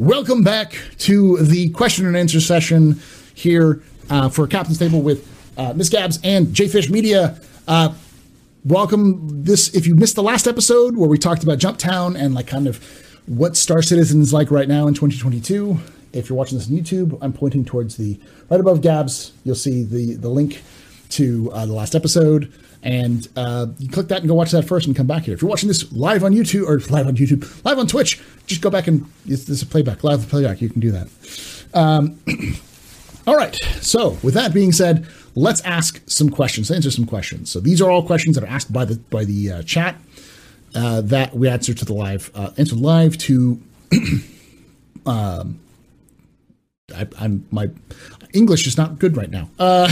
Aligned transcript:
Welcome 0.00 0.42
back 0.42 0.78
to 1.00 1.36
the 1.36 1.68
question 1.68 2.06
and 2.06 2.16
answer 2.16 2.40
session 2.40 2.98
here 3.34 3.82
uh, 4.08 4.30
for 4.30 4.46
Captain's 4.46 4.78
Table 4.78 5.02
with 5.02 5.28
uh, 5.58 5.74
Miss 5.74 5.90
Gabs 5.90 6.18
and 6.24 6.54
J 6.54 6.68
Fish 6.68 6.88
Media. 6.88 7.38
Uh, 7.68 7.92
welcome 8.64 9.44
this 9.44 9.74
if 9.74 9.86
you 9.86 9.94
missed 9.94 10.16
the 10.16 10.22
last 10.22 10.46
episode 10.46 10.96
where 10.96 11.06
we 11.06 11.18
talked 11.18 11.42
about 11.42 11.58
Jumptown 11.58 12.18
and 12.18 12.34
like 12.34 12.46
kind 12.46 12.66
of 12.66 12.82
what 13.26 13.58
Star 13.58 13.82
Citizen 13.82 14.22
is 14.22 14.32
like 14.32 14.50
right 14.50 14.68
now 14.68 14.86
in 14.86 14.94
2022. 14.94 15.78
If 16.14 16.30
you're 16.30 16.38
watching 16.38 16.56
this 16.56 16.68
on 16.68 16.72
YouTube, 16.78 17.18
I'm 17.20 17.34
pointing 17.34 17.66
towards 17.66 17.98
the 17.98 18.18
right 18.48 18.58
above 18.58 18.80
Gabs. 18.80 19.32
You'll 19.44 19.54
see 19.54 19.84
the 19.84 20.14
the 20.14 20.30
link 20.30 20.62
to 21.10 21.52
uh, 21.52 21.66
the 21.66 21.74
last 21.74 21.94
episode, 21.94 22.50
and 22.82 23.28
uh, 23.36 23.66
you 23.78 23.88
click 23.88 24.08
that 24.08 24.20
and 24.20 24.28
go 24.28 24.34
watch 24.34 24.50
that 24.52 24.66
first, 24.66 24.86
and 24.86 24.96
come 24.96 25.06
back 25.06 25.24
here. 25.24 25.34
If 25.34 25.42
you're 25.42 25.50
watching 25.50 25.68
this 25.68 25.92
live 25.92 26.24
on 26.24 26.32
YouTube 26.32 26.66
or 26.66 26.78
live 26.92 27.06
on 27.06 27.16
YouTube, 27.16 27.64
live 27.64 27.78
on 27.78 27.86
Twitch, 27.86 28.20
just 28.46 28.62
go 28.62 28.70
back 28.70 28.86
and 28.86 29.06
this 29.26 29.48
is 29.48 29.62
a 29.62 29.66
playback, 29.66 30.02
live 30.02 30.26
playback. 30.28 30.60
You 30.60 30.70
can 30.70 30.80
do 30.80 30.90
that. 30.92 31.08
Um, 31.74 32.18
all 33.26 33.36
right. 33.36 33.54
So 33.80 34.16
with 34.22 34.34
that 34.34 34.54
being 34.54 34.72
said, 34.72 35.06
let's 35.34 35.60
ask 35.62 36.02
some 36.06 36.30
questions. 36.30 36.70
Answer 36.70 36.90
some 36.90 37.06
questions. 37.06 37.50
So 37.50 37.60
these 37.60 37.82
are 37.82 37.90
all 37.90 38.02
questions 38.02 38.36
that 38.36 38.44
are 38.44 38.50
asked 38.50 38.72
by 38.72 38.84
the 38.84 38.96
by 38.96 39.24
the 39.24 39.52
uh, 39.52 39.62
chat 39.62 39.96
uh, 40.74 41.02
that 41.02 41.34
we 41.34 41.48
answer 41.48 41.74
to 41.74 41.84
the 41.84 41.94
live 41.94 42.30
uh, 42.34 42.50
answer 42.56 42.76
live 42.76 43.18
to. 43.18 43.60
um, 45.06 45.60
I, 46.94 47.06
am 47.20 47.46
my 47.50 47.70
English 48.32 48.66
is 48.66 48.76
not 48.76 48.98
good 48.98 49.16
right 49.16 49.30
now. 49.30 49.48
Uh, 49.58 49.90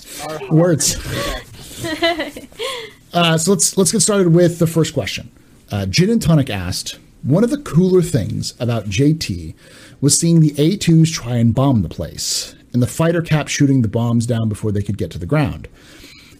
words. 0.50 0.96
uh, 3.12 3.38
so 3.38 3.52
let's 3.52 3.76
let's 3.76 3.92
get 3.92 4.00
started 4.00 4.32
with 4.32 4.58
the 4.58 4.66
first 4.66 4.94
question. 4.94 5.30
Uh, 5.70 5.86
Gin 5.86 6.10
and 6.10 6.22
Tonic 6.22 6.50
asked, 6.50 6.98
one 7.22 7.44
of 7.44 7.50
the 7.50 7.58
cooler 7.58 8.00
things 8.00 8.54
about 8.60 8.86
JT 8.86 9.54
was 10.00 10.18
seeing 10.18 10.40
the 10.40 10.52
A2s 10.52 11.12
try 11.12 11.36
and 11.36 11.54
bomb 11.54 11.82
the 11.82 11.88
place, 11.88 12.54
and 12.72 12.82
the 12.82 12.86
fighter 12.86 13.20
cap 13.20 13.48
shooting 13.48 13.82
the 13.82 13.88
bombs 13.88 14.26
down 14.26 14.48
before 14.48 14.72
they 14.72 14.82
could 14.82 14.96
get 14.96 15.10
to 15.10 15.18
the 15.18 15.26
ground. 15.26 15.68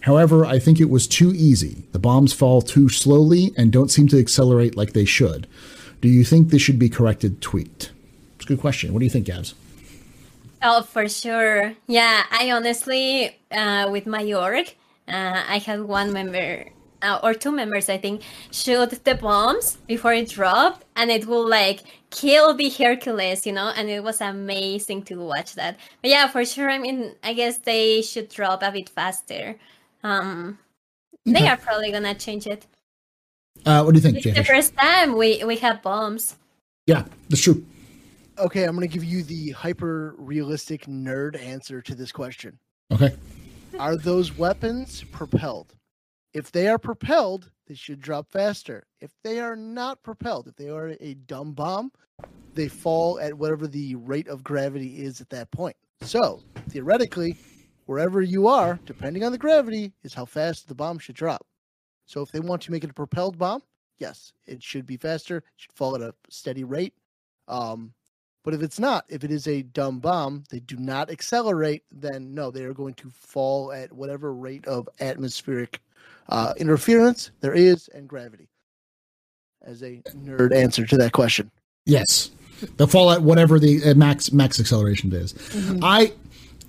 However, 0.03 0.47
I 0.47 0.59
think 0.59 0.81
it 0.81 0.89
was 0.89 1.06
too 1.06 1.33
easy. 1.34 1.84
The 1.92 1.98
bombs 1.98 2.33
fall 2.33 2.62
too 2.62 2.89
slowly 2.89 3.53
and 3.56 3.72
don't 3.72 3.91
seem 3.91 4.09
to 4.09 4.19
accelerate 4.19 4.77
like 4.77 4.92
they 4.92 5.05
should. 5.05 5.47
Do 6.00 6.09
you 6.09 6.25
think 6.25 6.48
this 6.48 6.62
should 6.62 6.78
be 6.78 6.89
corrected? 6.89 7.42
Tweet. 7.42 7.91
It's 8.36 8.44
a 8.44 8.48
good 8.48 8.61
question. 8.61 8.92
What 8.92 9.00
do 9.00 9.05
you 9.05 9.11
think, 9.11 9.27
Gabs? 9.27 9.55
Oh, 10.62 10.83
for 10.83 11.09
sure. 11.09 11.75
Yeah, 11.86 12.25
I 12.31 12.50
honestly, 12.53 13.36
uh, 13.50 13.89
with 13.91 14.06
my 14.06 14.33
org, 14.33 14.75
uh, 15.08 15.44
I 15.48 15.58
had 15.58 15.82
one 15.82 16.12
member 16.12 16.66
uh, 17.02 17.20
or 17.22 17.34
two 17.34 17.52
members, 17.52 17.88
I 17.88 17.98
think, 17.98 18.22
shoot 18.50 19.04
the 19.04 19.14
bombs 19.14 19.78
before 19.86 20.12
it 20.12 20.28
dropped, 20.28 20.84
and 20.96 21.10
it 21.10 21.26
will 21.26 21.48
like 21.48 21.82
kill 22.10 22.54
the 22.54 22.68
Hercules, 22.70 23.46
you 23.46 23.52
know, 23.52 23.72
and 23.76 23.88
it 23.88 24.02
was 24.02 24.20
amazing 24.20 25.02
to 25.04 25.16
watch 25.16 25.54
that. 25.54 25.76
But 26.02 26.10
yeah, 26.10 26.28
for 26.28 26.44
sure. 26.44 26.70
I 26.70 26.78
mean, 26.78 27.14
I 27.22 27.32
guess 27.34 27.58
they 27.58 28.02
should 28.02 28.28
drop 28.28 28.62
a 28.62 28.70
bit 28.72 28.88
faster. 28.88 29.56
Um, 30.02 30.58
they 31.24 31.47
are 31.47 31.56
probably 31.56 31.92
gonna 31.92 32.14
change 32.14 32.47
it. 32.47 32.66
Uh, 33.66 33.82
what 33.82 33.94
do 33.94 33.98
you 33.98 34.02
think, 34.02 34.24
It's 34.24 34.36
the 34.36 34.44
first 34.44 34.76
time 34.76 35.16
we 35.16 35.44
we 35.44 35.56
have 35.56 35.82
bombs. 35.82 36.36
Yeah, 36.86 37.04
that's 37.28 37.42
true. 37.42 37.64
Okay, 38.38 38.64
I'm 38.64 38.76
going 38.76 38.88
to 38.88 38.92
give 38.92 39.04
you 39.04 39.24
the 39.24 39.50
hyper 39.50 40.14
realistic 40.16 40.86
nerd 40.86 41.38
answer 41.41 41.82
to 41.82 41.94
this 41.94 42.12
question. 42.12 42.58
Okay. 42.92 43.14
Are 43.78 43.97
those 43.97 44.37
weapons 44.37 45.05
propelled? 45.12 45.77
If 46.34 46.50
they 46.50 46.66
are 46.66 46.78
propelled, 46.78 47.53
they 47.69 47.75
should 47.75 48.00
drop 48.00 48.28
faster. 48.28 48.84
If 49.00 49.12
they 49.22 49.39
are 49.39 49.55
not 49.55 50.03
propelled, 50.03 50.49
if 50.49 50.56
they 50.56 50.69
are 50.69 50.97
a 51.00 51.15
dumb 51.15 51.53
bomb, 51.53 51.93
they 52.55 52.66
fall 52.66 53.21
at 53.21 53.34
whatever 53.34 53.69
the 53.69 53.94
rate 53.94 54.27
of 54.27 54.43
gravity 54.43 55.05
is 55.05 55.21
at 55.21 55.31
that 55.31 55.53
point. 55.53 55.77
So, 56.00 56.43
theoretically, 56.71 57.37
wherever 57.87 58.21
you 58.21 58.49
are, 58.49 58.81
depending 58.84 59.22
on 59.22 59.31
the 59.31 59.39
gravity, 59.39 59.93
is 60.03 60.15
how 60.15 60.25
fast 60.25 60.66
the 60.66 60.75
bomb 60.75 60.99
should 60.99 61.15
drop. 61.15 61.47
So, 62.05 62.21
if 62.21 62.33
they 62.33 62.41
want 62.41 62.62
to 62.62 62.72
make 62.72 62.83
it 62.83 62.91
a 62.91 62.95
propelled 62.95 63.39
bomb, 63.39 63.62
yes, 63.99 64.33
it 64.45 64.60
should 64.60 64.87
be 64.87 64.97
faster, 64.97 65.37
it 65.37 65.45
should 65.56 65.72
fall 65.72 65.95
at 65.95 66.03
a 66.03 66.15
steady 66.28 66.65
rate. 66.65 66.95
Um, 67.47 67.95
but 68.44 68.54
if 68.54 68.62
it's 68.62 68.78
not, 68.78 69.04
if 69.09 69.25
it 69.25 69.31
is 69.31 69.47
a 69.47 69.62
dumb 69.62 69.99
bomb, 69.99 70.44
they 70.50 70.60
do 70.60 70.76
not 70.76 71.10
accelerate, 71.10 71.82
then 71.91 72.34
no, 72.34 72.50
they 72.50 72.65
are 72.65 72.75
going 72.75 72.94
to 72.94 73.10
fall 73.10 73.72
at 73.72 73.93
whatever 73.93 74.32
rate 74.32 74.66
of 74.66 74.88
atmospheric 75.00 75.81
uh, 76.28 76.54
interference 76.56 77.31
there 77.41 77.54
is 77.54 77.88
and 77.88 78.09
gravity. 78.09 78.48
As 79.62 79.82
a 79.82 80.00
nerd 80.16 80.54
answer 80.54 80.87
to 80.87 80.97
that 80.97 81.12
question. 81.12 81.50
Yes. 81.84 82.31
They'll 82.77 82.87
fall 82.87 83.10
at 83.10 83.22
whatever 83.22 83.59
the 83.59 83.82
uh, 83.84 83.94
max 83.94 84.32
max 84.32 84.59
acceleration 84.59 85.12
is. 85.12 85.32
Mm-hmm. 85.32 85.81
I 85.82 86.12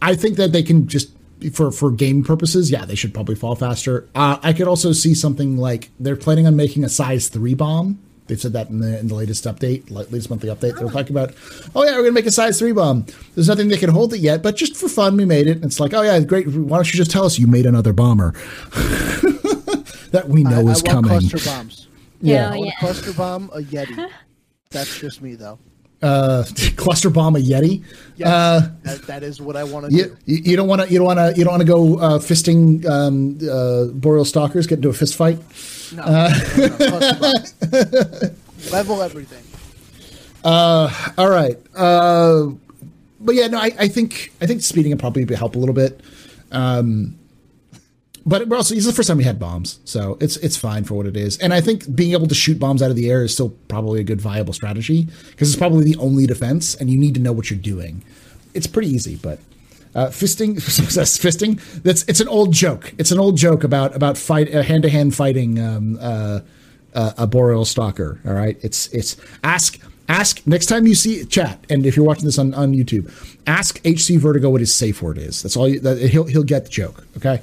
I 0.02 0.16
think 0.16 0.38
that 0.38 0.52
they 0.52 0.64
can 0.64 0.88
just 0.88 1.12
for 1.54 1.72
for 1.72 1.92
game 1.92 2.24
purposes, 2.24 2.70
yeah, 2.70 2.86
they 2.86 2.96
should 2.96 3.14
probably 3.14 3.36
fall 3.36 3.56
faster. 3.56 4.08
Uh, 4.14 4.38
I 4.44 4.54
could 4.54 4.68
also 4.68 4.92
see 4.92 5.14
something 5.14 5.58
like 5.58 5.90
they're 6.00 6.16
planning 6.16 6.46
on 6.46 6.56
making 6.56 6.84
a 6.84 6.90
size 6.90 7.30
three 7.30 7.54
bomb 7.54 8.00
They've 8.30 8.40
said 8.40 8.54
that 8.54 8.70
in 8.70 8.80
the 8.80 9.00
in 9.00 9.08
the 9.08 9.16
latest 9.16 9.44
update, 9.46 9.90
latest 9.90 10.30
monthly 10.30 10.50
update. 10.50 10.78
They 10.78 10.86
were 10.86 10.92
talking 10.92 11.18
about, 11.18 11.34
oh 11.76 11.84
yeah, 11.84 11.94
we're 11.94 12.04
gonna 12.04 12.12
make 12.12 12.28
a 12.28 12.32
size 12.32 12.60
three 12.60 12.72
bomb. 12.72 13.08
There's 13.34 13.48
nothing 13.48 13.70
that 13.70 13.80
can 13.80 13.90
hold 13.90 14.14
it 14.14 14.20
yet, 14.20 14.44
but 14.44 14.56
just 14.56 14.78
for 14.78 14.88
fun, 14.88 15.18
we 15.18 15.26
made 15.26 15.48
it. 15.48 15.58
And 15.58 15.66
it's 15.66 15.80
like, 15.80 15.96
oh 15.96 16.04
yeah, 16.04 16.20
great. 16.20 16.48
Why 16.48 16.78
don't 16.78 16.94
you 16.94 16.98
just 16.98 17.10
tell 17.10 17.26
us 17.26 17.40
you 17.40 17.48
made 17.48 17.66
another 17.66 17.92
bomber 17.92 18.32
that 20.12 20.26
we 20.28 20.44
know 20.44 20.68
I, 20.68 20.72
is 20.72 20.84
I 20.84 20.92
coming? 20.92 21.10
Cluster 21.28 21.50
bombs. 21.50 21.88
Yeah, 22.22 22.50
oh, 22.50 22.54
I 22.54 22.66
yeah. 22.68 22.72
cluster 22.80 23.14
bomb 23.14 23.50
a 23.52 23.62
Yeti. 23.62 24.12
That's 24.70 25.00
just 25.00 25.24
me 25.24 25.34
though. 25.34 25.58
Uh, 26.02 26.46
cluster 26.78 27.10
bomb 27.10 27.36
a 27.36 27.40
Yeti. 27.40 27.84
Yes, 28.16 28.28
uh, 28.28 28.70
that, 28.84 29.02
that 29.04 29.24
is 29.24 29.42
what 29.42 29.58
I 29.58 29.66
want 29.66 29.90
to 29.90 29.96
you, 29.96 30.18
do. 30.26 30.34
You 30.34 30.56
don't 30.56 30.68
want 30.68 30.82
to. 30.82 30.90
You 30.90 30.98
don't 31.00 31.08
want 31.08 31.20
to. 31.20 31.34
You 31.38 31.44
don't 31.44 31.52
want 31.54 31.62
to 31.62 31.68
go 31.68 32.00
uh, 32.00 32.20
fisting 32.20 32.86
um, 32.86 33.38
uh, 33.50 33.92
boreal 33.94 34.24
stalkers. 34.24 34.66
Get 34.66 34.78
into 34.78 34.90
a 34.90 34.94
fist 34.94 35.16
fight. 35.16 35.40
No, 35.94 36.06
no, 36.06 36.30
no, 36.58 36.70
cluster 36.78 38.36
level 38.72 39.02
everything. 39.02 39.44
Uh, 40.44 41.12
all 41.18 41.30
right. 41.30 41.58
Uh, 41.76 42.48
but 43.20 43.36
yeah, 43.36 43.48
no, 43.48 43.58
I, 43.58 43.72
I 43.78 43.88
think 43.90 44.32
I 44.42 44.46
think 44.46 44.62
speeding 44.62 44.92
would 44.92 45.00
probably 45.00 45.26
help 45.36 45.56
a 45.56 45.60
little 45.60 45.76
bit. 45.76 46.00
Um, 46.52 47.19
but 48.26 48.48
we're 48.48 48.58
also, 48.58 48.76
it's 48.76 48.86
the 48.86 48.94
first 48.94 49.08
time 49.08 49.18
we 49.18 49.24
had 49.24 49.40
bombs, 49.40 49.80
so 49.86 50.18
it's 50.20 50.38
it's 50.38 50.58
fine 50.58 50.84
for 50.84 50.96
what 50.96 51.06
it 51.06 51.16
is. 51.16 51.38
And 51.38 51.54
I 51.54 51.62
think 51.62 51.94
being 51.96 52.12
able 52.12 52.28
to 52.28 52.36
shoot 52.36 52.60
bombs 52.60 52.82
out 52.82 52.90
of 52.90 52.96
the 52.96 53.10
air 53.10 53.24
is 53.24 53.34
still 53.34 53.50
probably 53.68 54.00
a 54.02 54.04
good 54.04 54.22
viable 54.22 54.54
strategy 54.54 55.08
because 55.32 55.50
it's 55.50 55.58
probably 55.58 55.84
the 55.84 55.98
only 55.98 56.28
defense, 56.28 56.76
and 56.76 56.90
you 56.90 56.98
need 56.98 57.14
to 57.16 57.22
know 57.22 57.32
what 57.32 57.50
you're 57.50 57.60
doing. 57.60 58.04
It's 58.54 58.68
pretty 58.68 58.90
easy, 58.90 59.16
but 59.16 59.40
uh, 59.96 60.08
fisting, 60.08 60.56
fisting. 60.60 61.82
That's 61.84 62.04
it's 62.04 62.20
an 62.20 62.28
old 62.28 62.54
joke. 62.54 62.94
It's 62.98 63.12
an 63.12 63.20
old 63.20 63.38
joke 63.38 63.64
about 63.64 63.96
about 63.96 64.18
fight 64.18 64.52
hand 64.52 64.84
to 64.84 64.90
hand 64.90 65.16
fighting. 65.16 65.60
Um, 65.60 65.98
uh, 66.00 66.40
uh, 66.94 67.14
a 67.18 67.28
boreal 67.28 67.66
stalker. 67.66 68.20
All 68.26 68.34
right, 68.34 68.58
it's 68.62 68.88
it's 68.88 69.16
ask 69.44 69.80
ask 70.10 70.46
next 70.46 70.66
time 70.66 70.86
you 70.86 70.96
see 70.96 71.24
chat, 71.26 71.66
and 71.70 71.86
if 71.86 71.96
you're 71.96 72.06
watching 72.06 72.26
this 72.26 72.38
on, 72.38 72.54
on 72.54 72.74
YouTube, 72.74 73.10
ask 73.48 73.80
HC 73.86 74.20
Vertigo 74.20 74.50
what 74.50 74.60
his 74.60 74.74
safe 74.74 75.02
word 75.02 75.18
is. 75.18 75.42
That's 75.42 75.56
all. 75.56 75.70
You, 75.70 75.80
that, 75.80 75.98
he'll 76.00 76.26
he'll 76.26 76.44
get 76.44 76.66
the 76.66 76.72
joke. 76.72 77.06
Okay. 77.18 77.42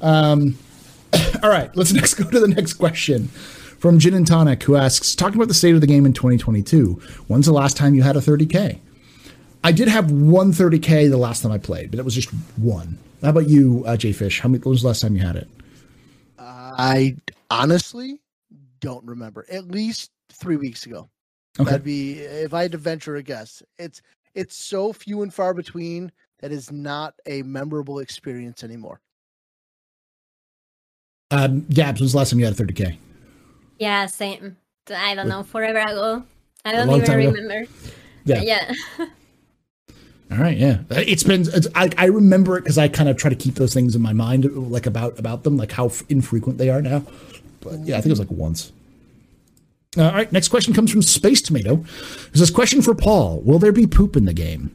Um, 0.00 0.58
all 1.42 1.50
right, 1.50 1.74
let's 1.76 1.92
next 1.94 2.14
go 2.14 2.28
to 2.28 2.40
the 2.40 2.48
next 2.48 2.74
question 2.74 3.28
from 3.28 4.00
Gin 4.00 4.14
and 4.14 4.26
Tonic, 4.26 4.64
who 4.64 4.74
asks, 4.74 5.14
talking 5.14 5.36
about 5.36 5.46
the 5.46 5.54
state 5.54 5.74
of 5.74 5.80
the 5.80 5.86
game 5.86 6.04
in 6.04 6.12
2022. 6.12 6.94
When's 7.28 7.46
the 7.46 7.52
last 7.52 7.76
time 7.76 7.94
you 7.94 8.02
had 8.02 8.16
a 8.16 8.20
30k? 8.20 8.80
I 9.62 9.72
did 9.72 9.86
have 9.86 10.10
one 10.10 10.52
30k 10.52 11.10
the 11.10 11.16
last 11.16 11.42
time 11.42 11.52
I 11.52 11.58
played, 11.58 11.90
but 11.90 12.00
it 12.00 12.04
was 12.04 12.14
just 12.14 12.30
one. 12.56 12.98
How 13.22 13.30
about 13.30 13.48
you, 13.48 13.84
uh, 13.86 13.96
J 13.96 14.12
Fish? 14.12 14.40
How 14.40 14.48
many? 14.48 14.62
When 14.62 14.70
was 14.70 14.82
the 14.82 14.88
last 14.88 15.00
time 15.00 15.14
you 15.14 15.22
had 15.22 15.36
it? 15.36 15.48
I 16.78 17.16
honestly 17.50 18.20
don't 18.80 19.04
remember. 19.04 19.44
At 19.50 19.66
least 19.66 20.12
three 20.32 20.56
weeks 20.56 20.86
ago. 20.86 21.10
Okay. 21.60 21.70
That'd 21.70 21.84
be 21.84 22.20
if 22.20 22.54
I 22.54 22.62
had 22.62 22.72
to 22.72 22.78
venture 22.78 23.16
a 23.16 23.22
guess. 23.22 23.62
It's 23.78 24.00
it's 24.34 24.54
so 24.54 24.92
few 24.92 25.22
and 25.22 25.32
far 25.34 25.54
between 25.54 26.12
that 26.40 26.52
is 26.52 26.70
not 26.70 27.14
a 27.26 27.42
memorable 27.42 27.98
experience 27.98 28.62
anymore. 28.62 29.00
Um, 31.30 31.66
Gabs, 31.70 32.00
when's 32.00 32.12
the 32.12 32.18
last 32.18 32.30
time 32.30 32.38
you 32.38 32.44
had 32.46 32.58
a 32.58 32.64
30k? 32.64 32.96
Yeah, 33.78 34.06
same. 34.06 34.56
I 34.90 35.14
don't 35.14 35.28
know, 35.28 35.42
forever 35.42 35.78
ago. 35.78 36.22
I 36.64 36.72
don't 36.72 36.88
even 36.88 37.04
time 37.04 37.20
ago. 37.20 37.30
remember. 37.32 37.70
Yeah. 38.24 38.40
Yeah. 38.40 38.72
All 40.30 40.38
right. 40.38 40.56
Yeah. 40.56 40.80
It's 40.90 41.22
been. 41.22 41.42
It's, 41.42 41.66
I 41.74 41.90
I 41.96 42.06
remember 42.06 42.58
it 42.58 42.62
because 42.62 42.78
I 42.78 42.88
kind 42.88 43.08
of 43.08 43.16
try 43.16 43.30
to 43.30 43.36
keep 43.36 43.54
those 43.54 43.72
things 43.72 43.96
in 43.96 44.02
my 44.02 44.12
mind, 44.12 44.44
like 44.70 44.86
about 44.86 45.18
about 45.18 45.44
them, 45.44 45.56
like 45.56 45.72
how 45.72 45.86
f- 45.86 46.02
infrequent 46.08 46.58
they 46.58 46.68
are 46.68 46.82
now. 46.82 47.02
But 47.60 47.80
yeah, 47.80 47.96
I 47.96 48.00
think 48.00 48.06
it 48.06 48.10
was 48.10 48.20
like 48.20 48.30
once. 48.30 48.72
Uh, 49.98 50.04
all 50.04 50.12
right. 50.12 50.30
Next 50.32 50.48
question 50.48 50.72
comes 50.72 50.92
from 50.92 51.02
Space 51.02 51.42
Tomato. 51.42 51.76
This 52.32 52.40
is 52.40 52.50
question 52.50 52.80
for 52.82 52.94
Paul. 52.94 53.40
Will 53.40 53.58
there 53.58 53.72
be 53.72 53.86
poop 53.86 54.16
in 54.16 54.24
the 54.26 54.32
game? 54.34 54.70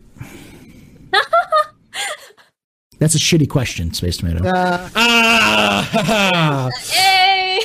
That's 2.99 3.15
a 3.15 3.19
shitty 3.19 3.49
question, 3.49 3.93
Space 3.93 4.17
Tomato. 4.17 4.45
Uh, 4.47 4.89
Ah! 4.95 6.69
Hey! 6.91 7.59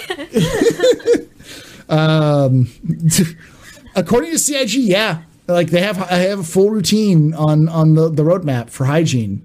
According 3.97 4.31
to 4.33 4.39
CIG, 4.39 4.75
yeah, 4.75 5.23
like 5.49 5.71
they 5.71 5.81
have 5.81 6.01
I 6.03 6.17
have 6.17 6.41
a 6.41 6.45
full 6.45 6.71
routine 6.71 7.35
on 7.35 7.69
on 7.69 7.95
the, 7.95 8.09
the 8.11 8.23
roadmap 8.23 8.71
for 8.71 8.85
hygiene. 8.85 9.45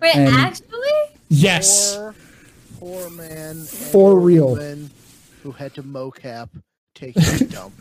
Wait, 0.00 0.14
And- 0.14 0.34
actually? 0.34 0.72
Yes. 1.28 1.96
poor, 1.96 2.14
poor 2.78 3.10
man. 3.10 3.56
For 3.64 4.18
real. 4.18 4.50
woman 4.50 4.90
Who 5.42 5.50
had 5.52 5.74
to 5.74 5.82
mocap 5.82 6.48
taking 6.96 7.22
a 7.22 7.44
dump. 7.44 7.74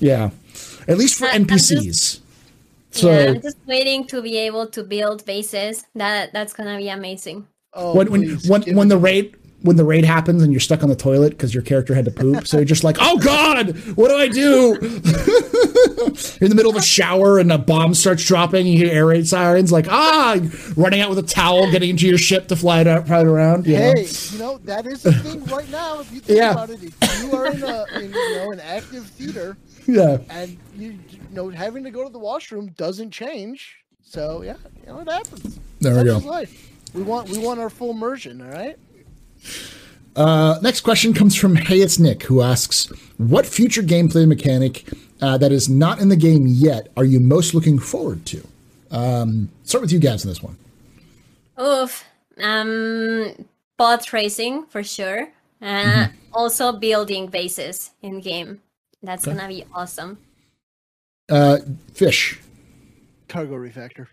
Yeah. 0.00 0.30
At 0.88 0.98
least 0.98 1.14
for 1.18 1.26
I- 1.26 1.32
I'm 1.32 1.46
just- 1.46 1.70
NPCs. 1.70 2.18
So 2.94 3.10
yeah, 3.10 3.30
I'm 3.30 3.40
just 3.40 3.56
waiting 3.66 4.04
to 4.08 4.20
be 4.20 4.36
able 4.36 4.66
to 4.66 4.82
build 4.84 5.24
bases. 5.24 5.84
That 5.94 6.32
that's 6.34 6.52
gonna 6.52 6.76
be 6.76 6.88
amazing. 6.90 7.46
Oh, 7.72 7.94
when 7.96 8.10
when 8.12 8.36
when, 8.48 8.62
when 8.76 8.88
the 8.88 8.96
to 8.96 9.00
me. 9.00 9.04
raid 9.10 9.36
when 9.62 9.76
the 9.76 9.84
raid 9.84 10.04
happens 10.04 10.42
and 10.42 10.52
you're 10.52 10.60
stuck 10.60 10.82
on 10.82 10.88
the 10.88 10.96
toilet 10.96 11.30
because 11.30 11.54
your 11.54 11.62
character 11.62 11.94
had 11.94 12.04
to 12.04 12.10
poop, 12.10 12.46
so 12.46 12.58
you're 12.58 12.64
just 12.64 12.84
like, 12.84 12.96
oh 13.00 13.18
god, 13.18 13.76
what 13.96 14.08
do 14.08 14.16
I 14.16 14.28
do? 14.28 14.74
in 16.40 16.48
the 16.48 16.54
middle 16.54 16.70
of 16.70 16.76
a 16.76 16.82
shower 16.82 17.38
and 17.38 17.50
a 17.52 17.58
bomb 17.58 17.94
starts 17.94 18.24
dropping. 18.26 18.66
You 18.66 18.78
hear 18.78 18.92
air 18.92 19.06
raid 19.06 19.26
sirens, 19.26 19.72
like 19.72 19.86
ah, 19.88 20.38
running 20.76 21.00
out 21.00 21.08
with 21.08 21.18
a 21.18 21.22
towel, 21.22 21.70
getting 21.70 21.90
into 21.90 22.06
your 22.06 22.18
ship 22.18 22.48
to 22.48 22.56
fly 22.56 22.80
it 22.80 22.86
out, 22.86 23.08
it 23.08 23.10
around. 23.10 23.66
You 23.66 23.74
know? 23.78 23.92
Hey, 23.94 24.06
you 24.30 24.38
know 24.38 24.58
that 24.58 24.86
is 24.86 25.02
the 25.02 25.12
thing 25.12 25.44
right 25.44 25.68
now. 25.70 26.00
If 26.00 26.12
you 26.12 26.20
think 26.20 26.38
Yeah. 26.38 26.52
about 26.52 26.70
it, 26.70 26.82
if 26.82 27.22
you 27.22 27.32
are 27.32 27.46
in 27.46 27.62
a 27.62 27.84
in, 27.98 28.12
you 28.12 28.36
know 28.36 28.52
an 28.52 28.60
active 28.60 29.06
theater 29.06 29.56
yeah. 29.86 30.18
and 30.30 30.58
you, 30.76 30.98
you 31.10 31.20
know 31.30 31.48
having 31.50 31.84
to 31.84 31.90
go 31.90 32.04
to 32.04 32.10
the 32.10 32.18
washroom 32.18 32.68
doesn't 32.76 33.10
change. 33.10 33.78
So 34.02 34.42
yeah, 34.42 34.56
you 34.80 34.86
know 34.86 35.00
it 35.00 35.08
happens. 35.08 35.58
There 35.80 35.96
we 35.96 36.04
go. 36.04 36.18
life. 36.18 36.70
We 36.94 37.02
want 37.02 37.28
we 37.30 37.38
want 37.38 37.60
our 37.60 37.70
full 37.70 37.90
immersion. 37.90 38.42
All 38.42 38.52
right. 38.52 38.76
Uh, 40.14 40.58
next 40.62 40.82
question 40.82 41.14
comes 41.14 41.34
from 41.34 41.56
Hey 41.56 41.80
It's 41.80 41.98
Nick, 41.98 42.24
who 42.24 42.42
asks, 42.42 42.86
"What 43.16 43.46
future 43.46 43.82
gameplay 43.82 44.26
mechanic 44.28 44.86
uh, 45.20 45.38
that 45.38 45.52
is 45.52 45.68
not 45.68 46.00
in 46.00 46.08
the 46.08 46.16
game 46.16 46.46
yet 46.46 46.88
are 46.96 47.04
you 47.04 47.18
most 47.18 47.54
looking 47.54 47.78
forward 47.78 48.26
to?" 48.26 48.46
Um, 48.90 49.48
start 49.64 49.80
with 49.80 49.92
you 49.92 49.98
guys 49.98 50.24
on 50.24 50.28
this 50.28 50.42
one. 50.42 50.56
Oof. 51.60 52.04
Um, 52.38 53.46
bot 53.78 54.12
racing 54.12 54.66
for 54.66 54.82
sure. 54.82 55.28
Uh, 55.60 55.64
Mm-hmm. 55.64 56.16
Also 56.34 56.72
building 56.72 57.26
bases 57.26 57.90
in 58.00 58.20
game. 58.20 58.60
That's 59.02 59.26
gonna 59.26 59.48
be 59.48 59.64
awesome. 59.74 60.18
Uh, 61.30 61.58
Fish, 61.92 62.40
Cargo 63.28 63.54
refactor. 63.56 64.08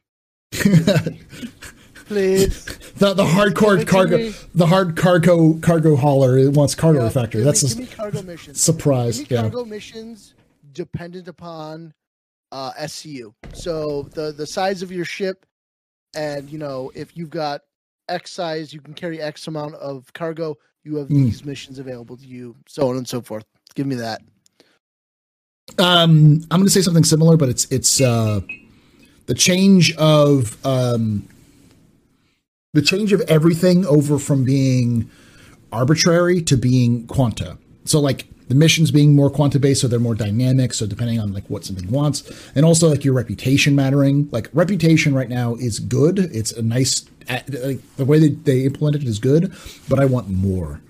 Please. 2.10 2.66
the 2.98 3.14
the 3.14 3.24
hardcore 3.24 3.74
Give 3.78 3.82
it 3.82 3.86
to 3.86 3.86
cargo, 3.86 4.18
me. 4.18 4.34
the 4.56 4.66
hard 4.66 4.98
cargo 4.98 5.54
cargo 5.60 5.96
hauler 5.96 6.38
it 6.40 6.54
wants 6.54 6.74
cargo 6.76 7.04
Yeah, 7.04 7.10
refactor. 7.10 7.32
give 7.34 7.44
That's 7.46 7.78
me, 7.78 7.84
a 7.84 7.88
cargo 7.88 8.22
missions. 8.24 8.60
surprise. 8.60 9.20
Give 9.20 9.30
me 9.30 9.36
Yeah. 9.36 9.42
cargo 9.44 9.64
missions 9.66 10.34
dependent 10.74 11.28
upon 11.28 11.94
uh, 12.52 12.72
SCU. 12.80 13.34
So 13.54 14.10
the 14.16 14.32
the 14.32 14.48
size 14.48 14.82
of 14.82 14.92
your 14.92 15.06
ship, 15.06 15.46
and 16.16 16.50
you 16.50 16.58
know 16.58 16.92
if 16.96 17.16
you've 17.16 17.30
got 17.30 17.62
X 18.10 18.32
size, 18.32 18.74
you 18.74 18.82
can 18.82 18.96
carry 18.96 19.22
X 19.22 19.46
amount 19.48 19.76
of 19.76 20.12
cargo. 20.14 20.58
You 20.84 20.96
have 20.96 21.10
Mm. 21.10 21.26
these 21.26 21.46
missions 21.46 21.78
available 21.78 22.18
to 22.18 22.26
you, 22.26 22.56
so 22.68 22.90
on 22.90 22.98
and 22.98 23.08
so 23.08 23.22
forth. 23.22 23.46
Give 23.76 23.86
me 23.86 23.96
that. 23.96 24.22
Um, 25.78 26.42
I'm 26.50 26.60
going 26.60 26.66
to 26.66 26.72
say 26.72 26.82
something 26.82 27.04
similar, 27.04 27.38
but 27.38 27.50
it's 27.50 27.66
it's 27.72 28.02
uh, 28.02 28.40
the 29.28 29.36
change 29.36 29.94
of 29.98 30.58
um, 30.66 31.28
the 32.74 32.82
change 32.82 33.12
of 33.14 33.22
everything 33.22 33.86
over 33.86 34.20
from 34.20 34.44
being 34.44 35.10
arbitrary 35.72 36.42
to 36.44 36.56
being 36.56 37.08
quanta. 37.08 37.58
So 37.86 38.00
like 38.00 38.28
the 38.48 38.56
missions 38.56 38.92
being 38.92 39.16
more 39.16 39.30
quanta 39.30 39.60
based, 39.60 39.82
so 39.82 39.88
they're 39.88 40.00
more 40.00 40.16
dynamic. 40.16 40.74
So 40.74 40.86
depending 40.86 41.20
on 41.20 41.34
like 41.34 41.48
what 41.50 41.66
something 41.66 41.90
wants, 41.90 42.30
and 42.56 42.66
also 42.66 42.90
like 42.90 43.04
your 43.04 43.14
reputation 43.14 43.76
mattering. 43.76 44.30
Like 44.32 44.50
reputation 44.54 45.14
right 45.14 45.30
now 45.30 45.56
is 45.56 45.80
good. 45.80 46.20
It's 46.20 46.52
a 46.52 46.62
nice 46.62 47.06
like 47.30 47.80
the 47.96 48.06
way 48.06 48.20
they, 48.20 48.30
they 48.30 48.66
implemented 48.66 49.04
it 49.04 49.08
is 49.08 49.20
good, 49.20 49.54
but 49.88 50.00
I 50.00 50.06
want 50.06 50.30
more. 50.30 50.82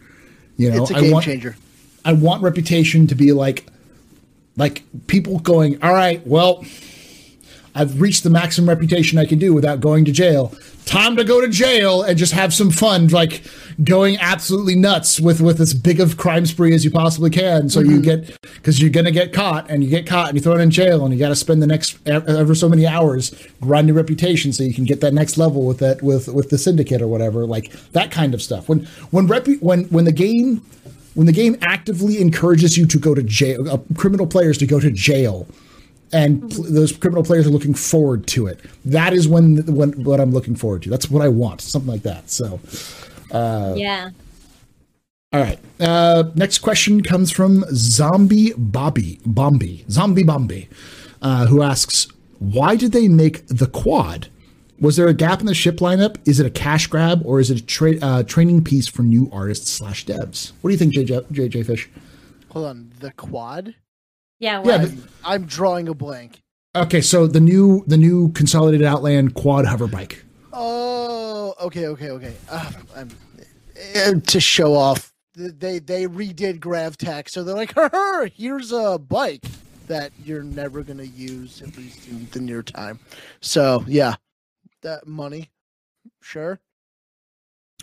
You 0.57 0.71
know, 0.71 0.81
It's 0.81 0.91
a 0.91 0.97
I 0.97 1.01
game 1.01 1.11
want 1.11 1.25
changer. 1.25 1.55
I 2.03 2.13
want 2.13 2.43
reputation 2.43 3.07
to 3.07 3.15
be 3.15 3.31
like 3.31 3.65
like 4.57 4.83
people 5.07 5.39
going, 5.39 5.81
all 5.81 5.93
right, 5.93 6.25
well, 6.27 6.65
I've 7.79 8.01
reached 8.01 8.23
the 8.23 8.29
maximum 8.29 8.67
reputation 8.67 9.17
I 9.17 9.25
can 9.25 9.39
do 9.39 9.53
without 9.53 9.79
going 9.79 10.03
to 10.03 10.11
jail. 10.11 10.53
Time 10.85 11.15
to 11.15 11.23
go 11.23 11.39
to 11.39 11.47
jail 11.47 12.01
and 12.01 12.17
just 12.17 12.33
have 12.33 12.53
some 12.53 12.71
fun, 12.71 13.07
like 13.07 13.43
going 13.83 14.17
absolutely 14.17 14.75
nuts 14.75 15.19
with 15.19 15.39
with 15.39 15.61
as 15.61 15.73
big 15.73 16.01
of 16.01 16.17
crime 16.17 16.45
spree 16.45 16.73
as 16.73 16.83
you 16.83 16.91
possibly 16.91 17.29
can. 17.29 17.69
So 17.69 17.79
you 17.79 18.01
get 18.01 18.41
because 18.41 18.81
you're 18.81 18.89
gonna 18.89 19.11
get 19.11 19.31
caught, 19.31 19.69
and 19.69 19.81
you 19.81 19.89
get 19.89 20.05
caught, 20.05 20.29
and 20.29 20.35
you're 20.35 20.43
thrown 20.43 20.59
in 20.59 20.71
jail, 20.71 21.05
and 21.05 21.13
you 21.13 21.19
got 21.19 21.29
to 21.29 21.35
spend 21.35 21.61
the 21.61 21.67
next 21.67 21.97
ever 22.05 22.53
so 22.53 22.67
many 22.67 22.85
hours 22.85 23.33
grinding 23.61 23.95
reputation 23.95 24.51
so 24.51 24.63
you 24.63 24.73
can 24.73 24.83
get 24.83 24.99
that 24.99 25.13
next 25.13 25.37
level 25.37 25.65
with 25.65 25.77
that 25.77 26.01
with 26.01 26.27
with 26.27 26.49
the 26.49 26.57
syndicate 26.57 27.01
or 27.01 27.07
whatever, 27.07 27.45
like 27.45 27.71
that 27.91 28.11
kind 28.11 28.33
of 28.33 28.41
stuff. 28.41 28.67
When 28.67 28.85
when 29.11 29.27
repu- 29.27 29.61
when 29.61 29.85
when 29.85 30.03
the 30.03 30.11
game 30.11 30.65
when 31.13 31.27
the 31.27 31.33
game 31.33 31.55
actively 31.61 32.19
encourages 32.19 32.77
you 32.77 32.85
to 32.87 32.99
go 32.99 33.13
to 33.13 33.23
jail, 33.23 33.69
uh, 33.69 33.77
criminal 33.95 34.27
players 34.27 34.57
to 34.57 34.65
go 34.65 34.79
to 34.79 34.91
jail, 34.91 35.47
and 36.13 36.49
pl- 36.51 36.63
those 36.63 36.91
criminal 36.91 37.23
players 37.23 37.45
are 37.47 37.51
looking 37.51 37.73
forward 37.73 38.27
to 38.27 38.47
it. 38.47 38.59
That 38.85 39.13
is 39.13 39.27
when, 39.27 39.65
when 39.75 40.03
what 40.03 40.19
I'm 40.19 40.31
looking 40.31 40.55
forward 40.55 40.83
to. 40.83 40.89
That's 40.89 41.09
what 41.09 41.21
I 41.23 41.27
want, 41.27 41.61
something 41.61 41.89
like 41.91 42.03
that. 42.03 42.29
So, 42.29 42.59
Uh, 43.31 43.73
yeah. 43.77 44.09
all 45.31 45.41
right. 45.41 45.59
Uh, 45.79 46.23
next 46.35 46.59
question 46.59 47.01
comes 47.03 47.31
from 47.31 47.63
Zombie 47.73 48.53
Bobby 48.57 49.19
Bombi 49.25 49.85
Zombie 49.89 50.23
Bombi, 50.23 50.67
uh, 51.21 51.45
who 51.45 51.61
asks, 51.61 52.07
"Why 52.39 52.75
did 52.75 52.91
they 52.91 53.07
make 53.07 53.45
the 53.47 53.67
quad? 53.67 54.27
Was 54.79 54.95
there 54.95 55.07
a 55.09 55.13
gap 55.13 55.41
in 55.41 55.45
the 55.45 55.53
ship 55.53 55.77
lineup? 55.77 56.15
Is 56.25 56.39
it 56.39 56.45
a 56.45 56.49
cash 56.49 56.87
grab 56.87 57.21
or 57.25 57.39
is 57.41 57.51
it 57.51 57.59
a 57.59 57.65
tra- 57.65 57.97
uh, 58.01 58.23
training 58.23 58.63
piece 58.63 58.87
for 58.87 59.03
new 59.03 59.29
artists 59.31 59.69
slash 59.69 60.05
devs? 60.05 60.53
What 60.61 60.69
do 60.69 60.73
you 60.73 60.77
think, 60.77 60.93
JJ, 60.95 61.25
JJ 61.31 61.65
Fish? 61.65 61.89
Hold 62.51 62.65
on, 62.65 62.91
the 63.01 63.11
quad. 63.11 63.75
Yeah. 64.39 64.51
Yeah, 64.53 64.59
Well, 64.61 64.79
but- 64.79 64.89
I'm, 64.89 65.03
I'm 65.25 65.45
drawing 65.45 65.87
a 65.87 65.93
blank. 65.93 66.41
Okay, 66.75 67.01
so 67.01 67.25
the 67.27 67.39
new 67.39 67.83
the 67.87 67.97
new 67.97 68.31
consolidated 68.33 68.85
Outland 68.85 69.33
quad 69.33 69.65
hover 69.65 69.87
bike. 69.87 70.23
Oh, 70.53 71.55
okay, 71.61 71.87
okay, 71.87 72.11
okay. 72.11 72.35
Uh, 72.47 72.71
I'm, 72.95 73.09
eh, 73.75 74.13
to 74.27 74.39
show 74.39 74.75
off, 74.75 75.11
th- 75.35 75.53
they 75.57 75.79
they 75.79 76.05
redid 76.05 76.59
GravTech, 76.59 77.27
so 77.27 77.43
they're 77.43 77.55
like, 77.55 77.73
here's 78.35 78.71
a 78.71 78.99
bike 78.99 79.43
that 79.87 80.11
you're 80.23 80.43
never 80.43 80.83
gonna 80.83 81.03
use 81.03 81.61
at 81.63 81.75
least 81.75 82.07
in 82.07 82.27
the 82.31 82.39
near 82.39 82.61
time." 82.61 82.99
So 83.41 83.83
yeah, 83.87 84.15
that 84.83 85.07
money, 85.07 85.49
sure. 86.21 86.59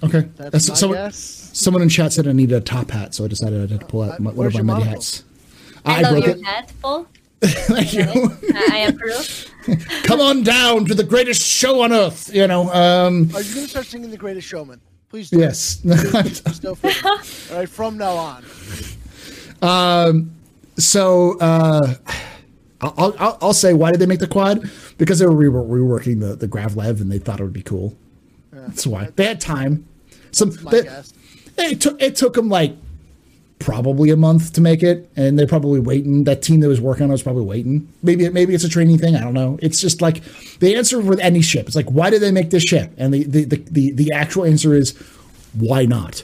Okay, 0.04 0.20
That's 0.36 0.36
That's- 0.36 0.68
my 0.68 0.74
someone, 0.76 0.98
guess. 0.98 1.50
someone 1.54 1.82
in 1.82 1.88
chat 1.88 2.12
said 2.12 2.28
I 2.28 2.32
needed 2.32 2.54
a 2.56 2.60
top 2.60 2.90
hat, 2.92 3.14
so 3.14 3.24
I 3.24 3.28
decided 3.28 3.58
I 3.58 3.72
had 3.72 3.80
to 3.80 3.86
pull 3.86 4.02
out 4.02 4.20
Uh, 4.20 4.22
my, 4.22 4.30
one 4.30 4.46
of 4.46 4.52
my 4.52 4.58
your 4.58 4.64
many 4.64 4.78
monocle? 4.80 4.92
hats. 4.92 5.24
I, 5.86 5.98
I 5.98 6.02
love 6.02 6.18
your 6.24 6.36
it. 6.36 6.44
hat, 6.44 6.72
Paul. 6.82 7.06
Thank 7.42 7.92
you. 7.94 8.04
I, 8.54 8.68
I 8.72 8.78
approve. 8.88 9.46
Come 10.04 10.20
on 10.20 10.42
down 10.42 10.84
to 10.86 10.94
the 10.94 11.04
greatest 11.04 11.42
show 11.42 11.82
on 11.82 11.92
earth. 11.92 12.34
You 12.34 12.46
know. 12.46 12.72
Um, 12.72 13.30
Are 13.34 13.42
you 13.42 13.54
gonna 13.54 13.68
start 13.68 13.86
singing 13.86 14.10
"The 14.10 14.16
Greatest 14.16 14.46
Showman"? 14.48 14.80
Please 15.10 15.30
do. 15.30 15.38
yes. 15.38 15.76
Just 15.84 16.64
no. 16.64 16.70
All 16.82 17.56
right, 17.58 17.68
from 17.68 17.98
now 17.98 18.12
on. 18.16 18.44
Um. 19.62 20.32
so 20.76 21.38
uh, 21.40 21.94
I'll, 22.80 23.14
I'll 23.18 23.38
I'll 23.40 23.52
say 23.54 23.72
why 23.74 23.90
did 23.90 24.00
they 24.00 24.06
make 24.06 24.20
the 24.20 24.26
quad? 24.26 24.68
Because 24.98 25.18
they 25.18 25.26
were 25.26 25.32
re- 25.34 25.48
reworking 25.48 26.20
the 26.20 26.36
the 26.36 26.46
Grav 26.46 26.76
Lev 26.76 27.00
and 27.00 27.10
they 27.10 27.18
thought 27.18 27.40
it 27.40 27.44
would 27.44 27.52
be 27.52 27.62
cool. 27.62 27.96
That's 28.52 28.86
why 28.86 29.10
they 29.16 29.24
had 29.26 29.40
time. 29.40 29.86
Some 30.32 30.52
My 30.62 30.70
they- 30.70 30.82
guess. 30.82 31.12
it 31.58 31.80
took 31.80 32.00
it 32.02 32.16
took 32.16 32.34
them 32.34 32.48
like 32.48 32.76
probably 33.58 34.10
a 34.10 34.16
month 34.16 34.52
to 34.54 34.60
make 34.60 34.82
it, 34.82 35.10
and 35.16 35.38
they're 35.38 35.46
probably 35.46 35.80
waiting. 35.80 36.24
That 36.24 36.42
team 36.42 36.60
that 36.60 36.68
was 36.68 36.80
working 36.80 37.04
on 37.04 37.10
it 37.10 37.12
was 37.12 37.22
probably 37.22 37.44
waiting. 37.44 37.92
Maybe 38.02 38.28
maybe 38.28 38.54
it's 38.54 38.64
a 38.64 38.68
training 38.68 38.98
thing. 38.98 39.16
I 39.16 39.20
don't 39.20 39.34
know. 39.34 39.58
It's 39.62 39.80
just 39.80 40.00
like 40.02 40.22
the 40.60 40.76
answer 40.76 41.00
with 41.00 41.20
any 41.20 41.42
ship. 41.42 41.66
It's 41.66 41.76
like 41.76 41.88
why 41.88 42.10
did 42.10 42.22
they 42.22 42.30
make 42.32 42.50
this 42.50 42.62
ship? 42.62 42.92
And 42.98 43.12
the 43.14 43.24
the 43.24 43.44
the 43.44 43.56
the, 43.70 43.90
the 43.92 44.12
actual 44.12 44.44
answer 44.44 44.74
is 44.74 44.96
why 45.54 45.84
not. 45.86 46.22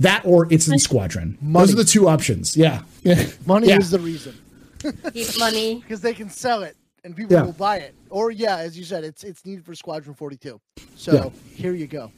That 0.00 0.22
or 0.24 0.46
it's 0.52 0.68
in 0.68 0.78
Squadron. 0.78 1.36
Money. 1.40 1.66
Those 1.66 1.72
are 1.74 1.76
the 1.78 1.84
two 1.84 2.08
options. 2.08 2.56
Yeah. 2.56 2.82
Yeah. 3.02 3.26
Money 3.46 3.68
Yeah. 3.68 3.78
is 3.78 3.90
the 3.90 3.98
reason 4.00 4.34
Keep 5.12 5.38
money. 5.38 5.76
because 5.80 6.00
they 6.00 6.12
can 6.14 6.28
sell 6.30 6.62
it 6.62 6.76
and 7.04 7.16
people 7.16 7.32
Yeah. 7.36 7.42
will 7.44 7.52
buy 7.52 7.78
it. 7.78 7.94
Or 8.10 8.30
yeah, 8.30 8.56
as 8.58 8.76
you 8.78 8.84
said, 8.84 9.02
it's 9.04 9.24
it's 9.24 9.44
needed 9.46 9.64
for 9.64 9.74
Squadron 9.74 10.14
42. 10.14 10.60
So 10.96 11.12
Yeah. 11.12 11.30
here 11.54 11.74
you 11.74 11.86
go. 11.86 12.10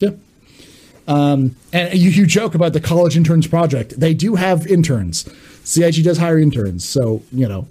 Yeah. 0.00 0.10
Um, 1.08 1.56
and 1.72 1.94
you, 1.94 2.10
you 2.10 2.26
joke 2.26 2.54
about 2.54 2.72
the 2.72 2.80
college 2.80 3.16
interns 3.16 3.46
project. 3.46 3.98
They 3.98 4.14
do 4.14 4.36
have 4.36 4.66
interns. 4.66 5.28
CIG 5.64 6.04
does 6.04 6.18
hire 6.18 6.38
interns. 6.38 6.88
So, 6.88 7.22
you 7.32 7.48
know, 7.48 7.66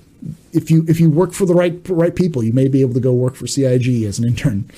if 0.54 0.70
you 0.70 0.86
if 0.88 1.00
you 1.00 1.10
work 1.10 1.34
for 1.34 1.46
the 1.46 1.54
right 1.54 1.80
right 1.90 2.16
people, 2.16 2.44
you 2.44 2.54
may 2.54 2.68
be 2.68 2.82
able 2.82 2.94
to 2.94 3.00
go 3.00 3.14
work 3.14 3.36
for 3.36 3.48
CIG 3.48 4.04
as 4.04 4.20
an 4.20 4.26
intern. 4.26 4.70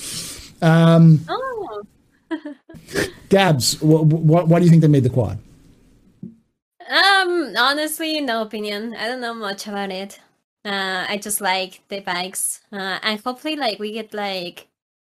Oh. 0.62 1.84
Gabs, 3.30 3.76
wh- 3.80 4.06
wh- 4.06 4.48
why 4.48 4.60
do 4.60 4.66
you 4.66 4.70
think 4.70 4.82
they 4.82 4.88
made 4.88 5.04
the 5.04 5.10
quad? 5.10 5.40
Um, 6.90 7.54
honestly, 7.58 8.22
no 8.22 8.42
opinion. 8.42 8.96
I 8.96 9.08
don't 9.08 9.22
know 9.22 9.34
much 9.34 9.68
about 9.68 9.92
it. 9.92 10.20
Uh, 10.66 11.06
I 11.10 11.18
just 11.18 11.42
like 11.42 11.82
the 11.90 12.00
bikes, 12.00 12.62
uh, 12.72 13.00
and 13.04 13.20
hopefully, 13.20 13.56
like 13.56 13.80
we 13.80 13.92
get 13.92 14.14
like 14.14 14.68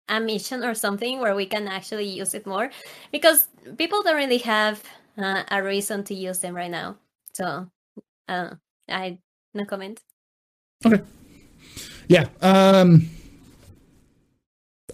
a 0.09 0.19
mission 0.19 0.63
or 0.63 0.73
something 0.73 1.19
where 1.19 1.35
we 1.35 1.45
can 1.45 1.67
actually 1.67 2.05
use 2.05 2.33
it 2.33 2.45
more, 2.45 2.69
because 3.11 3.47
people 3.77 4.03
don't 4.03 4.15
really 4.17 4.39
have 4.39 4.83
uh, 5.17 5.43
a 5.51 5.61
reason 5.63 6.03
to 6.05 6.13
use 6.13 6.39
them 6.39 6.55
right 6.55 6.71
now. 6.71 6.97
So, 7.33 7.69
uh, 8.27 8.55
I 8.89 9.19
no 9.53 9.65
comment. 9.65 10.01
Okay. 10.85 11.01
Yeah. 12.07 12.27
Um 12.41 13.09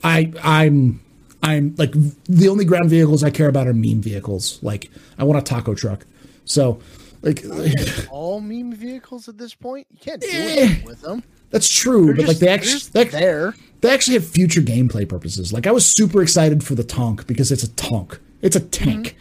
I 0.03 0.31
I'm 0.43 1.00
I'm 1.43 1.75
like 1.77 1.91
the 2.25 2.50
only 2.50 2.65
ground 2.65 2.89
vehicles 2.89 3.24
I 3.24 3.29
care 3.29 3.48
about 3.48 3.67
are 3.67 3.74
meme 3.74 4.01
vehicles. 4.01 4.60
Like 4.63 4.89
I 5.17 5.24
want 5.24 5.39
a 5.39 5.41
taco 5.41 5.74
truck. 5.75 6.05
So 6.45 6.79
like 7.22 7.43
All 8.12 8.41
meme 8.41 8.74
vehicles 8.74 9.27
at 9.29 9.38
this 9.38 9.53
point, 9.55 9.88
you 9.91 9.98
can't 10.00 10.22
do 10.22 10.27
Eh. 10.29 10.38
anything 10.60 10.86
with 10.86 11.01
them. 11.01 11.24
that's 11.51 11.69
true, 11.69 12.07
They're 12.07 12.15
but 12.15 12.27
like 12.27 12.38
just- 12.38 12.39
they 12.39 12.45
they're 12.48 12.55
actually 12.55 12.72
just 12.74 12.93
they, 12.93 13.03
there. 13.05 13.55
They 13.82 13.94
actually 13.94 14.15
have 14.15 14.27
future 14.27 14.62
gameplay 14.62 15.08
purposes. 15.08 15.51
Like 15.53 15.67
I 15.67 15.72
was 15.72 15.86
super 15.86 16.22
excited 16.22 16.63
for 16.63 16.75
the 16.75 16.84
Tonk 16.84 17.27
because 17.27 17.51
it's 17.51 17.63
a 17.63 17.70
Tonk. 17.75 18.20
It's 18.41 18.55
a 18.55 18.60
tank. 18.60 19.15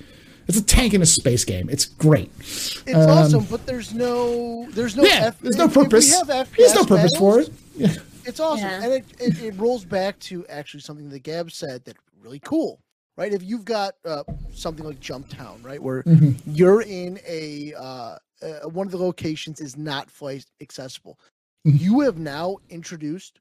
It's 0.46 0.58
a 0.58 0.62
tank 0.62 0.92
in 0.92 1.00
a 1.00 1.06
space 1.06 1.44
game. 1.44 1.70
It's 1.70 1.86
great. 1.86 2.30
It's 2.38 2.84
awesome, 2.94 3.44
but 3.44 3.64
there's 3.66 3.94
no 3.94 4.66
there's 4.70 4.96
no 4.96 5.02
Um, 5.02 5.08
yeah, 5.08 5.24
F- 5.28 5.40
there's 5.40 5.56
no 5.56 5.64
if- 5.64 5.70
if 5.70 5.76
we 5.76 5.84
purpose. 5.84 6.12
have 6.18 6.28
FPS 6.28 6.56
There's 6.56 6.74
no 6.74 6.84
purpose 6.84 7.16
for 7.16 7.40
it. 7.40 7.50
Yeah. 7.76 7.94
It's 8.26 8.40
awesome, 8.40 8.64
Yeah. 8.68 8.82
and 8.84 8.92
it, 8.92 9.04
it, 9.20 9.42
it 9.42 9.54
rolls 9.58 9.84
back 9.84 10.18
to 10.20 10.46
actually 10.48 10.80
something 10.80 11.08
that 11.10 11.22
Gab 11.22 11.50
said 11.52 11.84
that 11.84 11.96
really 12.22 12.38
cool, 12.40 12.80
right? 13.18 13.32
If 13.32 13.42
you've 13.42 13.64
got 13.66 13.96
uh, 14.04 14.22
something 14.54 14.84
like 14.84 14.98
Jump 15.00 15.28
Town, 15.28 15.62
right, 15.62 15.82
where 15.82 16.02
Mm-hmm. 16.04 16.32
you're 16.50 16.80
in 16.82 17.18
a 17.26 17.74
uh, 17.74 18.16
uh, 18.42 18.68
one 18.70 18.86
of 18.86 18.92
the 18.92 18.98
locations 18.98 19.60
is 19.60 19.76
not 19.76 20.10
flight 20.10 20.44
accessible, 20.60 21.18
Mhm. 21.66 21.80
you 21.80 22.00
have 22.00 22.18
now 22.18 22.56
introduced 22.70 23.40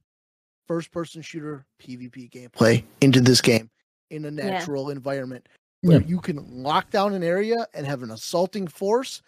first-person 0.67 1.21
shooter 1.21 1.65
PvP 1.81 2.29
gameplay 2.31 2.83
into 3.01 3.21
this 3.21 3.41
game 3.41 3.69
in 4.09 4.25
a 4.25 4.31
natural 4.31 4.89
environment 4.89 5.47
where 5.81 5.99
Yeah. 6.01 6.07
you 6.07 6.19
can 6.19 6.63
lock 6.63 6.89
down 6.91 7.13
an 7.13 7.23
area 7.23 7.67
and 7.73 7.85
have 7.85 8.03
an 8.03 8.11
assaulting 8.11 8.67
force. 8.67 9.21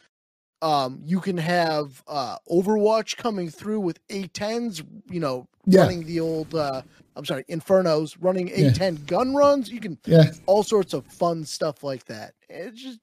Um, 0.61 1.01
you 1.03 1.19
can 1.19 1.37
have 1.37 2.01
uh, 2.07 2.37
Overwatch 2.49 3.17
coming 3.17 3.49
through 3.49 3.81
with 3.81 3.99
A10s, 4.07 4.81
you 5.11 5.19
know, 5.19 5.47
Yeah. 5.65 5.81
running 5.81 6.05
the 6.05 6.19
old, 6.21 6.55
uh, 6.55 6.81
I'm 7.15 7.25
sorry, 7.25 7.43
Infernos, 7.49 8.15
running 8.19 8.49
A10 8.49 9.05
gun 9.05 9.35
runs. 9.35 9.69
You 9.69 9.79
can 9.81 9.97
Yeah. 10.05 10.31
all 10.45 10.63
sorts 10.63 10.93
of 10.93 11.05
fun 11.07 11.43
stuff 11.43 11.83
like 11.83 12.05
that. 12.05 12.33
It's 12.49 12.81
just, 12.81 12.99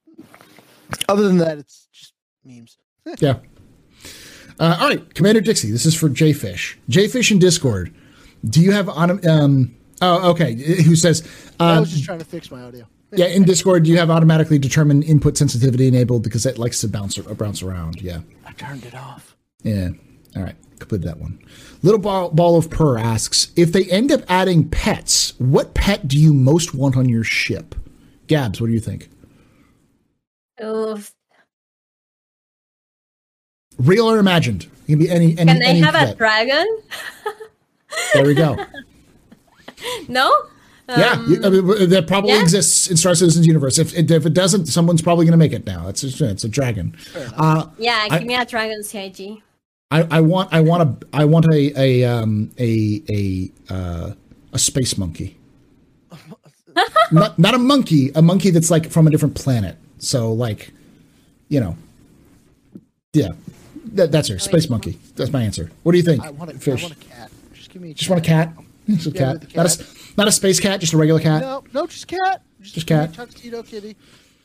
other 1.09 1.29
than 1.29 1.39
that, 1.39 1.59
it's 1.59 1.89
just 1.93 2.15
memes. 2.45 2.79
Yeah. 3.21 3.39
Uh, 4.59 4.77
all 4.81 4.89
right, 4.89 5.15
Commander 5.15 5.41
Dixie. 5.41 5.71
This 5.71 5.87
is 5.87 5.95
for 5.95 6.09
Jfish. 6.09 6.77
Jfish 6.89 7.31
in 7.31 7.39
Discord. 7.39 7.93
Do 8.45 8.61
you 8.61 8.73
have 8.73 8.89
on? 8.89 9.27
Um, 9.27 9.75
oh, 10.01 10.31
okay. 10.31 10.55
Who 10.55 10.97
says? 10.97 11.27
I 11.61 11.75
Um, 11.75 11.81
was 11.81 11.91
just 11.93 12.05
trying 12.05 12.19
to 12.19 12.25
fix 12.25 12.51
my 12.51 12.63
audio. 12.63 12.87
yeah, 13.13 13.27
in 13.27 13.45
Discord, 13.45 13.85
do 13.85 13.91
you 13.91 13.99
have 13.99 14.11
automatically 14.11 14.59
determined 14.59 15.05
input 15.05 15.37
sensitivity 15.37 15.87
enabled 15.87 16.23
because 16.23 16.47
it 16.47 16.59
likes 16.59 16.81
to 16.81 16.89
bounce 16.89 17.19
bounce 17.19 17.63
around? 17.63 18.01
Yeah. 18.03 18.21
I 18.47 18.53
turned 18.53 18.85
it 18.85 18.95
off. 18.95 19.37
Yeah. 19.63 19.91
All 20.35 20.43
right. 20.43 20.57
Completed 20.79 21.07
that 21.07 21.19
one. 21.19 21.39
Little 21.83 22.01
ball, 22.01 22.31
ball 22.31 22.57
of 22.57 22.69
purr 22.71 22.99
asks 22.99 23.53
if 23.55 23.73
they 23.73 23.85
end 23.85 24.11
up 24.11 24.23
adding 24.29 24.69
pets. 24.69 25.35
What 25.39 25.75
pet 25.75 26.09
do 26.09 26.19
you 26.19 26.35
most 26.35 26.75
want 26.75 26.97
on 26.97 27.09
your 27.09 27.23
ship? 27.23 27.75
Gabs, 28.27 28.61
what 28.61 28.67
do 28.69 28.73
you 28.73 28.81
think? 28.81 29.09
Oof. 30.63 31.13
Real 33.79 34.11
or 34.11 34.19
imagined? 34.19 34.65
It 34.87 34.93
can 34.93 34.99
be 34.99 35.11
any 35.11 35.39
any. 35.39 35.53
Can 35.53 35.63
I 35.63 35.67
any 35.67 35.81
have 35.81 35.95
a 35.95 36.15
dragon? 36.15 36.67
There 38.15 38.25
we 38.27 38.35
go. 38.35 38.57
No. 40.09 40.33
Yeah, 40.89 41.21
you- 41.27 41.41
I 41.43 41.49
mean, 41.49 41.89
that 41.91 42.07
probably 42.07 42.31
Um, 42.33 42.37
yeah. 42.37 42.43
exists 42.43 42.89
in 42.89 42.97
Star 42.97 43.15
Citizen's 43.17 43.47
universe. 43.47 43.79
If 43.79 43.95
if 43.97 44.27
it 44.27 44.35
doesn't, 44.35 44.67
someone's 44.67 45.03
probably 45.03 45.25
going 45.25 45.33
to 45.33 45.39
make 45.39 45.53
it 45.53 45.67
now. 45.67 45.89
It's 45.89 46.05
a, 46.21 46.29
it's 46.31 46.45
a 46.45 46.49
dragon. 46.49 46.95
Uh, 47.37 47.67
Yeah, 47.79 48.07
I- 48.11 48.19
give 48.19 48.29
me 48.29 48.35
a 48.37 48.45
dragon 48.45 48.85
CIG. 48.85 49.43
I, 49.91 50.03
I 50.11 50.21
want 50.21 50.53
I 50.53 50.61
want 50.61 50.83
a 50.83 51.07
I 51.17 51.25
want 51.25 51.47
a 51.53 51.73
a 51.81 52.05
um 52.05 52.51
a 52.59 53.03
a 53.11 53.51
uh, 53.73 54.13
a 54.53 54.59
space 54.59 54.97
monkey. 54.97 55.37
not 57.13 57.39
not 57.39 57.55
a 57.55 57.59
monkey, 57.59 58.11
a 58.15 58.23
monkey 58.23 58.51
that's 58.51 58.71
like 58.71 58.89
from 58.91 59.07
a 59.09 59.11
different 59.11 59.35
planet. 59.35 59.77
So 59.99 60.33
like, 60.33 60.73
you 61.49 61.59
know, 61.61 61.77
yeah, 63.13 63.31
that, 63.95 64.13
that's 64.13 64.29
her, 64.29 64.39
space 64.39 64.71
monkey. 64.71 64.99
That's 65.17 65.33
my 65.33 65.43
answer. 65.43 65.71
What 65.83 65.93
do 65.93 65.99
you 65.99 66.05
think, 66.05 66.23
I 66.25 66.31
want 66.31 66.51
a, 66.53 66.55
Fish? 66.59 66.83
I 66.85 66.87
want 66.87 66.97
a 67.03 67.05
cat. 67.05 67.31
Just 67.73 67.81
give 67.81 67.83
me 67.83 67.91
a 67.91 67.95
just 67.95 68.11
want 68.11 68.25
a 68.25 68.29
cat. 68.29 68.53
Just 68.89 69.07
a 69.07 69.11
Yeah, 69.11 69.19
cat. 69.19 69.33
with 69.41 69.51
the 69.51 69.57
Not 69.57 69.67
a 69.67 69.69
s- 69.71 70.13
not 70.17 70.29
a 70.29 70.33
space 70.33 70.61
cat. 70.61 70.81
Just 70.81 70.93
a 70.93 70.97
regular 70.99 71.21
cat. 71.21 71.41
No, 71.43 71.65
no, 71.73 71.87
just 71.87 72.07
cat. 72.07 72.43
Just 72.61 72.87
give 72.87 72.99
me 72.99 73.05
a 73.05 73.07
cat. 73.09 73.15
tuxedo 73.17 73.63
kitty, 73.63 73.97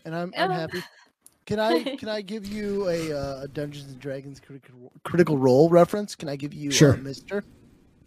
and 0.05 0.15
I'm 0.15 0.33
I'm 0.37 0.51
Oh. 0.51 0.53
happy. 0.53 0.83
Can 1.45 1.59
I 1.59 1.83
can 1.99 2.09
I 2.09 2.21
give 2.21 2.45
you 2.45 2.87
a, 2.89 3.11
uh, 3.13 3.41
a 3.43 3.47
Dungeons 3.47 3.91
and 3.91 3.99
Dragons 3.99 4.39
critical 4.39 4.91
critical 5.03 5.37
role 5.37 5.69
reference? 5.69 6.15
Can 6.15 6.29
I 6.29 6.35
give 6.35 6.53
you 6.53 6.71
Sure. 6.71 6.93
uh, 6.93 6.97
Mister? 6.97 7.43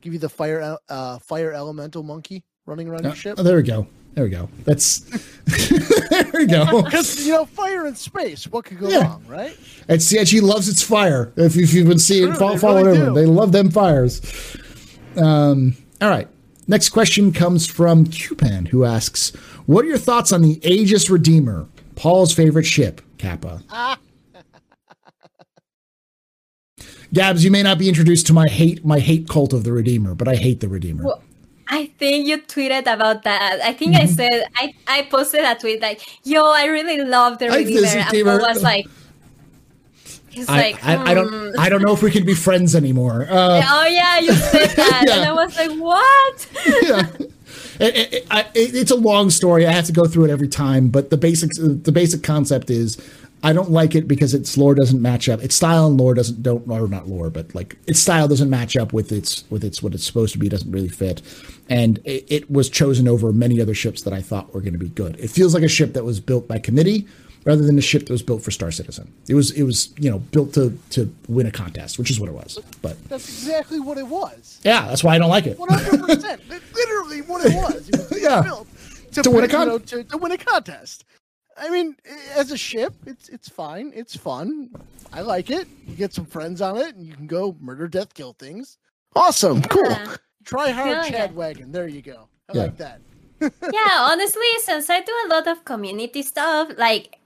Give 0.01 0.13
you 0.15 0.19
the 0.19 0.29
fire 0.31 0.79
uh, 0.89 1.19
fire 1.19 1.53
elemental 1.53 2.03
monkey 2.03 2.45
running 2.67 2.89
around 2.89 3.05
your 3.05 3.15
ship. 3.15 3.35
Oh, 3.39 3.43
there 3.43 3.57
we 3.57 3.63
go. 3.63 3.87
There 4.15 4.25
we 4.25 4.31
go. 4.31 4.49
That's 4.65 5.01
there 6.11 6.31
we 6.35 6.47
go. 6.47 6.83
Because 6.85 7.25
you 7.27 7.33
know, 7.33 7.45
fire 7.45 7.87
in 7.87 7.95
space. 7.95 8.45
What 8.47 8.65
could 8.65 8.79
go 8.81 8.89
Yeah. 8.89 9.03
wrong, 9.05 9.25
right? 9.29 9.57
And 9.89 10.03
CIG 10.03 10.43
loves 10.43 10.69
its 10.69 10.83
fire. 10.83 11.33
If, 11.37 11.57
if 11.57 11.73
you've 11.75 11.87
been 11.89 11.99
seeing, 11.99 12.29
True, 12.29 12.37
follow, 12.37 12.53
they 12.55 12.59
following 12.59 12.85
really 12.87 12.99
over, 13.03 13.09
do. 13.11 13.15
they 13.15 13.27
love 13.27 13.53
them 13.53 13.71
fires. 13.71 14.21
Um, 15.17 15.77
all 16.01 16.09
right. 16.11 16.29
Next 16.67 16.91
question 16.91 17.33
comes 17.33 17.67
from 17.67 18.05
Cupan, 18.07 18.69
who 18.69 18.85
asks, 18.85 19.31
"What 19.67 19.85
are 19.85 19.89
your 19.89 19.99
thoughts 19.99 20.33
on 20.33 20.43
the 20.43 20.61
Aegis 20.63 21.11
Redeemer, 21.11 21.67
Paul's 21.97 22.33
favorite 22.33 22.67
ship, 22.67 23.01
Kappa?" 23.19 23.63
Gabs, 27.13 27.45
you 27.45 27.51
may 27.51 27.63
not 27.65 27.77
be 27.79 27.89
introduced 27.89 28.27
to 28.29 28.33
my 28.33 28.49
hate 28.49 28.85
my 28.85 29.01
hate 29.01 29.29
cult 29.29 29.53
of 29.53 29.65
the 29.65 29.73
Redeemer, 29.73 30.15
but 30.15 30.29
I 30.29 30.37
hate 30.37 30.61
the 30.61 30.69
Redeemer. 30.69 31.03
Well, 31.05 31.23
I 31.69 31.87
think 31.99 32.27
you 32.29 32.39
tweeted 32.43 32.83
about 32.93 33.25
that. 33.25 33.61
I 33.65 33.73
think 33.73 33.97
I 33.97 34.03
Mm-hmm. 34.03 34.13
said 34.15 34.45
I, 34.55 34.73
I 34.87 35.03
posted 35.11 35.41
a 35.45 35.57
tweet 35.57 35.83
like, 35.83 36.01
"Yo, 36.25 36.45
I 36.45 36.67
really 36.67 36.99
love 37.05 37.39
the 37.39 37.49
I- 37.49 37.57
Redeemer." 37.57 37.87
And 37.87 38.25
Paul 38.25 38.39
was 38.49 38.63
like, 38.63 38.87
"He's 40.31 40.49
I, 40.49 40.57
like, 40.57 40.85
I, 40.87 40.95
I 40.95 40.97
"Hmm." 40.99 41.15
don't 41.15 41.59
I 41.59 41.69
don't 41.69 41.83
know 41.83 41.93
if 41.93 42.03
we 42.03 42.11
can 42.11 42.25
be 42.25 42.35
friends 42.35 42.75
anymore. 42.75 43.27
Uh, 43.29 43.63
Oh 43.67 43.87
yeah, 43.87 44.19
you 44.21 44.33
said 44.33 44.69
that, 44.77 45.05
Yeah. 45.07 45.15
and 45.17 45.25
I 45.27 45.33
was 45.33 45.57
like, 45.57 45.71
"What?" 45.79 46.49
yeah. 46.83 47.07
It, 47.81 47.97
it, 47.97 48.13
it, 48.15 48.27
I- 48.31 48.47
it's 48.55 48.91
a 48.91 48.97
long 48.97 49.31
story. 49.31 49.67
I 49.67 49.73
have 49.73 49.87
to 49.87 49.93
go 49.93 50.05
through 50.05 50.27
it 50.27 50.31
every 50.31 50.49
time, 50.49 50.89
but 50.89 51.11
the 51.11 51.17
basics, 51.17 51.57
the 51.59 51.93
basic 51.93 52.23
concept 52.23 52.69
is, 52.71 52.99
I 53.43 53.55
don't 53.55 53.71
like 53.71 53.95
it 53.95 54.07
because 54.07 54.35
its 54.35 54.59
lore 54.59 54.75
doesn't 54.75 55.01
match 55.01 55.27
up. 55.31 55.43
Its 55.43 55.55
style 55.55 55.87
and 55.87 55.97
lore 55.99 56.13
doesn't 56.13 56.43
don't 56.43 56.69
or 56.71 56.87
not 56.89 57.09
lore, 57.09 57.31
but 57.31 57.55
like 57.55 57.77
its 57.87 57.99
style 57.99 58.29
doesn't 58.29 58.51
match 58.51 58.77
up 58.77 58.93
with 58.93 59.11
its 59.13 59.45
with 59.51 59.65
its 59.65 59.83
what 59.83 59.95
it's 59.95 60.05
supposed 60.05 60.33
to 60.35 60.39
be. 60.39 60.47
It 60.47 60.51
doesn't 60.51 60.71
really 60.71 60.89
fit, 60.91 61.23
and 61.71 61.99
it, 62.05 62.27
it 62.29 62.51
was 62.51 62.69
chosen 62.69 63.09
over 63.09 63.33
many 63.33 63.61
other 63.63 63.75
ships 63.75 64.03
that 64.03 64.13
I 64.13 64.21
thought 64.21 64.53
were 64.53 64.61
going 64.61 64.75
to 64.75 64.79
be 64.79 64.91
good. 64.91 65.19
It 65.19 65.31
feels 65.31 65.55
like 65.55 65.63
a 65.63 65.69
ship 65.69 65.95
that 65.95 66.05
was 66.05 66.21
built 66.21 66.47
by 66.47 66.59
committee 66.59 67.09
rather 67.45 67.63
than 67.65 67.79
a 67.79 67.81
ship 67.83 68.07
that 68.07 68.13
was 68.13 68.23
built 68.23 68.43
for 68.43 68.51
Star 68.51 68.71
Citizen. 68.71 69.13
It 69.29 69.35
was 69.35 69.51
it 69.53 69.63
was 69.65 69.91
you 69.99 70.11
know 70.11 70.19
built 70.19 70.55
to 70.55 70.79
to 70.91 71.13
win 71.29 71.47
a 71.47 71.51
contest, 71.51 71.99
which 71.99 72.11
is 72.11 72.19
what 72.21 72.29
it 72.29 72.35
was. 72.35 72.59
But 72.83 73.03
That's 73.09 73.29
exactly 73.29 73.81
what 73.81 73.99
it 73.99 74.07
was. 74.07 74.61
yeah, 74.65 74.87
that's 74.89 75.03
why 75.05 75.15
I 75.15 75.19
don't 75.19 75.31
like 75.31 75.47
it. 75.47 75.59
One 75.59 75.69
hundred 75.71 76.01
percent. 76.07 76.41
Literally 76.49 77.23
what 77.23 77.45
it 77.47 77.55
was. 77.55 77.89
It 77.89 77.97
was 77.97 78.23
Yeah. 78.23 78.43
built 78.43 78.69
to, 79.13 79.23
To 79.23 79.31
win 79.31 79.45
a 79.45 79.47
you 79.47 79.53
know, 79.53 79.79
con- 79.79 79.87
to, 79.87 80.05
to 80.05 80.17
win 80.19 80.33
a 80.33 80.39
contest. 80.39 81.05
I 81.57 81.69
mean, 81.69 81.97
as 82.37 82.51
a 82.53 82.57
ship, 82.57 82.95
it's 83.07 83.29
it's 83.29 83.49
fine. 83.49 83.93
It's 83.95 84.17
fun. 84.17 84.71
I 85.13 85.21
like 85.23 85.51
it. 85.51 85.67
You 85.87 85.95
get 85.97 86.15
some 86.15 86.25
friends 86.27 86.63
on 86.63 86.77
it, 86.79 86.95
and 86.95 87.05
you 87.05 87.13
can 87.15 87.27
go 87.27 87.57
murder, 87.61 87.89
death, 87.89 88.15
kill 88.15 88.33
things. 88.39 88.79
Awesome. 89.17 89.61
Cool. 89.63 89.97
Try 90.45 90.71
hard, 90.71 90.89
Yeah, 90.91 91.05
yeah. 91.05 91.11
Chad 91.11 91.35
Wagon. 91.37 91.73
There 91.73 91.89
you 91.89 92.01
go. 92.01 92.29
I 92.49 92.53
Yeah. 92.57 92.63
like 92.63 92.77
that. 92.79 93.01
yeah, 93.41 93.97
honestly, 94.01 94.47
since 94.61 94.89
I 94.89 95.01
do 95.01 95.13
a 95.27 95.29
lot 95.29 95.47
of 95.49 95.65
community 95.65 96.23
stuff, 96.23 96.71
like 96.79 97.17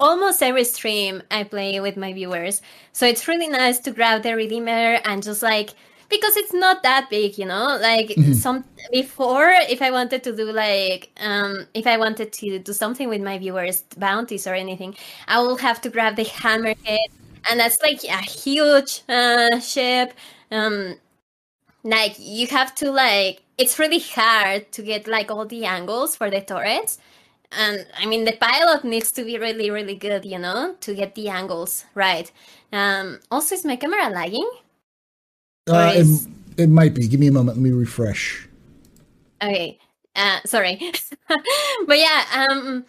almost 0.00 0.42
every 0.42 0.64
stream 0.64 1.22
I 1.30 1.44
play 1.44 1.80
with 1.80 1.96
my 1.96 2.12
viewers. 2.12 2.62
So 2.92 3.06
it's 3.06 3.28
really 3.28 3.48
nice 3.48 3.78
to 3.80 3.92
grab 3.92 4.22
the 4.22 4.34
Redeemer 4.36 5.00
and 5.04 5.22
just 5.22 5.42
like 5.42 5.70
because 6.10 6.36
it's 6.36 6.52
not 6.54 6.82
that 6.82 7.08
big, 7.10 7.38
you 7.38 7.46
know. 7.46 7.78
Like 7.80 8.10
Mhm. 8.16 8.34
some 8.34 8.64
before, 8.92 9.50
if 9.68 9.82
I 9.82 9.90
wanted 9.92 10.24
to 10.24 10.36
do 10.36 10.52
like 10.52 11.10
um 11.20 11.68
if 11.74 11.86
I 11.86 11.98
wanted 11.98 12.32
to 12.34 12.58
do 12.60 12.72
something 12.72 13.08
with 13.08 13.22
my 13.22 13.38
viewers, 13.38 13.82
bounties 13.98 14.46
or 14.46 14.54
anything, 14.54 14.96
I 15.28 15.40
will 15.40 15.56
have 15.58 15.80
to 15.82 15.90
grab 15.90 16.16
the 16.16 16.24
hammerhead, 16.24 17.08
and 17.50 17.60
that's 17.60 17.80
like 17.82 18.02
a 18.04 18.22
huge 18.22 19.02
uh, 19.08 19.60
ship. 19.60 20.14
Um, 20.50 20.96
like 21.84 22.16
you 22.18 22.46
have 22.48 22.74
to 22.76 22.90
like 22.90 23.42
it's 23.58 23.78
really 23.78 24.00
hard 24.00 24.70
to 24.72 24.82
get 24.82 25.06
like 25.06 25.30
all 25.30 25.46
the 25.46 25.64
angles 25.64 26.16
for 26.16 26.30
the 26.30 26.40
turrets 26.40 26.98
and 27.52 27.86
i 27.98 28.06
mean 28.06 28.24
the 28.24 28.32
pilot 28.36 28.84
needs 28.84 29.10
to 29.12 29.24
be 29.24 29.38
really 29.38 29.70
really 29.70 29.94
good 29.94 30.24
you 30.24 30.38
know 30.38 30.74
to 30.80 30.94
get 30.94 31.14
the 31.14 31.28
angles 31.28 31.84
right 31.94 32.32
um 32.72 33.20
also 33.30 33.54
is 33.54 33.64
my 33.64 33.76
camera 33.76 34.08
lagging 34.10 34.48
Uh, 35.68 35.72
Or 35.74 35.86
it, 35.94 35.96
is- 35.96 36.28
it 36.56 36.68
might 36.68 36.94
be. 36.94 37.06
Give 37.08 37.20
me 37.20 37.28
a 37.28 37.32
moment. 37.32 37.56
Let 37.58 37.62
me 37.62 37.70
refresh. 37.70 38.48
okay 39.42 39.78
uh 40.16 40.40
sorry 40.44 40.78
but 41.86 41.98
yeah 41.98 42.24
um 42.50 42.84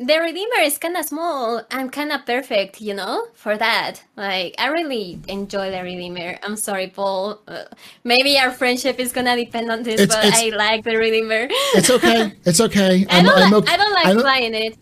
the 0.00 0.16
redeemer 0.18 0.60
is 0.62 0.78
kind 0.78 0.96
of 0.96 1.04
small 1.04 1.60
and 1.70 1.92
kind 1.92 2.10
of 2.10 2.24
perfect 2.24 2.80
you 2.80 2.94
know 2.94 3.26
for 3.34 3.58
that 3.58 4.02
like 4.16 4.54
i 4.58 4.68
really 4.68 5.20
enjoy 5.28 5.70
the 5.70 5.82
redeemer 5.82 6.38
i'm 6.42 6.56
sorry 6.56 6.86
paul 6.88 7.38
uh, 7.48 7.64
maybe 8.04 8.38
our 8.38 8.50
friendship 8.50 8.98
is 8.98 9.12
gonna 9.12 9.36
depend 9.36 9.70
on 9.70 9.82
this 9.82 10.00
It's- 10.00 10.08
but 10.16 10.24
it's- 10.24 10.40
i 10.42 10.56
like 10.56 10.84
the 10.84 10.96
redeemer 10.96 11.48
It's 11.74 11.90
okay. 11.90 12.32
It's 12.46 12.60
okay. 12.60 13.04
I 13.10 13.22
don't, 13.22 13.36
I'm 13.36 13.50
like, 13.52 13.62
okay. 13.62 13.72
I 13.72 13.76
don't 13.76 13.92
like 13.92 14.06
I'm- 14.06 14.20
flying 14.20 14.54
it. 14.54 14.78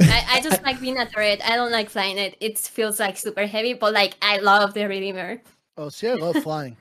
I, 0.00 0.24
I 0.34 0.40
just 0.42 0.60
like 0.68 0.78
being 0.80 0.98
a 0.98 1.06
turret. 1.08 1.40
I 1.48 1.54
don't 1.56 1.70
like 1.72 1.88
flying 1.88 2.18
it. 2.18 2.36
It 2.40 2.58
feels 2.58 2.98
like 3.00 3.16
super 3.16 3.46
heavy, 3.46 3.72
but 3.72 3.94
like 3.94 4.12
I 4.20 4.38
love 4.38 4.74
the 4.74 4.84
Redeemer. 4.86 5.40
Oh, 5.78 5.88
see, 5.88 6.08
I 6.08 6.14
love 6.14 6.36
flying. 6.48 6.76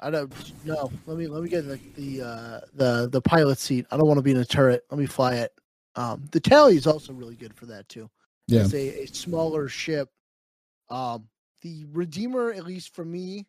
I 0.00 0.10
don't. 0.10 0.30
No, 0.66 0.92
let 1.06 1.16
me 1.16 1.28
let 1.28 1.42
me 1.42 1.48
get 1.48 1.66
the 1.66 1.78
the 1.96 2.10
uh, 2.20 2.60
the 2.74 3.08
the 3.08 3.22
pilot 3.22 3.58
seat. 3.58 3.86
I 3.90 3.96
don't 3.96 4.06
want 4.06 4.18
to 4.18 4.22
be 4.22 4.32
in 4.32 4.36
a 4.36 4.44
turret. 4.44 4.84
Let 4.90 4.98
me 5.00 5.06
fly 5.06 5.36
it. 5.36 5.52
Um, 5.94 6.24
the 6.30 6.40
tally 6.40 6.76
is 6.76 6.86
also 6.86 7.12
really 7.12 7.34
good 7.34 7.54
for 7.54 7.66
that 7.66 7.88
too. 7.88 8.08
Yeah. 8.48 8.62
It's 8.62 8.74
a, 8.74 9.02
a 9.02 9.06
smaller 9.06 9.68
ship. 9.68 10.08
Um, 10.90 11.28
the 11.62 11.86
Redeemer, 11.92 12.52
at 12.52 12.64
least 12.64 12.94
for 12.94 13.04
me, 13.04 13.46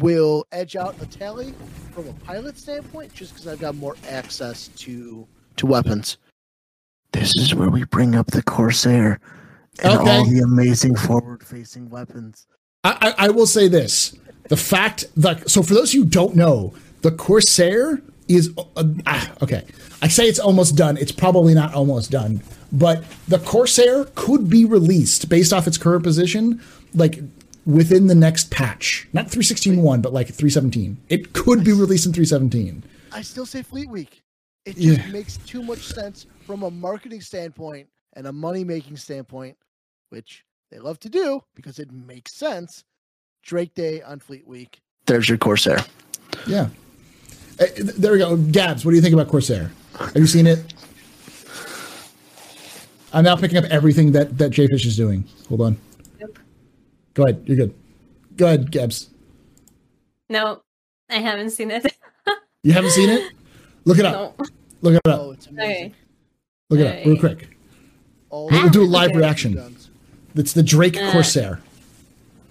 will 0.00 0.46
edge 0.52 0.76
out 0.76 1.00
a 1.00 1.06
tally 1.06 1.54
from 1.92 2.08
a 2.08 2.12
pilot 2.24 2.58
standpoint, 2.58 3.14
just 3.14 3.32
because 3.32 3.46
I've 3.46 3.60
got 3.60 3.74
more 3.74 3.96
access 4.08 4.68
to 4.68 5.26
to 5.56 5.66
weapons. 5.66 6.18
This 7.12 7.36
is 7.36 7.54
where 7.54 7.70
we 7.70 7.84
bring 7.84 8.14
up 8.14 8.26
the 8.28 8.42
Corsair 8.42 9.20
and 9.82 9.98
all 9.98 10.24
the 10.24 10.40
amazing 10.40 10.96
forward-facing 10.96 11.88
weapons. 11.88 12.46
I, 12.82 13.14
I, 13.18 13.26
I 13.26 13.30
will 13.30 13.46
say 13.46 13.68
this: 13.68 14.16
the 14.48 14.56
fact 14.56 15.06
that 15.16 15.48
so 15.48 15.62
for 15.62 15.74
those 15.74 15.92
who 15.92 16.04
don't 16.04 16.34
know, 16.34 16.74
the 17.02 17.12
Corsair 17.12 18.02
is 18.28 18.50
uh, 18.56 18.84
ah, 19.06 19.32
okay. 19.42 19.64
I 20.02 20.08
say 20.08 20.24
it's 20.28 20.38
almost 20.38 20.76
done. 20.76 20.96
It's 20.96 21.12
probably 21.12 21.54
not 21.54 21.74
almost 21.74 22.10
done, 22.10 22.42
but 22.72 23.04
the 23.28 23.38
Corsair 23.38 24.04
could 24.14 24.48
be 24.50 24.64
released 24.64 25.28
based 25.28 25.52
off 25.52 25.66
its 25.66 25.78
current 25.78 26.02
position, 26.04 26.60
like 26.94 27.20
within 27.66 28.06
the 28.08 28.14
next 28.14 28.50
patch. 28.50 29.08
Not 29.12 29.26
316.1, 29.26 30.02
but 30.02 30.12
like 30.12 30.26
317. 30.28 30.98
It 31.08 31.32
could 31.32 31.64
be 31.64 31.72
released 31.72 32.06
in 32.06 32.12
317. 32.12 32.84
I 33.12 33.22
still 33.22 33.46
say 33.46 33.62
Fleet 33.62 33.88
Week. 33.88 34.22
It 34.66 34.76
just 34.76 35.00
Yeah. 35.00 35.12
makes 35.12 35.36
too 35.38 35.62
much 35.62 35.86
sense 35.86 36.26
from 36.46 36.62
a 36.62 36.70
marketing 36.70 37.20
standpoint 37.20 37.88
and 38.14 38.26
a 38.26 38.32
money 38.32 38.64
making 38.64 38.96
standpoint, 38.96 39.56
which 40.10 40.44
they 40.70 40.78
love 40.78 40.98
to 41.00 41.08
do 41.08 41.42
because 41.54 41.78
it 41.78 41.92
makes 41.92 42.32
sense. 42.34 42.84
Drake 43.42 43.74
Day 43.74 44.00
on 44.02 44.18
Fleet 44.20 44.46
Week. 44.46 44.80
There's 45.06 45.28
your 45.28 45.38
Corsair. 45.38 45.78
Yeah. 46.46 46.68
Th- 47.58 47.72
there 47.74 48.12
we 48.12 48.18
go. 48.18 48.36
Gabs, 48.36 48.84
what 48.84 48.90
do 48.92 48.96
you 48.96 49.02
think 49.02 49.14
about 49.14 49.28
Corsair? 49.28 49.70
Have 49.98 50.16
you 50.16 50.26
seen 50.26 50.46
it? 50.46 50.72
I'm 53.12 53.24
now 53.24 53.36
picking 53.36 53.58
up 53.58 53.64
everything 53.66 54.12
that 54.12 54.38
that 54.38 54.50
Jfish 54.50 54.84
is 54.86 54.96
doing. 54.96 55.24
Hold 55.48 55.60
on. 55.60 55.76
Nope. 56.20 56.38
Go 57.14 57.24
ahead. 57.24 57.42
You're 57.46 57.56
good. 57.56 57.74
Go 58.36 58.46
ahead, 58.46 58.70
Gabs. 58.70 59.10
No, 60.28 60.62
I 61.10 61.16
haven't 61.16 61.50
seen 61.50 61.70
it. 61.70 61.86
You 62.66 62.72
haven't 62.72 62.92
seen 62.92 63.10
it? 63.10 63.30
Look 63.84 63.98
it 63.98 64.06
up. 64.06 64.38
no. 64.38 64.46
Look 64.80 64.94
it 64.94 65.00
Oh, 65.04 65.32
up. 65.32 65.34
it's. 65.34 65.48
Okay. 65.48 65.92
Look 66.70 66.80
it 66.80 66.86
up 66.86 67.04
real 67.04 67.18
quick. 67.18 67.58
All 68.30 68.48
We'll 68.48 68.70
do 68.70 68.82
a 68.82 68.86
live 68.86 69.08
fancy 69.10 69.18
reaction. 69.18 69.54
guns. 69.54 69.90
It's 70.34 70.54
the 70.54 70.62
Drake 70.62 70.96
Uh. 70.96 71.12
Corsair. 71.12 71.60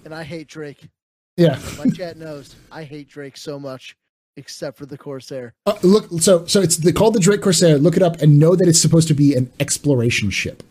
And 0.05 0.13
I 0.13 0.21
hate 0.21 0.47
Drake. 0.47 0.87
Yeah. 1.35 1.59
My 1.79 1.89
chat 1.89 2.17
knows 2.17 2.55
I 2.71 2.83
hate 2.83 3.09
Drake 3.09 3.37
so 3.37 3.59
much, 3.59 3.97
except 4.37 4.77
for 4.77 4.85
the 4.85 4.97
Corsair. 4.97 5.53
Uh, 5.65 5.75
look. 5.83 6.07
So 6.21 6.45
so 6.45 6.61
it's 6.61 6.77
the, 6.77 6.91
called 6.93 7.13
the 7.15 7.19
Drake 7.19 7.41
Corsair. 7.41 7.77
Look 7.77 7.95
it 7.97 8.03
up 8.03 8.21
and 8.21 8.39
know 8.39 8.55
that 8.55 8.67
it's 8.67 8.79
supposed 8.81 9.07
to 9.09 9.13
be 9.13 9.35
an 9.35 9.51
exploration 9.59 10.29
ship. 10.29 10.63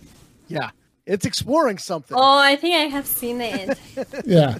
Yeah. 0.48 0.70
It's 1.07 1.27
exploring 1.27 1.79
something. 1.79 2.16
Oh, 2.16 2.38
I 2.38 2.55
think 2.57 2.75
I 2.77 2.85
have 2.85 3.07
seen 3.07 3.40
it. 3.40 3.79
Yeah. 4.25 4.59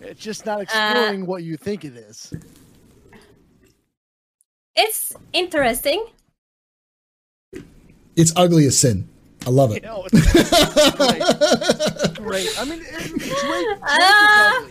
It's 0.00 0.20
just 0.20 0.44
not 0.46 0.60
exploring 0.62 1.26
what 1.26 1.42
you 1.42 1.56
think 1.56 1.84
it 1.84 1.94
is. 1.96 2.32
it's 4.74 5.14
interesting. 5.32 6.04
It's 8.16 8.32
ugly 8.36 8.66
as 8.66 8.78
sin. 8.78 9.08
I 9.46 9.50
love 9.50 9.70
You 9.70 9.76
it. 9.76 9.82
know, 9.84 10.06
it's 10.12 10.96
great. 10.96 12.14
great. 12.16 12.60
I 12.60 12.64
mean, 12.64 12.80
it- 12.82 13.08
Drake, 13.08 13.20
Drake 13.20 13.78
Ah. 13.82 14.66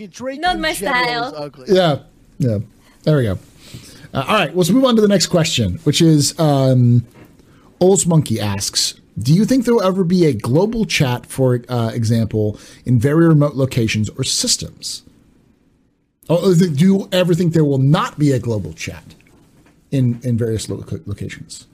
Is 0.00 0.04
ugly. 0.04 0.04
Okay, 0.04 0.12
Drake 0.12 0.40
Not 0.40 0.58
my 0.58 0.72
style. 0.72 1.34
ugly. 1.36 1.66
Yeah, 1.68 2.00
yeah. 2.38 2.58
There 3.02 3.16
we 3.16 3.24
go. 3.24 3.38
Uh, 4.12 4.24
all 4.28 4.34
right, 4.34 4.50
well, 4.50 4.58
let's 4.58 4.70
move 4.70 4.84
on 4.84 4.94
to 4.96 5.02
the 5.02 5.08
next 5.08 5.26
question, 5.26 5.74
which 5.84 6.00
is 6.00 6.38
um, 6.38 7.04
Ols 7.80 8.06
Monkey 8.06 8.40
asks 8.40 8.94
Do 9.18 9.34
you 9.34 9.44
think 9.44 9.64
there 9.64 9.74
will 9.74 9.82
ever 9.82 10.04
be 10.04 10.24
a 10.26 10.32
global 10.32 10.84
chat, 10.84 11.26
for 11.26 11.62
uh, 11.68 11.90
example, 11.92 12.58
in 12.84 12.98
very 12.98 13.26
remote 13.26 13.54
locations 13.54 14.08
or 14.10 14.24
systems? 14.24 15.02
Oh, 16.28 16.54
do 16.54 16.68
you 16.70 17.08
ever 17.12 17.34
think 17.34 17.52
there 17.52 17.64
will 17.64 17.78
not 17.78 18.18
be 18.18 18.32
a 18.32 18.38
global 18.38 18.72
chat 18.72 19.14
in, 19.90 20.20
in 20.22 20.38
various 20.38 20.68
lo- 20.70 20.82
locations? 21.04 21.66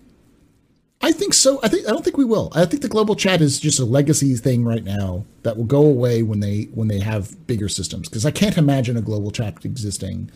I 1.03 1.13
think 1.13 1.33
so. 1.33 1.59
I 1.63 1.69
think 1.69 1.87
I 1.87 1.91
don't 1.91 2.05
think 2.05 2.19
we 2.19 2.27
will. 2.27 2.53
I 2.55 2.67
think 2.67 2.83
the 2.83 2.89
global 2.89 3.17
chat 3.17 3.41
is 3.41 3.59
just 3.59 3.81
a 3.81 3.85
legacy 3.85 4.35
thing 4.37 4.65
right 4.65 4.85
now 4.85 5.25
that 5.43 5.57
will 5.57 5.65
go 5.65 5.85
away 5.85 6.23
when 6.23 6.41
they 6.41 6.65
when 6.75 6.89
they 6.89 7.01
have 7.01 7.47
bigger 7.47 7.69
systems. 7.69 8.09
Because 8.09 8.27
I 8.27 8.31
can't 8.31 8.59
imagine 8.59 8.97
a 8.99 9.01
global 9.01 9.31
chat 9.31 9.65
existing 9.65 10.31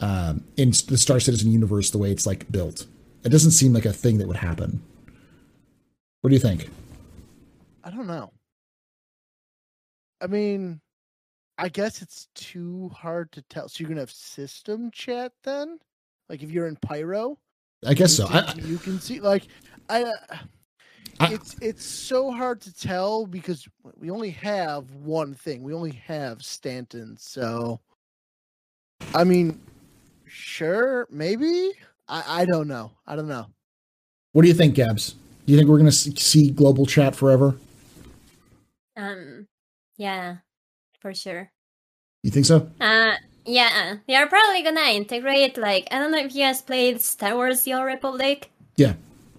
um, 0.00 0.42
in 0.56 0.70
the 0.88 0.98
Star 0.98 1.20
Citizen 1.20 1.52
universe 1.52 1.90
the 1.90 1.98
way 1.98 2.10
it's 2.10 2.26
like 2.26 2.50
built. 2.50 2.86
It 3.22 3.28
doesn't 3.28 3.52
seem 3.52 3.72
like 3.72 3.84
a 3.84 3.92
thing 3.92 4.18
that 4.18 4.26
would 4.26 4.36
happen. 4.36 4.82
What 6.22 6.30
do 6.30 6.34
you 6.34 6.40
think? 6.40 6.68
I 7.84 7.90
don't 7.90 8.08
know. 8.08 8.32
I 10.20 10.26
mean, 10.26 10.80
I 11.56 11.68
guess 11.68 12.02
it's 12.02 12.26
too 12.34 12.88
hard 12.88 13.30
to 13.32 13.42
tell. 13.42 13.68
So 13.68 13.80
you're 13.80 13.88
gonna 13.88 14.00
have 14.00 14.10
system 14.10 14.90
chat 14.90 15.32
then? 15.44 15.78
Like 16.28 16.42
if 16.42 16.50
you're 16.50 16.66
in 16.66 16.76
Pyro, 16.76 17.38
I 17.86 17.94
guess 17.94 18.14
so. 18.16 18.26
I, 18.28 18.54
you 18.56 18.78
can 18.78 18.98
see 18.98 19.20
like 19.20 19.46
I, 19.88 20.02
uh, 20.04 20.36
I- 21.20 21.32
it's 21.32 21.56
it's 21.60 21.84
so 21.84 22.30
hard 22.30 22.60
to 22.62 22.74
tell 22.74 23.26
because 23.26 23.66
we 23.98 24.10
only 24.10 24.30
have 24.30 24.90
one 24.92 25.34
thing. 25.34 25.62
We 25.62 25.72
only 25.74 25.92
have 26.06 26.42
Stanton. 26.42 27.16
So 27.18 27.80
I 29.14 29.24
mean, 29.24 29.60
sure, 30.26 31.06
maybe. 31.10 31.72
I 32.08 32.42
I 32.42 32.44
don't 32.44 32.68
know. 32.68 32.90
I 33.06 33.16
don't 33.16 33.28
know. 33.28 33.46
what 34.32 34.42
do 34.42 34.48
you 34.48 34.54
think, 34.54 34.74
Gabs? 34.74 35.14
Do 35.46 35.52
you 35.52 35.58
think 35.58 35.68
we're 35.68 35.78
going 35.78 35.90
to 35.90 35.92
see 35.92 36.50
global 36.50 36.86
chat 36.86 37.14
forever? 37.14 37.54
Um, 38.96 39.46
yeah, 39.98 40.36
for 41.00 41.12
sure. 41.14 41.50
You 42.22 42.30
think 42.30 42.46
so? 42.46 42.70
Uh, 42.80 43.12
yeah, 43.44 43.96
they 44.08 44.14
are 44.16 44.26
probably 44.26 44.62
gonna 44.62 44.90
integrate. 44.92 45.58
Like, 45.58 45.86
I 45.90 45.98
don't 45.98 46.10
know 46.12 46.18
if 46.18 46.34
you 46.34 46.42
guys 46.44 46.62
played 46.62 47.00
Star 47.02 47.34
Wars: 47.34 47.62
The 47.62 47.74
Old 47.74 47.84
Republic. 47.84 48.50
Yeah. 48.76 48.94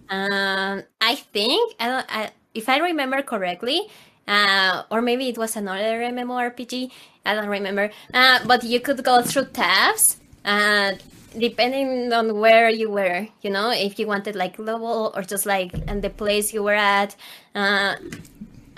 Um, 0.10 0.84
I 1.02 1.15
think 1.15 1.76
I 1.80 1.88
don't. 1.88 2.06
I, 2.10 2.32
if 2.54 2.70
I 2.70 2.78
remember 2.80 3.22
correctly, 3.22 3.88
uh, 4.28 4.84
or 4.91 5.02
maybe 5.02 5.28
it 5.30 5.38
was 5.38 5.56
another 5.56 6.02
MMORPG. 6.02 6.91
I 7.26 7.36
don't 7.36 7.48
remember. 7.50 7.91
Uh, 8.13 8.39
but 8.46 8.63
you 8.63 8.80
could 8.80 9.04
go 9.04 9.22
through 9.22 9.46
tabs. 9.46 10.18
Uh, 10.46 10.94
depending 11.38 12.13
on 12.13 12.39
where 12.39 12.70
you 12.70 12.89
were, 12.89 13.28
you 13.41 13.50
know, 13.50 13.72
if 13.72 14.00
you 14.00 14.08
wanted 14.08 14.36
like 14.36 14.58
level 14.60 15.12
or 15.15 15.22
just 15.24 15.46
like 15.46 15.74
and 15.88 16.02
the 16.02 16.10
place 16.10 16.54
you 16.54 16.63
were 16.63 16.74
at. 16.76 17.15
Uh, 17.54 17.96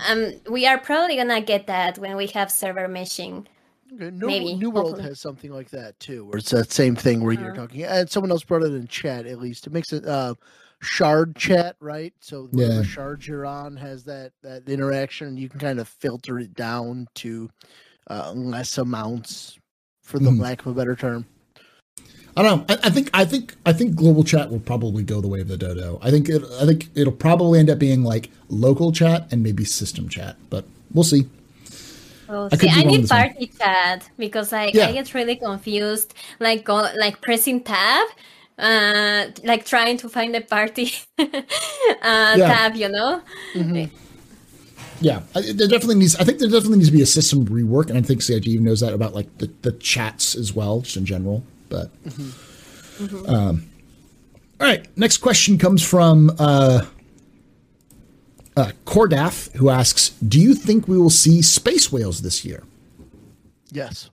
um, 0.09 0.33
we 0.49 0.65
are 0.67 0.77
probably 0.77 1.15
gonna 1.17 1.41
get 1.41 1.67
that 1.67 1.97
when 1.97 2.15
we 2.17 2.27
have 2.27 2.51
server 2.51 2.87
meshing. 2.87 3.45
Okay. 3.93 4.11
New, 4.11 4.27
Maybe, 4.27 4.55
New 4.55 4.69
World 4.69 4.97
hopefully. 4.97 5.03
has 5.03 5.19
something 5.19 5.51
like 5.51 5.69
that 5.71 5.99
too, 5.99 6.25
where 6.25 6.37
it's 6.37 6.51
that 6.51 6.71
same 6.71 6.95
thing 6.95 7.23
where 7.23 7.33
you're 7.33 7.51
Uh. 7.51 7.55
talking, 7.55 7.83
and 7.83 8.09
someone 8.09 8.31
else 8.31 8.43
brought 8.43 8.63
it 8.63 8.73
in 8.73 8.87
chat. 8.87 9.25
At 9.25 9.39
least 9.39 9.67
it 9.67 9.73
makes 9.73 9.93
it 9.93 10.05
uh, 10.05 10.35
shard 10.81 11.35
chat, 11.35 11.75
right? 11.79 12.13
So 12.21 12.47
the 12.51 12.67
Yeah. 12.67 12.83
shard 12.83 13.25
you're 13.25 13.45
on 13.45 13.75
has 13.77 14.03
that 14.05 14.31
that 14.43 14.67
interaction, 14.69 15.27
and 15.27 15.39
you 15.39 15.49
can 15.49 15.59
kind 15.59 15.79
of 15.79 15.87
filter 15.87 16.39
it 16.39 16.53
down 16.53 17.07
to 17.15 17.49
uh, 18.09 18.31
less 18.33 18.77
amounts, 18.77 19.57
for 20.03 20.19
the 20.19 20.29
Mhm. 20.29 20.39
lack 20.39 20.61
of 20.61 20.67
a 20.67 20.73
better 20.73 20.95
term. 20.95 21.25
I 22.37 22.43
don't 22.43 22.69
know. 22.69 22.75
I, 22.75 22.87
I 22.87 22.89
think 22.89 23.09
I 23.13 23.25
think 23.25 23.55
I 23.65 23.73
think 23.73 23.95
global 23.95 24.23
chat 24.23 24.49
will 24.49 24.59
probably 24.59 25.03
go 25.03 25.19
the 25.21 25.27
way 25.27 25.41
of 25.41 25.47
the 25.47 25.57
dodo. 25.57 25.99
I 26.01 26.11
think 26.11 26.29
it, 26.29 26.43
I 26.61 26.65
think 26.65 26.89
it'll 26.95 27.11
probably 27.11 27.59
end 27.59 27.69
up 27.69 27.79
being 27.79 28.03
like 28.03 28.29
local 28.47 28.91
chat 28.91 29.27
and 29.31 29.41
maybe 29.43 29.65
system 29.65 30.07
chat, 30.07 30.37
but 30.49 30.65
we'll 30.93 31.03
see. 31.03 31.27
We'll 32.29 32.47
I 32.51 32.55
see. 32.57 32.67
be 32.67 32.73
I 32.73 32.83
need 32.83 33.03
this 33.03 33.09
one. 33.09 33.19
party 33.29 33.51
chat 33.59 34.09
because 34.17 34.53
I, 34.53 34.65
Yeah. 34.73 34.87
I 34.87 34.91
get 34.93 35.13
really 35.13 35.35
confused, 35.37 36.13
like 36.39 36.63
go 36.63 36.87
like 36.97 37.21
pressing 37.21 37.63
tab, 37.63 38.07
uh, 38.57 39.25
like 39.43 39.65
trying 39.65 39.97
to 39.97 40.09
find 40.09 40.35
a 40.35 40.41
party 40.41 40.91
uh, 41.19 42.37
tab, 42.37 42.75
you 42.75 42.89
know. 42.89 43.21
Yeah, 44.99 45.21
I, 45.35 45.41
there 45.41 45.67
definitely 45.67 45.95
needs. 45.95 46.15
I 46.15 46.23
think 46.23 46.39
there 46.39 46.49
definitely 46.49 46.77
needs 46.77 46.89
to 46.89 46.95
be 46.95 47.03
a 47.03 47.05
system 47.05 47.45
rework, 47.45 47.89
and 47.89 47.97
I 47.97 48.01
think 48.01 48.21
CIG 48.21 48.47
even 48.47 48.65
knows 48.65 48.79
that 48.79 48.93
about 48.93 49.13
like 49.13 49.37
the, 49.37 49.51
the 49.61 49.73
chats 49.73 50.35
as 50.35 50.53
well, 50.53 50.81
just 50.81 50.97
in 50.97 51.05
general. 51.05 51.43
But 51.69 51.91
um, 53.27 53.69
all 54.59 54.67
right, 54.67 54.87
next 54.97 55.17
question 55.17 55.57
comes 55.59 55.83
from 55.87 56.31
uh, 56.39 56.85
uh, 58.55 58.71
Cordaf, 58.85 59.51
who 59.55 59.69
asks, 59.69 60.09
"Do 60.27 60.41
you 60.41 60.55
think 60.55 60.87
we 60.87 60.97
will 60.97 61.11
see 61.11 61.43
space 61.43 61.91
whales 61.91 62.21
this 62.21 62.43
year?" 62.43 62.63
Yes. 63.71 64.09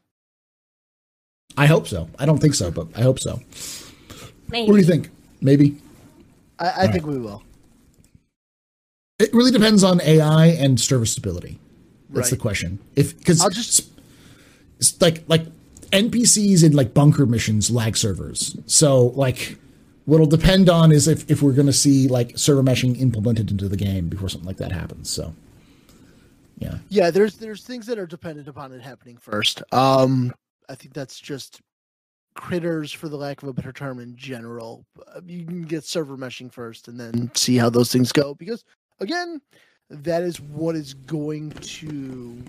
I 1.56 1.66
hope 1.66 1.86
so. 1.86 2.08
I 2.18 2.26
don't 2.26 2.38
think 2.38 2.54
so, 2.54 2.70
but 2.70 2.88
I 2.96 3.02
hope 3.02 3.20
so. 3.20 3.40
Maybe. 4.48 4.66
What 4.70 4.74
do 4.76 4.80
you 4.80 4.86
think? 4.86 5.10
Maybe 5.40 5.76
I, 6.58 6.84
I 6.84 6.86
think 6.88 7.06
we 7.06 7.18
will. 7.18 7.42
it 9.18 9.32
really 9.32 9.50
depends 9.50 9.82
on 9.84 10.00
AI 10.00 10.46
and 10.46 10.80
server 10.80 11.06
stability. 11.06 11.58
That's 12.10 12.30
the 12.30 12.36
question. 12.36 12.78
If 12.96 13.18
because 13.18 13.40
I'll 13.42 13.50
just- 13.50 13.90
it's 14.78 15.00
like 15.00 15.24
like 15.28 15.46
NPCs 15.90 16.64
in 16.64 16.72
like 16.72 16.94
bunker 16.94 17.26
missions 17.26 17.70
lag 17.70 17.96
servers. 17.96 18.56
So 18.66 19.06
like 19.08 19.56
what'll 20.04 20.26
depend 20.26 20.68
on 20.68 20.92
is 20.92 21.08
if 21.08 21.28
if 21.30 21.42
we're 21.42 21.52
going 21.52 21.66
to 21.66 21.72
see 21.72 22.06
like 22.08 22.38
server 22.38 22.62
meshing 22.62 23.00
implemented 23.00 23.50
into 23.50 23.68
the 23.68 23.76
game 23.76 24.08
before 24.08 24.28
something 24.28 24.46
like 24.46 24.58
that 24.58 24.72
happens. 24.72 25.10
So 25.10 25.34
yeah. 26.58 26.78
Yeah, 26.88 27.10
there's 27.10 27.36
there's 27.36 27.64
things 27.64 27.86
that 27.86 27.98
are 27.98 28.06
dependent 28.06 28.46
upon 28.48 28.72
it 28.72 28.80
happening 28.82 29.16
first. 29.16 29.62
Um, 29.72 30.32
I 30.68 30.74
think 30.76 30.94
that's 30.94 31.18
just 31.20 31.60
critters, 32.34 32.92
for 32.92 33.08
the 33.08 33.16
lack 33.16 33.42
of 33.42 33.48
a 33.48 33.52
better 33.52 33.72
term, 33.72 33.98
in 34.00 34.16
general. 34.16 34.84
Uh, 35.14 35.20
You 35.26 35.44
can 35.46 35.62
get 35.62 35.84
server 35.84 36.16
meshing 36.16 36.52
first, 36.52 36.88
and 36.88 36.98
then 36.98 37.30
see 37.34 37.56
how 37.56 37.70
those 37.70 37.90
things 37.92 38.12
go. 38.12 38.34
Because 38.34 38.64
again, 39.00 39.40
that 39.90 40.22
is 40.22 40.40
what 40.40 40.76
is 40.76 40.94
going 40.94 41.50
to 41.50 42.42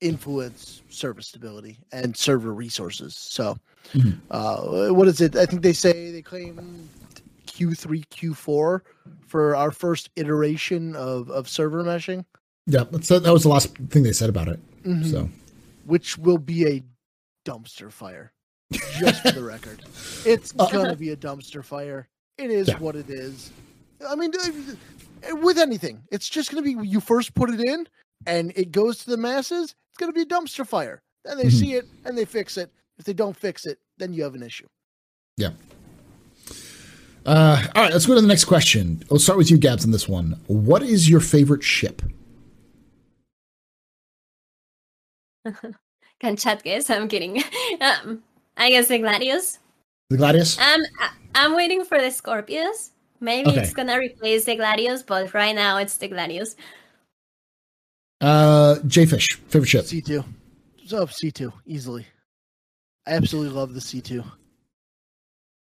influence 0.00 0.82
server 0.90 1.22
stability 1.22 1.78
and 1.90 2.16
server 2.16 2.52
resources. 2.52 3.16
So, 3.16 3.56
Mhm. 3.94 4.20
uh, 4.30 4.92
what 4.92 5.08
is 5.08 5.20
it? 5.20 5.36
I 5.36 5.46
think 5.46 5.62
they 5.62 5.72
say 5.72 6.10
they 6.10 6.22
claim 6.22 6.88
Q3, 7.46 8.04
Q4 8.10 8.80
for 9.26 9.56
our 9.56 9.70
first 9.70 10.10
iteration 10.16 10.94
of 10.96 11.30
of 11.30 11.48
server 11.48 11.82
meshing. 11.82 12.24
Yeah, 12.66 12.84
so 13.00 13.18
that 13.18 13.32
was 13.32 13.44
the 13.44 13.48
last 13.48 13.74
thing 13.90 14.02
they 14.02 14.12
said 14.12 14.28
about 14.28 14.48
it. 14.48 14.60
Mhm. 14.82 15.10
So 15.10 15.30
which 15.84 16.18
will 16.18 16.38
be 16.38 16.66
a 16.66 16.82
dumpster 17.46 17.90
fire. 17.92 18.32
Just 18.98 19.22
for 19.22 19.30
the 19.30 19.42
record, 19.44 19.82
it's 20.26 20.50
gonna 20.52 20.96
be 20.96 21.10
a 21.10 21.16
dumpster 21.16 21.64
fire. 21.64 22.08
It 22.36 22.50
is 22.50 22.66
Yeah. 22.68 22.78
what 22.78 22.96
it 22.96 23.08
is. 23.08 23.50
I 24.06 24.16
mean, 24.16 24.32
uh, 24.34 25.36
with 25.36 25.56
anything, 25.58 26.02
it's 26.10 26.28
just 26.28 26.50
gonna 26.50 26.62
be 26.62 26.76
you 26.86 27.00
first 27.00 27.34
put 27.34 27.48
it 27.50 27.60
in, 27.60 27.86
and 28.26 28.52
it 28.56 28.72
goes 28.72 28.98
to 29.04 29.10
the 29.10 29.16
masses. 29.16 29.74
It's 29.90 29.98
gonna 29.98 30.12
be 30.12 30.22
a 30.22 30.26
dumpster 30.26 30.66
fire. 30.66 31.00
Then 31.24 31.38
they 31.38 31.44
Mhm. 31.44 31.52
see 31.60 31.74
it 31.74 31.86
and 32.04 32.18
they 32.18 32.24
fix 32.24 32.56
it. 32.56 32.70
If 32.98 33.04
they 33.04 33.12
don't 33.14 33.36
fix 33.36 33.66
it, 33.66 33.78
then 33.98 34.12
you 34.12 34.22
have 34.24 34.34
an 34.34 34.42
issue. 34.42 34.66
yeah. 35.36 35.52
Uh, 37.24 37.66
all 37.74 37.82
right, 37.82 37.92
let's 37.92 38.06
go 38.06 38.14
to 38.14 38.20
the 38.20 38.26
next 38.28 38.44
question. 38.44 39.02
We'll 39.10 39.18
start 39.18 39.36
with 39.36 39.50
you, 39.50 39.58
Gabs, 39.58 39.84
on 39.84 39.90
this 39.90 40.08
one. 40.08 40.40
What 40.46 40.82
is 40.84 41.08
your 41.10 41.18
favorite 41.20 41.64
ship? 41.64 42.00
Can 46.20 46.36
chat 46.36 46.62
guess? 46.62 46.88
I'm 46.90 47.08
kidding. 47.08 47.42
um, 47.80 48.22
I 48.56 48.70
guess 48.70 48.88
the 48.88 48.98
Gladius. 48.98 49.58
The 50.10 50.16
Gladius? 50.16 50.58
Um, 50.58 50.82
I, 51.00 51.10
I'm 51.34 51.54
waiting 51.54 51.84
for 51.84 52.00
the 52.00 52.10
Scorpius. 52.10 52.92
Maybe 53.20 53.50
Okay. 53.50 53.60
it's 53.62 53.72
gonna 53.72 53.98
replace 53.98 54.44
the 54.44 54.56
Gladius, 54.56 55.02
but 55.04 55.32
right 55.34 55.54
now 55.54 55.78
it's 55.78 55.96
the 55.96 56.08
Gladius. 56.08 56.54
Uh, 58.20 58.78
J-Fish, 58.86 59.34
favorite 59.48 59.68
ship? 59.68 59.84
C 59.84 60.00
two, 60.00 60.24
so 60.86 61.06
C 61.06 61.30
two 61.30 61.52
easily. 61.66 62.06
I 63.06 63.12
absolutely 63.12 63.54
love 63.54 63.74
the 63.74 63.80
C 63.80 64.00
two. 64.00 64.24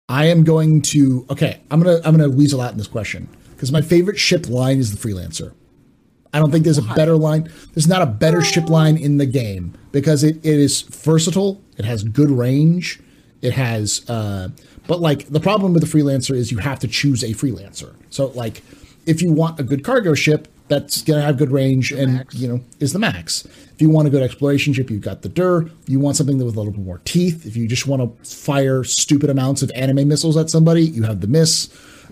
I 0.09 0.25
am 0.27 0.43
going 0.43 0.81
to 0.83 1.25
okay. 1.29 1.61
I'm 1.71 1.81
gonna 1.81 1.99
I'm 2.05 2.15
gonna 2.15 2.29
weasel 2.29 2.61
out 2.61 2.71
in 2.71 2.77
this 2.77 2.87
question 2.87 3.27
because 3.51 3.71
my 3.71 3.81
favorite 3.81 4.19
ship 4.19 4.49
line 4.49 4.77
is 4.77 4.95
the 4.95 5.07
freelancer. 5.07 5.53
I 6.33 6.39
don't 6.39 6.51
think 6.51 6.63
there's 6.63 6.79
a 6.79 6.93
better 6.95 7.15
line. 7.15 7.49
There's 7.73 7.87
not 7.87 8.01
a 8.01 8.07
better 8.07 8.41
ship 8.41 8.69
line 8.69 8.97
in 8.97 9.17
the 9.17 9.25
game 9.25 9.77
because 9.91 10.23
it, 10.23 10.37
it 10.37 10.45
is 10.59 10.81
versatile. 10.81 11.61
It 11.77 11.85
has 11.85 12.03
good 12.03 12.31
range. 12.31 12.99
It 13.41 13.53
has, 13.53 14.07
uh, 14.09 14.49
but 14.87 14.99
like 14.99 15.27
the 15.27 15.39
problem 15.39 15.73
with 15.73 15.83
the 15.83 15.97
freelancer 15.97 16.35
is 16.35 16.51
you 16.51 16.57
have 16.57 16.79
to 16.79 16.87
choose 16.87 17.23
a 17.23 17.33
freelancer. 17.33 17.93
So 18.09 18.27
like, 18.27 18.63
if 19.05 19.21
you 19.21 19.31
want 19.31 19.59
a 19.59 19.63
good 19.63 19.83
cargo 19.83 20.13
ship 20.13 20.47
that's 20.69 21.01
gonna 21.01 21.21
have 21.21 21.37
good 21.37 21.51
range 21.51 21.91
and 21.91 22.15
max. 22.15 22.35
you 22.35 22.47
know 22.47 22.61
is 22.79 22.93
the 22.93 22.99
max. 22.99 23.45
If 23.45 23.81
you 23.81 23.89
want 23.89 24.07
a 24.07 24.11
good 24.11 24.23
exploration 24.23 24.73
ship, 24.73 24.89
you've 24.89 25.01
got 25.01 25.21
the 25.21 25.29
Dur. 25.29 25.69
You 25.87 25.99
want 25.99 26.15
something 26.15 26.37
that 26.37 26.45
with 26.45 26.55
a 26.55 26.57
little 26.57 26.71
bit 26.71 26.85
more 26.85 27.01
teeth, 27.05 27.45
if 27.45 27.55
you 27.55 27.67
just 27.67 27.85
want 27.85 28.01
to 28.01 28.35
fire 28.35 28.83
stupid 28.83 29.29
amounts 29.29 29.61
of 29.61 29.71
anime 29.75 30.07
missiles 30.07 30.37
at 30.37 30.49
somebody, 30.49 30.83
you 30.83 31.03
have 31.03 31.21
the 31.21 31.27
Miss, 31.27 31.69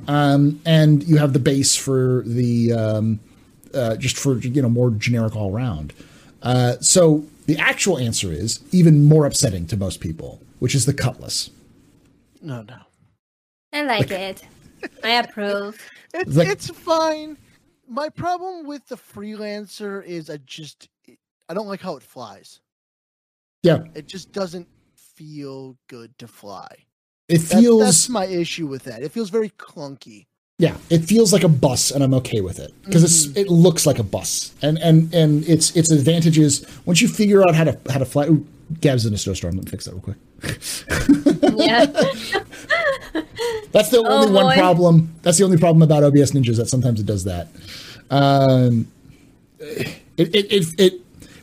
um, 0.08 0.62
and 0.66 1.04
you 1.04 1.18
have 1.18 1.34
the 1.34 1.40
base 1.40 1.76
for 1.76 2.24
the 2.26 2.74
um, 2.74 3.20
uh, 3.74 3.96
just 3.98 4.18
for 4.18 4.38
you 4.38 4.62
know 4.62 4.70
more 4.70 4.92
generic 4.92 5.36
all 5.36 5.52
round. 5.52 5.94
Uh, 6.42 6.76
so 6.80 7.24
the 7.46 7.58
actual 7.58 7.98
answer 7.98 8.32
is 8.32 8.60
even 8.72 9.06
more 9.06 9.26
upsetting 9.26 9.68
to 9.68 9.78
most 9.78 10.00
people, 10.00 10.42
which 10.60 10.74
is 10.76 10.86
the 10.86 10.94
Cutlass. 10.94 11.50
No, 12.42 12.64
no. 12.64 12.78
I 13.74 13.84
like 13.84 14.12
it. 14.12 14.44
I 15.04 15.10
approve. 15.20 15.80
It's 16.14 16.36
Like- 16.36 16.50
it's 16.50 16.70
fine. 16.70 17.38
My 17.88 18.10
problem 18.10 18.66
with 18.66 18.86
the 18.88 18.98
freelancer 18.98 20.04
is 20.06 20.30
I 20.30 20.38
just 20.46 20.90
I 21.48 21.54
don't 21.54 21.68
like 21.68 21.80
how 21.82 21.96
it 21.96 22.04
flies. 22.04 22.60
Yeah, 23.64 23.84
It 23.96 24.08
just 24.08 24.32
doesn't 24.32 24.68
feel 24.96 25.78
good 25.88 26.18
to 26.18 26.28
fly. 26.28 26.68
it 27.30 27.38
That's, 27.38 27.54
feels 27.62 27.84
that's 27.84 28.10
my 28.10 28.26
issue 28.26 28.66
with 28.68 28.84
that. 28.86 29.04
It 29.04 29.12
feels 29.12 29.30
very 29.30 29.52
clunky. 29.52 30.26
Yeah, 30.62 30.78
it 30.92 31.00
feels 31.00 31.34
like 31.34 31.44
a 31.44 31.50
bus, 31.50 31.90
and 31.92 32.04
I'm 32.04 32.14
okay 32.14 32.40
with 32.42 32.60
it 32.60 32.72
because 32.86 33.04
it's 33.04 33.36
it 33.36 33.48
looks 33.50 33.86
like 33.88 33.98
a 34.00 34.04
bus, 34.04 34.54
and 34.62 34.78
and 34.78 35.12
and 35.14 35.44
its 35.50 35.76
its 35.76 35.90
advantage 35.92 36.38
is 36.38 36.64
once 36.86 37.02
you 37.02 37.08
figure 37.08 37.42
out 37.42 37.56
how 37.56 37.64
to 37.64 37.78
how 37.90 37.98
to 37.98 38.06
fly. 38.06 38.28
Ooh, 38.28 38.46
Gab's 38.80 39.06
in 39.06 39.14
a 39.14 39.18
snowstorm. 39.18 39.56
Let 39.56 39.66
me 39.66 39.72
fix 39.72 39.86
that 39.86 39.94
real 39.94 40.02
quick. 40.02 40.18
Yeah. 41.58 41.86
That's 43.72 43.90
the 43.90 43.98
Oh, 44.06 44.06
only 44.24 44.32
one 44.32 44.46
boy. 44.46 44.56
problem. 44.56 45.14
That's 45.24 45.38
the 45.38 45.44
only 45.46 45.58
problem 45.58 45.82
about 45.82 46.04
OBS 46.04 46.32
Ninjas 46.32 46.58
that 46.58 46.68
sometimes 46.70 47.00
it 47.00 47.06
does 47.06 47.24
that. 47.26 47.48
Um, 48.10 48.88
it, 49.60 49.96
it, 50.18 50.52
it, 50.52 50.80
it 50.80 50.94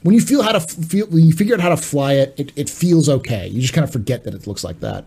when 0.03 0.15
you 0.15 0.21
feel 0.21 0.43
how 0.43 0.53
to 0.53 0.61
feel 0.61 1.07
when 1.07 1.25
you 1.25 1.33
figure 1.33 1.55
out 1.55 1.61
how 1.61 1.69
to 1.71 1.77
fly 1.77 2.15
it, 2.15 2.35
it, 2.39 2.53
it 2.57 2.71
feels 2.71 3.09
okay. 3.09 3.49
You 3.49 3.61
just 3.61 3.75
kind 3.75 3.85
of 3.85 3.93
forget 3.93 4.25
that 4.25 4.35
it 4.35 4.47
looks 4.47 4.65
like 4.65 4.81
that. 4.81 5.05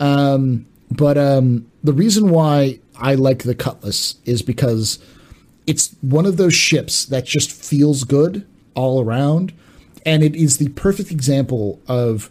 Um, 0.00 0.66
but 0.96 1.16
um, 1.18 1.70
the 1.84 1.92
reason 1.92 2.30
why 2.30 2.78
I 2.96 3.14
like 3.14 3.42
the 3.44 3.54
Cutlass 3.54 4.16
is 4.24 4.42
because 4.42 4.98
it's 5.66 5.94
one 6.00 6.26
of 6.26 6.36
those 6.36 6.54
ships 6.54 7.04
that 7.06 7.24
just 7.24 7.50
feels 7.52 8.04
good 8.04 8.46
all 8.74 9.02
around, 9.02 9.52
and 10.04 10.22
it 10.22 10.34
is 10.34 10.58
the 10.58 10.68
perfect 10.70 11.10
example 11.10 11.80
of 11.86 12.30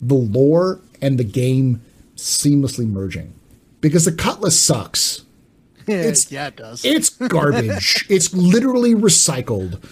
the 0.00 0.14
lore 0.14 0.80
and 1.02 1.18
the 1.18 1.24
game 1.24 1.82
seamlessly 2.16 2.86
merging. 2.88 3.32
Because 3.80 4.04
the 4.04 4.12
Cutlass 4.12 4.58
sucks. 4.58 5.24
It's- 5.88 6.30
yeah, 6.30 6.48
it 6.48 6.56
does. 6.56 6.84
It's 6.84 7.08
garbage. 7.28 8.06
it's 8.08 8.32
literally 8.32 8.94
recycled. 8.94 9.82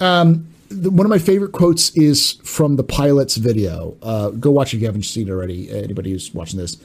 Um, 0.00 0.46
the, 0.68 0.90
one 0.90 1.04
of 1.04 1.10
my 1.10 1.18
favorite 1.18 1.50
quotes 1.50 1.90
is 1.96 2.34
from 2.44 2.76
the 2.76 2.84
pilot's 2.84 3.36
video. 3.36 3.96
Uh, 4.02 4.30
go 4.30 4.52
watch 4.52 4.72
it 4.72 4.76
if 4.76 4.82
you 4.82 4.86
haven't 4.86 5.02
seen 5.04 5.26
it 5.26 5.30
already. 5.32 5.68
Anybody 5.70 6.12
who's 6.12 6.32
watching 6.32 6.60
this, 6.60 6.76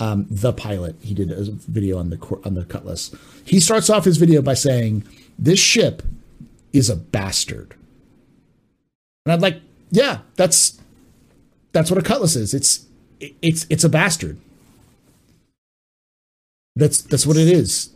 um, 0.00 0.26
the 0.30 0.52
pilot 0.52 0.96
he 1.02 1.14
did 1.14 1.30
a 1.30 1.42
video 1.44 1.98
on 1.98 2.10
the 2.10 2.40
on 2.44 2.54
the 2.54 2.64
Cutlass. 2.64 3.14
He 3.44 3.60
starts 3.60 3.90
off 3.90 4.04
his 4.04 4.16
video 4.16 4.42
by 4.42 4.54
saying, 4.54 5.04
"This 5.38 5.58
ship 5.58 6.02
is 6.72 6.88
a 6.90 6.96
bastard." 6.96 7.74
And 9.24 9.32
I'm 9.32 9.40
like, 9.40 9.60
yeah, 9.90 10.18
that's 10.36 10.80
that's 11.72 11.90
what 11.90 11.98
a 11.98 12.02
cutlass 12.02 12.34
is. 12.34 12.54
It's 12.54 12.86
it's 13.20 13.66
it's 13.70 13.84
a 13.84 13.88
bastard. 13.88 14.38
That's 16.74 17.02
that's 17.02 17.26
what 17.26 17.36
it 17.36 17.48
is. 17.48 17.90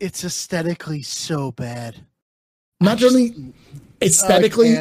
It's 0.00 0.24
aesthetically 0.24 1.02
so 1.02 1.52
bad. 1.52 1.96
Not 2.80 2.98
just- 2.98 3.14
only 3.14 3.52
aesthetically, 4.02 4.76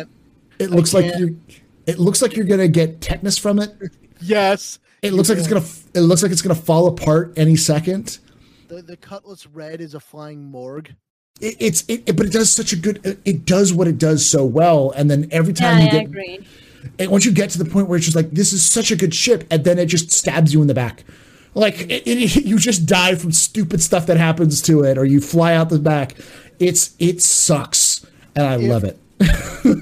it 0.60 0.70
looks 0.70 0.94
like 0.94 1.06
can't. 1.06 1.20
you 1.20 1.40
it 1.88 2.00
looks 2.00 2.22
like 2.22 2.36
you're 2.36 2.46
gonna 2.46 2.68
get 2.68 3.02
tetanus 3.02 3.38
from 3.38 3.60
it. 3.60 3.76
Yes. 4.22 4.80
It 5.06 5.14
looks 5.14 5.30
like 5.30 5.38
it's 5.38 5.48
gonna 5.48 5.66
it 5.94 6.02
looks 6.02 6.24
like 6.24 6.32
it's 6.32 6.42
gonna 6.42 6.56
fall 6.56 6.88
apart 6.88 7.34
any 7.38 7.56
second. 7.56 8.20
The, 8.68 8.82
the 8.82 8.98
cutlass 8.98 9.46
red 9.48 9.80
is 9.82 9.94
a 9.94 10.00
flying 10.00 10.44
morgue. 10.44 10.94
It, 11.40 11.56
it's 11.60 11.84
it, 11.88 12.04
it- 12.08 12.16
but 12.18 12.26
it 12.26 12.32
does 12.32 12.52
such 12.52 12.74
a 12.74 12.76
good 12.76 13.00
it, 13.06 13.20
it 13.26 13.46
does 13.46 13.74
what 13.74 13.88
it 13.88 13.98
does 13.98 14.28
so 14.28 14.44
well 14.46 14.92
and 14.92 15.10
then 15.12 15.28
every 15.32 15.54
Yeah, 15.54 15.60
time 15.70 15.78
I 15.78 15.82
you 15.86 15.92
get 15.92 16.06
agree. 16.06 16.40
and 16.98 17.12
once 17.12 17.26
you 17.26 17.32
get 17.32 17.50
to 17.52 17.58
the 17.58 17.66
point 17.66 17.88
where 17.88 17.98
it's 17.98 18.06
just 18.06 18.16
like 18.16 18.32
this 18.32 18.54
is 18.54 18.66
such 18.66 18.90
a 18.92 18.96
good 18.96 19.14
ship 19.14 19.46
and 19.52 19.64
then 19.64 19.78
it 19.78 19.88
just 19.88 20.12
stabs 20.12 20.54
you 20.54 20.62
in 20.62 20.68
the 20.68 20.74
back 20.74 21.04
like 21.54 21.82
it, 21.82 22.08
it, 22.08 22.36
you 22.46 22.58
just 22.58 22.86
die 22.86 23.16
from 23.16 23.32
stupid 23.34 23.82
stuff 23.82 24.06
that 24.08 24.18
happens 24.18 24.62
to 24.64 24.84
it 24.84 24.98
or 24.98 25.04
you 25.06 25.20
fly 25.22 25.54
out 25.54 25.70
the 25.70 25.78
back 25.80 26.16
it's 26.60 26.96
it 27.00 27.22
sucks 27.22 28.06
and 28.36 28.46
i 28.48 28.56
love 28.56 28.84
it 28.86 28.98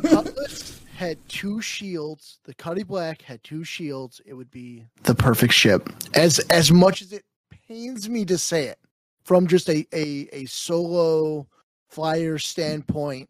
Cutlass 0.02 0.73
had 1.08 1.18
two 1.28 1.62
shields. 1.62 2.40
The 2.46 2.54
Cutty 2.54 2.84
Black 2.84 3.22
had 3.22 3.44
two 3.44 3.64
shields. 3.64 4.22
It 4.26 4.34
would 4.34 4.52
be 4.52 4.86
the 5.04 5.16
perfect 5.16 5.54
ship. 5.54 5.90
As 6.14 6.40
as 6.40 6.72
much 6.72 7.02
as 7.02 7.12
it 7.12 7.24
pains 7.68 8.10
me 8.10 8.26
to 8.26 8.38
say 8.38 8.66
it, 8.66 8.80
from 9.26 9.48
just 9.48 9.70
a 9.70 9.86
a, 9.94 10.28
a 10.32 10.46
solo 10.46 11.48
flyer 11.90 12.38
standpoint, 12.38 13.30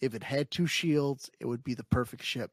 if 0.00 0.14
it 0.14 0.22
had 0.22 0.50
two 0.50 0.66
shields, 0.66 1.30
it 1.38 1.46
would 1.46 1.62
be 1.62 1.74
the 1.74 1.84
perfect 1.84 2.24
ship. 2.24 2.50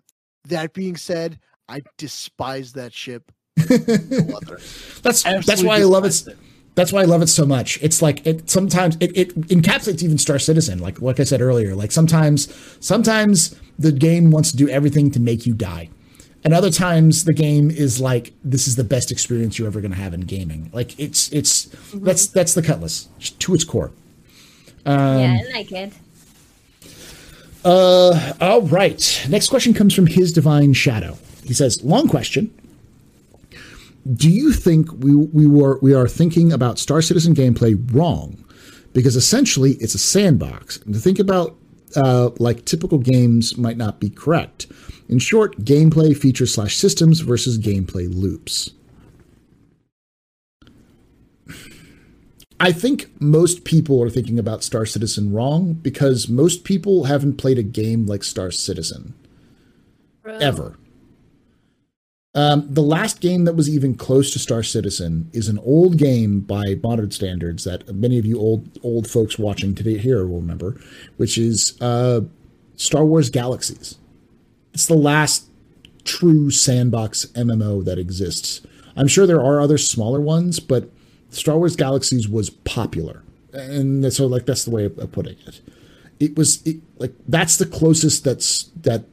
That 0.49 0.73
being 0.73 0.97
said, 0.97 1.39
I 1.69 1.81
despise 1.97 2.73
that 2.73 2.93
ship. 2.93 3.31
No 3.69 4.35
other. 4.37 4.59
that's 5.01 5.23
that's 5.23 5.63
why 5.63 5.77
i 5.77 5.83
love 5.83 6.05
it 6.05 6.07
despise 6.09 6.35
that's 6.75 6.91
why 6.91 7.01
i 7.01 7.05
love 7.05 7.21
it 7.21 7.27
so 7.27 7.45
much. 7.45 7.79
It's 7.81 8.01
like 8.01 8.25
it 8.25 8.49
sometimes 8.49 8.97
it, 8.99 9.15
it 9.15 9.35
encapsulates 9.47 10.03
even 10.03 10.17
star 10.17 10.39
citizen 10.39 10.79
like 10.79 11.01
like 11.01 11.19
i 11.19 11.23
said 11.23 11.41
earlier 11.41 11.75
like 11.75 11.91
sometimes 11.91 12.53
sometimes 12.79 13.55
the 13.77 13.91
game 13.91 14.31
wants 14.31 14.51
to 14.51 14.57
do 14.57 14.69
everything 14.69 15.11
to 15.11 15.19
make 15.19 15.45
you 15.45 15.53
die. 15.53 15.89
And 16.45 16.53
other 16.53 16.69
times 16.69 17.23
the 17.23 17.33
game 17.33 17.71
is 17.71 18.01
like 18.01 18.33
this 18.43 18.67
is 18.67 18.75
the 18.75 18.83
best 18.83 19.11
experience 19.11 19.57
you're 19.57 19.67
ever 19.67 19.79
going 19.79 19.91
to 19.91 19.97
have 19.97 20.13
in 20.13 20.21
gaming. 20.21 20.69
Like 20.73 20.99
it's 20.99 21.31
it's 21.31 21.65
that's 21.93 22.27
that's 22.27 22.53
the 22.53 22.61
cutlass 22.61 23.07
to 23.39 23.53
its 23.53 23.63
core. 23.63 23.91
Yeah, 24.85 25.37
I 25.39 25.53
like 25.53 25.71
it. 25.71 25.93
Uh 27.63 28.33
all 28.41 28.61
right. 28.63 29.25
Next 29.29 29.49
question 29.49 29.73
comes 29.73 29.93
from 29.93 30.07
his 30.07 30.33
divine 30.33 30.73
shadow. 30.73 31.17
He 31.45 31.53
says 31.53 31.83
long 31.83 32.09
question 32.09 32.53
do 34.11 34.29
you 34.29 34.51
think 34.51 34.91
we 34.91 35.15
we 35.15 35.47
were 35.47 35.79
we 35.81 35.93
are 35.93 36.07
thinking 36.07 36.51
about 36.51 36.79
Star 36.79 37.01
Citizen 37.01 37.33
gameplay 37.33 37.77
wrong? 37.93 38.43
Because 38.91 39.15
essentially 39.15 39.71
it's 39.79 39.95
a 39.95 39.99
sandbox. 39.99 40.77
And 40.77 40.93
to 40.93 40.99
think 40.99 41.19
about 41.19 41.55
uh, 41.95 42.31
like 42.39 42.65
typical 42.65 42.97
games 42.97 43.57
might 43.57 43.77
not 43.77 43.99
be 43.99 44.09
correct. 44.09 44.67
In 45.09 45.19
short, 45.19 45.63
gameplay 45.63 46.15
features 46.15 46.53
slash 46.53 46.75
systems 46.75 47.21
versus 47.21 47.57
gameplay 47.57 48.13
loops. 48.13 48.71
I 52.59 52.71
think 52.71 53.09
most 53.19 53.65
people 53.65 54.01
are 54.01 54.09
thinking 54.09 54.39
about 54.39 54.63
Star 54.63 54.85
Citizen 54.85 55.33
wrong 55.33 55.73
because 55.73 56.29
most 56.29 56.63
people 56.63 57.05
haven't 57.05 57.37
played 57.37 57.57
a 57.57 57.63
game 57.63 58.05
like 58.05 58.23
Star 58.23 58.51
Citizen 58.51 59.13
Bro. 60.21 60.37
ever. 60.37 60.77
Um, 62.35 62.65
the 62.67 62.81
last 62.81 63.19
game 63.21 63.45
that 63.45 63.53
was 63.53 63.69
even 63.69 63.93
close 63.93 64.31
to 64.31 64.39
Star 64.39 64.63
Citizen 64.63 65.29
is 65.33 65.47
an 65.47 65.59
old 65.59 65.97
game 65.97 66.39
by 66.39 66.75
modern 66.81 67.11
standards 67.11 67.63
that 67.65 67.93
many 67.93 68.17
of 68.17 68.25
you 68.25 68.39
old 68.39 68.79
old 68.81 69.07
folks 69.07 69.37
watching 69.37 69.75
today 69.75 69.99
here 69.99 70.25
will 70.25 70.41
remember, 70.41 70.79
which 71.17 71.37
is 71.37 71.79
uh, 71.79 72.21
Star 72.75 73.05
Wars 73.05 73.29
Galaxies. 73.29 73.99
It's 74.73 74.87
the 74.87 74.95
last 74.95 75.45
true 76.05 76.49
sandbox 76.49 77.25
MMO 77.27 77.85
that 77.85 77.99
exists. 77.99 78.61
I'm 78.95 79.07
sure 79.07 79.27
there 79.27 79.41
are 79.43 79.61
other 79.61 79.77
smaller 79.77 80.19
ones, 80.19 80.59
but 80.59 80.89
Star 81.29 81.57
Wars 81.59 81.75
Galaxies 81.75 82.27
was 82.27 82.49
popular, 82.49 83.21
and 83.53 84.11
so 84.11 84.25
like 84.25 84.47
that's 84.47 84.65
the 84.65 84.71
way 84.71 84.85
of, 84.85 85.11
putting 85.11 85.37
it. 85.45 85.61
It 86.19 86.35
was 86.35 86.65
it, 86.65 86.77
like 86.97 87.13
that's 87.27 87.57
the 87.57 87.67
closest 87.67 88.23
that's 88.23 88.63
that 88.81 89.05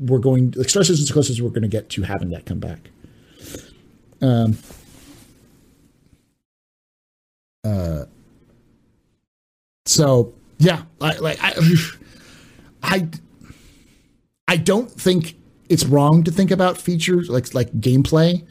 we're 0.00 0.18
going 0.18 0.52
like 0.56 0.68
Star 0.68 0.82
Citizen's 0.82 1.08
the 1.08 1.12
closest 1.12 1.40
we're 1.40 1.50
going 1.50 1.62
to 1.62 1.68
get 1.68 1.90
to 1.90 2.02
having 2.02 2.30
that 2.30 2.46
come 2.46 2.58
back. 2.58 2.90
Um. 4.22 4.58
Uh. 7.64 8.04
So 9.86 10.34
yeah, 10.58 10.82
I 11.00 11.16
like 11.16 11.38
I, 11.42 11.54
I, 12.82 13.08
I 14.46 14.56
don't 14.56 14.90
think 14.90 15.36
it's 15.68 15.84
wrong 15.84 16.22
to 16.24 16.30
think 16.30 16.50
about 16.50 16.78
features 16.78 17.28
like 17.28 17.54
like 17.54 17.72
gameplay, 17.80 18.46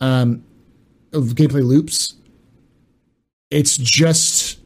um, 0.00 0.44
of 1.12 1.34
gameplay 1.34 1.64
loops. 1.64 2.14
It's 3.50 3.76
just 3.76 4.58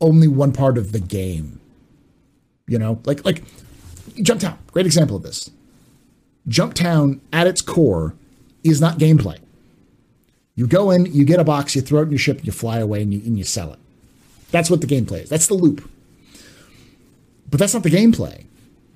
only 0.00 0.28
one 0.28 0.52
part 0.52 0.78
of 0.78 0.92
the 0.92 1.00
game. 1.00 1.60
You 2.66 2.78
know, 2.78 3.00
like 3.04 3.24
like 3.24 3.42
Jumptown, 4.20 4.56
great 4.72 4.86
example 4.86 5.16
of 5.16 5.22
this. 5.22 5.50
Jumptown, 6.48 7.20
at 7.32 7.46
its 7.46 7.60
core, 7.60 8.14
is 8.64 8.80
not 8.80 8.98
gameplay. 8.98 9.38
You 10.54 10.66
go 10.66 10.90
in, 10.90 11.06
you 11.06 11.24
get 11.24 11.38
a 11.38 11.44
box, 11.44 11.76
you 11.76 11.82
throw 11.82 12.00
it 12.00 12.04
in 12.04 12.10
your 12.10 12.18
ship, 12.18 12.44
you 12.44 12.50
fly 12.52 12.78
away, 12.78 13.02
and 13.02 13.14
you, 13.14 13.20
and 13.20 13.38
you 13.38 13.44
sell 13.44 13.72
it. 13.72 13.78
That's 14.50 14.70
what 14.70 14.80
the 14.80 14.86
gameplay 14.86 15.22
is. 15.22 15.28
That's 15.28 15.46
the 15.46 15.54
loop. 15.54 15.88
But 17.50 17.60
that's 17.60 17.74
not 17.74 17.82
the 17.82 17.90
gameplay. 17.90 18.44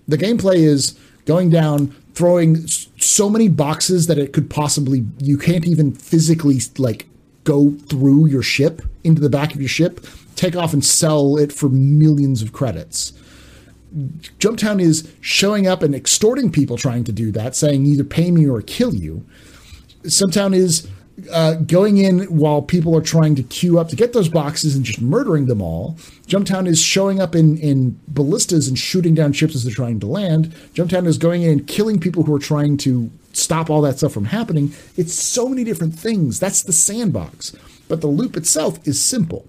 The 0.09 0.19
gameplay 0.19 0.57
is 0.57 0.99
going 1.25 1.51
down, 1.51 1.95
throwing 2.15 2.67
so 2.67 3.31
many 3.31 3.49
boxes 3.49 4.07
that 4.09 4.19
it 4.19 4.33
could 4.33 4.51
possibly, 4.51 5.05
you 5.19 5.39
can't 5.39 5.67
even 5.67 5.93
physically 5.93 6.59
like 6.79 7.07
go 7.45 7.73
through 7.89 8.27
your 8.27 8.43
ship 8.43 8.83
into 9.05 9.21
the 9.21 9.31
back 9.31 9.55
of 9.55 9.61
your 9.61 9.69
ship, 9.69 10.05
take 10.37 10.57
off 10.57 10.73
and 10.73 10.85
sell 10.85 11.37
it 11.37 11.53
for 11.53 11.69
millions 11.69 12.43
of 12.43 12.53
credits. 12.53 13.13
Jumptown 14.38 14.81
is 14.81 15.12
showing 15.20 15.66
up 15.66 15.83
and 15.83 15.94
extorting 15.94 16.50
people 16.50 16.76
trying 16.76 17.05
to 17.05 17.12
do 17.12 17.31
that, 17.33 17.55
saying 17.55 17.85
either 17.87 18.05
pay 18.05 18.31
me 18.31 18.48
or 18.48 18.62
kill 18.62 18.94
you. 18.94 19.24
Jumptown 20.02 20.55
is 20.55 20.88
uh, 21.31 21.55
going 21.55 21.98
in 21.98 22.20
while 22.24 22.62
people 22.62 22.96
are 22.96 23.02
trying 23.02 23.35
to 23.35 23.42
queue 23.42 23.78
up 23.78 23.88
to 23.88 23.96
get 23.96 24.12
those 24.12 24.28
boxes 24.28 24.74
and 24.74 24.85
just 24.85 25.00
murdering 25.00 25.46
them 25.46 25.61
all. 25.61 25.94
Jumptown 26.26 26.66
is 26.66 26.81
showing 26.81 27.20
up 27.20 27.35
in, 27.35 27.59
in 27.59 28.00
ballistas 28.09 28.66
and 28.66 28.78
shooting 28.78 29.14
down 29.14 29.33
ships 29.33 29.55
as 29.55 29.64
they're 29.64 29.74
trying 29.74 30.00
to 30.00 30.07
land. 30.07 30.46
Jumptown 30.74 31.07
is 31.07 31.18
going 31.18 31.42
in 31.42 31.50
and 31.50 31.66
killing 31.66 32.00
people 32.00 32.22
who 32.24 32.35
are 32.35 32.40
trying 32.40 32.76
to 32.78 33.11
stop 33.33 33.70
all 33.70 33.83
that 33.83 33.98
stuff 33.98 34.12
from 34.12 34.26
happening. 34.26 34.72
It's 34.96 35.14
so 35.14 35.48
many 35.48 35.64
different 35.64 35.94
things. 35.94 36.40
That's 36.40 36.62
the 36.62 36.72
sandbox. 36.72 37.55
But 37.88 38.00
the 38.00 38.07
loop 38.07 38.37
itself 38.37 38.87
is 38.87 39.00
simple. 39.02 39.46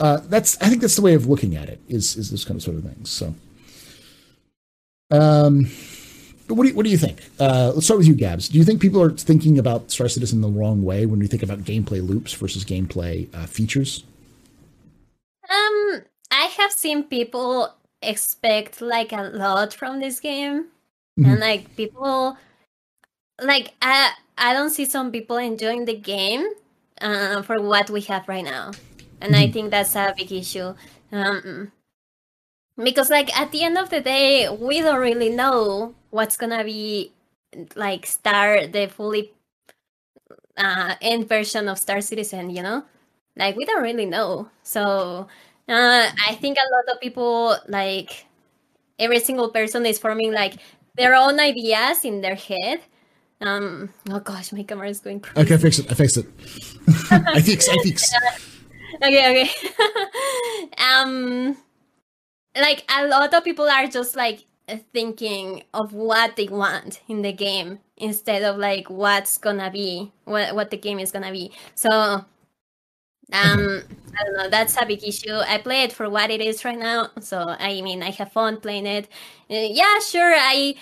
Uh, 0.00 0.20
that's 0.24 0.60
I 0.60 0.68
think 0.68 0.80
that's 0.80 0.96
the 0.96 1.02
way 1.02 1.14
of 1.14 1.26
looking 1.26 1.54
at 1.54 1.68
it. 1.68 1.80
Is 1.88 2.16
is 2.16 2.30
this 2.30 2.44
kind 2.44 2.56
of 2.56 2.62
sort 2.62 2.76
of 2.76 2.82
things. 2.82 3.10
So, 3.10 3.34
um, 5.12 5.64
but 6.48 6.54
what 6.54 6.64
do 6.64 6.70
you, 6.70 6.74
what 6.74 6.84
do 6.84 6.90
you 6.90 6.98
think? 6.98 7.20
Uh, 7.38 7.72
let's 7.74 7.86
start 7.86 7.98
with 7.98 8.06
you, 8.06 8.14
Gabs. 8.14 8.48
Do 8.48 8.58
you 8.58 8.64
think 8.64 8.80
people 8.80 9.02
are 9.02 9.10
thinking 9.10 9.58
about 9.58 9.90
Star 9.90 10.08
Citizen 10.08 10.40
the 10.40 10.48
wrong 10.48 10.82
way 10.82 11.06
when 11.06 11.18
we 11.18 11.26
think 11.26 11.42
about 11.42 11.60
gameplay 11.60 12.06
loops 12.06 12.32
versus 12.32 12.64
gameplay 12.64 13.32
uh, 13.34 13.46
features? 13.46 14.04
Um, 15.48 16.02
I 16.30 16.50
have 16.58 16.72
seen 16.72 17.04
people 17.04 17.74
expect 18.00 18.80
like 18.80 19.12
a 19.12 19.22
lot 19.34 19.74
from 19.74 20.00
this 20.00 20.18
game, 20.18 20.66
and 21.18 21.40
like 21.40 21.76
people, 21.76 22.36
like 23.40 23.74
I 23.82 24.12
I 24.38 24.54
don't 24.54 24.70
see 24.70 24.86
some 24.86 25.12
people 25.12 25.36
enjoying 25.36 25.84
the 25.84 25.96
game 25.96 26.46
uh, 27.00 27.42
for 27.42 27.60
what 27.60 27.90
we 27.90 28.00
have 28.02 28.26
right 28.28 28.44
now, 28.44 28.72
and 29.20 29.36
I 29.36 29.50
think 29.50 29.70
that's 29.70 29.94
a 29.94 30.14
big 30.16 30.32
issue. 30.32 30.74
Um, 31.12 31.70
because 32.76 33.10
like 33.10 33.36
at 33.38 33.50
the 33.52 33.62
end 33.62 33.78
of 33.78 33.90
the 33.90 34.00
day, 34.00 34.48
we 34.48 34.80
don't 34.80 35.00
really 35.00 35.30
know 35.30 35.94
what's 36.10 36.36
gonna 36.36 36.64
be 36.64 37.12
like 37.74 38.06
Star 38.06 38.66
the 38.66 38.88
fully 38.88 39.32
uh, 40.56 40.94
end 41.00 41.28
version 41.28 41.68
of 41.68 41.78
Star 41.78 42.00
Citizen. 42.00 42.50
You 42.50 42.62
know, 42.62 42.84
like 43.36 43.56
we 43.56 43.64
don't 43.64 43.82
really 43.82 44.06
know. 44.06 44.48
So 44.62 45.28
uh, 45.68 46.10
I 46.28 46.34
think 46.36 46.58
a 46.58 46.72
lot 46.74 46.94
of 46.94 47.00
people 47.00 47.56
like 47.68 48.26
every 48.98 49.20
single 49.20 49.50
person 49.50 49.84
is 49.86 49.98
forming 49.98 50.32
like 50.32 50.54
their 50.96 51.14
own 51.14 51.40
ideas 51.40 52.04
in 52.04 52.20
their 52.20 52.36
head. 52.36 52.80
Um, 53.40 53.90
oh 54.08 54.20
gosh, 54.20 54.52
my 54.52 54.62
camera 54.62 54.88
is 54.88 55.00
going 55.00 55.20
crazy. 55.20 55.40
Okay, 55.40 55.54
I 55.54 55.58
fixed 55.58 55.80
it. 55.80 55.86
I 55.90 57.40
fix 57.40 57.66
it. 57.66 57.74
I 57.74 57.82
fix. 57.82 58.12
I 58.14 58.20
fix. 58.20 58.58
okay 59.02 59.30
okay 59.30 59.50
um 60.78 61.56
like 62.56 62.84
a 62.90 63.06
lot 63.06 63.32
of 63.34 63.44
people 63.44 63.68
are 63.68 63.86
just 63.86 64.16
like 64.16 64.44
thinking 64.92 65.64
of 65.74 65.92
what 65.92 66.36
they 66.36 66.48
want 66.48 67.00
in 67.08 67.22
the 67.22 67.32
game 67.32 67.80
instead 67.96 68.42
of 68.42 68.56
like 68.56 68.88
what's 68.90 69.38
gonna 69.38 69.70
be 69.70 70.12
what 70.24 70.54
what 70.54 70.70
the 70.70 70.76
game 70.76 70.98
is 70.98 71.10
gonna 71.12 71.32
be. 71.32 71.52
So 71.74 71.90
um 71.90 72.24
I 73.32 74.24
don't 74.24 74.36
know, 74.36 74.50
that's 74.50 74.76
a 74.76 74.84
big 74.84 75.02
issue. 75.04 75.32
I 75.34 75.58
play 75.58 75.84
it 75.84 75.92
for 75.92 76.08
what 76.10 76.30
it 76.30 76.40
is 76.42 76.64
right 76.64 76.78
now. 76.78 77.10
So 77.20 77.38
I 77.58 77.80
mean 77.80 78.02
I 78.02 78.10
have 78.10 78.32
fun 78.32 78.60
playing 78.60 78.86
it. 78.86 79.06
Uh, 79.50 79.54
yeah, 79.70 79.98
sure, 80.00 80.34
I 80.36 80.74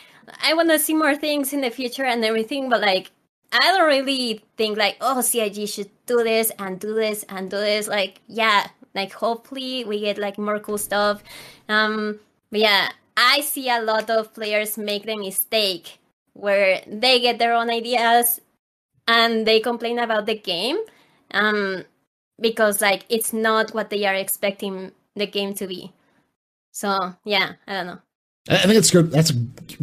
I 0.42 0.54
wanna 0.54 0.78
see 0.78 0.94
more 0.94 1.16
things 1.16 1.52
in 1.52 1.60
the 1.60 1.70
future 1.70 2.04
and 2.04 2.24
everything, 2.24 2.68
but 2.68 2.80
like 2.80 3.12
I 3.52 3.58
don't 3.72 3.86
really 3.86 4.44
think 4.56 4.78
like, 4.78 4.96
oh 5.00 5.20
CIG 5.22 5.66
should 5.68 5.90
do 6.06 6.22
this 6.24 6.50
and 6.58 6.78
do 6.80 6.94
this 6.94 7.24
and 7.28 7.50
do 7.50 7.58
this. 7.58 7.88
Like, 7.88 8.20
yeah, 8.28 8.68
like 8.94 9.12
hopefully 9.12 9.84
we 9.84 10.00
get 10.00 10.18
like 10.18 10.38
more 10.38 10.58
cool 10.60 10.78
stuff. 10.78 11.22
Um 11.68 12.20
but 12.50 12.60
yeah, 12.60 12.90
I 13.16 13.40
see 13.42 13.68
a 13.68 13.80
lot 13.80 14.10
of 14.10 14.34
players 14.34 14.78
make 14.78 15.04
the 15.04 15.16
mistake 15.16 15.98
where 16.32 16.82
they 16.86 17.20
get 17.20 17.38
their 17.38 17.54
own 17.54 17.70
ideas 17.70 18.40
and 19.06 19.46
they 19.46 19.60
complain 19.60 19.98
about 19.98 20.26
the 20.26 20.36
game 20.36 20.78
um, 21.32 21.84
because 22.40 22.80
like 22.80 23.04
it's 23.08 23.32
not 23.32 23.74
what 23.74 23.90
they 23.90 24.04
are 24.06 24.14
expecting 24.14 24.92
the 25.16 25.26
game 25.26 25.54
to 25.54 25.66
be. 25.66 25.92
So 26.72 27.14
yeah, 27.24 27.52
I 27.66 27.72
don't 27.72 27.86
know. 27.86 27.98
I 28.48 28.56
think 28.58 28.76
it's 28.76 28.90
good. 28.90 29.10
That's 29.10 29.30
a 29.30 29.34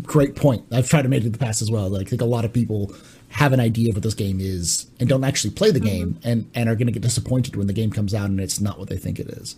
great 0.02 0.36
point. 0.36 0.66
I've 0.72 0.90
tried 0.90 1.04
to 1.04 1.10
make 1.10 1.22
it 1.24 1.28
in 1.28 1.32
the 1.32 1.38
past 1.38 1.62
as 1.62 1.70
well. 1.70 1.90
Like, 1.90 2.08
I 2.08 2.10
think 2.10 2.22
a 2.22 2.26
lot 2.26 2.44
of 2.44 2.52
people 2.52 2.94
have 3.30 3.54
an 3.54 3.60
idea 3.60 3.90
of 3.90 3.96
what 3.96 4.04
this 4.04 4.14
game 4.14 4.40
is 4.40 4.88
and 5.00 5.10
don't 5.10 5.24
actually 5.24 5.52
play 5.52 5.72
the 5.72 5.80
game 5.80 6.14
mm-hmm. 6.14 6.28
and, 6.28 6.50
and 6.56 6.70
are 6.70 6.76
going 6.76 6.88
to 6.88 6.94
get 6.94 7.02
disappointed 7.02 7.56
when 7.56 7.68
the 7.68 7.74
game 7.74 7.92
comes 7.92 8.14
out 8.14 8.30
and 8.30 8.40
it's 8.40 8.60
not 8.60 8.80
what 8.80 8.90
they 8.90 8.98
think 8.98 9.20
it 9.20 9.28
is. 9.28 9.56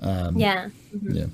Um, 0.00 0.36
yeah. 0.36 0.68
Mm-hmm. 0.94 1.10
Yeah. 1.12 1.26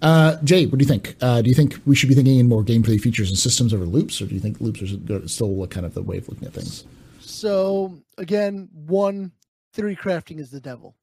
Uh, 0.00 0.36
Jay, 0.42 0.66
what 0.66 0.78
do 0.78 0.82
you 0.82 0.88
think? 0.88 1.14
Uh, 1.20 1.40
do 1.42 1.48
you 1.48 1.54
think 1.54 1.78
we 1.86 1.94
should 1.94 2.08
be 2.08 2.14
thinking 2.14 2.38
in 2.38 2.48
more 2.48 2.64
gameplay 2.64 3.00
features 3.00 3.28
and 3.28 3.38
systems 3.38 3.72
over 3.72 3.84
loops, 3.84 4.20
or 4.20 4.26
do 4.26 4.34
you 4.34 4.40
think 4.40 4.60
loops 4.60 4.82
are 4.82 5.28
still 5.28 5.66
kind 5.68 5.86
of 5.86 5.94
the 5.94 6.02
way 6.02 6.18
of 6.18 6.28
looking 6.28 6.48
at 6.48 6.52
things? 6.52 6.84
So 7.20 8.02
again, 8.18 8.68
one 8.72 9.30
theory 9.74 9.94
crafting 9.94 10.40
is 10.40 10.50
the 10.50 10.60
devil. 10.60 10.96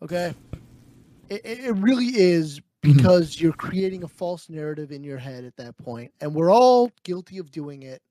Okay, 0.00 0.32
it, 1.28 1.40
it 1.44 1.74
really 1.74 2.06
is. 2.06 2.60
Because 2.94 3.34
mm-hmm. 3.34 3.44
you're 3.44 3.52
creating 3.54 4.02
a 4.04 4.08
false 4.08 4.48
narrative 4.48 4.92
in 4.92 5.02
your 5.04 5.18
head 5.18 5.44
at 5.44 5.56
that 5.56 5.76
point, 5.78 6.12
and 6.20 6.34
we're 6.34 6.52
all 6.52 6.90
guilty 7.04 7.38
of 7.38 7.50
doing 7.50 7.82
it. 7.82 8.02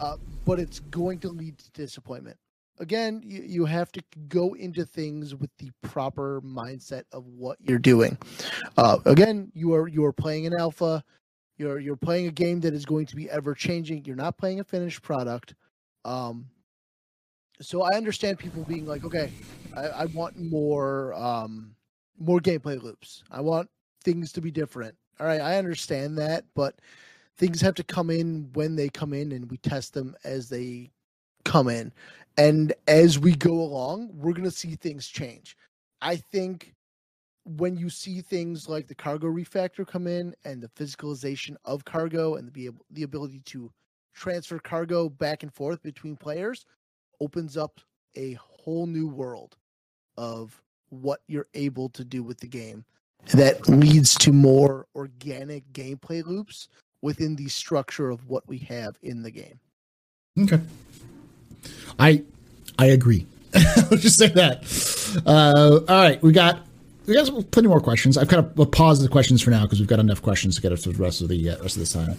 Uh, 0.00 0.16
but 0.44 0.58
it's 0.58 0.80
going 0.80 1.18
to 1.20 1.28
lead 1.28 1.58
to 1.58 1.70
disappointment 1.72 2.36
again, 2.80 3.22
you, 3.24 3.42
you 3.42 3.64
have 3.64 3.92
to 3.92 4.02
go 4.28 4.54
into 4.54 4.84
things 4.84 5.34
with 5.34 5.50
the 5.58 5.70
proper 5.82 6.40
mindset 6.42 7.04
of 7.12 7.26
what 7.26 7.58
you're 7.60 7.78
doing. 7.78 8.16
Uh, 8.76 8.98
again, 9.04 9.50
you 9.54 9.74
are 9.74 9.88
you 9.88 10.04
are 10.04 10.12
playing 10.12 10.46
an 10.46 10.54
alpha. 10.58 11.02
You're 11.56 11.78
you're 11.78 11.96
playing 11.96 12.26
a 12.26 12.32
game 12.32 12.60
that 12.60 12.74
is 12.74 12.84
going 12.84 13.06
to 13.06 13.16
be 13.16 13.28
ever 13.30 13.54
changing. 13.54 14.04
You're 14.04 14.16
not 14.16 14.38
playing 14.38 14.60
a 14.60 14.64
finished 14.64 15.02
product. 15.02 15.54
Um, 16.04 16.46
so 17.60 17.82
I 17.82 17.96
understand 17.96 18.38
people 18.38 18.62
being 18.64 18.86
like, 18.86 19.04
okay, 19.04 19.32
I, 19.76 19.86
I 19.86 20.04
want 20.06 20.38
more 20.38 21.14
um, 21.14 21.74
more 22.18 22.40
gameplay 22.40 22.80
loops. 22.80 23.24
I 23.30 23.40
want 23.40 23.68
things 24.08 24.32
to 24.32 24.40
be 24.40 24.50
different. 24.50 24.94
All 25.20 25.26
right, 25.26 25.40
I 25.40 25.58
understand 25.58 26.16
that, 26.16 26.44
but 26.54 26.80
things 27.36 27.60
have 27.60 27.74
to 27.74 27.84
come 27.84 28.08
in 28.08 28.48
when 28.54 28.74
they 28.74 28.88
come 28.88 29.12
in, 29.12 29.32
and 29.32 29.50
we 29.50 29.58
test 29.58 29.92
them 29.92 30.16
as 30.24 30.48
they 30.48 30.90
come 31.44 31.68
in. 31.68 31.92
And 32.38 32.72
as 32.86 33.18
we 33.18 33.34
go 33.34 33.52
along, 33.52 34.10
we're 34.14 34.32
going 34.32 34.44
to 34.44 34.50
see 34.50 34.76
things 34.76 35.08
change. 35.08 35.58
I 36.00 36.16
think 36.16 36.74
when 37.44 37.76
you 37.76 37.90
see 37.90 38.22
things 38.22 38.66
like 38.66 38.86
the 38.86 38.94
cargo 38.94 39.26
refactor 39.26 39.86
come 39.86 40.06
in 40.06 40.34
and 40.44 40.62
the 40.62 40.68
physicalization 40.68 41.56
of 41.66 41.84
cargo 41.84 42.36
and 42.36 42.50
the, 42.54 42.70
the 42.90 43.02
ability 43.02 43.40
to 43.46 43.70
transfer 44.14 44.58
cargo 44.58 45.10
back 45.10 45.42
and 45.42 45.52
forth 45.52 45.82
between 45.82 46.16
players 46.16 46.64
opens 47.20 47.58
up 47.58 47.80
a 48.16 48.34
whole 48.34 48.86
new 48.86 49.06
world 49.06 49.56
of 50.16 50.62
what 50.88 51.20
you're 51.26 51.48
able 51.52 51.90
to 51.90 52.04
do 52.04 52.22
with 52.22 52.38
the 52.38 52.46
game 52.46 52.84
that 53.32 53.68
leads 53.68 54.14
to 54.16 54.32
more 54.32 54.86
organic 54.94 55.70
gameplay 55.72 56.24
loops 56.24 56.68
within 57.02 57.36
the 57.36 57.48
structure 57.48 58.10
of 58.10 58.26
what 58.26 58.46
we 58.48 58.58
have 58.58 58.96
in 59.02 59.22
the 59.22 59.30
game. 59.30 59.60
Okay. 60.40 60.60
I 61.98 62.22
I 62.78 62.86
agree. 62.86 63.26
Let's 63.54 64.02
just 64.02 64.18
say 64.18 64.28
that. 64.28 65.22
Uh, 65.26 65.80
all 65.88 66.02
right, 66.02 66.22
we 66.22 66.32
got 66.32 66.66
we 67.06 67.14
got 67.14 67.50
plenty 67.50 67.68
more 67.68 67.80
questions. 67.80 68.16
I've 68.16 68.28
kind 68.28 68.44
of 68.44 68.70
paused 68.70 69.02
the 69.02 69.08
questions 69.08 69.42
for 69.42 69.50
now 69.50 69.62
because 69.62 69.80
we've 69.80 69.88
got 69.88 69.98
enough 69.98 70.22
questions 70.22 70.56
to 70.56 70.62
get 70.62 70.72
us 70.72 70.84
through 70.84 70.92
the 70.94 71.02
rest 71.02 71.20
of 71.22 71.28
the 71.28 71.50
uh, 71.50 71.62
rest 71.62 71.76
of 71.76 71.80
this 71.80 71.92
time. 71.92 72.16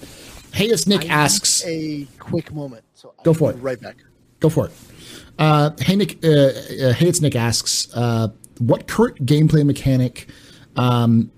Hey, 0.53 0.65
it's 0.65 0.87
Nick 0.87 1.05
I 1.05 1.13
asks 1.13 1.63
a 1.65 2.07
quick 2.17 2.51
moment. 2.53 2.83
So 2.95 3.13
go 3.23 3.33
for 3.33 3.51
it. 3.51 3.55
Right 3.57 3.79
back. 3.79 3.97
Go 4.39 4.49
for 4.49 4.65
it. 4.65 4.71
Uh, 5.37 5.71
hey 5.79 5.95
Nick. 5.95 6.23
Uh, 6.23 6.27
uh, 6.29 6.93
hey, 6.93 7.07
it's 7.07 7.21
Nick 7.21 7.35
asks 7.35 7.87
uh, 7.93 8.29
what 8.57 8.87
current 8.87 9.25
gameplay 9.25 9.65
mechanic. 9.65 10.27
Um, 10.79 11.31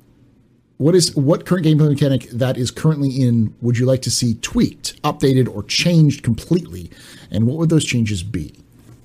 what 0.78 0.96
is 0.96 1.16
what 1.16 1.46
current 1.46 1.66
gameplay 1.66 1.90
mechanic 1.90 2.30
that 2.30 2.58
is 2.58 2.72
currently 2.72 3.10
in 3.10 3.54
would 3.62 3.78
you 3.78 3.86
like 3.86 4.02
to 4.04 4.12
see 4.12 4.36
tweaked, 4.36 5.02
updated, 5.04 5.54
or 5.54 5.64
changed 5.64 6.24
completely? 6.24 6.90
And 7.32 7.48
what 7.48 7.58
would 7.58 7.70
those 7.70 7.86
changes 7.86 8.24
be? 8.24 8.54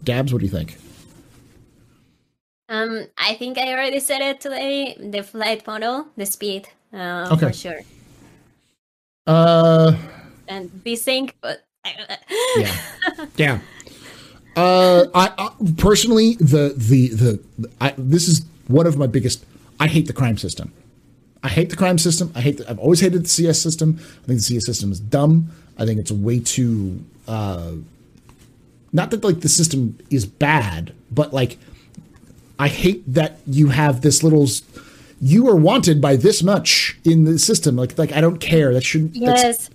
Gabs, 0.05 0.33
what 0.33 0.41
do 0.41 0.47
you 0.47 0.53
think? 0.53 0.79
Um, 2.69 3.07
I 3.17 3.35
think 3.35 3.59
I 3.59 3.73
already 3.73 4.01
said 4.01 4.21
it 4.21 4.41
today. 4.41 4.97
The 4.99 5.23
flight 5.23 5.67
model, 5.67 6.09
the 6.17 6.27
speed, 6.27 6.69
uh, 6.93 7.29
okay. 7.33 7.49
for 7.49 7.53
sure. 7.53 7.81
Uh, 9.27 9.97
and 10.49 10.71
VSync, 10.85 11.33
but 11.41 11.65
yeah, 12.57 12.77
yeah. 13.37 13.59
Uh, 14.57 15.07
I, 15.15 15.33
I, 15.37 15.51
personally, 15.77 16.37
the 16.37 16.75
the 16.77 17.09
the 17.09 17.71
I, 17.81 17.95
this 17.99 18.29
is 18.29 18.45
one 18.69 18.87
of 18.87 18.97
my 18.97 19.07
biggest. 19.07 19.45
I 19.79 19.89
hate 19.89 20.07
the 20.07 20.13
crime 20.13 20.39
system. 20.39 20.73
I 21.43 21.49
hate 21.49 21.71
the 21.71 21.77
crime 21.77 21.99
system. 21.99 22.33
I 22.35 22.41
hate. 22.41 22.59
The, 22.59 22.69
I've 22.69 22.79
always 22.79 23.01
hated 23.01 23.25
the 23.25 23.29
CS 23.29 23.61
system. 23.61 23.97
I 23.99 24.27
think 24.27 24.39
the 24.39 24.45
CS 24.45 24.67
system 24.67 24.91
is 24.91 25.01
dumb. 25.01 25.51
I 25.79 25.85
think 25.85 26.01
it's 26.01 26.11
way 26.11 26.41
too. 26.41 27.05
Uh, 27.29 27.73
not 28.93 29.11
that 29.11 29.23
like 29.23 29.41
the 29.41 29.49
system 29.49 29.99
is 30.11 30.27
bad, 30.27 30.95
but 31.11 31.33
like 31.33 31.59
I 32.59 32.69
hate 32.69 33.03
that 33.13 33.39
you 33.47 33.69
have 33.69 34.01
this 34.01 34.23
little. 34.23 34.47
You 35.21 35.49
are 35.49 35.57
wanted 35.57 36.01
by 36.01 36.17
this 36.17 36.43
much 36.43 36.99
in 37.05 37.25
the 37.25 37.39
system. 37.39 37.77
Like 37.77 37.97
like 37.99 38.13
I 38.13 38.21
don't 38.21 38.39
care. 38.39 38.73
That 38.73 38.83
shouldn't. 38.83 39.15
Yes. 39.15 39.71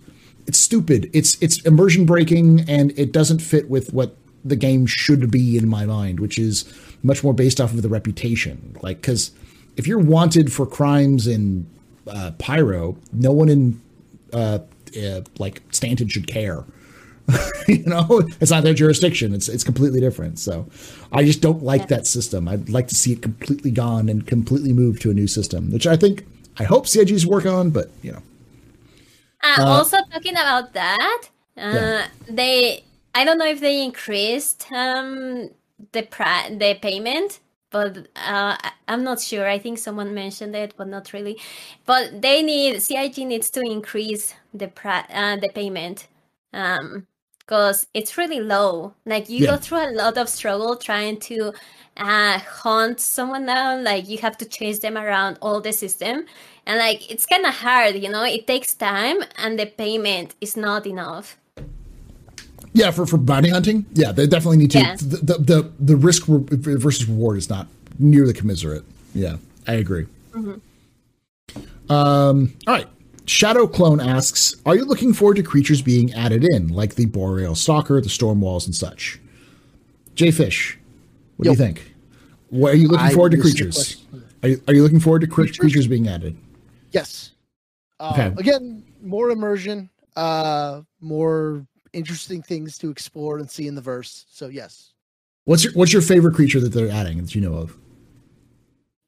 It's 0.47 0.59
stupid. 0.59 1.09
It's 1.13 1.37
it's 1.41 1.61
immersion 1.61 2.05
breaking, 2.05 2.65
and 2.67 2.91
it 2.97 3.11
doesn't 3.11 3.39
fit 3.39 3.69
with 3.69 3.93
what 3.93 4.15
the 4.43 4.55
game 4.55 4.87
should 4.87 5.29
be 5.29 5.57
in 5.57 5.67
my 5.67 5.85
mind, 5.85 6.19
which 6.19 6.39
is 6.39 6.65
much 7.03 7.23
more 7.23 7.33
based 7.33 7.61
off 7.61 7.71
of 7.73 7.81
the 7.81 7.89
reputation. 7.89 8.75
Like 8.81 8.97
because 9.01 9.31
if 9.77 9.87
you're 9.87 9.99
wanted 9.99 10.51
for 10.51 10.65
crimes 10.65 11.27
in 11.27 11.67
uh, 12.07 12.31
Pyro, 12.37 12.97
no 13.13 13.31
one 13.31 13.49
in 13.49 13.81
uh, 14.33 14.59
uh, 15.01 15.21
like 15.39 15.61
Stanton 15.71 16.07
should 16.07 16.27
care. 16.27 16.63
you 17.67 17.83
know, 17.85 18.21
it's 18.41 18.51
not 18.51 18.63
their 18.63 18.73
jurisdiction. 18.73 19.33
It's 19.33 19.47
it's 19.47 19.63
completely 19.63 19.99
different. 19.99 20.39
So, 20.39 20.67
I 21.11 21.23
just 21.23 21.41
don't 21.41 21.63
like 21.63 21.81
yeah. 21.81 21.87
that 21.87 22.07
system. 22.07 22.47
I'd 22.47 22.69
like 22.69 22.87
to 22.89 22.95
see 22.95 23.13
it 23.13 23.21
completely 23.21 23.71
gone 23.71 24.09
and 24.09 24.25
completely 24.25 24.73
moved 24.73 25.01
to 25.03 25.11
a 25.11 25.13
new 25.13 25.27
system, 25.27 25.71
which 25.71 25.87
I 25.87 25.95
think 25.95 26.25
I 26.59 26.63
hope 26.63 26.87
CIG's 26.87 27.25
work 27.25 27.45
on. 27.45 27.69
But 27.69 27.89
you 28.01 28.11
know, 28.11 28.21
uh, 29.43 29.61
uh, 29.61 29.65
also 29.65 29.97
talking 30.11 30.33
about 30.33 30.73
that, 30.73 31.29
uh, 31.57 31.61
yeah. 31.61 32.07
they 32.29 32.83
I 33.15 33.23
don't 33.23 33.37
know 33.37 33.47
if 33.47 33.59
they 33.59 33.83
increased 33.83 34.67
um, 34.71 35.49
the 35.91 36.03
pri- 36.03 36.55
the 36.57 36.77
payment 36.81 37.39
but 37.71 38.07
uh, 38.15 38.57
I'm 38.87 39.03
not 39.03 39.21
sure. 39.21 39.47
I 39.47 39.57
think 39.57 39.79
someone 39.79 40.13
mentioned 40.13 40.55
it, 40.55 40.73
but 40.77 40.87
not 40.87 41.13
really. 41.13 41.39
But 41.85 42.21
they 42.21 42.43
need 42.43 42.81
CIG 42.81 43.19
needs 43.19 43.49
to 43.51 43.61
increase 43.61 44.35
the 44.53 44.67
pri- 44.67 45.07
uh, 45.13 45.37
the 45.37 45.49
payment 45.49 46.07
um 46.53 47.07
because 47.39 47.87
it's 47.93 48.17
really 48.17 48.39
low. 48.39 48.93
Like 49.05 49.29
you 49.29 49.39
yeah. 49.39 49.51
go 49.51 49.57
through 49.57 49.79
a 49.89 49.91
lot 49.91 50.17
of 50.17 50.29
struggle 50.29 50.77
trying 50.77 51.19
to 51.21 51.51
uh, 51.97 52.39
hunt 52.39 52.99
someone 53.01 53.45
down. 53.45 53.83
Like 53.83 54.07
you 54.07 54.17
have 54.19 54.37
to 54.37 54.45
chase 54.45 54.79
them 54.79 54.97
around 54.97 55.37
all 55.41 55.59
the 55.59 55.73
system, 55.73 56.25
and 56.65 56.79
like 56.79 57.11
it's 57.11 57.25
kind 57.25 57.45
of 57.45 57.53
hard. 57.53 57.95
You 57.95 58.09
know, 58.09 58.23
it 58.23 58.47
takes 58.47 58.73
time, 58.73 59.17
and 59.37 59.59
the 59.59 59.65
payment 59.65 60.35
is 60.39 60.55
not 60.55 60.87
enough. 60.87 61.37
Yeah, 62.73 62.91
for, 62.91 63.05
for 63.05 63.17
bounty 63.17 63.49
hunting, 63.49 63.85
yeah, 63.93 64.11
they 64.11 64.27
definitely 64.27 64.57
need 64.57 64.71
to. 64.71 64.79
Yeah. 64.79 64.95
The, 64.95 65.17
the, 65.17 65.37
the 65.37 65.71
the 65.79 65.95
risk 65.95 66.25
versus 66.25 67.07
reward 67.07 67.37
is 67.37 67.49
not 67.49 67.67
nearly 67.99 68.33
commiserate. 68.33 68.83
Yeah, 69.13 69.37
I 69.67 69.73
agree. 69.73 70.07
Mm-hmm. 70.31 71.91
Um, 71.91 72.53
all 72.67 72.73
right. 72.73 72.87
Shadow 73.25 73.67
Clone 73.67 73.99
asks, 73.99 74.55
"Are 74.65 74.75
you 74.75 74.85
looking 74.85 75.13
forward 75.13 75.35
to 75.35 75.43
creatures 75.43 75.81
being 75.81 76.13
added 76.13 76.45
in, 76.53 76.69
like 76.69 76.95
the 76.95 77.05
Boreal 77.05 77.55
Stalker, 77.55 77.99
the 78.01 78.09
Stormwals, 78.09 78.65
and 78.65 78.75
such?" 78.75 79.19
Jay 80.15 80.31
Fish, 80.31 80.77
what 81.37 81.43
do 81.45 81.49
you 81.51 81.55
think? 81.55 81.93
What 82.49 82.73
are 82.73 82.77
you 82.77 82.87
looking 82.87 83.05
I 83.07 83.13
forward 83.13 83.31
to 83.31 83.37
creatures? 83.37 84.03
Are 84.43 84.49
you, 84.49 84.61
are 84.67 84.73
you 84.73 84.83
looking 84.83 84.99
forward 84.99 85.21
to 85.21 85.27
creatures? 85.27 85.57
creatures 85.57 85.87
being 85.87 86.07
added? 86.07 86.35
Yes. 86.91 87.31
Uh, 87.99 88.11
Okay. 88.13 88.33
Again, 88.37 88.83
more 89.01 89.29
immersion, 89.29 89.89
uh, 90.15 90.81
more 90.99 91.65
interesting 91.93 92.41
things 92.41 92.77
to 92.79 92.89
explore 92.89 93.37
and 93.37 93.49
see 93.49 93.67
in 93.67 93.75
the 93.75 93.81
verse. 93.81 94.25
So 94.29 94.47
yes, 94.47 94.93
What's 95.45 95.63
your 95.63 95.73
What's 95.73 95.91
your 95.93 96.01
favorite 96.01 96.35
creature 96.35 96.59
that 96.59 96.69
they're 96.69 96.89
adding 96.91 97.17
that 97.21 97.33
you 97.35 97.41
know 97.41 97.55
of? 97.55 97.77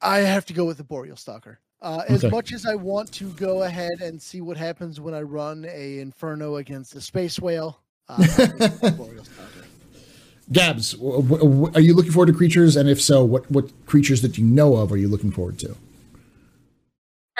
I 0.01 0.19
have 0.19 0.45
to 0.47 0.53
go 0.53 0.65
with 0.65 0.77
the 0.77 0.83
Boreal 0.83 1.15
Stalker. 1.15 1.59
Uh, 1.81 2.03
as 2.07 2.23
Okay. 2.23 2.31
much 2.33 2.53
as 2.53 2.65
I 2.65 2.75
want 2.75 3.11
to 3.13 3.29
go 3.33 3.63
ahead 3.63 4.01
and 4.01 4.21
see 4.21 4.41
what 4.41 4.55
happens 4.57 4.99
when 5.01 5.13
I 5.13 5.21
run 5.21 5.65
a 5.69 5.99
Inferno 5.99 6.55
against 6.57 6.95
a 6.95 7.01
Space 7.01 7.39
Whale, 7.39 7.79
uh, 8.09 8.15
I'm 8.19 8.27
gonna 8.37 8.47
go 8.47 8.53
with 8.67 8.81
the 8.81 8.91
Boreal 8.91 9.23
Stalker. 9.25 9.65
Gabs, 10.51 10.93
w- 10.93 11.21
w- 11.21 11.71
are 11.75 11.81
you 11.81 11.93
looking 11.93 12.11
forward 12.11 12.27
to 12.27 12.33
creatures? 12.33 12.75
And 12.75 12.89
if 12.89 13.01
so, 13.01 13.23
what 13.23 13.49
what 13.51 13.69
creatures 13.85 14.21
that 14.23 14.37
you 14.37 14.43
know 14.45 14.75
of 14.77 14.91
are 14.91 14.97
you 14.97 15.07
looking 15.07 15.31
forward 15.31 15.57
to? 15.59 15.75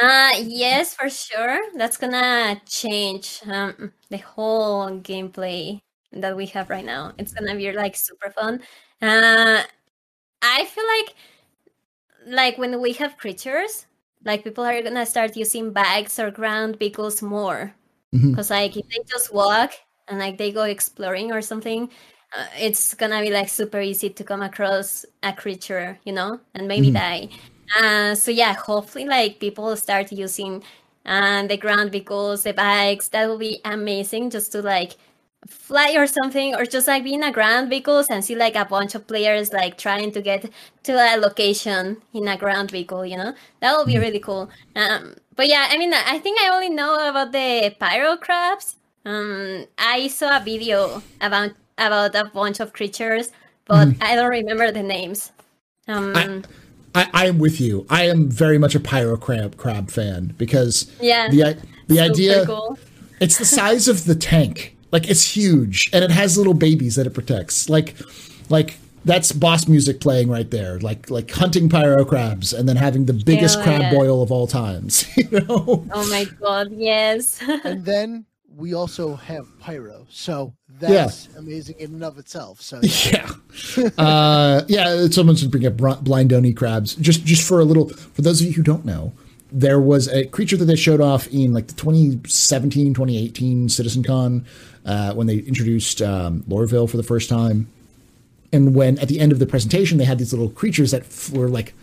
Uh 0.01 0.31
yes, 0.41 0.95
for 0.95 1.09
sure. 1.09 1.59
That's 1.75 1.97
gonna 1.97 2.59
change 2.65 3.41
um, 3.45 3.93
the 4.09 4.17
whole 4.17 4.89
gameplay 4.99 5.81
that 6.11 6.35
we 6.35 6.47
have 6.47 6.69
right 6.69 6.85
now. 6.85 7.13
It's 7.17 7.33
gonna 7.33 7.55
be 7.55 7.71
like 7.71 7.95
super 7.95 8.31
fun. 8.31 8.61
Uh 9.01 9.61
I 10.41 10.65
feel 10.65 10.85
like 10.97 11.15
like 12.27 12.57
when 12.57 12.81
we 12.81 12.93
have 12.93 13.17
creatures, 13.17 13.85
like 14.25 14.43
people 14.43 14.63
are 14.65 14.81
gonna 14.81 15.05
start 15.05 15.35
using 15.35 15.73
bags 15.73 16.19
or 16.19 16.31
ground 16.31 16.79
vehicles 16.79 17.21
more. 17.21 17.75
Because 18.31 18.49
like 18.51 18.77
if 18.77 18.85
they 18.89 19.03
just 19.11 19.33
walk 19.33 19.71
and 20.07 20.19
like 20.19 20.37
they 20.37 20.51
go 20.51 20.63
exploring 20.63 21.31
or 21.31 21.41
something, 21.41 21.89
uh, 22.37 22.45
it's 22.59 22.93
gonna 22.95 23.21
be 23.21 23.31
like 23.31 23.49
super 23.49 23.81
easy 23.81 24.09
to 24.11 24.23
come 24.23 24.41
across 24.41 25.05
a 25.23 25.33
creature, 25.33 25.99
you 26.05 26.13
know, 26.13 26.39
and 26.55 26.67
maybe 26.67 26.89
Mhm. 26.91 26.93
die. 26.93 27.29
Uh, 27.77 28.15
so 28.15 28.31
yeah, 28.31 28.53
hopefully 28.53 29.05
like 29.05 29.39
people 29.39 29.75
start 29.75 30.11
using 30.11 30.63
uh, 31.05 31.45
the 31.47 31.57
ground 31.57 31.91
vehicles, 31.91 32.43
the 32.43 32.53
bikes. 32.53 33.09
That 33.09 33.27
will 33.27 33.37
be 33.37 33.59
amazing 33.65 34.29
just 34.29 34.51
to 34.53 34.61
like 34.61 34.95
fly 35.47 35.95
or 35.97 36.07
something, 36.07 36.55
or 36.55 36.65
just 36.65 36.87
like 36.87 37.03
be 37.03 37.13
in 37.13 37.23
a 37.23 37.31
ground 37.31 37.69
vehicles 37.69 38.09
and 38.09 38.23
see 38.23 38.35
like 38.35 38.55
a 38.55 38.65
bunch 38.65 38.95
of 38.95 39.07
players 39.07 39.51
like 39.51 39.77
trying 39.77 40.11
to 40.11 40.21
get 40.21 40.49
to 40.83 40.93
a 40.93 41.17
location 41.17 42.01
in 42.13 42.27
a 42.27 42.37
ground 42.37 42.71
vehicle. 42.71 43.05
You 43.05 43.17
know, 43.17 43.33
that 43.59 43.75
will 43.75 43.85
be 43.85 43.97
really 43.97 44.19
cool. 44.19 44.49
Um, 44.75 45.15
but 45.35 45.47
yeah, 45.47 45.67
I 45.69 45.77
mean, 45.77 45.93
I 45.93 46.19
think 46.19 46.39
I 46.39 46.49
only 46.53 46.69
know 46.69 47.09
about 47.09 47.31
the 47.31 47.75
pyro 47.79 48.17
crabs. 48.17 48.75
Um, 49.05 49.65
I 49.77 50.07
saw 50.07 50.37
a 50.37 50.43
video 50.43 51.01
about 51.19 51.51
about 51.77 52.15
a 52.15 52.25
bunch 52.25 52.59
of 52.59 52.71
creatures, 52.71 53.31
but 53.65 53.89
I 53.99 54.15
don't 54.15 54.29
remember 54.29 54.71
the 54.71 54.83
names. 54.83 55.31
Um, 55.87 56.13
I, 56.15 56.41
I 56.95 57.25
am 57.27 57.39
with 57.39 57.59
you. 57.59 57.85
I 57.89 58.07
am 58.07 58.29
very 58.29 58.57
much 58.57 58.75
a 58.75 58.79
pyro 58.79 59.17
crab 59.17 59.57
crab 59.57 59.89
fan 59.89 60.33
because 60.37 60.91
yeah, 61.01 61.29
the 61.29 61.57
the 61.87 61.99
idea 61.99 62.45
cool. 62.45 62.77
it's 63.19 63.37
the 63.37 63.45
size 63.45 63.87
of 63.87 64.05
the 64.05 64.15
tank. 64.15 64.75
Like 64.91 65.09
it's 65.09 65.35
huge 65.35 65.89
and 65.91 66.03
it 66.03 66.11
has 66.11 66.37
little 66.37 66.53
babies 66.53 66.95
that 66.95 67.07
it 67.07 67.13
protects. 67.13 67.67
Like 67.69 67.95
like 68.49 68.77
that's 69.05 69.31
boss 69.31 69.67
music 69.67 69.99
playing 69.99 70.29
right 70.29 70.49
there. 70.51 70.79
Like 70.79 71.09
like 71.09 71.31
hunting 71.31 71.67
pyro 71.67 72.05
crabs 72.05 72.53
and 72.53 72.69
then 72.69 72.75
having 72.75 73.05
the 73.05 73.13
biggest 73.13 73.55
Hell 73.55 73.63
crab 73.63 73.81
yeah. 73.81 73.91
boil 73.91 74.21
of 74.21 74.31
all 74.31 74.47
times. 74.47 75.05
You 75.17 75.39
know? 75.39 75.87
Oh 75.91 76.09
my 76.09 76.25
god, 76.39 76.71
yes. 76.73 77.41
and 77.63 77.83
then 77.85 78.25
we 78.55 78.73
also 78.73 79.15
have 79.15 79.47
Pyro. 79.59 80.05
So 80.09 80.53
that's 80.79 81.27
amazing 81.35 81.75
in 81.79 81.93
and 81.93 82.03
of 82.03 82.17
itself. 82.17 82.61
So 82.61 82.79
yeah. 83.11 83.29
Yeah, 83.77 83.89
uh, 83.97 84.65
yeah. 84.67 85.07
Someone 85.07 85.35
should 85.35 85.51
bring 85.51 85.65
up 85.65 85.77
blind 86.03 86.33
oni 86.33 86.53
crabs. 86.53 86.95
Just, 86.95 87.25
just 87.25 87.47
for 87.47 87.59
a 87.59 87.65
little. 87.65 87.89
For 87.89 88.21
those 88.21 88.41
of 88.41 88.47
you 88.47 88.53
who 88.53 88.63
don't 88.63 88.85
know, 88.85 89.13
there 89.51 89.79
was 89.79 90.07
a 90.07 90.25
creature 90.25 90.57
that 90.57 90.65
they 90.65 90.75
showed 90.75 91.01
off 91.01 91.27
in 91.27 91.53
like 91.53 91.67
the 91.67 91.73
2017, 91.73 92.93
2018 92.93 93.67
CitizenCon 93.67 94.45
uh, 94.85 95.13
when 95.13 95.27
they 95.27 95.37
introduced 95.37 96.01
um, 96.01 96.43
Lorville 96.47 96.89
for 96.89 96.97
the 96.97 97.03
first 97.03 97.29
time. 97.29 97.67
And 98.51 98.75
when 98.75 98.99
at 98.99 99.07
the 99.07 99.19
end 99.19 99.31
of 99.31 99.39
the 99.39 99.47
presentation 99.47 99.97
they 99.97 100.05
had 100.05 100.19
these 100.19 100.33
little 100.33 100.49
creatures 100.49 100.91
that 100.91 101.01
f- 101.01 101.31
were 101.31 101.49
like 101.49 101.73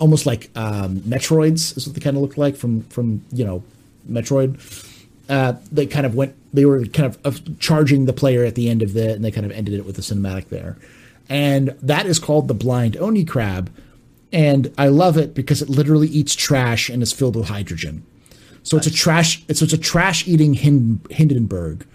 almost 0.00 0.26
like 0.26 0.50
um, 0.56 0.98
Metroids, 1.00 1.76
is 1.76 1.86
what 1.86 1.94
they 1.94 2.00
kind 2.00 2.16
of 2.16 2.22
looked 2.22 2.38
like 2.38 2.56
from 2.56 2.82
from 2.84 3.24
you 3.32 3.44
know 3.44 3.62
Metroid 4.08 4.58
uh, 5.28 5.54
they 5.70 5.86
kind 5.86 6.06
of 6.06 6.14
went 6.14 6.34
they 6.52 6.64
were 6.64 6.84
kind 6.86 7.16
of, 7.24 7.58
charging 7.58 8.06
the 8.06 8.12
player 8.12 8.44
at 8.44 8.54
the 8.54 8.68
end 8.68 8.82
of 8.82 8.96
it 8.96 9.16
and 9.16 9.24
they 9.24 9.30
kind 9.30 9.46
of 9.46 9.52
ended 9.52 9.74
it 9.74 9.84
with 9.84 9.98
a 9.98 10.00
cinematic 10.00 10.48
there 10.48 10.76
and 11.28 11.68
that 11.82 12.06
is 12.06 12.18
called 12.18 12.48
the 12.48 12.54
blind 12.54 12.96
oni 12.96 13.24
crab 13.24 13.70
and 14.32 14.72
i 14.78 14.88
love 14.88 15.16
it 15.16 15.34
because 15.34 15.60
it 15.62 15.68
literally 15.68 16.08
eats 16.08 16.34
trash 16.34 16.88
and 16.88 17.02
is 17.02 17.12
filled 17.12 17.36
with 17.36 17.48
hydrogen 17.48 18.04
so 18.62 18.76
it's 18.76 18.86
a 18.86 18.92
trash 18.92 19.42
it's, 19.48 19.62
it's 19.62 19.72
a 19.72 19.78
trash 19.78 20.26
eating 20.26 20.54
Hind- 20.54 21.06
hindenburg 21.10 21.86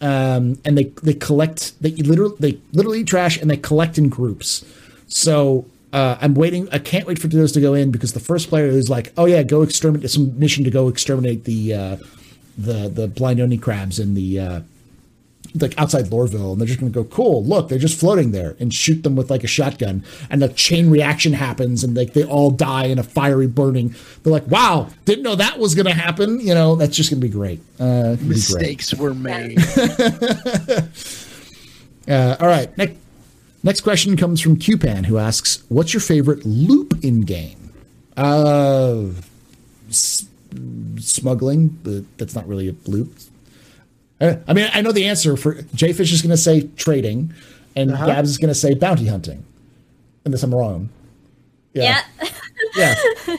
um, 0.00 0.60
and 0.64 0.76
they 0.76 0.84
they 1.02 1.14
collect 1.14 1.80
they 1.80 1.90
literally 1.92 2.36
they 2.38 2.60
literally 2.72 3.00
eat 3.00 3.06
trash 3.06 3.40
and 3.40 3.50
they 3.50 3.56
collect 3.56 3.98
in 3.98 4.08
groups 4.08 4.64
so 5.08 5.64
uh, 5.92 6.18
I'm 6.20 6.34
waiting. 6.34 6.68
I 6.72 6.78
can't 6.78 7.06
wait 7.06 7.18
for 7.18 7.28
those 7.28 7.52
to 7.52 7.60
go 7.60 7.72
in 7.72 7.90
because 7.90 8.12
the 8.12 8.20
first 8.20 8.48
player 8.48 8.66
is 8.66 8.90
like, 8.90 9.12
"Oh 9.16 9.24
yeah, 9.24 9.42
go 9.42 9.62
exterminate." 9.62 10.04
It's 10.04 10.16
a 10.16 10.20
mission 10.20 10.62
to 10.64 10.70
go 10.70 10.88
exterminate 10.88 11.44
the 11.44 11.72
uh, 11.72 11.96
the 12.58 12.88
the 12.88 13.08
blind 13.08 13.40
oni 13.40 13.58
crabs 13.58 13.98
in 13.98 14.14
the 14.14 14.40
uh, 14.40 14.60
like 15.60 15.78
outside 15.78 16.06
Lorville, 16.06 16.52
and 16.52 16.60
they're 16.60 16.66
just 16.66 16.80
going 16.80 16.92
to 16.92 17.02
go, 17.02 17.04
"Cool, 17.04 17.44
look, 17.44 17.68
they're 17.68 17.78
just 17.78 17.98
floating 17.98 18.30
there," 18.32 18.56
and 18.60 18.72
shoot 18.74 19.02
them 19.02 19.16
with 19.16 19.30
like 19.30 19.42
a 19.44 19.46
shotgun, 19.46 20.04
and 20.28 20.42
the 20.42 20.48
chain 20.48 20.90
reaction 20.90 21.32
happens, 21.32 21.82
and 21.84 21.96
like 21.96 22.12
they 22.12 22.24
all 22.24 22.50
die 22.50 22.86
in 22.86 22.98
a 22.98 23.02
fiery 23.02 23.46
burning. 23.46 23.94
They're 24.22 24.32
like, 24.32 24.46
"Wow, 24.48 24.88
didn't 25.06 25.22
know 25.24 25.34
that 25.36 25.58
was 25.58 25.74
going 25.74 25.86
to 25.86 25.94
happen." 25.94 26.40
You 26.40 26.54
know, 26.54 26.76
that's 26.76 26.96
just 26.96 27.10
going 27.10 27.20
to 27.20 27.26
be 27.26 27.32
great. 27.32 27.60
Uh, 27.80 27.84
it'll 27.84 28.16
be 28.16 28.24
great. 28.26 28.28
Mistakes 28.36 28.94
were 28.94 29.14
made. 29.14 29.58
Uh, 32.08 32.36
all 32.38 32.46
right. 32.46 32.76
Next, 32.78 32.96
next 33.64 33.80
question 33.80 34.16
comes 34.16 34.40
from 34.40 34.56
Qpan, 34.56 35.06
who 35.06 35.18
asks, 35.18 35.64
"What's 35.68 35.92
your 35.92 36.00
favorite 36.00 36.46
loop 36.46 37.02
in 37.02 37.22
game?" 37.22 37.72
Uh, 38.16 39.06
s- 39.88 40.26
smuggling, 41.00 41.68
but 41.82 42.04
that's 42.18 42.34
not 42.34 42.46
really 42.48 42.68
a 42.68 42.74
loop. 42.88 43.12
Uh, 44.20 44.36
I 44.48 44.52
mean, 44.54 44.68
I 44.72 44.80
know 44.80 44.92
the 44.92 45.04
answer 45.06 45.36
for 45.36 45.54
Jayfish 45.76 46.12
is 46.12 46.22
going 46.22 46.30
to 46.30 46.36
say 46.36 46.68
trading, 46.76 47.32
and 47.74 47.92
Uh-huh. 47.92 48.06
Gabs 48.06 48.30
is 48.30 48.38
going 48.38 48.48
to 48.48 48.54
say 48.54 48.74
bounty 48.74 49.06
hunting, 49.06 49.44
unless 50.24 50.42
I'm 50.42 50.54
wrong. 50.54 50.88
yeah. 51.74 52.02
yeah. 52.76 52.94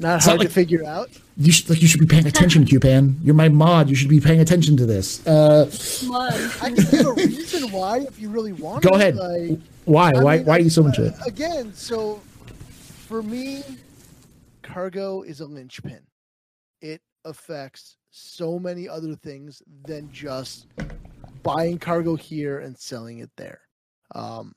Not 0.00 0.16
It's 0.18 0.26
hard 0.26 0.38
not 0.38 0.44
to 0.46 0.48
figure 0.48 0.84
out. 0.84 1.10
You 1.36 1.50
should 1.50 1.68
like 1.70 1.82
you 1.82 1.88
should 1.88 2.00
be 2.00 2.06
paying 2.06 2.26
attention, 2.26 2.64
Cupan. 2.70 3.16
You're 3.22 3.34
my 3.34 3.48
mod. 3.48 3.88
You 3.88 3.96
should 3.96 4.08
be 4.08 4.20
paying 4.20 4.38
attention 4.40 4.76
to 4.76 4.86
this. 4.86 5.26
Uh, 5.26 5.68
I 6.62 6.70
can 6.70 6.84
give 6.88 7.04
a 7.06 7.12
reason 7.14 7.72
why 7.72 7.98
if 8.00 8.18
you 8.20 8.28
really 8.28 8.52
want. 8.52 8.82
To 8.82 8.88
go 8.90 8.94
ahead. 8.94 9.16
Like, 9.16 9.58
why? 9.86 10.12
I 10.14 10.22
why? 10.22 10.36
mean, 10.36 10.46
why 10.46 10.56
are 10.58 10.60
you 10.60 10.70
so 10.70 10.86
into 10.86 11.04
it? 11.06 11.14
uh, 11.20 11.24
Again, 11.26 11.72
so 11.74 12.20
for 13.08 13.24
me, 13.24 13.64
cargo 14.68 15.22
is 15.22 15.40
a 15.40 15.46
linchpin. 15.46 16.06
It 16.82 17.00
affects 17.24 17.96
so 18.10 18.58
many 18.58 18.88
other 18.88 19.14
things 19.14 19.62
than 19.84 20.12
just 20.12 20.66
buying 21.42 21.78
cargo 21.78 22.16
here 22.16 22.58
and 22.58 22.78
selling 22.78 23.18
it 23.18 23.30
there. 23.36 23.62
Um, 24.14 24.54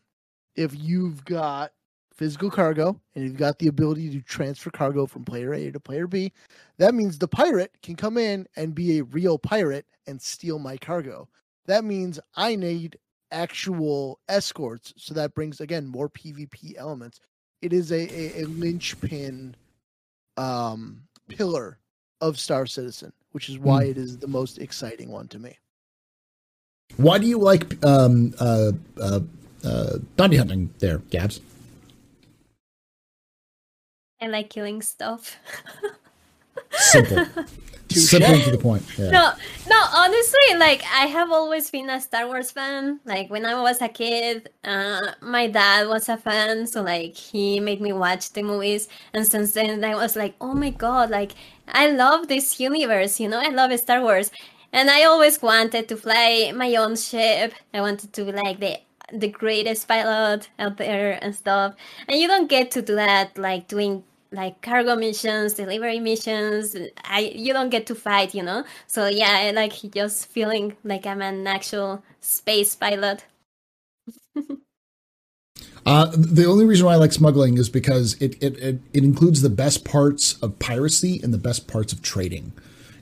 if 0.55 0.76
you've 0.76 1.24
got 1.24 1.72
physical 2.14 2.51
cargo 2.51 2.99
and 3.16 3.24
you've 3.24 3.38
got 3.38 3.57
the 3.57 3.68
ability 3.68 4.09
to 4.12 4.22
transfer 4.22 4.70
cargo 4.70 5.05
from 5.05 5.24
player 5.24 5.53
A 5.53 5.72
to 5.72 5.80
player 5.80 6.07
B, 6.07 6.34
that 6.78 6.93
means 6.93 7.18
the 7.18 7.28
pirate 7.28 7.72
can 7.82 7.95
come 7.95 8.18
in 8.18 8.47
and 8.55 8.76
be 8.76 8.99
a 8.99 9.03
real 9.05 9.39
pirate 9.39 9.86
and 10.07 10.22
steal 10.22 10.59
my 10.59 10.76
cargo. 10.78 11.30
That 11.68 11.86
means 11.86 12.20
I 12.36 12.55
need 12.55 12.97
actual 13.32 14.20
escorts. 14.28 14.93
So 14.97 15.14
that 15.14 15.34
brings 15.34 15.62
again 15.62 15.88
more 15.88 16.09
PvP 16.09 16.76
elements. 16.78 17.22
It 17.62 17.72
is 17.72 17.91
a, 17.91 18.01
a, 18.01 18.43
a 18.43 18.45
linchpin 18.47 19.55
um, 20.41 21.03
pillar 21.27 21.77
of 22.19 22.39
Star 22.39 22.65
Citizen, 22.65 23.13
which 23.31 23.49
is 23.49 23.59
why 23.59 23.83
it 23.83 23.97
is 23.97 24.17
the 24.17 24.27
most 24.27 24.57
exciting 24.57 25.11
one 25.11 25.27
to 25.29 25.39
me. 25.39 25.57
Why 26.97 27.19
do 27.19 27.27
you 27.27 27.37
like 27.37 27.83
um, 27.85 28.33
uh, 28.39 28.71
uh, 28.99 29.19
uh, 29.63 29.97
bounty 30.17 30.37
hunting 30.37 30.73
there, 30.79 30.97
Gabs? 31.09 31.39
I 34.19 34.27
like 34.27 34.49
killing 34.49 34.81
stuff. 34.81 35.37
Simple. 36.72 37.26
Simple 37.89 38.39
to 38.39 38.52
the 38.52 38.58
point. 38.58 38.84
Yeah. 38.97 39.10
No, 39.10 39.32
no, 39.70 39.86
honestly, 39.95 40.56
like 40.58 40.82
I 40.84 41.08
have 41.08 41.32
always 41.32 41.70
been 41.70 41.89
a 41.89 41.99
Star 41.99 42.26
Wars 42.26 42.52
fan. 42.52 42.99
Like 43.06 43.30
when 43.30 43.45
I 43.45 43.62
was 43.62 43.82
a 43.82 43.89
kid, 43.89 44.49
uh, 44.64 45.12
my 45.22 45.47
dad 45.47 45.88
was 45.88 46.08
a 46.08 46.16
fan, 46.18 46.68
so 46.68 46.82
like 46.84 47.16
he 47.16 47.60
made 47.60 47.82
me 47.82 47.91
watch 47.91 48.32
the 48.32 48.43
movies, 48.43 48.88
and 49.14 49.28
since 49.28 49.52
then 49.52 49.84
I 49.84 49.95
was 49.95 50.16
like, 50.16 50.36
oh 50.39 50.54
my 50.54 50.70
god, 50.70 51.10
like 51.10 51.34
I 51.68 51.89
love 51.89 52.28
this 52.28 52.60
universe, 52.60 53.20
you 53.20 53.28
know, 53.28 53.39
I 53.39 53.49
love 53.49 53.78
Star 53.80 54.02
Wars, 54.02 54.32
and 54.72 54.89
I 54.89 55.04
always 55.04 55.41
wanted 55.41 55.89
to 55.89 55.97
fly 55.97 56.54
my 56.56 56.74
own 56.76 56.95
ship. 56.95 57.54
I 57.74 57.82
wanted 57.82 58.14
to 58.14 58.26
be 58.26 58.32
like 58.32 58.60
the 58.60 58.78
the 59.14 59.28
greatest 59.28 59.88
pilot 59.89 60.49
out 60.58 60.78
there 60.78 61.20
and 61.22 61.36
stuff, 61.36 61.76
and 62.08 62.20
you 62.20 62.28
don't 62.28 62.49
get 62.49 62.72
to 62.72 62.82
do 62.82 62.95
that 62.95 63.38
like 63.38 63.68
doing 63.68 64.04
like 64.32 64.61
cargo 64.61 64.95
missions, 64.95 65.53
delivery 65.53 65.99
missions. 65.99 66.75
I 67.03 67.32
you 67.36 67.53
don't 67.53 67.69
get 67.69 67.86
to 67.88 67.95
fight, 67.95 68.34
you 68.34 68.43
know. 68.43 68.63
So 68.88 69.07
yeah, 69.07 69.32
I 69.32 69.51
like 69.51 69.73
just 69.91 70.27
feeling 70.27 70.75
like 70.84 71.05
I'm 71.05 71.21
an 71.21 71.45
actual 71.47 72.03
space 72.21 72.75
pilot. 72.75 73.25
Uh, 75.84 76.11
the 76.13 76.45
only 76.45 76.63
reason 76.63 76.86
why 76.86 76.93
I 76.93 76.97
like 76.97 77.11
smuggling 77.11 77.57
is 77.57 77.67
because 77.67 78.13
it, 78.21 78.36
it, 78.41 78.57
it, 78.59 78.79
it, 78.93 79.03
includes 79.03 79.41
the 79.41 79.49
best 79.49 79.84
parts 79.84 80.36
of 80.43 80.59
piracy 80.59 81.19
and 81.23 81.34
the 81.34 81.39
best 81.39 81.67
parts 81.67 81.91
of 81.91 82.03
trading. 82.03 82.53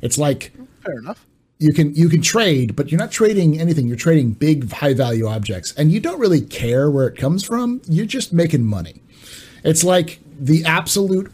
It's 0.01 0.17
like 0.17 0.53
fair 0.86 0.99
enough. 0.99 1.25
You 1.57 1.73
can 1.73 1.93
you 1.93 2.07
can 2.07 2.21
trade, 2.21 2.77
but 2.77 2.89
you're 2.89 2.99
not 2.99 3.11
trading 3.11 3.59
anything. 3.59 3.88
You're 3.88 3.97
trading 3.97 4.32
big 4.32 4.71
high 4.71 4.93
value 4.93 5.27
objects, 5.27 5.73
and 5.73 5.91
you 5.91 5.99
don't 5.99 6.19
really 6.19 6.39
care 6.39 6.89
where 6.89 7.05
it 7.05 7.17
comes 7.17 7.43
from. 7.43 7.82
You're 7.86 8.05
just 8.05 8.32
making 8.32 8.63
money. 8.63 9.01
It's 9.65 9.84
like 9.84 10.21
the 10.39 10.63
absolute 10.65 11.31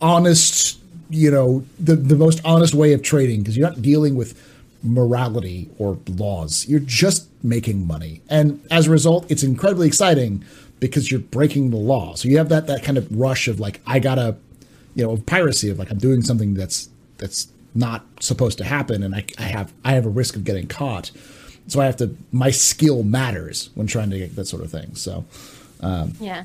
honest, 0.00 0.78
you 1.10 1.30
know, 1.30 1.64
the 1.78 1.96
the 1.96 2.16
most 2.16 2.40
honest 2.44 2.74
way 2.74 2.92
of 2.92 3.02
trading 3.02 3.40
because 3.40 3.56
you're 3.56 3.68
not 3.68 3.80
dealing 3.82 4.14
with 4.14 4.40
morality 4.82 5.70
or 5.78 5.98
laws. 6.08 6.66
You're 6.68 6.80
just 6.80 7.28
making 7.42 7.86
money, 7.86 8.20
and 8.28 8.64
as 8.70 8.88
a 8.88 8.90
result, 8.90 9.30
it's 9.30 9.42
incredibly 9.42 9.86
exciting 9.86 10.44
because 10.80 11.10
you're 11.10 11.20
breaking 11.20 11.70
the 11.70 11.76
law. 11.76 12.14
So 12.14 12.28
you 12.28 12.38
have 12.38 12.48
that 12.48 12.66
that 12.66 12.82
kind 12.82 12.98
of 12.98 13.08
rush 13.16 13.48
of 13.48 13.60
like 13.60 13.80
I 13.86 13.98
gotta, 14.00 14.36
you 14.94 15.04
know, 15.04 15.12
of 15.12 15.24
piracy 15.26 15.70
of 15.70 15.78
like 15.78 15.90
I'm 15.90 15.98
doing 15.98 16.22
something 16.22 16.54
that's 16.54 16.88
that's 17.18 17.48
not 17.74 18.04
supposed 18.20 18.58
to 18.58 18.64
happen, 18.64 19.02
and 19.02 19.14
I, 19.14 19.24
I 19.38 19.42
have 19.42 19.72
I 19.84 19.92
have 19.92 20.06
a 20.06 20.10
risk 20.10 20.36
of 20.36 20.44
getting 20.44 20.66
caught. 20.66 21.10
So 21.68 21.80
I 21.80 21.86
have 21.86 21.96
to 21.98 22.16
my 22.32 22.50
skill 22.50 23.04
matters 23.04 23.70
when 23.74 23.86
trying 23.86 24.10
to 24.10 24.18
get 24.18 24.34
that 24.36 24.46
sort 24.46 24.62
of 24.62 24.70
thing. 24.70 24.94
So 24.96 25.24
um, 25.80 26.14
yeah, 26.20 26.44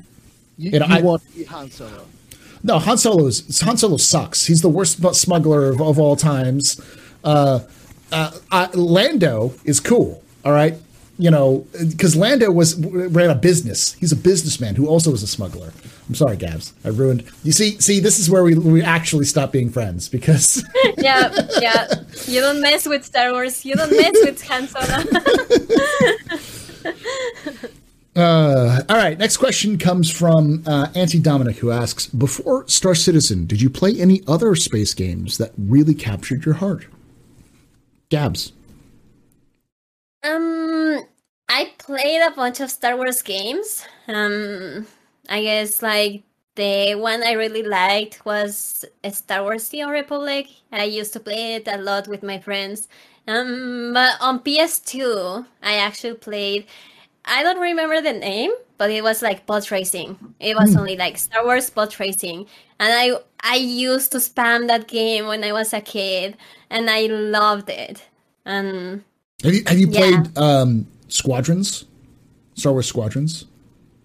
you, 0.58 0.72
you, 0.72 0.78
know, 0.80 0.86
you 0.86 0.94
I, 0.94 1.00
want 1.00 1.22
to 1.22 1.36
be 1.36 1.44
Han 1.44 1.70
Solo. 1.70 2.04
No, 2.62 2.78
Han 2.78 2.98
Solo 2.98 3.26
is 3.26 3.60
Han 3.60 3.76
Solo 3.76 3.96
sucks. 3.96 4.46
He's 4.46 4.60
the 4.60 4.68
worst 4.68 5.02
smuggler 5.14 5.68
of, 5.70 5.80
of 5.80 5.98
all 5.98 6.16
times. 6.16 6.80
Uh, 7.24 7.60
uh, 8.10 8.32
uh, 8.50 8.68
Lando 8.74 9.54
is 9.64 9.80
cool. 9.80 10.22
All 10.44 10.52
right, 10.52 10.74
you 11.18 11.30
know, 11.30 11.66
because 11.72 12.16
Lando 12.16 12.50
was 12.50 12.76
ran 12.76 13.30
a 13.30 13.34
business. 13.34 13.94
He's 13.94 14.12
a 14.12 14.16
businessman 14.16 14.74
who 14.74 14.88
also 14.88 15.10
was 15.10 15.22
a 15.22 15.26
smuggler. 15.26 15.72
I'm 16.08 16.14
sorry, 16.14 16.36
Gabs. 16.36 16.72
I 16.84 16.88
ruined. 16.88 17.24
You 17.44 17.52
see, 17.52 17.78
see, 17.80 18.00
this 18.00 18.18
is 18.18 18.30
where 18.30 18.42
we 18.42 18.54
we 18.56 18.82
actually 18.82 19.26
stop 19.26 19.52
being 19.52 19.70
friends 19.70 20.08
because. 20.08 20.64
yeah, 20.98 21.30
yeah. 21.60 21.86
You 22.26 22.40
don't 22.40 22.60
mess 22.60 22.86
with 22.86 23.04
Star 23.04 23.32
Wars. 23.32 23.64
You 23.64 23.74
don't 23.74 23.90
mess 23.90 24.14
with 24.24 24.42
Han 24.42 24.66
Solo. 24.68 25.04
uh, 28.18 28.82
all 28.88 28.96
right. 28.96 29.16
Next 29.16 29.36
question 29.36 29.78
comes 29.78 30.10
from 30.10 30.64
uh, 30.66 30.88
Auntie 30.94 31.20
Dominic, 31.20 31.56
who 31.56 31.70
asks: 31.70 32.06
Before 32.06 32.66
Star 32.66 32.94
Citizen, 32.94 33.46
did 33.46 33.62
you 33.62 33.70
play 33.70 33.98
any 33.98 34.22
other 34.26 34.54
space 34.56 34.92
games 34.92 35.38
that 35.38 35.52
really 35.56 35.94
captured 35.94 36.44
your 36.44 36.54
heart? 36.54 36.86
Gabs. 38.08 38.52
Um, 40.24 41.00
I 41.48 41.72
played 41.78 42.20
a 42.22 42.32
bunch 42.32 42.60
of 42.60 42.70
Star 42.70 42.96
Wars 42.96 43.22
games. 43.22 43.84
Um, 44.08 44.86
I 45.28 45.42
guess 45.42 45.80
like 45.80 46.24
the 46.56 46.96
one 46.96 47.22
I 47.22 47.32
really 47.32 47.62
liked 47.62 48.24
was 48.24 48.84
Star 49.12 49.42
Wars: 49.42 49.68
The 49.68 49.84
Old 49.84 49.92
Republic. 49.92 50.48
I 50.72 50.84
used 50.84 51.12
to 51.12 51.20
play 51.20 51.54
it 51.54 51.68
a 51.68 51.78
lot 51.78 52.08
with 52.08 52.24
my 52.24 52.40
friends. 52.40 52.88
Um, 53.28 53.92
but 53.92 54.16
on 54.20 54.40
PS2, 54.40 55.46
I 55.62 55.76
actually 55.76 56.14
played. 56.14 56.66
I 57.28 57.42
don't 57.42 57.60
remember 57.60 58.00
the 58.00 58.14
name, 58.14 58.50
but 58.78 58.90
it 58.90 59.04
was 59.04 59.22
like 59.22 59.46
pod 59.46 59.70
racing. 59.70 60.16
It 60.40 60.56
was 60.56 60.74
mm. 60.74 60.80
only 60.80 60.96
like 60.96 61.18
Star 61.18 61.44
Wars 61.44 61.68
pod 61.68 61.98
racing, 62.00 62.46
and 62.80 62.92
I 62.92 63.18
I 63.42 63.56
used 63.56 64.12
to 64.12 64.18
spam 64.18 64.66
that 64.68 64.88
game 64.88 65.26
when 65.26 65.44
I 65.44 65.52
was 65.52 65.72
a 65.72 65.80
kid, 65.80 66.36
and 66.70 66.88
I 66.88 67.06
loved 67.06 67.68
it. 67.68 68.02
And 68.44 69.04
have 69.42 69.54
you 69.54 69.62
have 69.66 69.78
you 69.78 69.88
played 69.88 70.36
um, 70.38 70.86
Squadrons, 71.08 71.84
Star 72.54 72.72
Wars 72.72 72.86
Squadrons? 72.86 73.44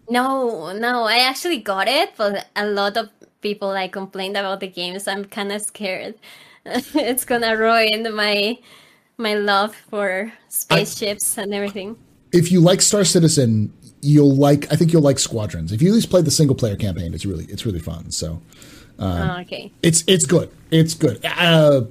No, 0.09 0.73
no. 0.73 1.05
I 1.05 1.19
actually 1.19 1.59
got 1.59 1.87
it, 1.87 2.11
but 2.17 2.47
a 2.57 2.67
lot 2.67 2.97
of 2.97 3.09
people 3.41 3.69
like 3.69 3.93
complained 3.93 4.35
about 4.35 4.59
the 4.59 4.67
game, 4.67 4.99
so 4.99 5.11
I'm 5.11 5.25
kind 5.25 5.51
of 5.51 5.61
scared. 5.61 6.15
it's 6.65 7.25
gonna 7.25 7.55
ruin 7.55 8.13
my 8.13 8.57
my 9.17 9.35
love 9.35 9.75
for 9.89 10.33
spaceships 10.49 11.37
I, 11.37 11.43
and 11.43 11.53
everything. 11.53 11.97
If 12.33 12.51
you 12.51 12.59
like 12.59 12.81
Star 12.81 13.03
Citizen, 13.03 13.71
you'll 14.01 14.35
like. 14.35 14.71
I 14.71 14.75
think 14.75 14.91
you'll 14.91 15.01
like 15.01 15.19
Squadrons. 15.19 15.71
If 15.71 15.81
you 15.81 15.89
at 15.89 15.93
least 15.93 16.09
play 16.09 16.21
the 16.21 16.31
single 16.31 16.55
player 16.55 16.75
campaign, 16.75 17.13
it's 17.13 17.25
really 17.25 17.45
it's 17.45 17.65
really 17.65 17.79
fun. 17.79 18.11
So, 18.11 18.41
um, 18.99 19.29
oh, 19.29 19.37
okay, 19.41 19.71
it's 19.81 20.03
it's 20.07 20.25
good. 20.25 20.51
It's 20.71 20.93
good. 20.93 21.23
Uh, 21.25 21.83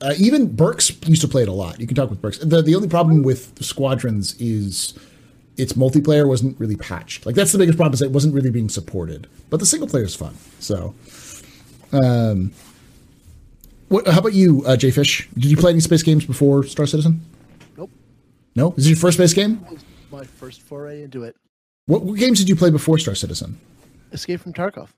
uh, 0.00 0.14
even 0.18 0.54
Burks 0.54 0.92
used 1.06 1.22
to 1.22 1.28
play 1.28 1.42
it 1.42 1.48
a 1.48 1.52
lot. 1.52 1.80
You 1.80 1.86
can 1.86 1.96
talk 1.96 2.10
with 2.10 2.20
Burks. 2.20 2.38
The 2.38 2.62
the 2.62 2.74
only 2.74 2.88
problem 2.88 3.22
with 3.22 3.62
Squadrons 3.62 4.34
is 4.40 4.94
its 5.56 5.72
multiplayer 5.72 6.26
wasn't 6.26 6.58
really 6.60 6.76
patched. 6.76 7.26
Like 7.26 7.34
that's 7.34 7.52
the 7.52 7.58
biggest 7.58 7.76
problem 7.76 7.94
is 7.94 8.02
it 8.02 8.12
wasn't 8.12 8.34
really 8.34 8.50
being 8.50 8.68
supported. 8.68 9.26
But 9.50 9.60
the 9.60 9.66
single 9.66 9.88
player 9.88 10.04
is 10.04 10.14
fun. 10.14 10.36
So, 10.60 10.94
um, 11.92 12.52
what, 13.88 14.06
how 14.06 14.18
about 14.20 14.34
you, 14.34 14.64
uh, 14.66 14.76
Jay 14.76 14.90
Fish? 14.90 15.28
Did 15.34 15.46
you 15.46 15.56
play 15.56 15.72
any 15.72 15.80
space 15.80 16.02
games 16.02 16.24
before 16.24 16.62
Star 16.64 16.86
Citizen? 16.86 17.22
Nope. 18.54 18.74
No. 18.74 18.76
Is 18.76 18.84
this 18.84 18.88
your 18.88 18.96
first 18.96 19.18
base 19.18 19.32
game? 19.32 19.64
My 20.10 20.24
first 20.24 20.62
foray 20.62 21.02
into 21.02 21.24
it. 21.24 21.36
What, 21.86 22.02
what 22.02 22.18
games 22.18 22.38
did 22.38 22.48
you 22.48 22.56
play 22.56 22.70
before 22.70 22.98
Star 22.98 23.14
Citizen? 23.14 23.58
Escape 24.12 24.40
from 24.40 24.52
Tarkov. 24.52 24.88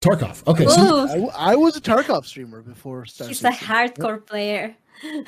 Tarkov. 0.00 0.46
Okay, 0.46 0.66
so 0.66 1.30
I, 1.30 1.52
I, 1.52 1.56
was 1.56 1.76
a 1.76 1.80
Tarkov 1.80 2.24
streamer 2.24 2.62
before. 2.62 3.04
Star 3.04 3.28
He's 3.28 3.44
a 3.44 3.50
hardcore 3.50 4.16
yep. 4.16 4.26
player. 4.26 4.76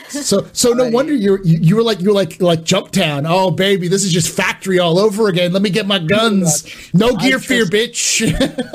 So, 0.08 0.46
so 0.52 0.74
no 0.74 0.84
I, 0.84 0.90
wonder 0.90 1.14
you're 1.14 1.42
you, 1.44 1.58
you 1.58 1.76
were 1.76 1.82
like 1.82 1.98
you're 2.02 2.12
like 2.12 2.42
like 2.42 2.60
Jumptown 2.60 3.24
Oh 3.26 3.50
baby, 3.50 3.88
this 3.88 4.04
is 4.04 4.12
just 4.12 4.28
factory 4.28 4.78
all 4.78 4.98
over 4.98 5.28
again. 5.28 5.50
Let 5.54 5.62
me 5.62 5.70
get 5.70 5.86
my 5.86 5.98
guns. 5.98 6.92
No 6.92 7.16
gear 7.16 7.38
just, 7.38 7.46
fear, 7.46 7.64
bitch. 7.64 8.20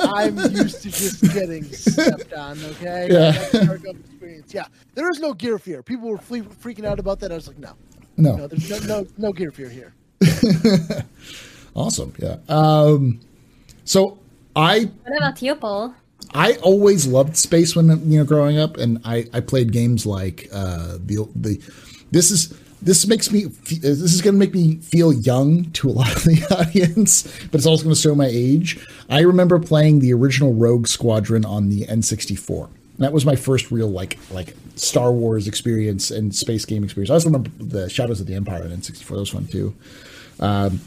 I'm 0.00 0.36
used 0.56 0.82
to 0.82 0.90
just 0.90 1.22
getting 1.32 1.62
stepped 1.72 2.32
on. 2.32 2.58
Okay. 2.64 3.06
Yeah. 3.12 3.84
Yeah. 4.48 4.64
There 4.94 5.08
is 5.08 5.20
no 5.20 5.34
gear 5.34 5.60
fear. 5.60 5.84
People 5.84 6.08
were 6.08 6.18
fle- 6.18 6.38
freaking 6.38 6.84
out 6.84 6.98
about 6.98 7.20
that. 7.20 7.30
I 7.30 7.36
was 7.36 7.46
like, 7.46 7.58
no. 7.58 7.74
No. 8.18 8.36
No. 8.36 8.46
There's 8.48 8.86
no 8.86 9.00
no, 9.00 9.06
no 9.16 9.32
gear 9.32 9.50
fear 9.50 9.68
here. 9.68 9.94
awesome. 11.74 12.12
Yeah. 12.18 12.36
Um. 12.48 13.20
So 13.84 14.18
I. 14.54 14.90
What 15.04 15.16
about 15.16 15.40
you, 15.40 15.54
Paul? 15.54 15.94
I 16.34 16.54
always 16.56 17.06
loved 17.06 17.36
space 17.36 17.74
when 17.74 17.88
you 18.10 18.18
know 18.18 18.24
growing 18.24 18.58
up, 18.58 18.76
and 18.76 19.00
I, 19.04 19.26
I 19.32 19.40
played 19.40 19.72
games 19.72 20.04
like 20.04 20.48
uh, 20.52 20.98
the 20.98 21.28
the. 21.34 21.62
This 22.10 22.30
is 22.30 22.52
this 22.82 23.06
makes 23.06 23.30
me 23.30 23.44
this 23.44 24.00
is 24.00 24.20
going 24.20 24.34
to 24.34 24.38
make 24.38 24.54
me 24.54 24.76
feel 24.76 25.12
young 25.12 25.70
to 25.72 25.88
a 25.88 25.92
lot 25.92 26.14
of 26.14 26.24
the 26.24 26.44
audience, 26.58 27.22
but 27.46 27.58
it's 27.58 27.66
also 27.66 27.84
going 27.84 27.94
to 27.94 28.00
show 28.00 28.14
my 28.14 28.28
age. 28.28 28.84
I 29.08 29.20
remember 29.20 29.58
playing 29.58 30.00
the 30.00 30.12
original 30.12 30.54
Rogue 30.54 30.86
Squadron 30.86 31.44
on 31.44 31.68
the 31.68 31.86
N64. 31.86 32.68
That 32.98 33.12
was 33.12 33.24
my 33.24 33.36
first 33.36 33.70
real 33.70 33.88
like 33.88 34.18
like 34.30 34.54
Star 34.74 35.12
Wars 35.12 35.46
experience 35.46 36.10
and 36.10 36.34
space 36.34 36.64
game 36.64 36.84
experience. 36.84 37.10
I 37.10 37.14
also 37.14 37.28
remember 37.28 37.50
the 37.58 37.88
Shadows 37.88 38.20
of 38.20 38.26
the 38.26 38.34
Empire 38.34 38.64
on 38.64 38.70
N64. 38.70 39.08
That 39.08 39.14
was 39.14 39.30
fun 39.30 39.46
too. 39.46 39.74
Um, 40.40 40.80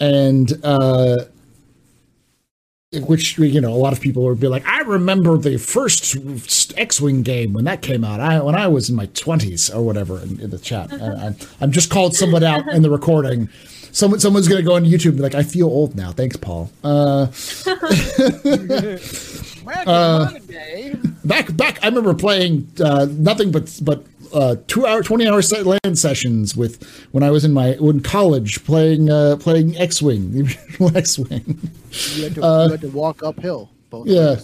and 0.00 0.52
uh, 0.64 1.24
which 2.92 3.38
you 3.38 3.60
know 3.60 3.72
a 3.72 3.74
lot 3.74 3.92
of 3.92 4.00
people 4.00 4.22
would 4.24 4.38
be 4.38 4.46
like 4.46 4.64
i 4.66 4.80
remember 4.82 5.36
the 5.36 5.56
first 5.58 6.16
x-wing 6.78 7.22
game 7.22 7.52
when 7.52 7.64
that 7.64 7.82
came 7.82 8.04
out. 8.04 8.20
I 8.20 8.40
when 8.40 8.54
i 8.54 8.68
was 8.68 8.88
in 8.88 8.96
my 8.96 9.06
20s 9.08 9.74
or 9.74 9.82
whatever 9.82 10.20
in, 10.20 10.40
in 10.40 10.50
the 10.50 10.58
chat. 10.58 10.92
I, 10.92 11.34
am 11.60 11.72
just 11.72 11.90
called 11.90 12.14
someone 12.14 12.44
out 12.44 12.68
in 12.68 12.82
the 12.82 12.90
recording. 12.90 13.48
Someone 13.92 14.20
someone's 14.20 14.46
going 14.46 14.60
to 14.60 14.66
go 14.66 14.74
on 14.76 14.84
youtube 14.84 15.08
and 15.10 15.16
be 15.16 15.22
like 15.22 15.34
i 15.34 15.42
feel 15.42 15.66
old 15.66 15.96
now. 15.96 16.12
Thanks 16.12 16.36
paul. 16.36 16.70
Uh, 16.84 17.26
back, 19.66 19.86
uh, 19.86 20.30
back 21.26 21.56
back 21.56 21.78
i 21.82 21.86
remember 21.86 22.14
playing 22.14 22.70
uh, 22.80 23.06
nothing 23.10 23.50
but 23.50 23.78
but 23.82 24.04
uh, 24.32 24.56
two 24.66 24.86
hour, 24.86 25.02
twenty 25.02 25.26
hour 25.26 25.40
land 25.42 25.98
sessions 25.98 26.56
with 26.56 26.82
when 27.12 27.22
I 27.22 27.30
was 27.30 27.44
in 27.44 27.52
my 27.52 27.74
in 27.74 28.00
college 28.00 28.64
playing 28.64 29.10
uh, 29.10 29.36
playing 29.36 29.76
X 29.76 30.02
Wing, 30.02 30.48
X 30.94 31.18
Wing. 31.18 31.70
You, 32.14 32.24
had 32.24 32.34
to, 32.34 32.44
uh, 32.44 32.64
you 32.64 32.70
had 32.72 32.80
to 32.82 32.88
walk 32.88 33.22
uphill. 33.22 33.70
Both 33.90 34.08
yeah. 34.08 34.36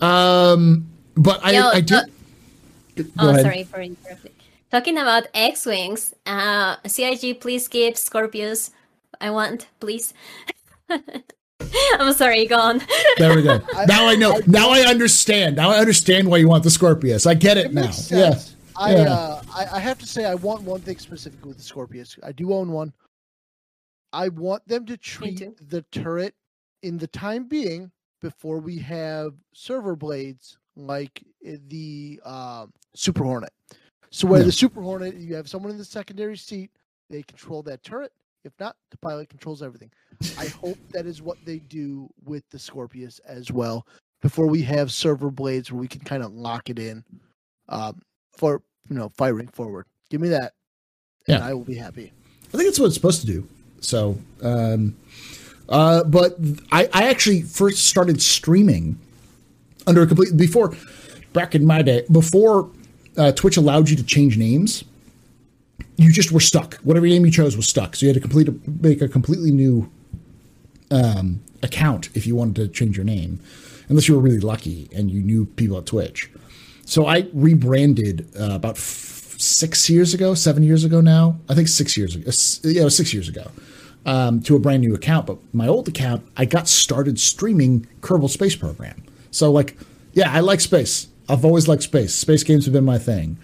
um, 0.00 0.88
but 1.14 1.44
I, 1.44 1.52
Yo, 1.52 1.68
I 1.68 1.80
did. 1.80 2.04
oh, 3.18 3.28
ahead. 3.28 3.42
sorry 3.42 3.64
for 3.64 3.80
interrupting. 3.80 4.32
Talking 4.70 4.96
about 4.96 5.26
X 5.34 5.66
Wings, 5.66 6.14
uh, 6.24 6.76
CIG, 6.86 7.40
please 7.40 7.68
give 7.68 7.98
Scorpius. 7.98 8.70
I 9.20 9.30
want, 9.30 9.68
please. 9.80 10.14
I'm 11.98 12.12
sorry, 12.12 12.46
go 12.46 12.58
on. 12.58 12.80
There 13.18 13.34
we 13.36 13.42
go. 13.42 13.58
now 13.86 14.06
I 14.08 14.14
know. 14.14 14.40
now 14.46 14.70
I 14.70 14.80
understand. 14.80 15.56
Now 15.56 15.70
I 15.70 15.78
understand 15.78 16.28
why 16.28 16.38
you 16.38 16.48
want 16.48 16.64
the 16.64 16.70
Scorpius. 16.70 17.26
I 17.26 17.34
get 17.34 17.56
it, 17.56 17.66
it 17.66 17.74
now. 17.74 17.90
Yeah. 18.08 18.38
I, 18.76 18.94
yeah. 18.94 19.02
Uh, 19.02 19.42
I, 19.54 19.66
I 19.76 19.78
have 19.78 19.98
to 19.98 20.06
say 20.06 20.24
I 20.24 20.34
want 20.34 20.62
one 20.62 20.80
thing 20.80 20.98
specifically 20.98 21.48
with 21.48 21.58
the 21.58 21.64
Scorpius. 21.64 22.18
I 22.22 22.32
do 22.32 22.52
own 22.52 22.72
one. 22.72 22.92
I 24.12 24.28
want 24.28 24.66
them 24.66 24.84
to 24.86 24.96
treat 24.96 25.42
the 25.70 25.82
turret 25.92 26.34
in 26.82 26.98
the 26.98 27.06
time 27.06 27.48
being 27.48 27.90
before 28.20 28.58
we 28.58 28.78
have 28.78 29.34
server 29.52 29.96
blades 29.96 30.58
like 30.76 31.22
the 31.42 32.20
um, 32.24 32.72
Super 32.94 33.24
Hornet. 33.24 33.52
So 34.10 34.26
where 34.26 34.40
Yeah. 34.40 34.46
the 34.46 34.52
Super 34.52 34.82
Hornet, 34.82 35.16
you 35.16 35.34
have 35.34 35.48
someone 35.48 35.70
in 35.72 35.78
the 35.78 35.84
secondary 35.84 36.36
seat, 36.36 36.70
they 37.08 37.22
control 37.22 37.62
that 37.64 37.82
turret. 37.82 38.12
If 38.44 38.52
not, 38.58 38.76
the 38.90 38.96
pilot 38.98 39.28
controls 39.28 39.62
everything. 39.62 39.90
I 40.38 40.46
hope 40.46 40.78
that 40.90 41.06
is 41.06 41.22
what 41.22 41.38
they 41.44 41.58
do 41.58 42.08
with 42.24 42.48
the 42.50 42.58
Scorpius 42.58 43.20
as 43.20 43.50
well. 43.52 43.86
Before 44.20 44.46
we 44.46 44.62
have 44.62 44.92
server 44.92 45.30
blades 45.30 45.72
where 45.72 45.80
we 45.80 45.88
can 45.88 46.00
kind 46.00 46.22
of 46.22 46.32
lock 46.32 46.70
it 46.70 46.78
in 46.78 47.04
um, 47.68 48.00
for 48.36 48.62
you 48.88 48.96
know 48.96 49.08
firing 49.16 49.48
forward. 49.48 49.86
Give 50.10 50.20
me 50.20 50.28
that, 50.28 50.52
and 51.26 51.38
Yeah. 51.38 51.46
I 51.46 51.54
will 51.54 51.64
be 51.64 51.74
happy. 51.74 52.12
I 52.52 52.56
think 52.56 52.68
it's 52.68 52.78
what 52.78 52.86
it's 52.86 52.94
supposed 52.94 53.20
to 53.22 53.26
do. 53.26 53.48
So, 53.80 54.18
um, 54.42 54.96
uh, 55.68 56.04
but 56.04 56.36
I, 56.70 56.88
I 56.92 57.08
actually 57.08 57.42
first 57.42 57.86
started 57.86 58.22
streaming 58.22 58.98
under 59.86 60.02
a 60.02 60.06
complete 60.06 60.36
before 60.36 60.76
back 61.32 61.54
in 61.54 61.64
my 61.64 61.82
day 61.82 62.04
before 62.12 62.70
uh, 63.16 63.32
Twitch 63.32 63.56
allowed 63.56 63.88
you 63.88 63.96
to 63.96 64.04
change 64.04 64.36
names. 64.36 64.84
You 66.02 66.12
just 66.12 66.32
were 66.32 66.40
stuck. 66.40 66.74
Whatever 66.76 67.06
name 67.06 67.24
you 67.24 67.30
chose 67.32 67.56
was 67.56 67.68
stuck. 67.68 67.96
So 67.96 68.06
you 68.06 68.08
had 68.12 68.14
to 68.14 68.20
complete 68.20 68.48
a, 68.48 68.54
make 68.82 69.00
a 69.00 69.08
completely 69.08 69.50
new 69.50 69.90
um, 70.90 71.40
account 71.62 72.08
if 72.14 72.26
you 72.26 72.34
wanted 72.34 72.56
to 72.56 72.68
change 72.68 72.96
your 72.96 73.04
name, 73.04 73.40
unless 73.88 74.08
you 74.08 74.14
were 74.14 74.20
really 74.20 74.40
lucky 74.40 74.88
and 74.94 75.10
you 75.10 75.22
knew 75.22 75.46
people 75.46 75.78
at 75.78 75.86
Twitch. 75.86 76.30
So 76.84 77.06
I 77.06 77.28
rebranded 77.32 78.28
uh, 78.38 78.50
about 78.52 78.76
f- 78.76 79.36
six 79.38 79.88
years 79.88 80.12
ago, 80.14 80.34
seven 80.34 80.62
years 80.62 80.84
ago 80.84 81.00
now. 81.00 81.38
I 81.48 81.54
think 81.54 81.68
six 81.68 81.96
years 81.96 82.14
ago. 82.16 82.24
s- 82.28 82.60
Yeah, 82.64 82.88
six 82.88 83.14
years 83.14 83.28
ago 83.28 83.50
um, 84.04 84.42
to 84.42 84.56
a 84.56 84.58
brand 84.58 84.82
new 84.82 84.94
account. 84.94 85.26
But 85.26 85.38
my 85.54 85.68
old 85.68 85.88
account, 85.88 86.26
I 86.36 86.44
got 86.44 86.68
started 86.68 87.18
streaming 87.20 87.86
Kerbal 88.00 88.28
Space 88.28 88.56
Program. 88.56 89.02
So 89.30 89.50
like, 89.50 89.76
yeah, 90.12 90.30
I 90.32 90.40
like 90.40 90.60
space. 90.60 91.06
I've 91.28 91.44
always 91.44 91.68
liked 91.68 91.84
space. 91.84 92.12
Space 92.14 92.42
games 92.42 92.64
have 92.66 92.74
been 92.74 92.84
my 92.84 92.98
thing. 92.98 93.38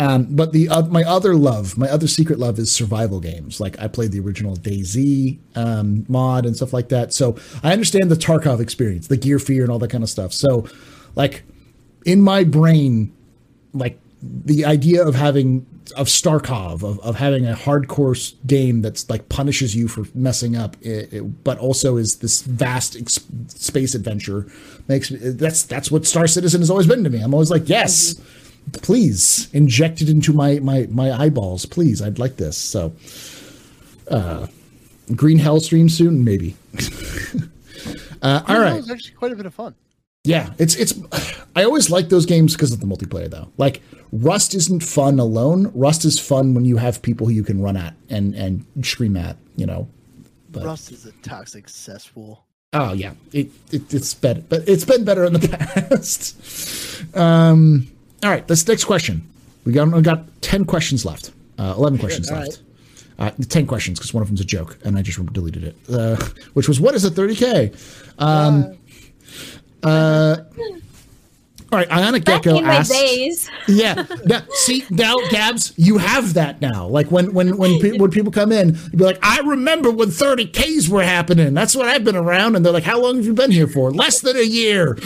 Um, 0.00 0.28
but 0.30 0.52
the 0.52 0.68
uh, 0.70 0.82
my 0.86 1.02
other 1.04 1.34
love, 1.34 1.76
my 1.76 1.88
other 1.88 2.08
secret 2.08 2.38
love 2.38 2.58
is 2.58 2.72
survival 2.72 3.20
games. 3.20 3.60
Like 3.60 3.78
I 3.78 3.86
played 3.86 4.12
the 4.12 4.20
original 4.20 4.56
DayZ 4.56 5.38
um, 5.56 6.06
mod 6.08 6.46
and 6.46 6.56
stuff 6.56 6.72
like 6.72 6.88
that. 6.88 7.12
So 7.12 7.36
I 7.62 7.72
understand 7.72 8.10
the 8.10 8.14
Tarkov 8.16 8.60
experience, 8.60 9.08
the 9.08 9.18
gear 9.18 9.38
fear, 9.38 9.62
and 9.62 9.70
all 9.70 9.78
that 9.80 9.90
kind 9.90 10.02
of 10.02 10.08
stuff. 10.08 10.32
So, 10.32 10.66
like 11.16 11.42
in 12.06 12.22
my 12.22 12.44
brain, 12.44 13.12
like 13.74 14.00
the 14.22 14.64
idea 14.64 15.06
of 15.06 15.14
having 15.14 15.66
of 15.96 16.06
Starkov 16.06 16.82
of, 16.82 16.98
of 17.00 17.16
having 17.16 17.46
a 17.46 17.54
hardcore 17.54 18.32
game 18.46 18.80
that's 18.80 19.10
like 19.10 19.28
punishes 19.28 19.74
you 19.76 19.86
for 19.88 20.04
messing 20.14 20.56
up, 20.56 20.76
it, 20.80 21.12
it- 21.12 21.44
but 21.44 21.58
also 21.58 21.96
is 21.98 22.16
this 22.20 22.40
vast 22.42 22.96
ex- 22.96 23.20
space 23.48 23.94
adventure 23.94 24.46
makes 24.88 25.10
me 25.10 25.18
that's 25.18 25.64
that's 25.64 25.90
what 25.90 26.06
Star 26.06 26.26
Citizen 26.26 26.62
has 26.62 26.70
always 26.70 26.86
been 26.86 27.04
to 27.04 27.10
me. 27.10 27.20
I'm 27.20 27.34
always 27.34 27.50
like, 27.50 27.68
yes, 27.68 28.14
please 28.72 29.48
inject 29.52 30.00
it 30.00 30.08
into 30.08 30.32
my 30.32 30.58
my 30.60 30.86
my 30.90 31.12
eyeballs, 31.12 31.66
please. 31.66 32.02
I'd 32.02 32.18
like 32.18 32.36
this. 32.36 32.56
So, 32.56 32.92
uh, 34.10 34.46
Green 35.14 35.38
Hell 35.38 35.60
stream 35.60 35.88
soon, 35.88 36.24
maybe. 36.24 36.56
uh, 38.22 38.42
all 38.46 38.60
right. 38.60 38.76
is 38.76 38.90
actually 38.90 39.14
quite 39.14 39.32
a 39.32 39.36
bit 39.36 39.46
of 39.46 39.54
fun. 39.54 39.74
Yeah, 40.24 40.50
it's 40.58 40.74
it's. 40.76 40.94
I 41.56 41.64
always 41.64 41.90
like 41.90 42.10
those 42.10 42.26
games 42.26 42.54
because 42.54 42.72
of 42.72 42.80
the 42.80 42.86
multiplayer, 42.86 43.30
though. 43.30 43.50
Like 43.56 43.80
Rust 44.12 44.54
isn't 44.54 44.82
fun 44.82 45.18
alone. 45.18 45.70
Rust 45.74 46.04
is 46.04 46.18
fun 46.18 46.54
when 46.54 46.64
you 46.64 46.76
have 46.76 47.00
people 47.00 47.26
who 47.26 47.32
you 47.32 47.42
can 47.42 47.62
run 47.62 47.76
at 47.76 47.94
and 48.10 48.34
and 48.34 48.64
scream 48.82 49.16
at. 49.16 49.36
You 49.56 49.66
know. 49.66 49.88
But 50.50 50.64
Rust 50.64 50.92
is 50.92 51.06
a 51.06 51.12
toxic 51.22 51.68
cesspool. 51.68 52.44
oh 52.74 52.92
yeah, 52.92 53.14
it, 53.32 53.48
it 53.72 53.94
it's 53.94 54.12
better, 54.12 54.42
but 54.42 54.68
it's 54.68 54.84
been 54.84 55.04
better 55.04 55.24
in 55.24 55.32
the 55.32 55.48
past. 55.90 57.16
um. 57.16 57.88
All 58.22 58.30
right, 58.30 58.46
this 58.46 58.66
next 58.68 58.84
question. 58.84 59.26
We 59.64 59.72
got 59.72 59.90
we 59.92 60.02
got 60.02 60.24
ten 60.42 60.64
questions 60.64 61.04
left. 61.04 61.32
Uh, 61.58 61.74
Eleven 61.76 61.98
questions 61.98 62.30
all 62.30 62.38
left. 62.38 62.60
Uh, 63.18 63.30
ten 63.48 63.66
questions 63.66 63.98
because 63.98 64.14
one 64.14 64.22
of 64.22 64.28
them's 64.28 64.40
a 64.40 64.44
joke, 64.44 64.78
and 64.84 64.96
I 64.98 65.02
just 65.02 65.24
deleted 65.32 65.64
it. 65.64 65.76
Uh, 65.88 66.16
which 66.54 66.68
was 66.68 66.80
what 66.80 66.94
is 66.94 67.04
a 67.04 67.10
thirty 67.10 67.34
k? 67.34 67.72
Um. 68.18 68.76
All 71.72 71.78
right, 71.78 71.90
Ionic 71.90 72.24
Gecko 72.24 72.60
asks. 72.62 72.92
days. 72.92 73.48
Yeah. 73.68 74.04
Now, 74.24 74.42
see, 74.50 74.84
now, 74.90 75.14
Gabs, 75.30 75.72
you 75.76 75.98
have 75.98 76.34
that 76.34 76.60
now. 76.60 76.88
Like 76.88 77.12
when 77.12 77.32
when 77.32 77.56
when 77.56 77.78
pe- 77.80 77.96
when 77.96 78.10
people 78.10 78.32
come 78.32 78.50
in, 78.50 78.70
you'd 78.74 78.98
be 78.98 79.04
like, 79.04 79.20
I 79.22 79.38
remember 79.40 79.90
when 79.92 80.08
30Ks 80.08 80.88
were 80.88 81.04
happening. 81.04 81.54
That's 81.54 81.76
what 81.76 81.86
I've 81.86 82.02
been 82.02 82.16
around. 82.16 82.56
And 82.56 82.66
they're 82.66 82.72
like, 82.72 82.82
How 82.82 83.00
long 83.00 83.16
have 83.16 83.24
you 83.26 83.34
been 83.34 83.52
here 83.52 83.68
for? 83.68 83.92
Less 83.92 84.20
than 84.20 84.36
a 84.36 84.42
year. 84.42 84.98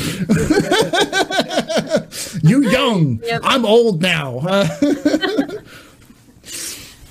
you 2.42 2.62
young. 2.70 3.20
Yep. 3.24 3.40
I'm 3.44 3.66
old 3.66 4.00
now. 4.02 4.66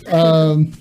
Um, 0.06 0.74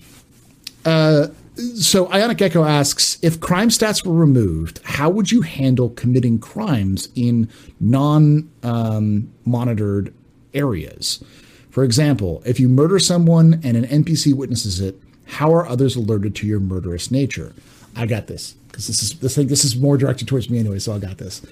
uh, 0.85 1.29
so 1.75 2.11
Ionic 2.13 2.39
Gecko 2.39 2.65
asks 2.65 3.19
if 3.23 3.41
crime 3.41 3.69
stats 3.69 4.05
were 4.05 4.15
removed, 4.15 4.81
how 4.85 5.11
would 5.11 5.31
you 5.31 5.43
handle 5.43 5.91
committing 5.91 6.39
crimes 6.39 7.09
in 7.15 7.49
non 7.81 8.51
um, 8.63 9.33
monitored 9.45 10.13
areas? 10.55 11.23
For 11.71 11.85
example, 11.85 12.43
if 12.45 12.61
you 12.61 12.69
murder 12.69 12.99
someone 12.99 13.61
and 13.65 13.77
an 13.77 13.85
NPC 14.05 14.35
witnesses 14.35 14.81
it, 14.81 15.01
how 15.25 15.55
are 15.55 15.67
others 15.67 15.97
alerted 15.97 16.35
to 16.37 16.47
your 16.47 16.61
murderous 16.61 17.11
nature? 17.11 17.55
I 17.97 18.07
got 18.07 18.27
this 18.27 18.53
because 18.69 18.87
this 18.87 19.03
is 19.03 19.19
this 19.19 19.35
thing. 19.35 19.47
This 19.47 19.65
is 19.65 19.77
more 19.77 19.97
directed 19.97 20.29
towards 20.29 20.51
me 20.51 20.59
anyway, 20.59 20.79
so 20.79 20.93
I 20.93 20.99
got 20.99 21.19
this. 21.19 21.43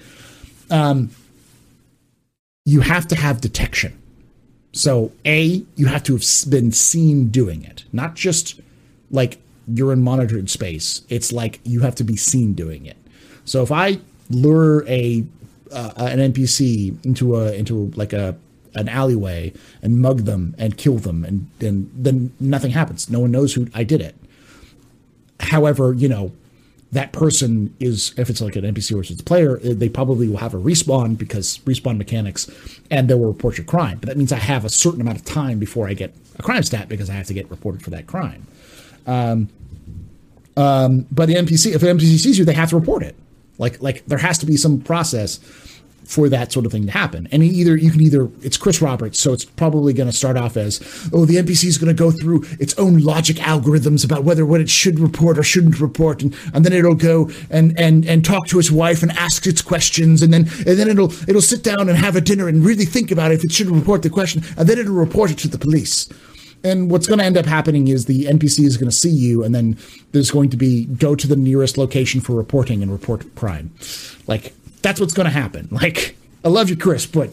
Um, 0.69 1.09
you 2.65 2.81
have 2.81 3.07
to 3.07 3.15
have 3.15 3.41
detection. 3.41 3.97
So, 4.73 5.11
A, 5.25 5.63
you 5.75 5.87
have 5.87 6.03
to 6.03 6.13
have 6.13 6.23
been 6.49 6.71
seen 6.71 7.27
doing 7.27 7.63
it, 7.63 7.83
not 7.91 8.15
just 8.15 8.59
like 9.09 9.37
you're 9.73 9.93
in 9.93 10.03
monitored 10.03 10.49
space. 10.49 11.01
It's 11.09 11.31
like 11.31 11.59
you 11.63 11.81
have 11.81 11.95
to 11.95 12.03
be 12.03 12.15
seen 12.15 12.53
doing 12.53 12.85
it. 12.85 12.97
So, 13.45 13.63
if 13.63 13.71
I 13.71 13.99
lure 14.29 14.87
a 14.87 15.25
uh, 15.71 15.93
an 15.97 16.33
NPC 16.33 17.03
into 17.05 17.35
a 17.35 17.53
into 17.53 17.91
like 17.95 18.13
a 18.13 18.37
an 18.73 18.87
alleyway 18.87 19.53
and 19.81 19.99
mug 19.99 20.19
them 20.19 20.55
and 20.57 20.77
kill 20.77 20.97
them, 20.97 21.25
and 21.25 21.49
then 21.59 21.89
then 21.93 22.33
nothing 22.39 22.71
happens. 22.71 23.09
No 23.09 23.19
one 23.19 23.31
knows 23.31 23.53
who 23.53 23.67
I 23.73 23.83
did 23.83 24.01
it. 24.01 24.15
However, 25.39 25.93
you 25.93 26.07
know, 26.07 26.31
that 26.91 27.11
person 27.13 27.73
is 27.79 28.13
if 28.17 28.29
it's 28.29 28.41
like 28.41 28.55
an 28.55 28.63
NPC 28.63 28.95
versus 28.95 29.19
a 29.19 29.23
player, 29.23 29.59
eh, 29.63 29.73
they 29.73 29.89
probably 29.89 30.27
will 30.27 30.37
have 30.37 30.53
a 30.53 30.57
respawn 30.57 31.17
because 31.17 31.59
respawn 31.59 31.97
mechanics, 31.97 32.49
and 32.89 33.09
they 33.09 33.13
will 33.13 33.27
report 33.27 33.57
your 33.57 33.65
crime. 33.65 33.97
But 33.99 34.07
that 34.07 34.17
means 34.17 34.31
I 34.31 34.37
have 34.37 34.65
a 34.65 34.69
certain 34.69 35.01
amount 35.01 35.17
of 35.17 35.25
time 35.25 35.59
before 35.59 35.87
I 35.87 35.93
get 35.93 36.13
a 36.37 36.43
crime 36.43 36.63
stat 36.63 36.89
because 36.89 37.09
I 37.09 37.13
have 37.13 37.27
to 37.27 37.33
get 37.33 37.49
reported 37.49 37.83
for 37.83 37.89
that 37.91 38.07
crime. 38.07 38.45
Um, 39.07 39.49
um, 40.57 41.07
but 41.11 41.27
the 41.27 41.35
NPC, 41.35 41.73
if 41.73 41.83
an 41.83 41.97
NPC 41.97 42.17
sees 42.17 42.37
you, 42.37 42.45
they 42.45 42.53
have 42.53 42.69
to 42.69 42.77
report 42.77 43.03
it. 43.03 43.15
Like 43.57 43.81
like 43.81 44.05
there 44.07 44.17
has 44.17 44.37
to 44.39 44.45
be 44.45 44.57
some 44.57 44.81
process 44.81 45.39
for 46.03 46.27
that 46.27 46.51
sort 46.51 46.65
of 46.65 46.71
thing 46.71 46.85
to 46.85 46.91
happen. 46.91 47.27
And 47.31 47.41
either 47.43 47.77
you 47.77 47.89
can 47.89 48.01
either 48.01 48.29
it's 48.41 48.57
Chris 48.57 48.81
Roberts, 48.81 49.19
so 49.19 49.33
it's 49.33 49.45
probably 49.45 49.93
going 49.93 50.09
to 50.09 50.15
start 50.15 50.35
off 50.35 50.57
as 50.57 50.79
oh 51.13 51.25
the 51.25 51.35
NPC 51.35 51.65
is 51.65 51.77
going 51.77 51.95
to 51.95 51.97
go 51.97 52.11
through 52.11 52.43
its 52.59 52.77
own 52.77 52.99
logic 52.99 53.37
algorithms 53.37 54.03
about 54.03 54.23
whether 54.23 54.45
what 54.45 54.61
it 54.61 54.69
should 54.69 54.99
report 54.99 55.37
or 55.37 55.43
shouldn't 55.43 55.79
report, 55.79 56.21
and, 56.21 56.35
and 56.53 56.65
then 56.65 56.73
it'll 56.73 56.95
go 56.95 57.29
and 57.49 57.79
and 57.79 58.05
and 58.05 58.25
talk 58.25 58.47
to 58.47 58.59
its 58.59 58.71
wife 58.71 59.01
and 59.03 59.11
ask 59.13 59.47
its 59.47 59.61
questions, 59.61 60.21
and 60.21 60.33
then 60.33 60.41
and 60.67 60.77
then 60.77 60.89
it'll 60.89 61.13
it'll 61.29 61.41
sit 61.41 61.63
down 61.63 61.87
and 61.87 61.97
have 61.97 62.15
a 62.15 62.21
dinner 62.21 62.47
and 62.47 62.65
really 62.65 62.85
think 62.85 63.11
about 63.11 63.31
if 63.31 63.43
it 63.43 63.51
should 63.51 63.67
report 63.67 64.01
the 64.01 64.09
question, 64.09 64.43
and 64.57 64.67
then 64.67 64.77
it'll 64.79 64.93
report 64.93 65.31
it 65.31 65.37
to 65.37 65.47
the 65.47 65.57
police. 65.57 66.09
And 66.63 66.91
what's 66.91 67.07
going 67.07 67.19
to 67.19 67.25
end 67.25 67.37
up 67.37 67.45
happening 67.45 67.87
is 67.87 68.05
the 68.05 68.25
NPC 68.25 68.65
is 68.65 68.77
going 68.77 68.89
to 68.89 68.95
see 68.95 69.09
you, 69.09 69.43
and 69.43 69.53
then 69.55 69.77
there's 70.11 70.29
going 70.29 70.49
to 70.51 70.57
be 70.57 70.85
go 70.85 71.15
to 71.15 71.27
the 71.27 71.35
nearest 71.35 71.77
location 71.77 72.21
for 72.21 72.33
reporting 72.33 72.83
and 72.83 72.91
report 72.91 73.35
crime. 73.35 73.73
Like 74.27 74.53
that's 74.81 74.99
what's 74.99 75.13
going 75.13 75.25
to 75.25 75.31
happen. 75.31 75.67
Like 75.71 76.15
I 76.45 76.49
love 76.49 76.69
you, 76.69 76.77
Chris, 76.77 77.05
but 77.05 77.31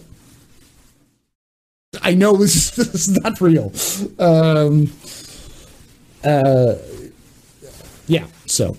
I 2.03 2.15
know 2.15 2.37
this 2.37 2.57
is, 2.57 2.71
this 2.93 3.09
is 3.09 3.21
not 3.23 3.41
real. 3.41 3.73
Um, 4.19 4.91
uh, 6.25 6.75
yeah. 8.07 8.27
So, 8.47 8.77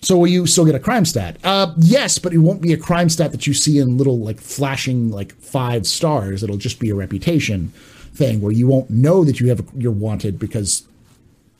so 0.00 0.16
will 0.16 0.26
you 0.26 0.46
still 0.46 0.64
get 0.64 0.74
a 0.74 0.80
crime 0.80 1.04
stat? 1.04 1.36
Uh, 1.44 1.72
yes, 1.78 2.18
but 2.18 2.32
it 2.32 2.38
won't 2.38 2.62
be 2.62 2.72
a 2.72 2.78
crime 2.78 3.08
stat 3.08 3.32
that 3.32 3.46
you 3.46 3.54
see 3.54 3.78
in 3.78 3.98
little 3.98 4.18
like 4.18 4.40
flashing 4.40 5.10
like 5.10 5.34
five 5.34 5.86
stars. 5.86 6.42
It'll 6.42 6.56
just 6.56 6.78
be 6.78 6.90
a 6.90 6.94
reputation 6.94 7.72
thing 8.14 8.40
where 8.40 8.52
you 8.52 8.66
won't 8.66 8.90
know 8.90 9.24
that 9.24 9.40
you 9.40 9.48
have 9.48 9.64
you're 9.76 9.92
wanted 9.92 10.38
because 10.38 10.84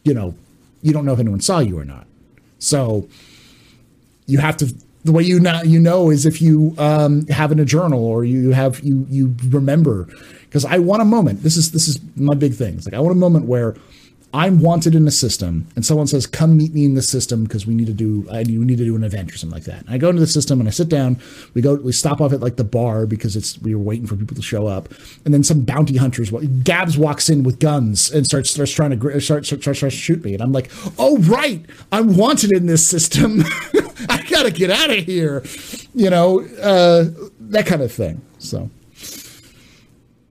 you 0.04 0.14
know 0.14 0.34
you 0.82 0.92
don't 0.92 1.04
know 1.04 1.12
if 1.12 1.18
anyone 1.18 1.40
saw 1.40 1.58
you 1.58 1.78
or 1.78 1.84
not. 1.84 2.06
So 2.58 3.08
you 4.26 4.38
have 4.38 4.56
to 4.58 4.74
the 5.04 5.12
way 5.12 5.22
you 5.22 5.38
know 5.40 5.62
you 5.62 5.80
know 5.80 6.10
is 6.10 6.26
if 6.26 6.40
you 6.40 6.74
um, 6.78 7.26
have 7.26 7.52
in 7.52 7.60
a 7.60 7.64
journal 7.64 8.04
or 8.04 8.24
you 8.24 8.52
have 8.52 8.80
you 8.80 9.06
you 9.10 9.34
remember 9.48 10.08
because 10.44 10.64
I 10.64 10.78
want 10.78 11.02
a 11.02 11.04
moment. 11.04 11.42
This 11.42 11.56
is 11.56 11.72
this 11.72 11.88
is 11.88 12.00
my 12.16 12.34
big 12.34 12.54
thing. 12.54 12.74
It's 12.74 12.86
like 12.86 12.94
I 12.94 13.00
want 13.00 13.12
a 13.12 13.18
moment 13.18 13.46
where 13.46 13.74
I'm 14.34 14.60
wanted 14.60 14.96
in 14.96 15.06
a 15.06 15.12
system, 15.12 15.68
and 15.76 15.86
someone 15.86 16.08
says, 16.08 16.26
"Come 16.26 16.56
meet 16.56 16.74
me 16.74 16.84
in 16.84 16.94
the 16.94 17.02
system 17.02 17.44
because 17.44 17.68
we 17.68 17.74
need 17.74 17.86
to 17.86 17.92
do 17.92 18.26
I 18.32 18.42
we 18.42 18.58
need 18.58 18.78
to 18.78 18.84
do 18.84 18.96
an 18.96 19.04
event 19.04 19.32
or 19.32 19.36
something 19.36 19.54
like 19.54 19.64
that." 19.66 19.82
And 19.82 19.90
I 19.90 19.96
go 19.96 20.08
into 20.08 20.18
the 20.18 20.26
system 20.26 20.58
and 20.58 20.68
I 20.68 20.72
sit 20.72 20.88
down. 20.88 21.18
We 21.54 21.62
go 21.62 21.76
we 21.76 21.92
stop 21.92 22.20
off 22.20 22.32
at 22.32 22.40
like 22.40 22.56
the 22.56 22.64
bar 22.64 23.06
because 23.06 23.36
it's 23.36 23.62
we 23.62 23.76
were 23.76 23.80
waiting 23.80 24.08
for 24.08 24.16
people 24.16 24.34
to 24.34 24.42
show 24.42 24.66
up, 24.66 24.88
and 25.24 25.32
then 25.32 25.44
some 25.44 25.60
bounty 25.60 25.96
hunters. 25.96 26.32
Gabs 26.64 26.98
walks 26.98 27.30
in 27.30 27.44
with 27.44 27.60
guns 27.60 28.10
and 28.10 28.26
starts 28.26 28.50
starts 28.50 28.72
trying 28.72 28.90
to 28.90 29.20
start 29.20 29.46
starts 29.46 29.46
starts, 29.46 29.78
starts 29.78 29.80
to 29.80 29.90
shoot 29.90 30.24
me, 30.24 30.34
and 30.34 30.42
I'm 30.42 30.52
like, 30.52 30.68
"Oh 30.98 31.16
right, 31.18 31.64
I'm 31.92 32.16
wanted 32.16 32.50
in 32.50 32.66
this 32.66 32.84
system. 32.84 33.44
I 34.08 34.26
gotta 34.28 34.50
get 34.50 34.68
out 34.68 34.90
of 34.90 35.04
here," 35.04 35.44
you 35.94 36.10
know, 36.10 36.40
uh, 36.60 37.04
that 37.38 37.66
kind 37.66 37.82
of 37.82 37.92
thing. 37.92 38.20
So. 38.38 38.68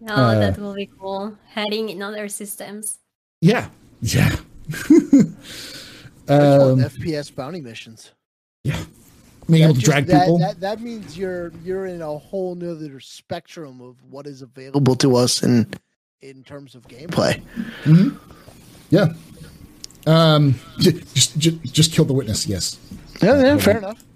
Oh, 0.10 0.14
uh, 0.14 0.40
that 0.40 0.60
will 0.60 0.76
be 0.76 0.90
cool. 1.00 1.38
Heading 1.52 1.88
in 1.88 2.02
other 2.02 2.28
systems. 2.28 3.00
Yeah, 3.40 3.70
yeah. 4.04 4.36
um, 6.28 6.80
FPS 6.80 7.34
bounty 7.34 7.62
missions. 7.62 8.12
Yeah. 8.64 8.84
Being 9.50 9.64
able 9.64 9.76
to 9.76 9.82
drag 9.82 10.08
that, 10.08 10.22
people. 10.22 10.40
That, 10.40 10.60
that 10.62 10.82
means 10.82 11.18
you're 11.18 11.52
you're 11.64 11.86
in 11.86 12.02
a 12.02 12.18
whole 12.18 12.56
nother 12.56 13.00
spectrum 13.00 13.82
of 13.82 13.96
what 14.10 14.26
is 14.26 14.42
available 14.42 14.96
to 14.96 15.16
us 15.16 15.44
in 15.44 15.68
in 16.22 16.44
terms 16.44 16.76
of 16.76 16.88
gameplay. 16.88 17.42
Mm-hmm. 17.84 18.16
Yeah. 18.90 19.14
Um. 20.08 20.56
Just, 20.80 21.38
just 21.38 21.64
just 21.64 21.94
kill 21.94 22.06
the 22.06 22.14
witness. 22.14 22.48
Yes. 22.48 22.80
Yeah. 23.22 23.42
Yeah. 23.42 23.58
Fair 23.58 23.78
enough. 23.78 24.04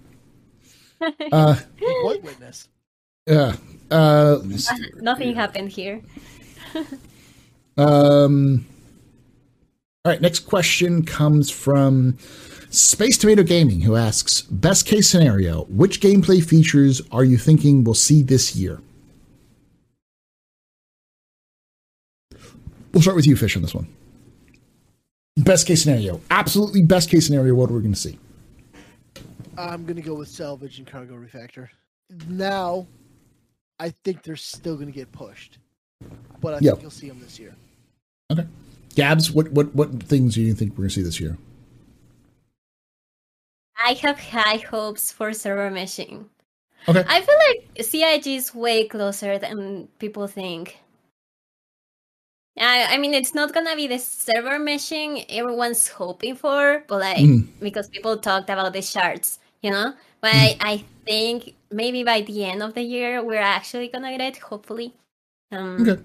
Uh. 1.30 1.54
what 1.78 2.22
witness? 2.24 2.68
Yeah. 3.26 3.54
Uh, 3.88 4.38
Nothing 4.96 5.34
happened 5.34 5.70
here. 5.70 6.00
um. 7.76 8.66
All 10.04 10.12
right, 10.12 10.20
next 10.20 10.40
question 10.40 11.04
comes 11.04 11.50
from 11.50 12.16
Space 12.70 13.18
Tomato 13.18 13.42
Gaming, 13.42 13.80
who 13.80 13.96
asks 13.96 14.42
Best 14.42 14.86
case 14.86 15.08
scenario, 15.08 15.64
which 15.64 16.00
gameplay 16.00 16.42
features 16.42 17.02
are 17.10 17.24
you 17.24 17.36
thinking 17.36 17.82
we'll 17.82 17.94
see 17.94 18.22
this 18.22 18.54
year? 18.54 18.80
We'll 22.92 23.02
start 23.02 23.16
with 23.16 23.26
you, 23.26 23.36
Fish, 23.36 23.56
on 23.56 23.62
this 23.62 23.74
one. 23.74 23.88
Best 25.36 25.66
case 25.66 25.82
scenario. 25.82 26.20
Absolutely 26.30 26.82
best 26.82 27.10
case 27.10 27.26
scenario, 27.26 27.54
what 27.54 27.68
are 27.70 27.74
we 27.74 27.80
going 27.80 27.92
to 27.92 28.00
see? 28.00 28.18
I'm 29.56 29.84
going 29.84 29.96
to 29.96 30.02
go 30.02 30.14
with 30.14 30.28
Salvage 30.28 30.78
and 30.78 30.86
Cargo 30.86 31.14
Refactor. 31.14 31.68
Now, 32.28 32.86
I 33.80 33.90
think 33.90 34.22
they're 34.22 34.36
still 34.36 34.76
going 34.76 34.86
to 34.86 34.92
get 34.92 35.10
pushed, 35.10 35.58
but 36.40 36.54
I 36.54 36.58
yep. 36.60 36.74
think 36.74 36.82
you'll 36.82 36.90
see 36.92 37.08
them 37.08 37.20
this 37.20 37.38
year. 37.38 37.54
Okay. 38.32 38.46
Gabs, 38.98 39.30
what 39.30 39.52
what 39.52 39.72
what 39.76 40.02
things 40.02 40.34
do 40.34 40.42
you 40.42 40.54
think 40.54 40.72
we're 40.72 40.82
gonna 40.82 40.90
see 40.90 41.02
this 41.02 41.20
year? 41.20 41.38
I 43.78 43.92
have 44.02 44.18
high 44.18 44.56
hopes 44.56 45.12
for 45.12 45.32
server 45.32 45.70
meshing. 45.70 46.24
Okay. 46.88 47.04
I 47.06 47.20
feel 47.20 47.38
like 47.46 47.86
CIG 47.86 48.26
is 48.26 48.52
way 48.52 48.88
closer 48.88 49.38
than 49.38 49.86
people 50.00 50.26
think. 50.26 50.78
I, 52.58 52.94
I 52.94 52.98
mean, 52.98 53.14
it's 53.14 53.36
not 53.36 53.54
gonna 53.54 53.76
be 53.76 53.86
the 53.86 54.00
server 54.00 54.58
meshing 54.58 55.24
everyone's 55.28 55.86
hoping 55.86 56.34
for, 56.34 56.82
but 56.88 56.98
like 56.98 57.18
mm. 57.18 57.46
because 57.60 57.86
people 57.86 58.16
talked 58.16 58.50
about 58.50 58.72
the 58.72 58.82
shards, 58.82 59.38
you 59.62 59.70
know. 59.70 59.94
But 60.20 60.32
mm. 60.32 60.42
I, 60.42 60.72
I 60.72 60.84
think 61.06 61.54
maybe 61.70 62.02
by 62.02 62.22
the 62.22 62.46
end 62.46 62.64
of 62.64 62.74
the 62.74 62.82
year 62.82 63.22
we're 63.22 63.36
actually 63.38 63.86
gonna 63.86 64.10
get 64.10 64.34
it. 64.34 64.38
Hopefully. 64.38 64.92
Um, 65.52 65.86
okay. 65.86 66.02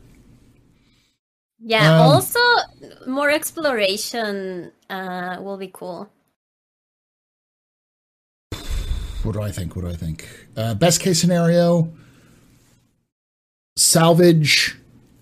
Yeah, 1.65 2.01
um, 2.01 2.11
also 2.11 2.39
more 3.07 3.29
exploration 3.29 4.71
uh, 4.89 5.37
will 5.39 5.57
be 5.57 5.71
cool. 5.71 6.09
What 9.23 9.33
do 9.33 9.41
I 9.41 9.51
think? 9.51 9.75
What 9.75 9.85
do 9.85 9.91
I 9.91 9.95
think? 9.95 10.27
Uh, 10.57 10.73
best 10.73 10.99
case 10.99 11.21
scenario 11.21 11.89
salvage, 13.75 14.77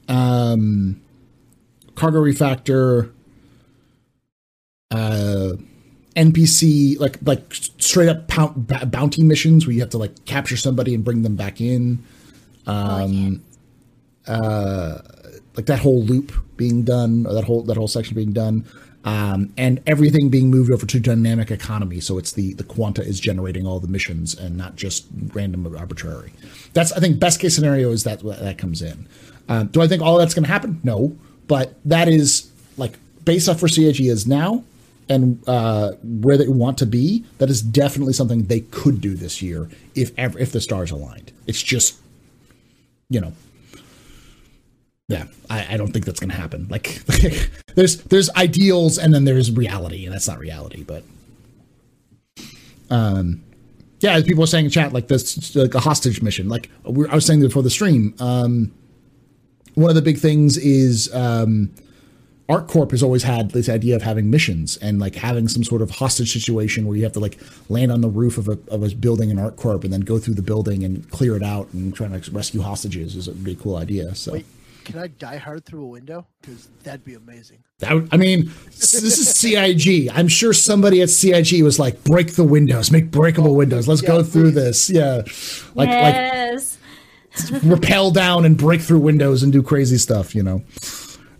um, 0.08 1.02
cargo 1.96 2.20
refactor, 2.20 3.12
uh, 4.90 5.54
NPC 6.16 7.00
like 7.00 7.18
like 7.22 7.54
straight 7.54 8.10
up 8.10 8.28
bounty 8.92 9.24
missions 9.24 9.66
where 9.66 9.74
you 9.74 9.80
have 9.80 9.92
to 9.92 9.98
like 9.98 10.26
capture 10.26 10.58
somebody 10.58 10.94
and 10.94 11.04
bring 11.04 11.22
them 11.22 11.36
back 11.36 11.62
in. 11.62 12.04
Um, 12.68 13.44
oh, 14.28 14.32
yeah. 14.32 14.36
uh, 14.36 15.02
like 15.56 15.66
that 15.66 15.80
whole 15.80 16.02
loop 16.02 16.34
being 16.58 16.84
done, 16.84 17.26
or 17.26 17.34
that 17.34 17.44
whole 17.44 17.64
that 17.64 17.78
whole 17.78 17.88
section 17.88 18.16
being 18.16 18.34
done, 18.34 18.66
um, 19.04 19.54
and 19.58 19.82
everything 19.88 20.30
being 20.30 20.50
moved 20.50 20.72
over 20.72 20.86
to 20.86 21.00
dynamic 21.00 21.52
economy. 21.52 22.00
So 22.00 22.18
it's 22.18 22.32
the 22.32 22.54
the 22.54 22.64
quanta 22.64 23.02
is 23.02 23.20
generating 23.20 23.66
all 23.66 23.80
the 23.80 23.88
missions 23.88 24.38
and 24.38 24.58
not 24.58 24.76
just 24.76 25.08
random 25.34 25.66
arbitrary. 25.76 26.34
That's 26.74 26.92
I 26.92 27.00
think 27.00 27.20
best 27.20 27.40
case 27.40 27.56
scenario 27.56 27.92
is 27.92 28.04
that 28.04 28.22
that 28.24 28.58
comes 28.58 28.82
in. 28.82 29.08
Um, 29.50 29.68
do 29.68 29.82
I 29.82 29.88
think 29.88 30.02
all 30.02 30.18
that's 30.18 30.34
going 30.34 30.46
to 30.46 30.52
happen? 30.52 30.80
No, 30.84 31.18
but 31.48 31.74
that 31.84 32.08
is 32.08 32.52
like 32.78 32.94
based 33.26 33.50
off 33.50 33.62
where 33.62 33.70
CIG 33.70 34.02
is 34.02 34.28
now 34.28 34.64
and 35.10 35.44
uh, 35.48 35.92
where 36.04 36.38
they 36.38 36.48
want 36.48 36.78
to 36.78 36.86
be. 36.86 37.26
That 37.40 37.50
is 37.50 37.62
definitely 37.62 38.14
something 38.14 38.46
they 38.46 38.62
could 38.62 39.02
do 39.02 39.16
this 39.16 39.42
year 39.42 39.70
if 39.96 40.12
ever 40.18 40.40
if 40.40 40.52
the 40.52 40.62
stars 40.62 40.92
aligned. 40.92 41.32
It's 41.48 41.62
just 41.62 42.00
you 43.10 43.20
know 43.20 43.34
yeah, 45.12 45.26
I, 45.50 45.74
I 45.74 45.78
don't 45.78 45.92
think 45.92 46.06
that's 46.06 46.20
going 46.20 46.30
to 46.30 46.36
happen. 46.36 46.68
Like, 46.70 47.02
there's 47.76 48.02
there's 48.04 48.30
ideals 48.32 48.98
and 48.98 49.14
then 49.14 49.26
there's 49.26 49.52
reality, 49.52 50.06
and 50.06 50.14
that's 50.14 50.28
not 50.28 50.40
reality. 50.40 50.84
But, 50.84 51.04
um, 52.90 53.44
yeah, 54.00 54.14
as 54.14 54.24
people 54.24 54.42
were 54.42 54.48
saying 54.48 54.66
in 54.66 54.72
chat, 54.72 54.94
like 54.94 55.08
this, 55.08 55.56
like 55.56 55.76
a 55.76 55.80
hostage 55.80 56.22
mission. 56.22 56.48
Like 56.48 56.70
we, 56.86 57.08
I 57.10 57.16
was 57.16 57.26
saying 57.26 57.42
before 57.42 57.64
the 57.64 57.70
stream, 57.70 58.16
um, 58.20 58.72
one 59.76 59.90
of 59.90 59.96
the 59.96 60.02
big 60.02 60.18
things 60.18 60.58
is 60.58 61.14
um, 61.14 61.74
ArcCorp 62.48 62.92
has 62.92 63.04
always 63.04 63.24
had 63.24 63.52
this 63.52 63.68
idea 63.68 63.98
of 63.98 64.02
having 64.02 64.30
missions 64.30 64.78
and 64.78 65.00
like 65.00 65.16
having 65.16 65.50
some 65.50 65.64
sort 65.64 65.82
of 65.82 65.92
hostage 65.92 66.32
situation 66.32 66.86
where 66.88 66.96
you 66.96 67.04
have 67.04 67.14
to 67.14 67.20
like 67.20 67.38
land 67.68 67.92
on 67.92 68.00
the 68.00 68.10
roof 68.10 68.38
of 68.38 68.48
a, 68.48 68.58
of 68.70 68.82
a 68.84 68.96
building 68.96 69.30
in 69.30 69.38
ArcCorp 69.38 69.84
and 69.84 69.92
then 69.92 70.02
go 70.02 70.20
through 70.20 70.36
the 70.36 70.42
building 70.42 70.84
and 70.84 71.10
clear 71.12 71.36
it 71.36 71.44
out 71.44 71.68
and 71.74 71.94
try 71.94 72.08
to 72.08 72.32
rescue 72.32 72.62
hostages 72.62 73.16
is 73.18 73.28
a 73.28 73.34
really 73.34 73.56
cool 73.56 73.76
idea. 73.76 74.16
So. 74.16 74.34
Wait 74.34 74.46
can 74.84 75.00
I 75.00 75.08
die 75.08 75.38
hard 75.38 75.66
through 75.66 75.84
a 75.84 75.88
window? 75.88 76.28
Because 76.42 76.70
that'd 76.84 77.04
be 77.04 77.14
amazing. 77.14 77.64
That, 77.80 78.08
I 78.12 78.18
mean, 78.18 78.52
this 78.70 78.94
is 78.94 79.30
CIG. 79.36 80.10
I'm 80.14 80.28
sure 80.28 80.54
somebody 80.54 81.02
at 81.02 81.10
CIG 81.10 81.64
was 81.64 81.80
like, 81.80 82.04
break 82.04 82.36
the 82.36 82.44
windows, 82.44 82.92
make 82.92 83.12
breakable 83.12 83.56
windows. 83.56 83.88
Let's 83.88 84.02
yeah, 84.02 84.10
go 84.10 84.24
through 84.24 84.52
this. 84.52 84.90
Yeah, 84.90 85.24
like 85.76 85.90
yes. 85.90 86.78
like 87.52 87.64
rappel 87.64 88.12
down 88.12 88.46
and 88.46 88.58
break 88.58 88.82
through 88.82 89.00
windows 89.00 89.44
and 89.44 89.52
do 89.52 89.64
crazy 89.64 89.98
stuff. 89.98 90.36
You 90.36 90.44
know. 90.44 90.64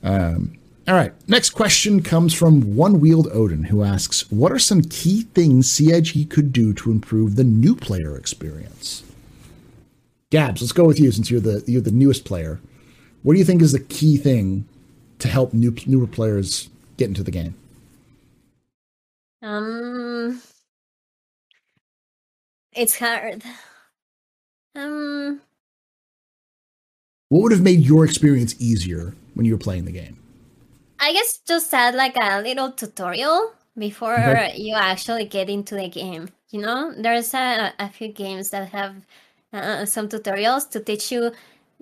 Um, 0.04 0.58
all 0.88 0.96
right. 0.96 1.14
Next 1.28 1.52
question 1.52 2.02
comes 2.02 2.34
from 2.34 2.76
One 2.76 3.00
Wheeled 3.00 3.28
Odin, 3.32 3.66
who 3.66 3.84
asks, 3.84 4.30
"What 4.32 4.52
are 4.52 4.60
some 4.60 4.82
key 4.82 5.24
things 5.34 5.72
CIG 5.72 6.30
could 6.30 6.52
do 6.52 6.74
to 6.74 6.92
improve 6.92 7.36
the 7.36 7.44
new 7.44 7.76
player 7.76 8.18
experience?" 8.18 9.04
Gabs, 10.32 10.62
let's 10.62 10.72
go 10.72 10.86
with 10.86 11.00
you 11.00 11.12
since 11.12 11.30
you're 11.30 11.42
the 11.42 11.64
you're 11.68 11.82
the 11.82 11.92
newest 11.92 12.26
player. 12.26 12.60
What 13.24 13.34
do 13.34 13.40
you 13.40 13.46
think 13.46 13.62
is 13.62 13.72
the 13.72 13.80
key 13.80 14.18
thing 14.18 14.68
to 15.20 15.28
help 15.28 15.54
new 15.54 15.76
newer 15.86 16.08
players 16.08 16.70
get 16.98 17.08
into 17.08 17.24
the 17.24 17.32
game? 17.32 17.56
Um, 19.44 20.42
it's 22.74 22.98
hard. 22.98 23.44
Um, 24.76 25.42
what 27.30 27.44
would 27.44 27.52
have 27.52 27.62
made 27.62 27.82
your 27.82 28.06
experience 28.06 28.56
easier 28.60 29.14
when 29.36 29.46
you 29.46 29.54
were 29.54 29.60
playing 29.60 29.86
the 29.86 29.92
game? 29.92 30.18
I 31.00 31.14
guess 31.14 31.40
just 31.48 31.74
add 31.74 31.96
like 31.96 32.16
a 32.22 32.42
little 32.42 32.72
tutorial 32.72 33.54
before 33.78 34.14
okay. 34.14 34.54
you 34.58 34.76
actually 34.76 35.26
get 35.26 35.50
into 35.50 35.76
the 35.76 35.90
game. 35.90 36.30
You 36.50 36.62
know, 36.62 36.94
there's 36.96 37.34
a, 37.34 37.74
a 37.80 37.90
few 37.90 38.10
games 38.10 38.50
that 38.52 38.70
have 38.70 38.96
uh, 39.54 39.86
some 39.86 40.10
tutorials 40.10 40.70
to 40.72 40.80
teach 40.80 41.12
you 41.12 41.32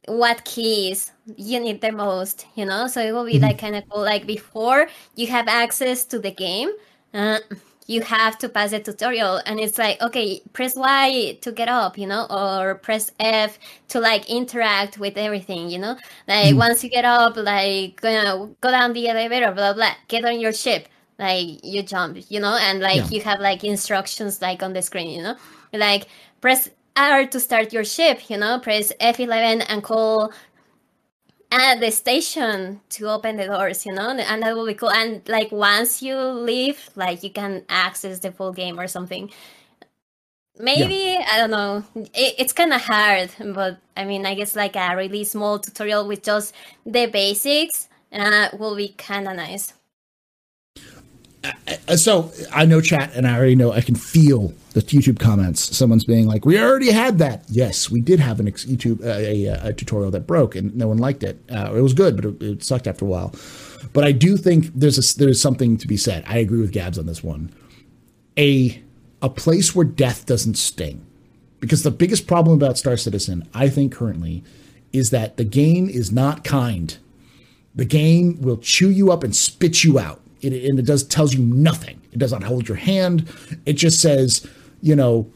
what 0.10 0.44
keys 0.44 1.12
you 1.38 1.60
need 1.60 1.82
the 1.82 1.92
most 1.92 2.46
you 2.56 2.66
know 2.66 2.88
so 2.88 3.02
it 3.02 3.12
will 3.12 3.26
be 3.26 3.34
mm-hmm. 3.34 3.44
like 3.44 3.60
kind 3.60 3.76
of 3.76 3.88
cool 3.90 4.02
like 4.02 4.26
before 4.26 4.88
you 5.16 5.28
have 5.28 5.48
access 5.48 6.04
to 6.06 6.20
the 6.20 6.32
game 6.32 6.70
uh, 7.14 7.40
you 7.86 8.02
have 8.02 8.38
to 8.38 8.48
pass 8.48 8.72
a 8.72 8.80
tutorial 8.80 9.42
and 9.46 9.60
it's 9.60 9.78
like 9.78 10.02
okay 10.02 10.42
press 10.54 10.76
y 10.76 11.38
to 11.42 11.52
get 11.52 11.68
up 11.68 11.98
you 11.98 12.06
know 12.06 12.26
or 12.30 12.76
press 12.76 13.12
f 13.20 13.58
to 13.88 14.00
like 14.00 14.30
interact 14.30 15.00
with 15.00 15.18
everything 15.18 15.70
you 15.70 15.80
know 15.80 15.96
like 16.28 16.50
mm-hmm. 16.50 16.58
once 16.58 16.84
you 16.84 16.90
get 16.90 17.06
up 17.06 17.36
like 17.36 18.00
you 18.04 18.24
know, 18.24 18.56
go 18.62 18.72
down 18.72 18.94
the 18.94 19.08
elevator 19.08 19.52
blah 19.52 19.74
blah 19.74 19.94
get 20.08 20.24
on 20.26 20.40
your 20.40 20.54
ship 20.54 20.88
like 21.18 21.64
you 21.64 21.82
jump 21.84 22.18
you 22.30 22.40
know 22.40 22.58
and 22.62 22.80
like 22.80 22.98
yeah. 22.98 23.10
you 23.10 23.22
have 23.22 23.40
like 23.40 23.64
instructions 23.64 24.42
like 24.42 24.62
on 24.64 24.74
the 24.74 24.82
screen 24.82 25.10
you 25.10 25.22
know 25.22 25.36
like 25.74 26.08
press 26.42 26.70
R 27.00 27.26
to 27.28 27.40
start 27.40 27.72
your 27.72 27.86
ship, 27.86 28.30
you 28.30 28.38
know, 28.38 28.60
press 28.60 28.92
F11 29.00 29.66
and 29.70 29.82
call 29.82 30.34
at 31.52 31.80
the 31.80 31.92
station 31.92 32.82
to 32.90 33.10
open 33.10 33.38
the 33.38 33.46
doors, 33.46 33.86
you 33.86 33.94
know, 33.94 34.10
and 34.10 34.44
that 34.44 34.56
will 34.56 34.68
be 34.68 34.74
cool. 34.74 34.92
And 34.92 35.28
like 35.28 35.52
once 35.52 36.02
you 36.04 36.18
leave, 36.18 36.90
like 36.96 37.24
you 37.24 37.32
can 37.32 37.64
access 37.70 38.20
the 38.20 38.32
full 38.32 38.52
game 38.52 38.80
or 38.80 38.88
something. 38.88 39.32
Maybe 40.60 41.18
yeah. 41.18 41.26
I 41.32 41.38
don't 41.38 41.52
know. 41.52 41.84
It, 41.96 42.36
it's 42.38 42.54
kind 42.54 42.74
of 42.74 42.82
hard, 42.82 43.32
but 43.56 43.78
I 43.96 44.04
mean, 44.04 44.26
I 44.26 44.36
guess 44.36 44.56
like 44.56 44.76
a 44.76 44.96
really 44.96 45.24
small 45.24 45.58
tutorial 45.58 46.06
with 46.06 46.24
just 46.24 46.54
the 46.86 47.06
basics 47.06 47.88
uh, 48.12 48.50
will 48.58 48.76
be 48.76 48.90
kind 48.90 49.28
of 49.28 49.38
nice. 49.38 49.74
Uh, 51.44 51.96
so 51.96 52.32
I 52.52 52.66
know 52.66 52.82
chat, 52.82 53.12
and 53.16 53.26
I 53.26 53.36
already 53.36 53.56
know 53.56 53.72
I 53.72 53.82
can 53.82 53.96
feel 53.96 54.54
the 54.74 54.82
YouTube 54.82 55.20
comments. 55.20 55.76
Someone's 55.76 56.04
being 56.04 56.28
like, 56.28 56.46
"We 56.46 56.60
already 56.60 56.92
had 56.92 57.18
that." 57.20 57.44
Yes, 57.48 57.90
we 57.90 58.02
did 58.02 58.20
have 58.20 58.40
an 58.40 58.48
ex- 58.48 58.66
YouTube 58.66 59.02
uh, 59.02 59.08
a, 59.08 59.70
a, 59.70 59.74
tutorial 59.74 60.12
that 60.12 60.28
broke, 60.28 60.56
and 60.56 60.76
no 60.76 60.88
one 60.90 60.98
liked 60.98 61.24
it. 61.24 61.40
Uh, 61.50 61.74
it 61.76 61.82
was 61.82 61.94
good, 61.94 62.16
but 62.16 62.26
it, 62.26 62.42
it, 62.42 62.64
sucked 62.64 62.88
after 62.88 63.06
a 63.06 63.08
while. 63.08 63.34
But 63.94 64.04
I 64.04 64.12
do 64.12 64.36
think 64.36 64.72
there's 64.76 64.98
a, 64.98 65.18
there's 65.18 65.42
something 65.42 65.78
to 65.78 65.88
be 65.88 65.96
said. 65.96 66.24
I 66.28 66.38
agree 66.40 66.60
with 66.60 66.74
Gabs 66.74 67.00
on 67.00 67.06
this 67.06 67.24
one. 67.24 67.52
A 68.38 68.84
a 69.22 69.30
place 69.30 69.74
where 69.74 69.86
death 69.86 70.26
doesn't 70.26 70.56
sting, 70.56 71.06
because 71.62 71.84
the 71.84 71.92
biggest 71.92 72.28
problem 72.28 72.56
about 72.56 72.78
Star 72.78 72.98
Citizen, 72.98 73.48
I 73.54 73.70
think 73.70 73.94
currently, 73.94 74.44
is 74.92 75.10
that 75.12 75.38
the 75.38 75.46
game 75.46 75.88
is 75.88 76.12
not 76.12 76.44
kind. 76.44 76.98
The 77.74 77.86
game 77.86 78.42
will 78.42 78.58
chew 78.58 78.90
you 78.90 79.10
up 79.10 79.24
and 79.24 79.34
spit 79.34 79.86
you 79.86 80.00
out 80.00 80.22
it, 80.42 80.54
and 80.54 80.80
it 80.80 80.86
does 80.86 81.04
tells 81.04 81.34
you 81.34 81.42
nothing. 81.42 82.02
It 82.12 82.20
does 82.20 82.32
not 82.32 82.44
hold 82.44 82.68
your 82.68 82.78
hand. 82.78 83.28
It 83.66 83.74
just 83.74 84.02
says, 84.02 84.48
you 84.82 84.96
know, 84.96 85.30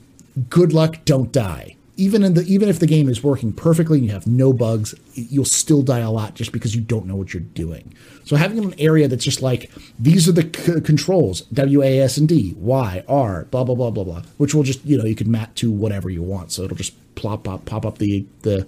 good 0.50 0.74
luck, 0.74 0.98
don't 1.06 1.32
die. 1.32 1.76
Even 1.96 2.24
in 2.24 2.34
the 2.34 2.42
even 2.46 2.70
if 2.70 2.80
the 2.80 2.88
game 2.88 3.08
is 3.08 3.24
working 3.24 3.54
perfectly 3.54 4.00
and 4.00 4.08
you 4.08 4.14
have 4.14 4.26
no 4.26 4.52
bugs, 4.52 4.96
you'll 5.14 5.46
still 5.46 5.84
die 5.84 6.00
a 6.00 6.10
lot 6.10 6.34
just 6.34 6.52
because 6.52 6.76
you 6.76 6.82
don't 6.82 7.06
know 7.06 7.16
what 7.16 7.34
you're 7.34 7.42
doing. 7.42 7.94
So 8.26 8.36
having 8.36 8.64
an 8.64 8.74
area 8.80 9.08
that's 9.08 9.24
just 9.24 9.44
like 9.44 9.70
these 10.00 10.28
are 10.28 10.32
the 10.32 10.42
c- 10.42 10.82
controls 10.82 11.42
W 11.42 11.84
A 11.84 12.00
S 12.00 12.18
and 12.18 12.28
D 12.28 12.56
Y 12.58 13.04
R 13.08 13.46
blah 13.52 13.64
blah 13.64 13.76
blah 13.76 13.92
blah 13.92 14.04
blah, 14.04 14.24
which 14.38 14.56
will 14.56 14.64
just 14.64 14.84
you 14.86 14.98
know 14.98 15.06
you 15.06 15.14
can 15.14 15.30
map 15.30 15.54
to 15.56 15.72
whatever 15.72 16.10
you 16.10 16.24
want. 16.24 16.52
So 16.52 16.64
it'll 16.64 16.78
just 16.78 16.96
plop 17.14 17.48
up 17.48 17.66
pop 17.66 17.86
up 17.86 18.00
the 18.00 18.26
the 18.42 18.66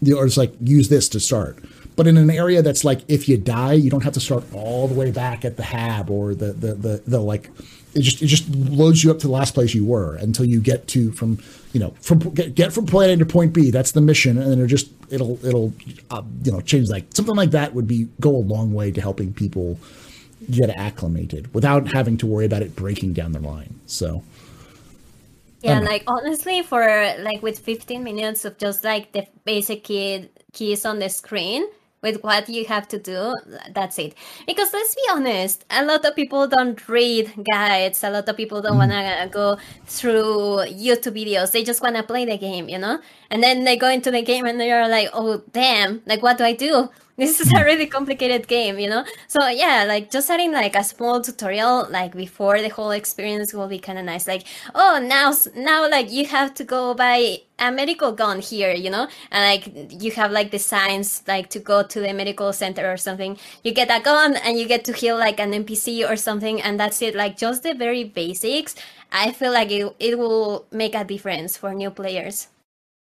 the 0.00 0.14
or 0.14 0.24
it's 0.24 0.38
like 0.38 0.54
use 0.62 0.88
this 0.88 1.10
to 1.10 1.20
start 1.20 1.62
but 1.98 2.06
in 2.06 2.16
an 2.16 2.30
area 2.30 2.62
that's 2.62 2.84
like 2.84 3.00
if 3.08 3.28
you 3.28 3.36
die, 3.36 3.72
you 3.72 3.90
don't 3.90 4.04
have 4.04 4.12
to 4.12 4.20
start 4.20 4.44
all 4.52 4.86
the 4.86 4.94
way 4.94 5.10
back 5.10 5.44
at 5.44 5.56
the 5.56 5.64
hab 5.64 6.08
or 6.10 6.32
the 6.32 6.52
the 6.52 6.74
the, 6.74 7.02
the 7.04 7.18
like. 7.18 7.50
It 7.94 8.02
just 8.02 8.22
it 8.22 8.26
just 8.26 8.48
loads 8.50 9.02
you 9.02 9.10
up 9.10 9.18
to 9.18 9.26
the 9.26 9.32
last 9.32 9.54
place 9.54 9.74
you 9.74 9.84
were 9.84 10.14
until 10.14 10.44
you 10.44 10.60
get 10.60 10.86
to 10.88 11.10
from 11.10 11.38
you 11.72 11.80
know 11.80 11.94
from 12.00 12.20
get, 12.20 12.54
get 12.54 12.72
from 12.72 12.86
point 12.86 13.10
A 13.10 13.16
to 13.16 13.26
point 13.26 13.52
B. 13.52 13.72
That's 13.72 13.92
the 13.92 14.00
mission, 14.00 14.38
and 14.38 14.52
then 14.52 14.60
it 14.60 14.68
just 14.68 14.92
it'll 15.10 15.44
it'll 15.44 15.72
uh, 16.10 16.22
you 16.44 16.52
know 16.52 16.60
change 16.60 16.88
like 16.88 17.06
something 17.14 17.34
like 17.34 17.50
that 17.50 17.74
would 17.74 17.88
be 17.88 18.06
go 18.20 18.30
a 18.30 18.44
long 18.46 18.72
way 18.72 18.92
to 18.92 19.00
helping 19.00 19.32
people 19.32 19.80
get 20.52 20.70
acclimated 20.70 21.52
without 21.52 21.88
having 21.88 22.16
to 22.18 22.26
worry 22.26 22.46
about 22.46 22.62
it 22.62 22.76
breaking 22.76 23.14
down 23.14 23.32
their 23.32 23.42
line. 23.42 23.80
So. 23.86 24.22
Yeah, 25.62 25.78
and 25.78 25.86
like 25.86 26.04
honestly, 26.06 26.62
for 26.62 26.86
like 27.18 27.42
with 27.42 27.58
15 27.58 28.04
minutes 28.04 28.44
of 28.44 28.56
just 28.58 28.84
like 28.84 29.10
the 29.10 29.26
basic 29.44 29.82
key 29.82 30.28
keys 30.52 30.84
on 30.84 31.00
the 31.00 31.08
screen, 31.08 31.66
with 32.02 32.22
what 32.22 32.48
you 32.48 32.64
have 32.64 32.86
to 32.88 32.98
do 32.98 33.34
that's 33.72 33.98
it. 33.98 34.14
Because 34.46 34.72
let's 34.72 34.94
be 34.94 35.02
honest 35.10 35.64
a 35.70 35.84
lot 35.84 36.04
of 36.04 36.14
people 36.14 36.46
don't 36.46 36.88
read 36.88 37.32
guides 37.50 38.04
a 38.04 38.10
lot 38.10 38.28
of 38.28 38.36
people 38.36 38.60
don't 38.62 38.74
mm. 38.74 38.88
want 38.88 38.92
to 38.92 39.28
go 39.32 39.58
through 39.86 40.64
youtube 40.68 41.16
videos 41.16 41.52
they 41.52 41.64
just 41.64 41.82
want 41.82 41.96
to 41.96 42.02
play 42.02 42.24
the 42.24 42.38
game 42.38 42.68
you 42.68 42.78
know? 42.78 42.98
And 43.30 43.42
then 43.42 43.64
they 43.64 43.76
go 43.76 43.88
into 43.88 44.10
the 44.10 44.22
game 44.22 44.46
and 44.46 44.60
they're 44.60 44.88
like 44.88 45.10
oh 45.12 45.42
damn 45.52 46.02
like 46.06 46.22
what 46.22 46.38
do 46.38 46.44
i 46.44 46.52
do 46.52 46.88
this 47.18 47.40
is 47.40 47.52
a 47.52 47.64
really 47.64 47.86
complicated 47.86 48.48
game 48.48 48.78
you 48.78 48.88
know? 48.88 49.04
So 49.26 49.46
yeah 49.48 49.84
like 49.86 50.10
just 50.10 50.28
having 50.28 50.52
like 50.52 50.74
a 50.74 50.84
small 50.84 51.20
tutorial 51.20 51.86
like 51.90 52.14
before 52.14 52.60
the 52.60 52.68
whole 52.68 52.92
experience 52.92 53.52
will 53.52 53.68
be 53.68 53.78
kind 53.78 53.98
of 53.98 54.04
nice. 54.04 54.26
Like 54.26 54.44
oh 54.74 54.98
now 55.02 55.34
now 55.54 55.90
like 55.90 56.10
you 56.10 56.26
have 56.26 56.54
to 56.54 56.64
go 56.64 56.94
buy 56.94 57.42
a 57.58 57.72
medical 57.72 58.12
gun 58.12 58.40
here 58.40 58.72
you 58.72 58.88
know? 58.88 59.08
And 59.30 59.42
like 59.52 60.02
you 60.02 60.12
have 60.12 60.30
like 60.30 60.50
the 60.50 60.58
signs 60.58 61.22
like 61.26 61.50
to 61.50 61.58
go 61.58 61.82
to 61.82 62.00
the 62.00 62.12
medical 62.12 62.52
center 62.52 62.90
or 62.90 62.96
something. 62.96 63.36
You 63.64 63.72
get 63.72 63.90
a 63.90 64.02
gun 64.02 64.36
and 64.36 64.58
you 64.58 64.66
get 64.66 64.84
to 64.84 64.92
heal 64.92 65.18
like 65.18 65.40
an 65.40 65.52
npc 65.52 66.08
or 66.08 66.16
something 66.16 66.62
and 66.62 66.78
that's 66.80 67.02
it. 67.02 67.14
Like 67.14 67.36
just 67.36 67.62
the 67.64 67.74
very 67.74 68.04
basics 68.04 68.74
i 69.10 69.32
feel 69.32 69.52
like 69.52 69.70
it, 69.70 69.94
it 69.98 70.18
will 70.18 70.66
make 70.70 70.94
a 70.94 71.04
difference 71.04 71.56
for 71.56 71.74
new 71.74 71.90
players. 71.90 72.48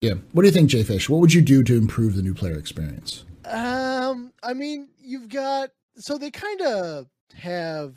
Yeah. 0.01 0.15
What 0.33 0.43
do 0.43 0.49
you 0.49 0.53
think 0.53 0.71
jfish 0.71 1.09
what 1.09 1.21
would 1.21 1.35
you 1.35 1.43
do 1.43 1.63
to 1.65 1.77
improve 1.77 2.17
the 2.17 2.23
new 2.23 2.35
player 2.35 2.59
experience 2.59 3.25
um, 3.51 4.33
I 4.43 4.55
mean, 4.55 4.89
you've 5.01 5.29
got 5.29 5.71
so 5.97 6.19
they 6.19 6.31
kind 6.31 6.61
of 6.63 7.07
have 7.35 7.95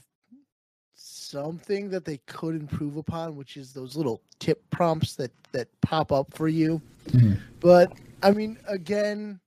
something 0.95 1.89
that 1.89 2.05
they 2.05 2.17
could 2.27 2.55
improve 2.55 2.97
upon, 2.97 3.35
which 3.35 3.57
is 3.57 3.73
those 3.73 3.95
little 3.95 4.21
tip 4.39 4.61
prompts 4.69 5.15
that 5.15 5.31
that 5.51 5.67
pop 5.81 6.11
up 6.11 6.33
for 6.33 6.47
you. 6.47 6.81
Mm-hmm. 7.09 7.35
But 7.59 7.93
I 8.23 8.31
mean, 8.31 8.57
again, 8.67 9.39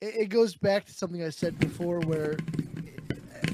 it, 0.00 0.14
it 0.14 0.26
goes 0.26 0.54
back 0.54 0.84
to 0.86 0.92
something 0.92 1.22
I 1.24 1.30
said 1.30 1.58
before, 1.58 2.00
where 2.00 2.36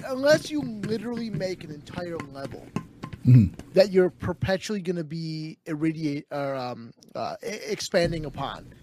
unless 0.06 0.50
you 0.50 0.62
literally 0.62 1.30
make 1.30 1.64
an 1.64 1.70
entire 1.70 2.18
level 2.32 2.66
mm-hmm. 3.26 3.46
that 3.72 3.90
you're 3.90 4.10
perpetually 4.10 4.80
going 4.80 4.96
to 4.96 5.04
be 5.04 5.58
irradiate 5.66 6.26
or 6.30 6.54
um, 6.54 6.92
uh, 7.14 7.36
expanding 7.42 8.24
upon, 8.24 8.74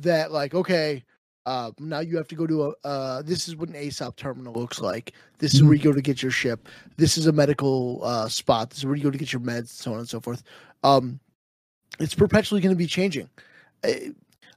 that 0.00 0.32
like 0.32 0.54
okay 0.54 1.04
uh, 1.46 1.70
now 1.78 2.00
you 2.00 2.16
have 2.16 2.28
to 2.28 2.34
go 2.34 2.46
to 2.46 2.64
a. 2.64 2.72
Uh, 2.84 3.22
this 3.22 3.48
is 3.48 3.56
what 3.56 3.68
an 3.68 3.74
ASOP 3.74 4.16
terminal 4.16 4.54
looks 4.54 4.80
like. 4.80 5.12
This 5.38 5.52
is 5.52 5.60
mm-hmm. 5.60 5.68
where 5.68 5.76
you 5.76 5.82
go 5.82 5.92
to 5.92 6.00
get 6.00 6.22
your 6.22 6.32
ship. 6.32 6.68
This 6.96 7.18
is 7.18 7.26
a 7.26 7.32
medical 7.32 8.00
uh, 8.02 8.28
spot. 8.28 8.70
This 8.70 8.78
is 8.78 8.86
where 8.86 8.94
you 8.94 9.02
go 9.02 9.10
to 9.10 9.18
get 9.18 9.32
your 9.32 9.40
meds, 9.40 9.68
so 9.68 9.92
on 9.92 9.98
and 9.98 10.08
so 10.08 10.20
forth. 10.20 10.42
Um, 10.82 11.20
it's 12.00 12.14
perpetually 12.14 12.60
going 12.60 12.74
to 12.74 12.78
be 12.78 12.86
changing. 12.86 13.28
Uh, 13.82 13.92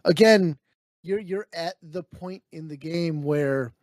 again, 0.06 0.58
you're 1.04 1.20
you're 1.20 1.48
at 1.54 1.76
the 1.84 2.04
point 2.04 2.42
in 2.54 2.70
the 2.70 2.78
game 2.78 3.22
where 3.22 3.74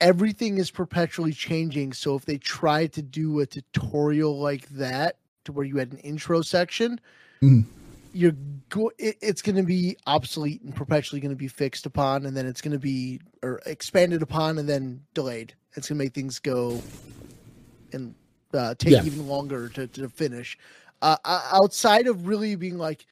everything 0.00 0.56
is 0.56 0.70
perpetually 0.70 1.32
changing. 1.32 1.92
So 1.92 2.14
if 2.14 2.24
they 2.24 2.38
try 2.38 2.86
to 2.86 3.02
do 3.02 3.40
a 3.40 3.46
tutorial 3.46 4.38
like 4.38 4.66
that, 4.70 5.16
to 5.44 5.52
where 5.52 5.66
you 5.66 5.76
had 5.76 5.92
an 5.92 5.98
intro 5.98 6.40
section, 6.40 6.98
mm-hmm 7.42 7.68
you're 8.12 8.36
go- 8.68 8.92
it, 8.98 9.16
it's 9.20 9.42
going 9.42 9.56
to 9.56 9.62
be 9.62 9.96
obsolete 10.06 10.62
and 10.62 10.74
perpetually 10.74 11.20
going 11.20 11.30
to 11.30 11.36
be 11.36 11.48
fixed 11.48 11.86
upon 11.86 12.26
and 12.26 12.36
then 12.36 12.46
it's 12.46 12.60
going 12.60 12.72
to 12.72 12.78
be 12.78 13.20
or 13.42 13.60
expanded 13.66 14.22
upon 14.22 14.58
and 14.58 14.68
then 14.68 15.00
delayed. 15.14 15.54
It's 15.76 15.88
going 15.88 15.98
to 15.98 16.04
make 16.04 16.14
things 16.14 16.38
go 16.38 16.80
and 17.92 18.14
uh, 18.54 18.74
take 18.78 18.92
yeah. 18.92 19.04
even 19.04 19.26
longer 19.26 19.68
to, 19.70 19.86
to 19.86 20.08
finish. 20.08 20.58
Uh, 21.00 21.16
outside 21.24 22.08
of 22.08 22.26
really 22.26 22.56
being 22.56 22.76
like 22.76 23.06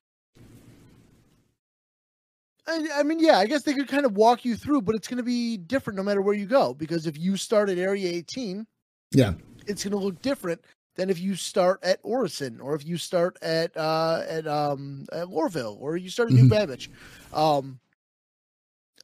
I, 2.66 2.84
I 2.97 3.03
mean 3.05 3.20
yeah 3.20 3.38
i 3.38 3.47
guess 3.47 3.62
they 3.62 3.74
could 3.74 3.86
kind 3.86 4.05
of 4.05 4.16
walk 4.16 4.44
you 4.44 4.57
through 4.57 4.82
but 4.82 4.97
it's 4.97 5.07
going 5.07 5.18
to 5.18 5.22
be 5.22 5.57
different 5.57 5.97
no 5.97 6.03
matter 6.03 6.20
where 6.20 6.34
you 6.34 6.47
go 6.47 6.74
because 6.74 7.07
if 7.07 7.16
you 7.16 7.36
start 7.36 7.70
at 7.70 7.78
area 7.78 8.11
18 8.11 8.66
yeah. 9.12 9.34
it's 9.68 9.84
going 9.84 9.92
to 9.92 9.99
look 9.99 10.20
different 10.20 10.61
than 10.97 11.11
if 11.11 11.20
you 11.20 11.36
start 11.36 11.78
at 11.82 12.01
Orison 12.03 12.61
or 12.61 12.74
if 12.74 12.84
you 12.84 12.97
start 12.97 13.38
at 13.42 13.74
uh, 13.76 14.24
at 14.28 14.47
um 14.47 15.07
at 15.12 15.28
Lorville 15.28 15.76
or 15.80 15.97
you 15.97 16.11
start 16.11 16.30
at 16.30 16.34
New 16.34 16.42
mm-hmm. 16.42 16.49
Babbage. 16.49 16.90
Um, 17.32 17.78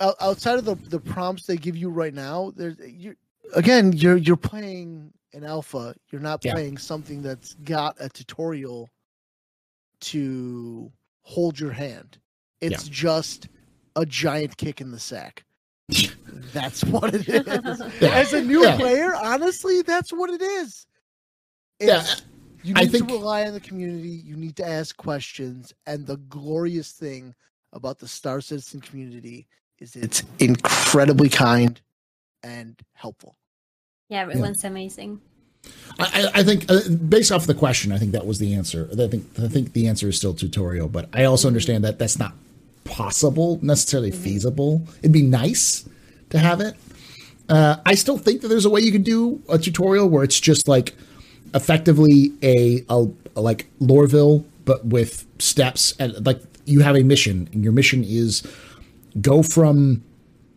outside 0.01 0.59
of 0.59 0.65
the 0.65 0.75
the 0.75 0.99
prompts 0.99 1.47
they 1.47 1.57
give 1.57 1.77
you 1.77 1.91
right 1.91 2.15
now, 2.15 2.53
there's 2.57 2.77
you 2.79 3.15
again 3.55 3.93
you're 3.93 4.17
you're 4.17 4.37
playing 4.37 5.13
an 5.35 5.45
alpha. 5.45 5.95
You're 6.11 6.21
not 6.21 6.45
yeah. 6.45 6.55
playing 6.55 6.79
something 6.79 7.23
that's 7.23 7.55
got 7.65 7.97
a 8.01 8.09
tutorial 8.09 8.91
to 10.01 10.91
hold 11.23 11.61
your 11.61 11.73
hand. 11.73 12.19
It's 12.61 12.87
yeah. 12.87 12.93
just 12.93 13.49
a 13.97 14.07
giant 14.07 14.57
kick 14.57 14.81
in 14.81 14.91
the 14.91 14.99
sack. 14.99 15.45
that's 16.53 16.83
what 16.85 17.15
it 17.15 17.29
is. 17.29 17.47
Yeah. 18.01 18.15
As 18.15 18.33
a 18.33 18.43
new 18.43 18.63
player, 18.77 19.15
honestly, 19.15 19.83
that's 19.83 20.13
what 20.13 20.31
it 20.31 20.41
is 20.41 20.87
yeah. 21.83 22.07
You 22.63 22.75
need 22.75 22.81
I 22.81 22.87
think, 22.87 23.09
to 23.09 23.15
rely 23.15 23.45
on 23.45 23.55
the 23.55 23.61
community. 23.61 24.23
You 24.25 24.37
need 24.37 24.57
to 24.57 24.69
ask 24.69 24.97
questions. 24.97 25.73
And 25.87 26.07
the 26.07 26.17
glorious 26.17 26.93
thing 26.93 27.35
about 27.73 27.99
the 27.99 28.07
Star 28.07 28.41
Citizen 28.41 28.81
community 28.81 29.49
is 29.79 29.97
it's 29.97 30.23
incredibly 30.39 31.29
kind 31.29 31.81
and 32.45 32.81
helpful. 32.93 33.37
Yeah, 34.09 34.23
everyone's 34.23 34.63
yeah. 34.63 34.71
amazing. 34.71 35.21
I, 35.99 36.31
I, 36.35 36.43
think, 36.43 36.71
uh, 36.71 36.81
based 37.09 37.31
off 37.31 37.47
the 37.47 37.55
question, 37.55 37.93
I 37.93 37.99
think 37.99 38.13
that 38.13 38.27
was 38.27 38.39
the 38.39 38.55
answer. 38.55 38.89
I 38.93 39.07
think 39.07 39.27
I 39.41 39.49
think 39.49 39.73
the 39.73 39.87
answer 39.87 40.09
is 40.09 40.17
still 40.17 40.35
tutorial, 40.35 40.89
but 40.89 41.09
I 41.13 41.25
also 41.25 41.47
mm-hmm. 41.47 41.53
understand 41.53 41.85
that 41.85 41.99
that's 41.99 42.19
not 42.19 42.35
possible, 42.85 43.59
necessarily 43.63 44.11
mm-hmm. 44.11 44.23
feasible. 44.23 44.87
It'd 44.99 45.13
be 45.13 45.23
nice 45.23 45.89
to 46.31 46.39
have 46.39 46.61
it. 46.61 46.75
Uh, 47.49 47.77
I 47.87 47.95
still 47.95 48.19
think 48.19 48.41
that 48.41 48.49
there's 48.49 48.65
a 48.65 48.71
way 48.71 48.81
you 48.81 48.93
could 48.93 49.05
do 49.05 49.43
a 49.49 49.59
tutorial 49.59 50.09
where 50.09 50.25
it's 50.25 50.41
just 50.41 50.69
like 50.69 50.95
effectively 51.55 52.33
a, 52.43 52.85
a, 52.89 53.07
a 53.37 53.41
like 53.41 53.67
Lorville, 53.81 54.45
but 54.65 54.85
with 54.87 55.27
steps 55.39 55.95
and 55.99 56.25
like 56.25 56.41
you 56.65 56.81
have 56.81 56.97
a 56.97 57.03
mission, 57.03 57.49
and 57.53 57.65
your 57.65 57.73
mission 57.73 58.05
is 58.05 58.43
go 59.21 59.43
from 59.43 60.03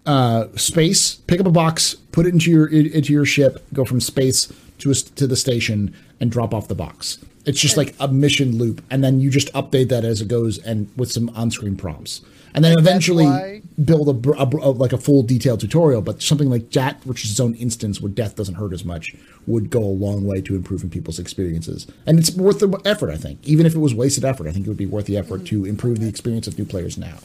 uh, 0.05 0.45
space, 0.55 1.15
pick 1.15 1.39
up 1.39 1.47
a 1.47 1.51
box, 1.51 1.95
put 2.11 2.25
it 2.25 2.33
into 2.33 2.51
your 2.51 2.67
into 2.67 3.11
your 3.11 3.25
ship, 3.25 3.65
go 3.73 3.85
from 3.85 3.99
space 3.99 4.51
to 4.79 4.91
a, 4.91 4.93
to 4.93 5.27
the 5.27 5.35
station, 5.35 5.95
and 6.19 6.31
drop 6.31 6.53
off 6.53 6.67
the 6.67 6.75
box. 6.75 7.17
It's 7.45 7.59
just 7.59 7.77
like 7.77 7.95
a 7.99 8.07
mission 8.07 8.57
loop, 8.57 8.83
and 8.89 9.03
then 9.03 9.19
you 9.19 9.29
just 9.29 9.53
update 9.53 9.89
that 9.89 10.03
as 10.03 10.21
it 10.21 10.27
goes, 10.27 10.57
and 10.59 10.89
with 10.97 11.11
some 11.11 11.29
on-screen 11.29 11.75
prompts, 11.75 12.21
and 12.55 12.63
then 12.65 12.77
eventually 12.79 13.25
why- 13.25 13.61
build 13.83 14.07
a, 14.25 14.31
a, 14.31 14.45
a- 14.45 14.71
like 14.71 14.93
a 14.93 14.97
full 14.97 15.21
detailed 15.23 15.59
tutorial. 15.59 16.01
But 16.01 16.21
something 16.21 16.49
like 16.49 16.71
that, 16.71 17.05
which 17.05 17.23
is 17.25 17.31
its 17.31 17.39
own 17.39 17.53
instance 17.55 18.01
where 18.01 18.11
death 18.11 18.35
doesn't 18.35 18.55
hurt 18.55 18.73
as 18.73 18.83
much, 18.83 19.15
would 19.45 19.69
go 19.69 19.79
a 19.83 19.85
long 20.05 20.25
way 20.25 20.41
to 20.41 20.55
improving 20.55 20.89
people's 20.89 21.19
experiences, 21.19 21.85
and 22.07 22.17
it's 22.17 22.31
worth 22.31 22.59
the 22.59 22.69
effort. 22.85 23.11
I 23.11 23.17
think, 23.17 23.39
even 23.43 23.65
if 23.65 23.75
it 23.75 23.79
was 23.79 23.93
wasted 23.93 24.25
effort, 24.25 24.47
I 24.47 24.51
think 24.51 24.65
it 24.65 24.69
would 24.69 24.77
be 24.77 24.85
worth 24.85 25.05
the 25.05 25.17
effort 25.17 25.45
to 25.47 25.65
improve 25.65 25.99
the 25.99 26.07
experience 26.07 26.47
of 26.47 26.57
new 26.57 26.65
players 26.65 26.97
now. 26.97 27.17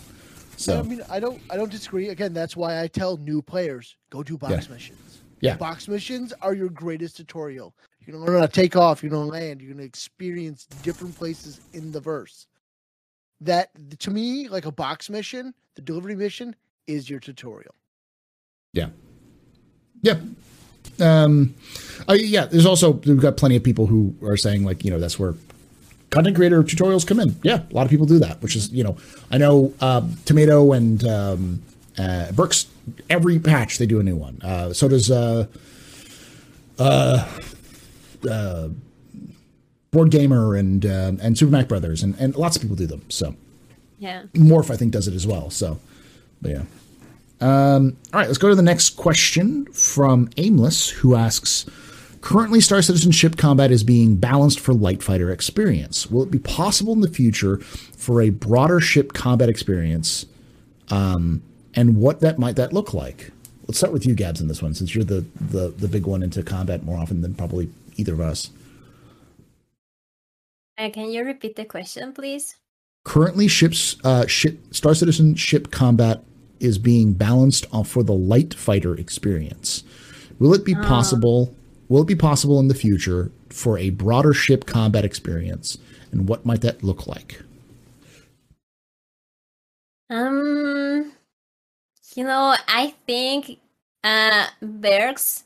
So 0.56 0.80
I 0.80 0.82
mean, 0.82 1.00
I 1.08 1.20
don't, 1.20 1.40
I 1.48 1.56
don't 1.56 1.70
disagree. 1.70 2.08
Again, 2.10 2.34
that's 2.34 2.54
why 2.54 2.82
I 2.82 2.86
tell 2.88 3.16
new 3.16 3.40
players 3.40 3.96
go 4.10 4.22
do 4.22 4.36
box 4.36 4.66
Yeah. 4.68 4.74
missions. 4.74 5.20
Yeah. 5.40 5.56
box 5.56 5.88
missions 5.88 6.34
are 6.42 6.52
your 6.52 6.68
greatest 6.68 7.16
tutorial. 7.16 7.74
You're 8.04 8.14
gonna 8.18 8.26
learn 8.30 8.40
how 8.40 8.46
to 8.46 8.52
take 8.52 8.76
off. 8.76 9.02
You're 9.02 9.08
gonna 9.10 9.24
land. 9.30 9.62
You're 9.62 9.72
gonna 9.72 9.84
experience 9.86 10.66
different 10.82 11.16
places 11.16 11.60
in 11.72 11.92
the 11.92 12.00
verse. 12.00 12.46
That 13.40 13.70
to 14.00 14.10
me, 14.10 14.48
like 14.48 14.66
a 14.66 14.72
box 14.72 15.08
mission, 15.08 15.54
the 15.74 15.82
delivery 15.82 16.16
mission 16.16 16.54
is 16.86 17.08
your 17.08 17.20
tutorial. 17.20 17.74
Yeah. 18.72 18.88
Yep. 20.02 20.20
Um, 21.00 21.54
uh, 22.08 22.14
yeah. 22.14 22.46
There's 22.46 22.66
also 22.66 22.92
we've 22.92 23.20
got 23.20 23.36
plenty 23.36 23.56
of 23.56 23.62
people 23.62 23.86
who 23.86 24.14
are 24.22 24.36
saying 24.36 24.64
like 24.64 24.84
you 24.84 24.90
know 24.90 24.98
that's 24.98 25.18
where 25.18 25.34
content 26.10 26.36
creator 26.36 26.62
tutorials 26.62 27.06
come 27.06 27.20
in. 27.20 27.36
Yeah, 27.42 27.62
a 27.70 27.74
lot 27.74 27.84
of 27.84 27.90
people 27.90 28.06
do 28.06 28.18
that, 28.18 28.42
which 28.42 28.56
is 28.56 28.70
you 28.70 28.84
know 28.84 28.96
I 29.30 29.38
know 29.38 29.72
uh, 29.80 30.02
Tomato 30.24 30.72
and 30.72 31.02
um, 31.04 31.62
uh, 31.98 32.32
Brooks 32.32 32.66
every 33.08 33.38
patch 33.38 33.78
they 33.78 33.86
do 33.86 34.00
a 34.00 34.02
new 34.02 34.16
one. 34.16 34.40
Uh, 34.42 34.72
so 34.72 34.88
does 34.88 35.10
uh, 35.10 35.46
uh, 36.78 37.28
uh, 38.28 38.68
BoredGamer 39.92 40.58
and 40.58 40.86
uh, 40.86 41.12
and 41.20 41.36
Super 41.36 41.52
Mac 41.52 41.68
Brothers 41.68 42.02
and 42.02 42.14
and 42.18 42.36
lots 42.36 42.56
of 42.56 42.62
people 42.62 42.76
do 42.76 42.86
them. 42.86 43.04
So 43.08 43.34
Yeah. 43.98 44.24
Morph 44.34 44.70
I 44.70 44.76
think 44.76 44.92
does 44.92 45.08
it 45.08 45.14
as 45.14 45.26
well. 45.26 45.50
So, 45.50 45.78
but 46.40 46.50
yeah. 46.50 46.62
Um, 47.42 47.96
all 48.12 48.20
right, 48.20 48.26
let's 48.26 48.38
go 48.38 48.50
to 48.50 48.54
the 48.54 48.62
next 48.62 48.90
question 48.96 49.64
from 49.72 50.28
Aimless, 50.36 50.90
who 50.90 51.14
asks 51.16 51.64
Currently, 52.20 52.60
Star 52.60 52.82
Citizen 52.82 53.12
ship 53.12 53.38
combat 53.38 53.70
is 53.70 53.82
being 53.82 54.16
balanced 54.16 54.60
for 54.60 54.74
light 54.74 55.02
fighter 55.02 55.30
experience. 55.30 56.10
Will 56.10 56.22
it 56.22 56.30
be 56.30 56.38
possible 56.38 56.92
in 56.92 57.00
the 57.00 57.08
future 57.08 57.56
for 57.56 58.20
a 58.20 58.28
broader 58.28 58.78
ship 58.78 59.14
combat 59.14 59.48
experience? 59.48 60.26
Um, 60.90 61.42
and 61.74 61.96
what 61.96 62.20
that 62.20 62.38
might 62.38 62.56
that 62.56 62.72
look 62.74 62.92
like? 62.92 63.30
Let's 63.66 63.78
start 63.78 63.92
with 63.92 64.04
you, 64.04 64.14
Gabs, 64.14 64.40
in 64.40 64.48
this 64.48 64.60
one, 64.60 64.74
since 64.74 64.94
you're 64.94 65.04
the, 65.04 65.24
the, 65.40 65.68
the 65.68 65.88
big 65.88 66.04
one 66.06 66.22
into 66.22 66.42
combat 66.42 66.82
more 66.82 66.98
often 66.98 67.22
than 67.22 67.34
probably 67.34 67.70
either 67.96 68.12
of 68.12 68.20
us. 68.20 68.50
Uh, 70.80 70.88
can 70.88 71.10
you 71.10 71.22
repeat 71.22 71.56
the 71.56 71.64
question, 71.66 72.10
please? 72.14 72.56
Currently, 73.04 73.48
ships 73.48 73.96
uh, 74.02 74.26
ship, 74.26 74.58
Star 74.74 74.94
Citizen 74.94 75.34
ship 75.34 75.70
combat 75.70 76.22
is 76.58 76.78
being 76.78 77.12
balanced 77.12 77.66
off 77.70 77.88
for 77.88 78.02
the 78.02 78.14
light 78.14 78.54
fighter 78.54 78.94
experience. 78.94 79.84
Will 80.38 80.54
it 80.54 80.64
be 80.64 80.74
possible? 80.74 81.54
Will 81.90 82.02
it 82.02 82.08
be 82.08 82.14
possible 82.14 82.58
in 82.60 82.68
the 82.68 82.74
future 82.74 83.30
for 83.50 83.76
a 83.76 83.90
broader 83.90 84.32
ship 84.32 84.64
combat 84.64 85.04
experience, 85.04 85.76
and 86.12 86.26
what 86.26 86.46
might 86.46 86.62
that 86.62 86.82
look 86.82 87.06
like? 87.06 87.42
Um, 90.08 91.12
you 92.14 92.24
know, 92.24 92.56
I 92.68 92.94
think 93.06 93.58
uh 94.02 94.46
Bergs 94.62 95.44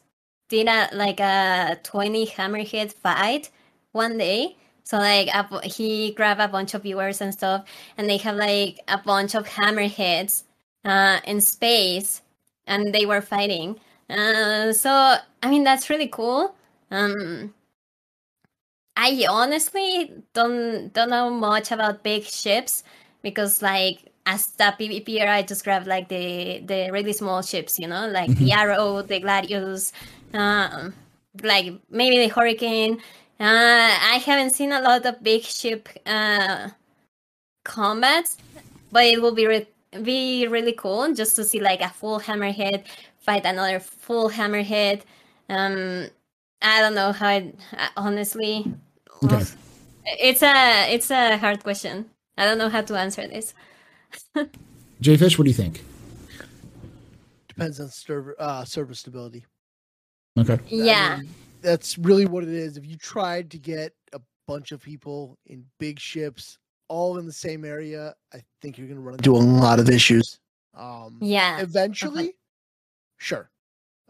did 0.48 0.68
a 0.68 0.90
like 0.92 1.18
a 1.18 1.80
twenty 1.82 2.24
hammerhead 2.24 2.92
fight 2.92 3.50
one 3.90 4.16
day. 4.16 4.56
So 4.84 4.98
like 4.98 5.28
a, 5.28 5.66
he 5.66 6.12
grabbed 6.12 6.40
a 6.40 6.48
bunch 6.48 6.74
of 6.74 6.82
viewers 6.82 7.20
and 7.20 7.32
stuff, 7.32 7.64
and 7.96 8.08
they 8.08 8.18
have 8.18 8.36
like 8.36 8.80
a 8.88 8.98
bunch 8.98 9.34
of 9.34 9.46
hammerheads 9.48 10.44
uh 10.84 11.20
in 11.26 11.40
space, 11.40 12.22
and 12.66 12.94
they 12.94 13.06
were 13.06 13.20
fighting. 13.22 13.80
Uh, 14.10 14.72
so 14.72 15.16
I 15.42 15.50
mean 15.50 15.64
that's 15.64 15.90
really 15.90 16.08
cool. 16.08 16.54
Um, 16.90 17.54
I 18.96 19.26
honestly 19.28 20.12
don't 20.34 20.92
don't 20.92 21.10
know 21.10 21.30
much 21.30 21.72
about 21.72 22.02
big 22.04 22.24
ships 22.24 22.84
because 23.22 23.60
like 23.62 24.12
as 24.26 24.52
a 24.60 24.72
PvPer, 24.72 25.28
I 25.28 25.42
just 25.42 25.64
grab 25.64 25.86
like 25.86 26.08
the 26.08 26.60
the 26.64 26.90
really 26.92 27.12
small 27.12 27.42
ships, 27.42 27.78
you 27.78 27.88
know, 27.88 28.06
like 28.08 28.34
the 28.36 28.52
Arrow, 28.52 29.02
the 29.02 29.20
Gladius, 29.20 29.92
um, 30.32 30.94
like 31.42 31.74
maybe 31.90 32.18
the 32.18 32.28
Hurricane. 32.28 33.00
Uh, 33.40 33.90
I 34.14 34.22
haven't 34.24 34.50
seen 34.50 34.72
a 34.72 34.80
lot 34.80 35.04
of 35.06 35.22
big 35.22 35.42
ship 35.42 35.88
uh, 36.06 36.68
combats, 37.64 38.38
but 38.92 39.04
it 39.04 39.20
will 39.20 39.34
be 39.34 39.46
re- 39.46 39.66
be 40.02 40.46
really 40.48 40.72
cool 40.72 41.12
just 41.14 41.36
to 41.36 41.44
see 41.44 41.60
like 41.60 41.80
a 41.80 41.88
full 41.88 42.18
hammerhead 42.20 42.84
fight 43.18 43.44
another 43.44 43.80
full 43.80 44.28
hammerhead. 44.30 45.02
Um, 45.48 46.06
I 46.62 46.80
don't 46.80 46.94
know 46.94 47.12
how. 47.12 47.30
It, 47.30 47.54
uh, 47.76 47.88
honestly, 47.96 48.72
Okay. 49.24 49.44
it's 50.20 50.42
a 50.42 50.92
it's 50.94 51.10
a 51.10 51.36
hard 51.36 51.62
question. 51.62 52.06
I 52.38 52.44
don't 52.44 52.58
know 52.58 52.68
how 52.68 52.82
to 52.82 52.96
answer 52.98 53.26
this. 53.26 53.54
Jay 55.00 55.16
Fish, 55.16 55.38
what 55.38 55.44
do 55.44 55.50
you 55.50 55.54
think? 55.56 55.82
Depends 57.48 57.80
on 57.80 57.88
server 57.88 58.34
uh, 58.38 58.64
server 58.64 58.94
stability. 58.94 59.44
Okay. 60.38 60.54
I 60.54 60.58
Yeah. 60.68 61.16
mean, 61.18 61.28
that's 61.64 61.98
really 61.98 62.26
what 62.26 62.44
it 62.44 62.50
is. 62.50 62.76
If 62.76 62.86
you 62.86 62.96
tried 62.96 63.50
to 63.52 63.58
get 63.58 63.94
a 64.12 64.20
bunch 64.46 64.70
of 64.70 64.82
people 64.82 65.38
in 65.46 65.64
big 65.80 65.98
ships 65.98 66.58
all 66.88 67.18
in 67.18 67.26
the 67.26 67.32
same 67.32 67.64
area, 67.64 68.14
I 68.32 68.42
think 68.60 68.78
you're 68.78 68.86
going 68.86 68.98
to 68.98 69.02
run 69.02 69.14
into 69.14 69.34
a 69.34 69.38
lot 69.38 69.80
of 69.80 69.88
issues. 69.88 70.38
Um, 70.74 71.18
Yeah. 71.20 71.60
Eventually, 71.60 72.34
sure. 73.16 73.50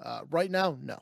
Uh, 0.02 0.22
right 0.30 0.50
now, 0.50 0.76
no. 0.82 1.00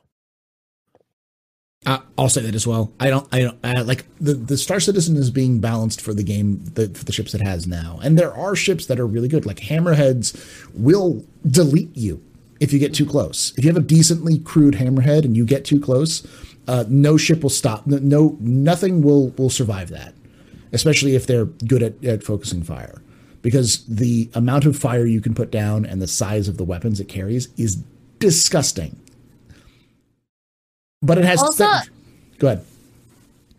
Uh, 1.85 1.99
I'll 2.17 2.29
say 2.29 2.41
that 2.41 2.55
as 2.55 2.65
well. 2.65 2.93
I 2.99 3.09
don't. 3.09 3.27
I 3.33 3.41
don't 3.41 3.59
uh, 3.61 3.83
like 3.83 4.05
the 4.21 4.35
the 4.35 4.55
Star 4.55 4.79
Citizen 4.79 5.17
is 5.17 5.29
being 5.29 5.59
balanced 5.59 5.99
for 5.99 6.13
the 6.13 6.23
game 6.23 6.63
the, 6.75 6.87
for 6.87 7.03
the 7.03 7.11
ships 7.11 7.33
it 7.33 7.41
has 7.41 7.67
now, 7.67 7.99
and 8.01 8.17
there 8.17 8.33
are 8.33 8.55
ships 8.55 8.85
that 8.85 9.01
are 9.01 9.07
really 9.07 9.27
good. 9.27 9.45
Like 9.45 9.57
Hammerheads 9.57 10.65
will 10.73 11.25
delete 11.45 11.97
you 11.97 12.23
if 12.63 12.71
you 12.71 12.79
get 12.79 12.93
too 12.93 13.05
close. 13.05 13.53
If 13.57 13.65
you 13.65 13.69
have 13.69 13.77
a 13.77 13.85
decently 13.85 14.39
crewed 14.39 14.75
Hammerhead 14.75 15.25
and 15.25 15.35
you 15.35 15.45
get 15.45 15.65
too 15.65 15.81
close, 15.81 16.25
uh, 16.65 16.85
no 16.87 17.17
ship 17.17 17.43
will 17.43 17.49
stop. 17.49 17.85
No, 17.85 17.97
no, 17.97 18.37
nothing 18.39 19.01
will 19.01 19.29
will 19.37 19.49
survive 19.49 19.89
that. 19.89 20.15
Especially 20.71 21.13
if 21.13 21.27
they're 21.27 21.45
good 21.45 21.83
at, 21.83 22.03
at 22.05 22.23
focusing 22.23 22.63
fire, 22.63 23.01
because 23.41 23.85
the 23.85 24.29
amount 24.33 24.65
of 24.65 24.77
fire 24.77 25.05
you 25.05 25.19
can 25.19 25.35
put 25.35 25.51
down 25.51 25.85
and 25.85 26.01
the 26.01 26.07
size 26.07 26.47
of 26.47 26.57
the 26.57 26.63
weapons 26.63 26.99
it 26.99 27.09
carries 27.09 27.49
is 27.57 27.83
disgusting. 28.19 28.95
But 31.01 31.17
it 31.17 31.25
has. 31.25 31.41
Also- 31.41 31.67
go 32.39 32.47
ahead. 32.47 32.65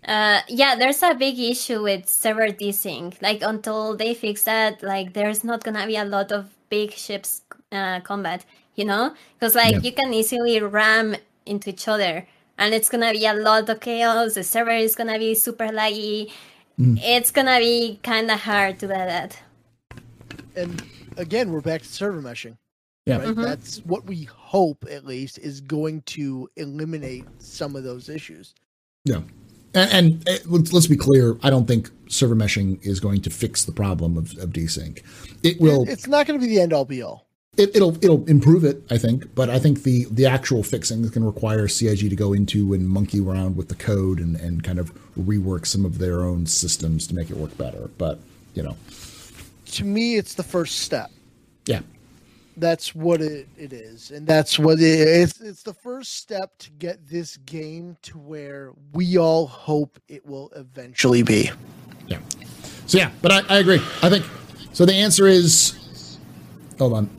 Uh, 0.09 0.41
yeah, 0.49 0.77
there's 0.77 1.03
a 1.03 1.15
big 1.15 1.39
issue 1.39 1.83
with 1.83 2.09
server 2.09 2.49
desync. 2.49 3.21
Like 3.21 3.43
until 3.43 3.97
they 3.97 4.15
fix 4.15 4.45
that, 4.45 4.83
like 4.83 5.13
there's 5.13 5.45
not 5.45 5.63
gonna 5.63 5.87
be 5.87 5.97
a 5.97 6.05
lot 6.05 6.33
of 6.33 6.49
big 6.71 6.93
ships 6.93 7.43
uh, 7.71 8.01
combat. 8.01 8.45
You 8.77 8.85
know, 8.85 9.15
because 9.39 9.55
like 9.55 9.73
Yeah. 9.73 9.81
you 9.81 9.93
can 9.93 10.13
easily 10.13 10.61
ram 10.61 11.17
into 11.47 11.71
each 11.71 11.87
other, 11.87 12.27
and 12.59 12.75
it's 12.75 12.89
gonna 12.89 13.13
be 13.13 13.25
a 13.27 13.35
lot 13.35 13.69
of 13.69 13.81
chaos. 13.81 14.35
The 14.35 14.45
server 14.45 14.71
is 14.71 14.97
gonna 14.97 15.19
be 15.19 15.35
super 15.35 15.69
laggy. 15.69 16.33
It's 16.77 17.31
gonna 17.31 17.61
be 17.61 18.01
kind 18.03 18.31
of 18.31 18.41
hard 18.41 18.81
to 18.81 18.87
do 18.87 18.95
that. 18.95 19.39
And 20.57 20.83
again, 21.17 21.53
we're 21.53 21.61
back 21.61 21.83
to 21.83 21.89
server 21.89 22.21
meshing. 22.21 22.57
Yeah. 23.07 23.19
Right? 23.19 23.37
That's 23.37 23.79
what 23.85 24.07
we 24.07 24.25
hope, 24.25 24.85
at 24.91 25.05
least, 25.05 25.39
is 25.39 25.61
going 25.61 26.03
to 26.03 26.49
eliminate 26.57 27.27
some 27.39 27.77
of 27.77 27.85
those 27.85 28.09
issues. 28.09 28.55
Yeah. 29.05 29.21
And, 29.75 29.93
and 29.93 30.29
uh, 30.29 30.39
let's, 30.47 30.73
let's 30.73 30.87
be 30.87 30.97
clear. 30.97 31.37
I 31.43 31.51
don't 31.51 31.67
think 31.67 31.91
server 32.09 32.35
meshing 32.35 32.85
is 32.85 33.01
going 33.01 33.21
to 33.23 33.31
fix 33.31 33.65
the 33.65 33.73
problem 33.73 34.17
of, 34.17 34.37
of 34.39 34.51
desync. 34.51 35.03
It 35.43 35.61
will. 35.61 35.89
It's 35.89 36.07
not 36.07 36.27
going 36.27 36.41
to 36.41 36.47
be 36.47 36.55
the 36.55 36.63
end 36.63 36.73
all 36.73 36.85
be 36.85 37.03
all. 37.03 37.24
It, 37.57 37.77
it'll 37.77 37.95
it'll 38.05 38.25
improve 38.29 38.65
it, 38.65 38.83
I 38.91 38.99
think. 38.99 39.33
But 39.35 39.49
I 39.49 39.59
think 39.61 39.85
the 39.85 40.07
the 40.11 40.27
actual 40.27 40.63
fixing 40.65 41.05
is 41.05 41.11
going 41.11 41.23
to 41.23 41.31
require 41.31 41.69
CIG 41.69 42.11
to 42.11 42.17
go 42.17 42.33
into 42.33 42.75
and 42.75 42.89
monkey 42.89 43.21
around 43.21 43.57
with 43.57 43.69
the 43.69 43.77
code 43.77 44.19
and 44.19 44.35
and 44.37 44.65
kind 44.65 44.79
of 44.81 44.93
rework 45.17 45.67
some 45.67 45.85
of 45.85 45.99
their 45.99 46.23
own 46.23 46.47
systems 46.47 47.07
to 47.09 47.15
make 47.15 47.31
it 47.31 47.37
work 47.37 47.57
better. 47.57 47.91
But 47.97 48.19
you 48.55 48.63
know, 48.65 48.77
To 49.73 49.85
me, 49.85 50.17
it's 50.17 50.35
the 50.35 50.43
first 50.43 50.81
step. 50.81 51.11
yeah, 51.67 51.81
That's 52.57 52.95
what 52.95 53.21
it, 53.21 53.49
it 53.57 53.73
is, 53.73 54.11
and 54.11 54.27
that's 54.27 54.59
what 54.59 54.81
it, 54.81 54.85
it's. 54.85 55.41
It's 55.41 55.63
the 55.63 55.75
first 55.75 56.17
step 56.17 56.59
to 56.59 56.71
get 56.73 57.07
this 57.09 57.37
game 57.39 57.97
to 58.03 58.19
where 58.19 58.73
we 58.93 59.17
all 59.17 59.47
hope 59.47 59.99
it 60.09 60.27
will 60.27 60.51
eventually 60.57 61.23
be. 61.23 61.51
yeah. 62.09 62.19
So 62.87 62.99
yeah, 62.99 63.11
but 63.23 63.31
I, 63.33 63.57
I 63.57 63.59
agree. 63.59 63.81
I 64.03 64.11
think 64.11 64.25
so. 64.73 64.85
The 64.85 64.95
answer 64.95 65.27
is 65.29 66.19
Hold 66.79 66.95
on. 66.95 67.11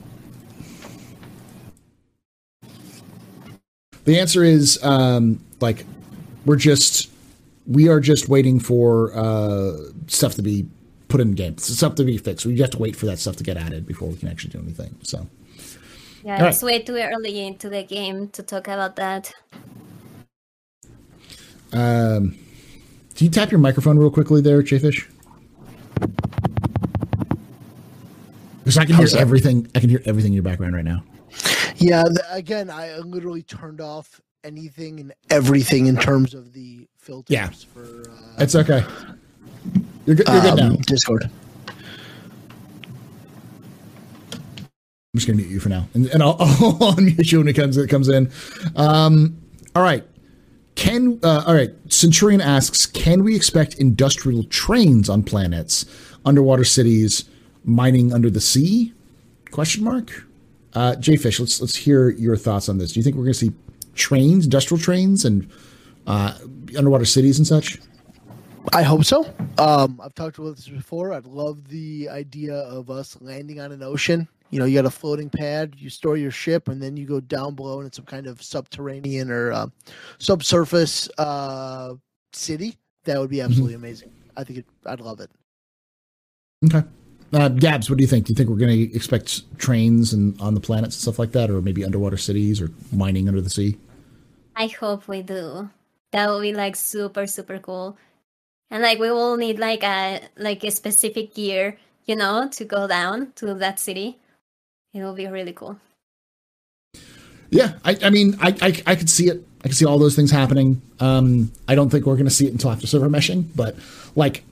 The 4.06 4.20
answer 4.20 4.44
is 4.44 4.82
um, 4.84 5.40
like 5.60 5.86
we're 6.46 6.56
just 6.56 7.10
we 7.66 7.88
are 7.88 8.00
just 8.00 8.28
waiting 8.28 8.60
for 8.60 9.16
uh, 9.16 9.76
stuff 10.08 10.36
to 10.36 10.42
be 10.42 10.66
put 11.08 11.20
in 11.22 11.30
the 11.30 11.36
game, 11.36 11.58
stuff 11.58 11.96
to 11.96 12.04
be 12.04 12.18
fixed. 12.18 12.46
We 12.46 12.58
have 12.60 12.70
to 12.72 12.78
wait 12.78 12.96
for 12.96 13.06
that 13.06 13.18
stuff 13.20 13.36
to 13.38 13.44
get 13.44 13.58
added 13.58 13.86
before 13.86 14.08
we 14.08 14.16
can 14.16 14.28
actually 14.28 14.52
do 14.52 14.60
anything. 14.60 14.96
So 15.04 15.28
Yeah, 16.24 16.40
All 16.40 16.46
it's 16.46 16.62
way 16.62 16.82
too 16.82 16.96
early 16.96 17.46
into 17.46 17.68
the 17.70 17.84
game 17.84 18.28
to 18.30 18.42
talk 18.44 18.68
about 18.68 18.96
that. 18.96 19.32
Um, 21.72 22.38
can 23.16 23.26
you 23.26 23.30
tap 23.30 23.50
your 23.52 23.60
microphone 23.60 23.98
real 23.98 24.10
quickly 24.10 24.40
there, 24.42 24.62
Jayfish? 24.62 25.06
Because 28.58 28.78
I 28.78 28.86
can 28.86 28.96
hear 28.96 29.08
How's 29.08 29.12
that? 29.12 29.20
everything. 29.20 29.68
I 29.74 29.80
can 29.80 29.90
hear 29.90 30.02
everything 30.06 30.30
in 30.32 30.34
your 30.34 30.42
background 30.44 30.74
right 30.74 30.84
now. 30.84 31.02
Yeah, 31.78 32.02
the, 32.04 32.24
again, 32.30 32.70
I 32.70 32.98
literally 32.98 33.42
turned 33.42 33.80
off 33.80 34.20
anything 34.44 35.00
and 35.00 35.12
everything 35.30 35.86
in 35.86 35.96
terms 35.96 36.32
of 36.34 36.52
the 36.52 36.88
filters 36.98 37.34
Yeah. 37.34 37.48
for 37.50 38.10
uh, 38.10 38.14
It's 38.38 38.54
okay. 38.54 38.84
You're 40.06 40.16
good. 40.16 40.28
You're 40.28 40.40
good 40.42 40.56
now. 40.56 40.66
um, 40.68 40.76
Discord. 40.86 41.28
I'm 44.32 45.18
just 45.18 45.26
gonna 45.26 45.38
mute 45.38 45.48
you 45.50 45.60
for 45.60 45.70
now, 45.70 45.88
and, 45.94 46.06
and 46.08 46.22
I'll, 46.22 46.36
I'll 46.40 46.94
unmute 46.94 47.32
you 47.32 47.38
when 47.38 47.48
it 47.48 47.54
comes 47.54 47.76
it 47.76 47.88
comes 47.88 48.08
in. 48.08 48.30
Um, 48.76 49.36
all 49.74 49.82
right. 49.82 50.04
Can 50.74 51.18
uh, 51.22 51.44
all 51.46 51.54
right. 51.54 51.70
Centurion 51.92 52.40
asks, 52.42 52.84
can 52.86 53.24
we 53.24 53.34
expect 53.34 53.74
industrial 53.76 54.44
trains 54.44 55.08
on 55.08 55.22
planets, 55.22 55.86
underwater 56.26 56.64
cities, 56.64 57.24
mining 57.64 58.12
under 58.12 58.28
the 58.28 58.42
sea? 58.42 58.92
Question 59.50 59.84
mark. 59.84 60.25
Uh, 60.76 60.94
Jayfish, 60.96 61.40
let's 61.40 61.58
let's 61.58 61.74
hear 61.74 62.10
your 62.10 62.36
thoughts 62.36 62.68
on 62.68 62.76
this. 62.76 62.92
Do 62.92 63.00
you 63.00 63.04
think 63.04 63.16
we're 63.16 63.22
going 63.22 63.32
to 63.32 63.38
see 63.38 63.52
trains, 63.94 64.44
industrial 64.44 64.78
trains, 64.78 65.24
and 65.24 65.50
uh, 66.06 66.36
underwater 66.76 67.06
cities 67.06 67.38
and 67.38 67.46
such? 67.46 67.78
I 68.74 68.82
hope 68.82 69.04
so. 69.04 69.24
Um, 69.56 69.98
I've 70.04 70.14
talked 70.14 70.36
about 70.36 70.56
this 70.56 70.68
before. 70.68 71.14
I'd 71.14 71.24
love 71.24 71.66
the 71.68 72.10
idea 72.10 72.56
of 72.56 72.90
us 72.90 73.16
landing 73.22 73.58
on 73.58 73.72
an 73.72 73.82
ocean. 73.82 74.28
You 74.50 74.58
know, 74.58 74.66
you 74.66 74.74
got 74.74 74.84
a 74.84 74.90
floating 74.90 75.30
pad, 75.30 75.76
you 75.78 75.88
store 75.88 76.18
your 76.18 76.30
ship, 76.30 76.68
and 76.68 76.82
then 76.82 76.94
you 76.94 77.06
go 77.06 77.20
down 77.20 77.54
below 77.54 77.78
and 77.78 77.86
it's 77.86 77.96
some 77.96 78.04
kind 78.04 78.26
of 78.26 78.42
subterranean 78.42 79.30
or 79.30 79.52
uh, 79.52 79.66
subsurface 80.18 81.08
uh, 81.16 81.94
city. 82.34 82.76
That 83.04 83.18
would 83.18 83.30
be 83.30 83.40
absolutely 83.40 83.74
amazing. 83.74 84.12
I 84.36 84.44
think 84.44 84.58
it, 84.58 84.66
I'd 84.84 85.00
love 85.00 85.20
it. 85.20 85.30
Okay. 86.66 86.86
Uh, 87.32 87.48
Gabs, 87.48 87.90
what 87.90 87.98
do 87.98 88.02
you 88.02 88.08
think? 88.08 88.26
Do 88.26 88.32
you 88.32 88.36
think 88.36 88.48
we're 88.48 88.56
going 88.56 88.88
to 88.88 88.94
expect 88.94 89.58
trains 89.58 90.12
and 90.12 90.40
on 90.40 90.54
the 90.54 90.60
planets 90.60 90.96
and 90.96 91.02
stuff 91.02 91.18
like 91.18 91.32
that, 91.32 91.50
or 91.50 91.60
maybe 91.60 91.84
underwater 91.84 92.16
cities 92.16 92.60
or 92.60 92.70
mining 92.92 93.28
under 93.28 93.40
the 93.40 93.50
sea? 93.50 93.78
I 94.54 94.68
hope 94.68 95.08
we 95.08 95.22
do. 95.22 95.70
That 96.12 96.30
would 96.30 96.42
be 96.42 96.54
like 96.54 96.76
super 96.76 97.26
super 97.26 97.58
cool. 97.58 97.98
And 98.70 98.82
like 98.82 98.98
we 98.98 99.10
will 99.10 99.36
need 99.36 99.58
like 99.58 99.82
a 99.82 100.22
like 100.36 100.64
a 100.64 100.70
specific 100.70 101.34
gear, 101.34 101.78
you 102.04 102.16
know, 102.16 102.48
to 102.52 102.64
go 102.64 102.86
down 102.86 103.32
to 103.36 103.54
that 103.54 103.78
city. 103.80 104.18
It 104.94 105.02
will 105.02 105.14
be 105.14 105.26
really 105.26 105.52
cool. 105.52 105.78
Yeah, 107.50 107.74
I, 107.84 107.96
I 108.02 108.10
mean, 108.10 108.36
I, 108.40 108.56
I 108.60 108.82
I 108.86 108.96
could 108.96 109.10
see 109.10 109.28
it. 109.28 109.46
I 109.64 109.68
could 109.68 109.76
see 109.76 109.84
all 109.84 109.98
those 109.98 110.16
things 110.16 110.30
happening. 110.30 110.80
Um, 111.00 111.52
I 111.68 111.74
don't 111.74 111.90
think 111.90 112.06
we're 112.06 112.14
going 112.14 112.26
to 112.26 112.30
see 112.30 112.46
it 112.46 112.52
until 112.52 112.70
after 112.70 112.86
server 112.86 113.08
meshing, 113.08 113.46
but 113.54 113.76
like, 114.14 114.44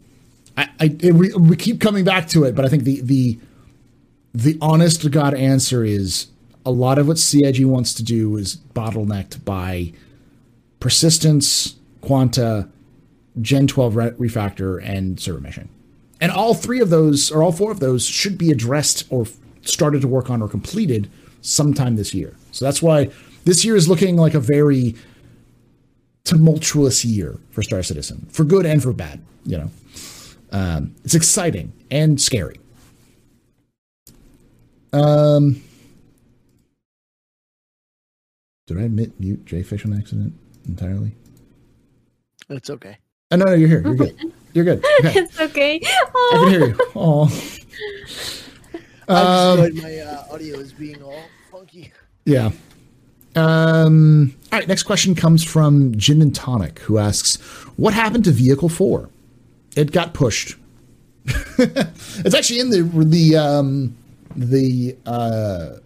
I, 0.56 0.68
I 0.80 0.96
it, 1.00 1.14
we 1.14 1.32
we 1.34 1.56
keep 1.56 1.80
coming 1.80 2.04
back 2.04 2.28
to 2.28 2.44
it, 2.44 2.54
but 2.54 2.64
I 2.64 2.68
think 2.68 2.84
the 2.84 3.00
the 3.00 3.38
the 4.32 4.58
honest 4.60 5.02
to 5.02 5.10
god 5.10 5.34
answer 5.34 5.84
is 5.84 6.28
a 6.66 6.70
lot 6.70 6.98
of 6.98 7.06
what 7.06 7.18
CIG 7.18 7.64
wants 7.64 7.94
to 7.94 8.02
do 8.02 8.36
is 8.36 8.56
bottlenecked 8.74 9.44
by 9.44 9.92
persistence, 10.80 11.76
quanta, 12.00 12.68
Gen 13.40 13.66
12 13.66 13.96
re- 13.96 14.10
refactor, 14.10 14.82
and 14.82 15.20
server 15.20 15.40
meshing. 15.40 15.68
And 16.20 16.32
all 16.32 16.54
three 16.54 16.80
of 16.80 16.90
those, 16.90 17.30
or 17.30 17.42
all 17.42 17.52
four 17.52 17.70
of 17.70 17.80
those, 17.80 18.06
should 18.06 18.38
be 18.38 18.50
addressed 18.50 19.04
or 19.10 19.26
started 19.62 20.00
to 20.02 20.08
work 20.08 20.30
on 20.30 20.40
or 20.40 20.48
completed 20.48 21.10
sometime 21.40 21.96
this 21.96 22.14
year. 22.14 22.34
So 22.52 22.64
that's 22.64 22.80
why 22.80 23.10
this 23.44 23.64
year 23.64 23.76
is 23.76 23.88
looking 23.88 24.16
like 24.16 24.34
a 24.34 24.40
very 24.40 24.94
tumultuous 26.24 27.04
year 27.04 27.38
for 27.50 27.62
Star 27.62 27.82
Citizen, 27.82 28.26
for 28.30 28.44
good 28.44 28.64
and 28.64 28.82
for 28.82 28.92
bad. 28.92 29.20
You 29.44 29.58
know, 29.58 29.70
um, 30.54 30.94
it's 31.04 31.14
exciting 31.14 31.72
and 31.90 32.20
scary. 32.20 32.58
Um, 34.92 35.60
did 38.66 38.78
I 38.78 38.82
admit 38.82 39.18
mute 39.18 39.44
Jayfish 39.44 39.84
on 39.84 39.92
accident 39.98 40.32
entirely? 40.66 41.14
It's 42.48 42.70
okay. 42.70 42.96
Oh, 43.30 43.36
no, 43.36 43.46
no, 43.46 43.52
you're 43.54 43.68
here. 43.68 43.82
You're 43.82 43.94
good. 43.96 44.32
You're 44.54 44.64
good. 44.64 44.84
Okay. 45.00 45.18
It's 45.18 45.40
okay. 45.40 45.80
I 45.84 46.28
can 46.30 46.48
hear 46.48 46.66
you. 46.68 46.78
Oh, 46.94 47.24
I 49.08 49.12
Um, 49.56 49.58
enjoyed 49.64 49.82
my 49.82 49.98
uh, 49.98 50.24
audio 50.30 50.60
as 50.60 50.72
being 50.72 51.02
all 51.02 51.24
funky. 51.50 51.92
yeah. 52.24 52.52
Um, 53.34 54.36
all 54.52 54.60
right. 54.60 54.68
Next 54.68 54.84
question 54.84 55.16
comes 55.16 55.42
from 55.42 55.96
Gin 55.96 56.22
and 56.22 56.32
Tonic, 56.32 56.78
who 56.78 56.98
asks, 56.98 57.34
"What 57.76 57.94
happened 57.94 58.22
to 58.26 58.30
Vehicle 58.30 58.68
Four? 58.68 59.08
It 59.76 59.92
got 59.92 60.14
pushed. 60.14 60.56
it's 61.26 62.34
actually 62.34 62.60
in 62.60 62.70
the 62.70 62.82
the 63.04 63.36
um, 63.36 63.96
the 64.36 64.96
uh, 65.06 65.76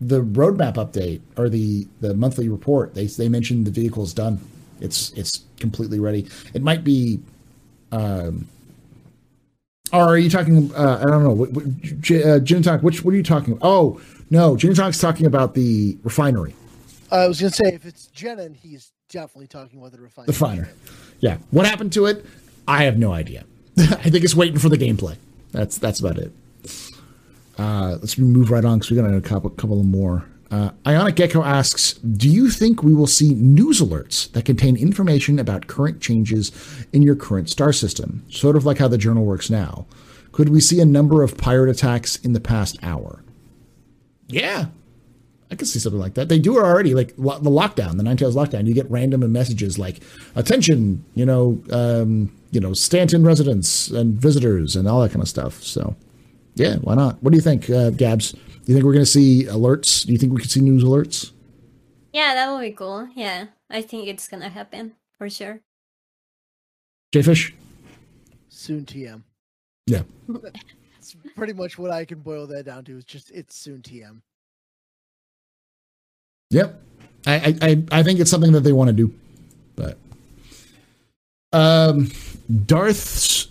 the 0.00 0.22
roadmap 0.22 0.74
update 0.74 1.20
or 1.36 1.48
the 1.48 1.86
the 2.00 2.14
monthly 2.14 2.48
report. 2.48 2.94
They 2.94 3.06
they 3.06 3.28
mentioned 3.28 3.66
the 3.66 3.70
vehicle 3.70 4.04
is 4.04 4.12
done. 4.12 4.40
It's 4.80 5.12
it's 5.12 5.44
completely 5.58 5.98
ready. 5.98 6.28
It 6.52 6.62
might 6.62 6.84
be 6.84 7.20
um, 7.92 8.46
or 9.92 10.02
are 10.02 10.18
you 10.18 10.28
talking? 10.28 10.74
Uh, 10.74 10.98
I 11.00 11.10
don't 11.10 11.22
know. 11.22 11.32
What, 11.32 11.52
what, 11.52 11.80
J- 12.00 12.22
uh, 12.22 12.38
Gin 12.40 12.62
which 12.80 13.04
what 13.04 13.14
are 13.14 13.16
you 13.16 13.22
talking? 13.22 13.58
Oh 13.62 14.00
no, 14.30 14.56
Gin 14.56 14.70
and 14.70 14.76
Tonic's 14.76 15.00
talking 15.00 15.26
about 15.26 15.54
the 15.54 15.96
refinery, 16.02 16.54
I 17.10 17.28
was 17.28 17.40
gonna 17.40 17.52
say 17.52 17.68
if 17.72 17.86
it's 17.86 18.08
Jenin, 18.08 18.56
he's 18.56 18.90
definitely 19.08 19.46
talking 19.46 19.78
about 19.78 19.92
the 19.92 20.00
refinery. 20.00 20.26
the 20.26 20.32
refinery. 20.32 20.68
Yeah, 21.20 21.38
what 21.52 21.66
happened 21.66 21.92
to 21.92 22.06
it? 22.06 22.26
I 22.66 22.84
have 22.84 22.98
no 22.98 23.12
idea. 23.12 23.44
I 23.78 24.10
think 24.10 24.24
it's 24.24 24.34
waiting 24.34 24.58
for 24.58 24.68
the 24.68 24.78
gameplay. 24.78 25.16
That's 25.52 25.78
that's 25.78 26.00
about 26.00 26.18
it. 26.18 26.32
Uh, 27.58 27.98
let's 28.00 28.18
move 28.18 28.50
right 28.50 28.64
on 28.64 28.78
because 28.78 28.90
we 28.90 28.96
got 28.96 29.12
a 29.12 29.20
couple 29.20 29.50
couple 29.50 29.82
more. 29.84 30.26
Uh, 30.50 30.70
Ionic 30.86 31.16
Gecko 31.16 31.42
asks, 31.42 31.94
"Do 31.94 32.28
you 32.28 32.50
think 32.50 32.82
we 32.82 32.94
will 32.94 33.06
see 33.06 33.34
news 33.34 33.80
alerts 33.80 34.30
that 34.32 34.44
contain 34.44 34.76
information 34.76 35.38
about 35.38 35.66
current 35.66 36.00
changes 36.00 36.52
in 36.92 37.02
your 37.02 37.16
current 37.16 37.50
star 37.50 37.72
system, 37.72 38.24
sort 38.30 38.56
of 38.56 38.64
like 38.64 38.78
how 38.78 38.88
the 38.88 38.98
journal 38.98 39.24
works 39.24 39.50
now? 39.50 39.86
Could 40.32 40.48
we 40.48 40.60
see 40.60 40.80
a 40.80 40.84
number 40.84 41.22
of 41.22 41.36
pirate 41.36 41.70
attacks 41.70 42.16
in 42.16 42.32
the 42.32 42.40
past 42.40 42.76
hour?" 42.82 43.22
Yeah, 44.28 44.66
I 45.50 45.54
could 45.56 45.68
see 45.68 45.78
something 45.78 46.00
like 46.00 46.14
that. 46.14 46.28
They 46.28 46.38
do 46.38 46.56
already, 46.56 46.94
like 46.94 47.14
lo- 47.16 47.38
the 47.38 47.50
lockdown, 47.50 47.96
the 47.96 48.02
Nine 48.02 48.16
Tails 48.16 48.36
lockdown. 48.36 48.66
You 48.66 48.74
get 48.74 48.90
random 48.90 49.30
messages 49.32 49.78
like 49.78 50.00
"Attention," 50.34 51.04
you 51.14 51.26
know, 51.26 51.60
um, 51.70 52.30
you 52.54 52.60
know, 52.60 52.72
Stanton 52.72 53.24
residents 53.24 53.88
and 53.90 54.14
visitors 54.14 54.76
and 54.76 54.86
all 54.86 55.02
that 55.02 55.10
kind 55.10 55.22
of 55.22 55.28
stuff. 55.28 55.62
So, 55.62 55.96
yeah, 56.54 56.76
why 56.76 56.94
not? 56.94 57.20
What 57.22 57.30
do 57.32 57.36
you 57.36 57.42
think, 57.42 57.68
uh, 57.68 57.90
Gabs? 57.90 58.32
Do 58.32 58.38
you 58.66 58.74
think 58.74 58.84
we're 58.86 58.92
going 58.92 59.04
to 59.04 59.10
see 59.10 59.44
alerts? 59.44 60.06
Do 60.06 60.12
you 60.12 60.18
think 60.18 60.32
we 60.32 60.40
could 60.40 60.50
see 60.50 60.60
news 60.60 60.84
alerts? 60.84 61.32
Yeah, 62.12 62.34
that 62.34 62.52
would 62.52 62.60
be 62.60 62.70
cool. 62.70 63.08
Yeah, 63.16 63.46
I 63.68 63.82
think 63.82 64.06
it's 64.06 64.28
gonna 64.28 64.48
happen 64.48 64.92
for 65.18 65.28
sure. 65.28 65.58
Jayfish? 67.12 67.52
Soon 68.48 68.84
TM. 68.84 69.22
Yeah. 69.86 70.02
It's 70.98 71.16
pretty 71.36 71.52
much 71.52 71.76
what 71.76 71.90
I 71.90 72.06
can 72.06 72.20
boil 72.20 72.46
that 72.46 72.64
down 72.64 72.84
to. 72.84 72.96
It's 72.96 73.04
just 73.04 73.30
it's 73.30 73.54
soon 73.56 73.82
TM. 73.82 74.22
Yep. 76.50 76.80
I, 77.26 77.34
I, 77.34 77.54
I- 77.68 77.84
I 77.98 78.02
think 78.02 78.20
it's 78.20 78.30
something 78.30 78.52
that 78.52 78.60
they 78.60 78.72
want 78.72 78.88
to 78.88 78.94
do. 78.94 79.12
But 79.76 79.98
um 81.54 82.10
Darth 82.66 83.46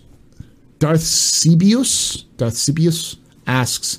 Darth 0.78 1.00
Sibius 1.00 2.24
Darth 2.36 2.54
Sibius 2.54 3.16
asks 3.46 3.98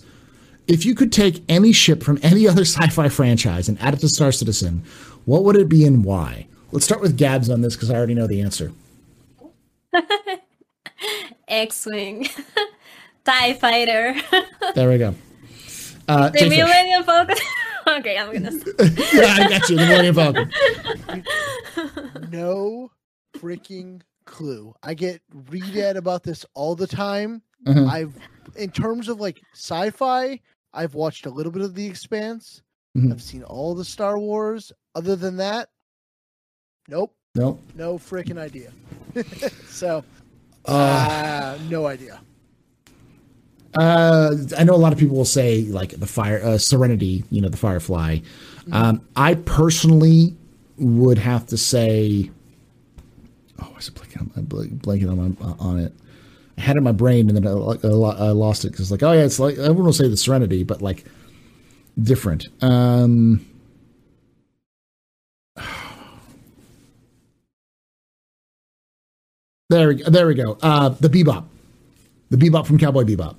if 0.68 0.86
you 0.86 0.96
could 0.96 1.12
take 1.12 1.44
any 1.48 1.72
ship 1.72 2.02
from 2.04 2.20
any 2.24 2.48
other 2.48 2.62
sci-fi 2.62 3.10
franchise 3.10 3.70
and 3.70 3.80
add 3.82 3.94
it 3.94 4.00
to 4.00 4.10
Star 4.10 4.32
Citizen, 4.32 4.84
what 5.26 5.44
would 5.44 5.56
it 5.56 5.70
be 5.70 5.86
and 5.86 6.04
why? 6.04 6.48
Let's 6.72 6.86
start 6.86 7.02
with 7.02 7.18
Gabs 7.18 7.50
on 7.50 7.62
this 7.62 7.76
because 7.76 7.92
I 7.92 7.96
already 7.96 8.16
know 8.16 8.28
the 8.28 8.42
answer. 8.42 8.72
X-wing, 11.48 12.28
Tie 13.26 13.54
Fighter, 13.54 14.16
There 14.76 14.90
we 14.90 14.98
go. 14.98 15.14
Uh, 16.08 16.30
the 16.30 16.40
Jayfish. 16.40 16.50
Millennium 16.50 17.04
Falcon. 17.04 17.36
okay, 17.88 18.18
I'm 18.18 18.34
gonna. 18.34 18.52
Stop. 18.52 18.74
yeah, 19.14 19.36
I 19.40 19.50
got 19.50 19.70
you. 19.70 19.78
The 19.78 19.86
Millennium 19.86 20.16
Falcon. 20.16 20.52
No 22.32 22.92
freaking 23.40 24.02
clue. 24.26 24.74
I 24.84 24.94
get 24.94 25.22
read 25.50 25.76
at 25.78 25.98
about 25.98 26.24
this 26.24 26.46
all 26.54 26.76
the 26.76 26.88
time. 26.88 27.42
Mhm. 27.68 27.88
I've 27.90 28.16
in 28.56 28.72
terms 28.72 29.10
of 29.10 29.20
like 29.20 29.42
sci-fi, 29.54 30.40
I've 30.74 30.94
watched 30.96 31.26
a 31.26 31.30
little 31.30 31.52
bit 31.52 31.62
of 31.64 31.76
The 31.76 31.86
Expanse. 31.86 32.62
Mhm. 32.98 33.12
I've 33.12 33.22
seen 33.22 33.44
all 33.44 33.76
the 33.76 33.86
Star 33.86 34.18
Wars. 34.20 34.72
Other 34.96 35.16
than 35.16 35.38
that, 35.38 35.70
nope, 36.88 37.16
Nope. 37.36 37.60
no 37.76 37.98
freaking 37.98 38.38
idea. 38.38 38.72
so, 39.70 40.04
Uh, 40.68 40.72
uh, 40.72 41.58
no 41.70 41.86
idea. 41.86 42.22
Uh, 43.78 44.36
I 44.58 44.64
know 44.64 44.74
a 44.74 44.78
lot 44.78 44.94
of 44.94 45.00
people 45.00 45.18
will 45.18 45.26
say 45.26 45.64
like 45.64 45.92
the 46.00 46.08
fire 46.08 46.42
uh, 46.44 46.58
Serenity, 46.58 47.26
you 47.30 47.42
know, 47.42 47.50
the 47.50 47.58
Firefly. 47.58 48.20
Um, 48.72 49.02
I 49.18 49.36
personally 49.36 50.36
would 50.78 51.18
have 51.18 51.46
to 51.48 51.58
say, 51.58 52.32
oh, 53.62 53.70
I 53.72 53.76
was 53.76 53.90
blanking 53.90 54.22
on, 54.22 54.46
blanking 54.46 55.10
on, 55.10 55.38
on 55.60 55.80
it. 55.80 55.94
I 56.58 56.62
had 56.62 56.76
it 56.76 56.80
in 56.80 56.84
my 56.84 56.92
brain 56.92 57.30
and 57.30 57.38
then 57.38 57.46
I, 57.48 57.52
I 57.52 58.32
lost 58.32 58.66
it 58.66 58.72
because 58.72 58.92
like, 58.92 59.04
oh 59.04 59.12
yeah, 59.12 59.24
it's 59.24 59.40
like 59.40 59.58
everyone 59.58 59.86
will 59.86 59.94
say 59.94 60.08
the 60.08 60.18
Serenity, 60.18 60.64
but 60.64 60.82
like 60.82 61.06
different. 62.02 62.48
Um, 62.62 63.46
there 69.70 69.90
we 69.90 69.96
go. 69.96 70.10
There 70.10 70.28
we 70.28 70.36
go. 70.36 70.58
Uh, 70.62 70.90
the 70.90 71.10
Bebop, 71.10 71.46
the 72.30 72.38
Bebop 72.38 72.66
from 72.68 72.78
Cowboy 72.78 73.04
Bebop. 73.04 73.36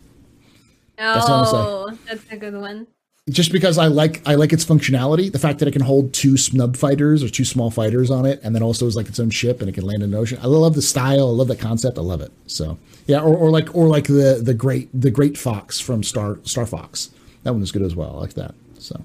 That's. 0.96 1.26
Oh, 1.28 1.96
that's 2.06 2.24
a 2.30 2.36
good 2.36 2.54
one. 2.54 2.86
Just 3.28 3.50
because 3.50 3.76
I 3.76 3.88
like 3.88 4.26
I 4.26 4.36
like 4.36 4.52
its 4.52 4.64
functionality, 4.64 5.32
the 5.32 5.38
fact 5.38 5.58
that 5.58 5.66
it 5.66 5.72
can 5.72 5.82
hold 5.82 6.12
two 6.12 6.36
snub 6.36 6.76
fighters 6.76 7.24
or 7.24 7.28
two 7.28 7.44
small 7.44 7.70
fighters 7.70 8.10
on 8.10 8.24
it, 8.24 8.40
and 8.44 8.54
then 8.54 8.62
also 8.62 8.86
is 8.86 8.94
like 8.94 9.08
its 9.08 9.18
own 9.18 9.30
ship 9.30 9.60
and 9.60 9.68
it 9.68 9.72
can 9.72 9.84
land 9.84 10.02
in 10.02 10.12
the 10.12 10.18
ocean. 10.18 10.38
I 10.40 10.46
love 10.46 10.74
the 10.74 10.82
style. 10.82 11.28
I 11.28 11.32
love 11.32 11.48
the 11.48 11.56
concept. 11.56 11.98
I 11.98 12.02
love 12.02 12.20
it. 12.20 12.30
So 12.46 12.78
yeah, 13.06 13.20
or, 13.20 13.36
or 13.36 13.50
like 13.50 13.74
or 13.74 13.88
like 13.88 14.04
the 14.04 14.40
the 14.42 14.54
great 14.54 14.88
the 14.98 15.10
great 15.10 15.36
fox 15.36 15.80
from 15.80 16.04
Star 16.04 16.38
Star 16.44 16.66
Fox. 16.66 17.10
That 17.42 17.52
one 17.52 17.62
is 17.62 17.72
good 17.72 17.82
as 17.82 17.96
well. 17.96 18.16
I 18.16 18.20
like 18.20 18.34
that. 18.34 18.54
So 18.78 19.02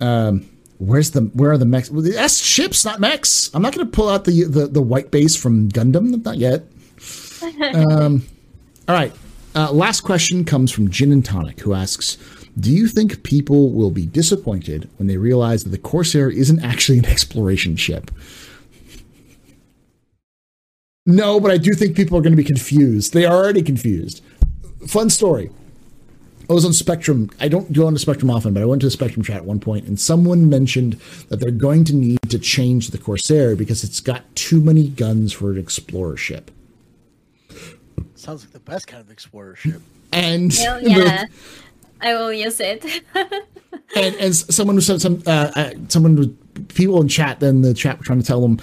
um. 0.00 0.48
Where's 0.78 1.12
the 1.12 1.20
where 1.34 1.52
are 1.52 1.58
the 1.58 1.64
mechs? 1.64 1.92
Well, 1.92 2.02
that's 2.02 2.38
ships, 2.38 2.84
not 2.84 2.98
mechs. 2.98 3.52
I'm 3.54 3.62
not 3.62 3.72
going 3.72 3.86
to 3.86 3.92
pull 3.92 4.08
out 4.08 4.24
the, 4.24 4.42
the 4.42 4.66
the 4.66 4.82
white 4.82 5.12
base 5.12 5.36
from 5.36 5.68
Gundam. 5.68 6.24
Not 6.24 6.38
yet. 6.38 6.64
Um, 7.74 8.24
all 8.88 8.94
right. 8.94 9.12
Uh, 9.54 9.70
last 9.70 10.00
question 10.00 10.44
comes 10.44 10.70
from 10.70 10.90
Gin 10.90 11.12
and 11.12 11.24
Tonic, 11.24 11.60
who 11.60 11.74
asks 11.74 12.16
Do 12.58 12.70
you 12.70 12.88
think 12.88 13.22
people 13.22 13.70
will 13.70 13.90
be 13.90 14.06
disappointed 14.06 14.88
when 14.96 15.08
they 15.08 15.18
realize 15.18 15.64
that 15.64 15.70
the 15.70 15.78
Corsair 15.78 16.30
isn't 16.30 16.64
actually 16.64 16.98
an 16.98 17.06
exploration 17.06 17.76
ship? 17.76 18.10
No, 21.04 21.40
but 21.40 21.50
I 21.50 21.58
do 21.58 21.72
think 21.72 21.96
people 21.96 22.16
are 22.16 22.22
going 22.22 22.32
to 22.32 22.36
be 22.36 22.44
confused. 22.44 23.12
They 23.12 23.26
are 23.26 23.36
already 23.36 23.62
confused. 23.62 24.22
Fun 24.86 25.10
story. 25.10 25.50
I 26.48 26.54
was 26.54 26.64
on 26.64 26.72
Spectrum. 26.72 27.30
I 27.40 27.48
don't 27.48 27.72
go 27.72 27.86
on 27.86 27.92
the 27.92 27.98
Spectrum 27.98 28.30
often, 28.30 28.54
but 28.54 28.62
I 28.62 28.66
went 28.66 28.80
to 28.82 28.86
the 28.86 28.90
Spectrum 28.90 29.24
chat 29.24 29.36
at 29.36 29.44
one 29.44 29.60
point, 29.60 29.86
and 29.86 29.98
someone 29.98 30.48
mentioned 30.48 30.94
that 31.28 31.40
they're 31.40 31.50
going 31.50 31.84
to 31.84 31.94
need 31.94 32.18
to 32.28 32.38
change 32.38 32.90
the 32.90 32.98
Corsair 32.98 33.56
because 33.56 33.84
it's 33.84 34.00
got 34.00 34.34
too 34.34 34.60
many 34.60 34.88
guns 34.88 35.32
for 35.32 35.50
an 35.50 35.58
explorer 35.58 36.16
ship. 36.16 36.50
Sounds 38.22 38.44
like 38.44 38.52
the 38.52 38.60
best 38.60 38.86
kind 38.86 39.00
of 39.02 39.10
explorer 39.10 39.56
ship. 39.56 39.82
And 40.12 40.52
Well, 40.56 40.80
the- 40.82 40.90
yeah, 40.90 41.24
I 42.00 42.14
will 42.14 42.32
use 42.32 42.60
it. 42.60 42.84
and 43.96 44.14
as 44.16 44.46
someone 44.54 44.76
who 44.76 44.80
said 44.80 45.00
some 45.00 45.22
uh, 45.26 45.50
uh, 45.56 45.70
someone 45.88 46.14
with 46.14 46.68
people 46.72 47.00
in 47.00 47.08
chat 47.08 47.40
then 47.40 47.62
the 47.62 47.74
chat 47.74 47.98
were 47.98 48.04
trying 48.04 48.20
to 48.20 48.24
tell 48.26 48.40
them 48.40 48.60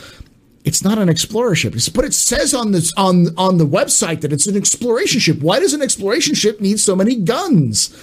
it's 0.64 0.82
not 0.82 0.98
an 0.98 1.10
explorer 1.10 1.56
ship. 1.56 1.74
It's- 1.74 1.90
but 1.90 2.06
it 2.06 2.14
says 2.14 2.54
on 2.54 2.72
this 2.72 2.94
on 2.96 3.28
on 3.38 3.58
the 3.58 3.68
website 3.68 4.22
that 4.22 4.32
it's 4.32 4.48
an 4.48 4.56
exploration 4.56 5.20
ship. 5.20 5.40
Why 5.42 5.60
does 5.60 5.74
an 5.74 5.82
exploration 5.82 6.36
ship 6.36 6.62
need 6.62 6.80
so 6.80 6.96
many 6.96 7.16
guns? 7.18 7.94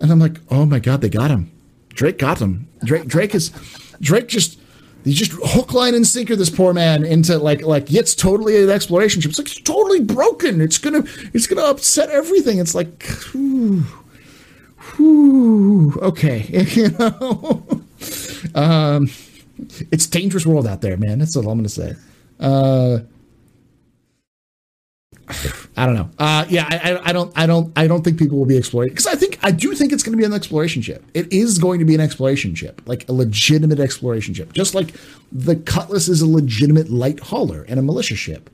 And 0.00 0.12
i'm 0.12 0.20
like 0.20 0.38
oh 0.50 0.64
my 0.66 0.78
god 0.78 1.00
they 1.00 1.08
got 1.08 1.30
him 1.30 1.50
drake 1.88 2.18
got 2.18 2.38
him 2.38 2.68
drake 2.84 3.06
drake 3.08 3.34
is 3.34 3.50
drake 4.00 4.28
just 4.28 4.60
he 5.08 5.14
just 5.14 5.32
hook 5.32 5.72
line 5.72 5.94
and 5.94 6.06
sinker 6.06 6.36
this 6.36 6.50
poor 6.50 6.72
man 6.72 7.04
into 7.04 7.38
like 7.38 7.62
like 7.62 7.92
it's 7.92 8.14
totally 8.14 8.62
an 8.62 8.70
exploration 8.70 9.20
ship. 9.20 9.30
It's 9.30 9.38
like 9.38 9.48
it's 9.48 9.60
totally 9.60 10.00
broken. 10.00 10.60
It's 10.60 10.78
gonna 10.78 11.04
it's 11.32 11.46
gonna 11.46 11.62
upset 11.62 12.10
everything. 12.10 12.58
It's 12.58 12.74
like 12.74 13.02
whew, 13.32 13.84
whew, 14.96 15.98
okay 16.00 16.46
you 16.70 16.90
know? 16.90 17.64
Um 18.54 19.08
it's 19.90 20.06
dangerous 20.06 20.46
world 20.46 20.66
out 20.66 20.80
there 20.80 20.96
man. 20.96 21.18
That's 21.18 21.36
all 21.36 21.48
i'm 21.48 21.58
gonna 21.58 21.68
say. 21.68 21.94
Uh 22.38 23.00
I 25.78 25.86
don't 25.86 25.94
know. 25.94 26.10
Uh, 26.18 26.44
yeah, 26.48 26.66
I, 26.68 27.10
I, 27.10 27.12
don't, 27.12 27.32
I 27.38 27.46
don't, 27.46 27.72
I 27.78 27.86
don't 27.86 28.02
think 28.02 28.18
people 28.18 28.36
will 28.36 28.46
be 28.46 28.56
exploring 28.56 28.88
because 28.88 29.06
I 29.06 29.14
think 29.14 29.38
I 29.44 29.52
do 29.52 29.76
think 29.76 29.92
it's 29.92 30.02
going 30.02 30.12
to 30.12 30.18
be 30.18 30.24
an 30.24 30.32
exploration 30.32 30.82
ship. 30.82 31.04
It 31.14 31.32
is 31.32 31.58
going 31.58 31.78
to 31.78 31.84
be 31.84 31.94
an 31.94 32.00
exploration 32.00 32.56
ship, 32.56 32.82
like 32.86 33.08
a 33.08 33.12
legitimate 33.12 33.78
exploration 33.78 34.34
ship, 34.34 34.52
just 34.52 34.74
like 34.74 34.92
the 35.30 35.54
Cutlass 35.54 36.08
is 36.08 36.20
a 36.20 36.26
legitimate 36.26 36.90
light 36.90 37.20
hauler 37.20 37.64
and 37.68 37.78
a 37.78 37.82
militia 37.82 38.16
ship. 38.16 38.50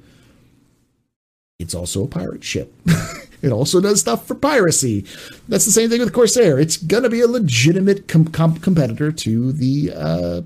It's 1.59 1.75
also 1.75 2.05
a 2.05 2.09
pirate 2.09 2.45
ship. 2.45 2.75
it 3.43 3.53
also 3.53 3.81
does 3.81 4.01
stuff 4.01 4.27
for 4.27 4.35
piracy. 4.35 5.07
That's 5.49 5.65
the 5.65 5.73
same 5.73 5.89
thing 5.89 6.01
with 6.01 6.13
Corsair. 6.13 6.59
It's 6.59 6.77
going 6.77 7.05
to 7.05 7.11
be 7.11 7.23
a 7.23 7.27
legitimate 7.27 8.07
com- 8.07 8.27
com- 8.27 8.59
competitor 8.59 9.11
to 9.11 9.53
the 9.53 9.93
uh, 9.97 10.43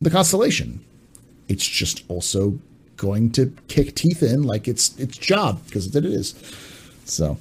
the 0.00 0.10
Constellation. 0.10 0.84
It's 1.48 1.66
just 1.66 2.04
also 2.06 2.60
going 2.96 3.30
to 3.32 3.54
kick 3.68 3.94
teeth 3.94 4.22
in 4.22 4.42
like 4.42 4.68
it's 4.68 4.96
its 4.98 5.16
job 5.16 5.64
because 5.66 5.94
it 5.94 6.04
is. 6.04 6.34
So 7.04 7.38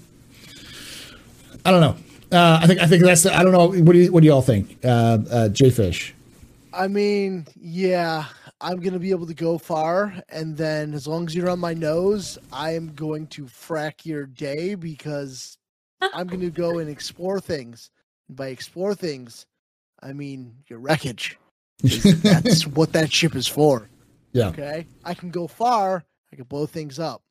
I 1.66 1.72
don't 1.72 1.82
know. 1.82 1.96
Uh, 2.32 2.60
I 2.62 2.68
think 2.68 2.80
I 2.80 2.88
think 2.88 3.04
that's 3.04 3.24
the, 3.24 3.36
I 3.36 3.44
don't 3.44 3.52
know. 3.52 3.68
What 3.68 3.94
do 3.94 3.98
you 3.98 4.12
what 4.12 4.22
do 4.22 4.28
you 4.28 4.34
all 4.34 4.42
think? 4.42 4.78
Uh, 4.84 5.20
uh, 5.30 5.50
J 5.50 5.70
Fish. 5.70 6.14
I 6.74 6.88
mean, 6.88 7.48
yeah, 7.56 8.26
I'm 8.60 8.80
gonna 8.80 9.00
be 9.00 9.12
able 9.12 9.28
to 9.28 9.34
go 9.34 9.58
far, 9.58 10.14
and 10.30 10.58
then 10.58 10.94
as 10.94 11.08
long 11.08 11.28
as 11.28 11.36
you're 11.36 11.50
on 11.50 11.60
my 11.60 11.74
nose, 11.74 12.38
I 12.52 12.72
am 12.72 12.94
going 12.94 13.28
to 13.28 13.46
frack 13.46 14.06
your 14.06 14.26
day 14.26 14.76
because 14.76 15.58
I'm 16.14 16.28
gonna 16.28 16.50
go 16.50 16.80
and 16.80 16.90
explore 16.90 17.40
things. 17.40 17.90
And 18.28 18.36
by 18.36 18.48
explore 18.48 18.96
things, 18.96 19.46
I 20.02 20.14
mean 20.14 20.54
your 20.68 20.80
wreckage. 20.80 21.38
That's 21.82 22.68
what 22.68 22.94
that 22.94 23.12
ship 23.12 23.36
is 23.36 23.48
for. 23.48 23.90
Yeah. 24.36 24.50
Okay, 24.50 24.86
I 25.06 25.14
can 25.14 25.32
go 25.32 25.48
far. 25.48 26.04
I 26.32 26.36
can 26.36 26.44
blow 26.44 26.66
things 26.66 27.00
up. 27.00 27.22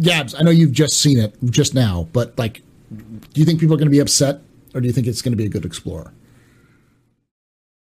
Gabs, 0.00 0.34
I 0.34 0.40
know 0.42 0.50
you've 0.50 0.72
just 0.72 0.98
seen 0.98 1.18
it 1.18 1.34
just 1.50 1.74
now, 1.74 2.08
but 2.14 2.38
like, 2.38 2.62
do 2.90 3.36
you 3.40 3.44
think 3.44 3.60
people 3.60 3.74
are 3.74 3.78
going 3.78 3.86
to 3.92 3.92
be 3.92 3.98
upset, 4.00 4.40
or 4.74 4.80
do 4.80 4.86
you 4.86 4.94
think 4.94 5.06
it's 5.06 5.20
going 5.20 5.32
to 5.32 5.36
be 5.36 5.44
a 5.44 5.48
good 5.50 5.66
explorer? 5.66 6.10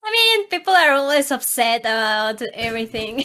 I 0.04 0.10
mean, 0.12 0.48
people 0.48 0.74
are 0.74 0.92
always 0.92 1.30
upset 1.30 1.80
about 1.80 2.42
everything. 2.52 3.24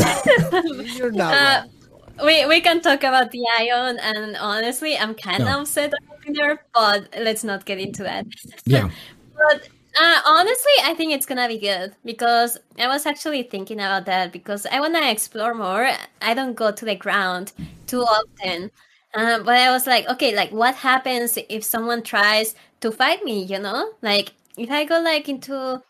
You're 0.96 1.10
not 1.10 1.34
Uh, 2.16 2.24
we 2.24 2.46
we 2.46 2.60
can 2.60 2.80
talk 2.80 3.02
about 3.02 3.32
the 3.32 3.42
ion, 3.58 3.98
and 3.98 4.36
honestly, 4.36 4.96
I'm 4.96 5.16
kind 5.16 5.42
No. 5.42 5.54
of 5.56 5.60
upset 5.62 5.88
about 5.90 6.18
it 6.24 6.36
there, 6.38 6.64
but 6.72 7.08
let's 7.18 7.42
not 7.42 7.64
get 7.64 7.78
into 7.80 8.04
that. 8.04 8.26
Yeah. 8.64 8.90
But 9.34 9.68
uh, 10.00 10.20
honestly, 10.26 10.72
I 10.82 10.94
think 10.94 11.12
it's 11.12 11.26
gonna 11.26 11.48
be 11.48 11.58
good 11.58 11.94
because 12.04 12.58
I 12.78 12.88
was 12.88 13.06
actually 13.06 13.42
thinking 13.44 13.78
about 13.78 14.06
that 14.06 14.32
because 14.32 14.66
I 14.66 14.80
wanna 14.80 15.10
explore 15.10 15.54
more. 15.54 15.88
I 16.20 16.34
don't 16.34 16.54
go 16.54 16.72
to 16.72 16.84
the 16.84 16.96
ground 16.96 17.52
too 17.86 18.00
often, 18.02 18.70
uh, 19.14 19.38
but 19.40 19.54
I 19.56 19.70
was 19.70 19.86
like, 19.86 20.08
okay, 20.08 20.34
like 20.34 20.50
what 20.52 20.74
happens 20.76 21.38
if 21.48 21.62
someone 21.64 22.02
tries 22.02 22.54
to 22.80 22.90
fight 22.90 23.24
me? 23.24 23.44
You 23.44 23.58
know, 23.60 23.92
like 24.02 24.32
if 24.56 24.70
I 24.70 24.84
go 24.84 25.00
like 25.00 25.28
into 25.28 25.82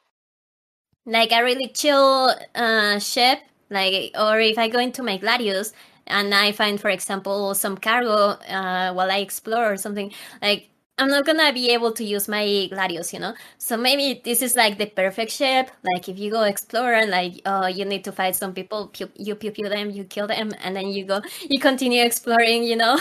like 1.06 1.32
a 1.32 1.42
really 1.42 1.68
chill 1.68 2.34
uh, 2.54 2.98
ship, 2.98 3.40
like 3.70 4.12
or 4.18 4.40
if 4.40 4.58
I 4.58 4.68
go 4.68 4.78
into 4.78 5.02
my 5.02 5.18
Gladius 5.18 5.72
and 6.06 6.34
I 6.34 6.52
find, 6.52 6.80
for 6.80 6.88
example, 6.90 7.54
some 7.54 7.76
cargo 7.78 8.38
uh, 8.48 8.92
while 8.92 9.10
I 9.10 9.18
explore 9.18 9.72
or 9.72 9.76
something, 9.76 10.12
like 10.42 10.68
I'm 10.96 11.08
not 11.08 11.26
gonna 11.26 11.52
be 11.52 11.70
able 11.70 11.92
to 11.92 12.04
use 12.04 12.28
my 12.28 12.68
Gladius, 12.70 13.12
you 13.12 13.18
know. 13.18 13.34
So 13.58 13.76
maybe 13.76 14.20
this 14.24 14.42
is 14.42 14.54
like 14.54 14.78
the 14.78 14.86
perfect 14.86 15.32
ship. 15.32 15.70
Like 15.82 16.08
if 16.08 16.18
you 16.18 16.30
go 16.30 16.42
explore 16.42 16.94
and 16.94 17.10
like 17.10 17.40
oh 17.46 17.66
you 17.66 17.84
need 17.84 18.04
to 18.04 18.12
fight 18.12 18.36
some 18.36 18.54
people, 18.54 18.88
pew, 18.88 19.10
you 19.16 19.34
pew 19.34 19.50
pew 19.50 19.68
them, 19.68 19.90
you 19.90 20.04
kill 20.04 20.28
them, 20.28 20.52
and 20.62 20.76
then 20.76 20.88
you 20.88 21.04
go 21.04 21.20
you 21.50 21.58
continue 21.58 22.04
exploring, 22.04 22.62
you 22.62 22.76
know. 22.76 22.98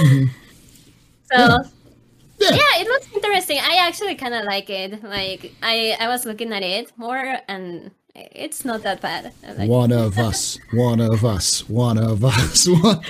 Mm-hmm. 0.00 0.24
So 1.26 1.38
Yeah. 1.38 1.58
Yeah. 2.38 2.50
yeah, 2.50 2.82
it 2.82 2.86
looks 2.86 3.08
interesting. 3.12 3.58
I 3.58 3.78
actually 3.88 4.14
kind 4.14 4.32
of 4.32 4.44
like 4.44 4.70
it. 4.70 5.02
Like 5.02 5.52
I 5.62 5.96
I 5.98 6.06
was 6.08 6.24
looking 6.24 6.52
at 6.52 6.62
it 6.62 6.92
more 6.96 7.38
and 7.48 7.90
it's 8.14 8.64
not 8.64 8.82
that 8.82 9.00
bad. 9.00 9.32
Like, 9.56 9.68
One 9.82 9.92
of 9.92 10.18
us. 10.18 10.58
One 10.72 11.00
of 11.00 11.24
us. 11.24 11.68
One 11.68 11.98
of 11.98 12.24
us. 12.24 12.66
One. 12.68 13.00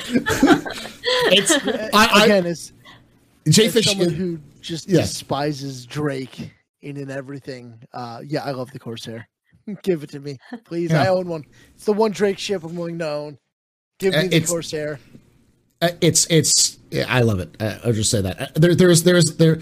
it's 1.31 1.53
I, 1.93 2.09
I 2.13 2.25
Again, 2.25 2.47
as, 2.47 2.73
J 3.49 3.67
as 3.67 3.73
Fish. 3.73 3.87
someone 3.87 4.11
who 4.11 4.39
just 4.61 4.89
Yeah. 4.89 5.03
despises 5.03 5.87
Drake 5.87 6.51
in 6.83 6.97
and 6.97 7.11
everything. 7.11 7.79
Uh, 7.93 8.21
yeah, 8.27 8.45
I 8.45 8.51
love 8.53 8.71
the 8.73 8.79
Corsair. 8.79 9.29
Give 9.83 10.03
it 10.03 10.11
to 10.11 10.21
me, 10.21 10.39
please. 10.65 10.91
Yeah. 10.91 11.03
I 11.03 11.09
own 11.09 11.29
one. 11.29 11.45
It's 11.75 11.85
the 11.85 11.93
one 11.93 12.13
Drake 12.13 12.39
ship 12.39 12.63
I'm 12.65 12.77
willing 12.77 12.99
to 12.99 13.09
own. 13.09 13.39
Give 13.99 14.15
Uh, 14.15 14.23
me 14.23 14.29
the 14.29 14.41
Corsair. 14.43 14.99
Uh, 15.83 15.89
it's 16.01 16.27
it's 16.31 16.79
I 17.09 17.21
love 17.21 17.39
it. 17.41 17.55
Uh, 17.61 17.79
I'll 17.85 17.93
just 17.93 18.11
say 18.11 18.21
that 18.23 18.41
uh, 18.41 18.47
there 18.55 18.75
there's 18.75 19.03
there's 19.03 19.37
there 19.37 19.59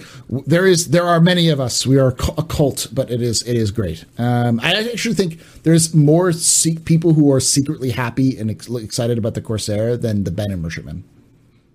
there 0.47 0.67
is 0.67 0.91
there 0.91 1.05
are 1.05 1.21
many 1.21 1.49
of 1.49 1.59
us. 1.59 1.85
We 1.87 1.99
are 1.99 2.09
a 2.09 2.43
cult, 2.45 2.87
but 2.93 3.11
it 3.11 3.21
is 3.21 3.43
it 3.43 3.57
is 3.57 3.71
great. 3.73 4.05
Um, 4.19 4.61
I 4.63 4.75
actually 4.93 5.15
think 5.17 5.41
there's 5.65 5.93
more 5.95 6.31
se- 6.33 6.79
people 6.85 7.15
who 7.15 7.33
are 7.33 7.41
secretly 7.41 7.91
happy 7.91 8.39
and 8.39 8.51
ex- 8.51 8.69
excited 8.69 9.19
about 9.19 9.35
the 9.35 9.41
Corsair 9.41 9.97
than 9.97 10.23
the 10.25 10.31
Banu 10.31 10.57
Merchantman. 10.57 11.03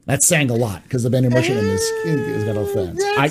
That's 0.09 0.25
saying 0.25 0.49
a 0.49 0.55
lot 0.55 0.81
because 0.83 1.03
the 1.03 1.09
Banu 1.11 1.29
Merchantman 1.29 1.69
is 1.69 1.87
has 2.03 2.43
got 2.43 2.67
fans. 2.73 2.99
I, 2.99 3.27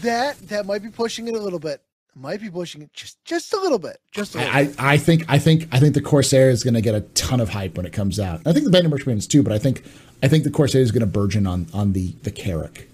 that 0.00 0.38
that 0.48 0.64
might 0.64 0.82
be 0.82 0.88
pushing 0.88 1.28
it 1.28 1.34
a 1.34 1.38
little 1.38 1.58
bit. 1.58 1.82
Might 2.14 2.40
be 2.40 2.48
pushing 2.48 2.80
it 2.80 2.90
just 2.94 3.22
just 3.26 3.52
a 3.52 3.60
little 3.60 3.78
bit. 3.78 3.98
Just 4.12 4.34
a 4.34 4.38
little 4.38 4.54
I, 4.54 4.72
I 4.78 4.96
think 4.96 5.26
I 5.28 5.38
think 5.38 5.68
I 5.72 5.78
think 5.78 5.92
the 5.92 6.00
Corsair 6.00 6.48
is 6.48 6.64
going 6.64 6.72
to 6.72 6.80
get 6.80 6.94
a 6.94 7.02
ton 7.02 7.38
of 7.38 7.50
hype 7.50 7.76
when 7.76 7.84
it 7.84 7.92
comes 7.92 8.18
out. 8.18 8.40
I 8.46 8.54
think 8.54 8.64
the 8.64 8.70
Banu 8.70 8.88
Merchantman 8.88 9.18
is 9.18 9.26
too, 9.26 9.42
but 9.42 9.52
I 9.52 9.58
think 9.58 9.84
I 10.22 10.28
think 10.28 10.44
the 10.44 10.50
Corsair 10.50 10.80
is 10.80 10.90
going 10.90 11.02
to 11.02 11.06
burgeon 11.06 11.46
on 11.46 11.66
on 11.74 11.92
the 11.92 12.12
the 12.22 12.30
Carrack. 12.30 12.88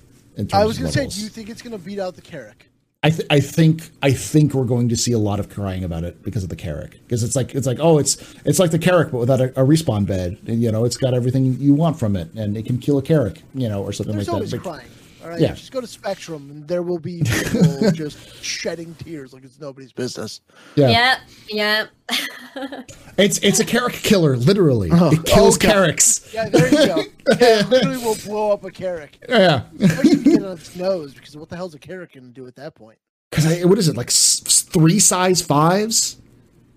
I 0.52 0.64
was 0.64 0.76
going 0.76 0.90
to 0.90 0.98
say, 0.98 1.06
do 1.06 1.20
you 1.20 1.28
think 1.28 1.48
it's 1.48 1.62
going 1.62 1.78
to 1.78 1.84
beat 1.84 2.00
out 2.00 2.16
the 2.16 2.22
Carrack? 2.22 2.66
I, 3.04 3.10
th- 3.10 3.28
I 3.30 3.38
think 3.38 3.90
I 4.02 4.10
think 4.10 4.54
we're 4.54 4.64
going 4.64 4.88
to 4.88 4.96
see 4.96 5.12
a 5.12 5.18
lot 5.18 5.38
of 5.38 5.48
crying 5.48 5.84
about 5.84 6.02
it 6.02 6.20
because 6.24 6.42
of 6.42 6.48
the 6.48 6.56
Carrack 6.56 6.98
because 7.04 7.22
it's 7.22 7.36
like 7.36 7.54
it's 7.54 7.66
like 7.66 7.78
oh 7.78 7.98
it's 7.98 8.16
it's 8.44 8.58
like 8.58 8.72
the 8.72 8.78
Carrack 8.78 9.12
but 9.12 9.18
without 9.18 9.40
a, 9.40 9.50
a, 9.50 9.64
respawn 9.64 10.04
bed 10.04 10.36
and 10.48 10.60
you 10.60 10.72
know 10.72 10.84
it's 10.84 10.96
got 10.96 11.14
everything 11.14 11.56
you 11.60 11.74
want 11.74 11.96
from 11.96 12.16
it 12.16 12.32
and 12.34 12.56
it 12.56 12.66
can 12.66 12.78
kill 12.78 12.98
a 12.98 13.02
Carrack 13.02 13.40
you 13.54 13.68
know 13.68 13.84
or 13.84 13.92
something 13.92 14.16
There's 14.16 14.28
like 14.28 14.50
that. 14.50 14.62
crying. 14.62 14.88
All 15.22 15.30
right, 15.30 15.40
yeah. 15.40 15.52
just 15.52 15.72
go 15.72 15.80
to 15.80 15.86
Spectrum 15.86 16.50
and 16.50 16.68
there 16.68 16.82
will 16.82 16.98
be 16.98 17.22
people 17.22 17.90
just 17.92 18.42
shedding 18.42 18.94
tears 18.96 19.32
like 19.32 19.44
it's 19.44 19.58
nobody's 19.58 19.92
business. 19.92 20.40
Yeah, 20.76 20.88
yeah. 20.88 21.18
yeah. 21.48 21.86
it's 23.18 23.38
it's 23.38 23.60
a 23.60 23.64
Carrack 23.64 23.94
killer, 23.94 24.36
literally. 24.36 24.90
Oh, 24.92 25.12
it 25.12 25.24
kills 25.24 25.56
oh, 25.56 25.60
Carracks. 25.60 26.32
Yeah, 26.32 26.48
there 26.48 26.68
you 26.68 26.86
go. 26.86 27.02
Yeah, 27.38 27.62
literally 27.68 27.98
will 27.98 28.16
blow 28.24 28.52
up 28.52 28.64
a 28.64 28.70
Carrack. 28.70 29.18
Yeah. 29.28 29.64
Especially 29.78 30.22
get 30.22 30.42
on 30.42 30.52
its 30.52 30.74
nose 30.74 31.12
because 31.12 31.36
what 31.36 31.50
the 31.50 31.56
hell's 31.56 31.74
a 31.74 31.78
Carrack 31.78 32.14
going 32.14 32.24
to 32.24 32.30
do 32.30 32.46
at 32.46 32.56
that 32.56 32.74
point? 32.74 32.96
Because 33.30 33.64
what 33.66 33.76
is 33.76 33.86
it 33.86 33.98
like 33.98 34.10
three 34.10 34.98
size 34.98 35.42
fives? 35.42 36.16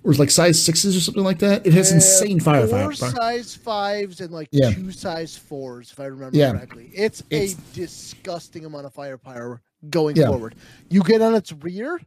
Or 0.03 0.13
like 0.13 0.31
size 0.31 0.63
sixes 0.63 0.95
or 0.95 0.99
something 0.99 1.23
like 1.23 1.39
that. 1.39 1.65
It 1.65 1.73
has 1.73 1.91
uh, 1.91 1.95
insane 1.95 2.39
firepower. 2.39 2.93
Four 2.93 2.93
size 2.93 3.55
fives 3.55 4.21
and 4.21 4.31
like 4.31 4.49
yeah. 4.51 4.71
two 4.71 4.91
size 4.91 5.37
fours, 5.37 5.91
if 5.91 5.99
I 5.99 6.05
remember 6.05 6.37
yeah. 6.37 6.51
correctly. 6.51 6.91
It's, 6.93 7.23
it's, 7.29 7.53
a 7.53 7.75
disgusting 7.75 8.65
amount 8.65 8.85
of 8.85 8.93
firepower 8.93 9.61
going 9.89 10.15
yeah. 10.15 10.27
forward. 10.27 10.55
You 10.89 11.03
get 11.03 11.21
on 11.21 11.35
its 11.35 11.53
rear 11.53 11.99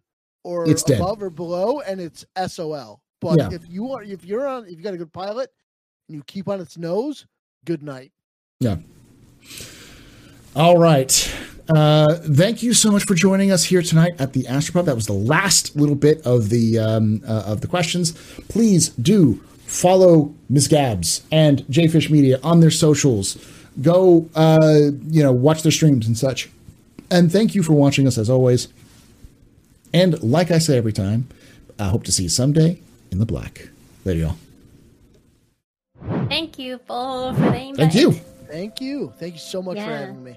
or 0.42 0.68
it's 0.68 0.82
above 0.88 1.18
dead. 1.18 1.26
or 1.26 1.30
below, 1.30 1.80
and 1.80 2.00
it's 2.00 2.24
SOL. 2.46 3.00
But 3.20 3.52
if 3.52 3.68
you 3.68 3.92
are, 3.92 4.02
if 4.02 4.24
you're 4.24 4.46
on, 4.46 4.66
if 4.66 4.72
you 4.72 4.82
got 4.82 4.92
a 4.92 4.98
good 4.98 5.12
pilot 5.12 5.50
and 6.08 6.16
you 6.16 6.22
keep 6.24 6.48
on 6.48 6.60
its 6.60 6.76
nose, 6.76 7.26
good 7.64 7.82
night. 7.82 8.12
Yeah. 8.60 8.76
All 10.56 10.78
right. 10.78 11.34
Uh, 11.68 12.14
thank 12.14 12.62
you 12.62 12.74
so 12.74 12.92
much 12.92 13.04
for 13.04 13.14
joining 13.14 13.50
us 13.50 13.64
here 13.64 13.82
tonight 13.82 14.14
at 14.20 14.34
the 14.34 14.44
Astropub. 14.44 14.84
That 14.84 14.94
was 14.94 15.06
the 15.06 15.12
last 15.12 15.74
little 15.74 15.96
bit 15.96 16.24
of 16.24 16.48
the 16.50 16.78
um, 16.78 17.22
uh, 17.26 17.42
of 17.46 17.60
the 17.60 17.66
questions. 17.66 18.12
Please 18.48 18.90
do 18.90 19.36
follow 19.66 20.32
Ms. 20.48 20.68
Gabs 20.68 21.22
and 21.32 21.62
Jfish 21.62 22.08
Media 22.08 22.38
on 22.44 22.60
their 22.60 22.70
socials. 22.70 23.36
Go, 23.82 24.28
uh, 24.36 24.90
you 25.08 25.22
know, 25.22 25.32
watch 25.32 25.62
their 25.62 25.72
streams 25.72 26.06
and 26.06 26.16
such. 26.16 26.48
And 27.10 27.32
thank 27.32 27.56
you 27.56 27.62
for 27.64 27.72
watching 27.72 28.06
us 28.06 28.16
as 28.16 28.30
always. 28.30 28.68
And 29.92 30.22
like 30.22 30.52
I 30.52 30.58
say 30.58 30.76
every 30.76 30.92
time, 30.92 31.28
I 31.80 31.88
hope 31.88 32.04
to 32.04 32.12
see 32.12 32.24
you 32.24 32.28
someday 32.28 32.80
in 33.10 33.18
the 33.18 33.26
black. 33.26 33.70
There 34.04 34.14
you 34.14 34.34
go. 36.08 36.26
Thank 36.28 36.58
you, 36.58 36.78
Paul, 36.78 37.34
for 37.34 37.40
the 37.40 37.56
invite. 37.56 37.76
Thank 37.76 37.94
you. 37.94 38.12
Thank 38.12 38.80
you. 38.80 39.12
Thank 39.18 39.34
you 39.34 39.40
so 39.40 39.62
much 39.62 39.78
yeah. 39.78 39.86
for 39.86 39.96
having 39.96 40.22
me. 40.22 40.36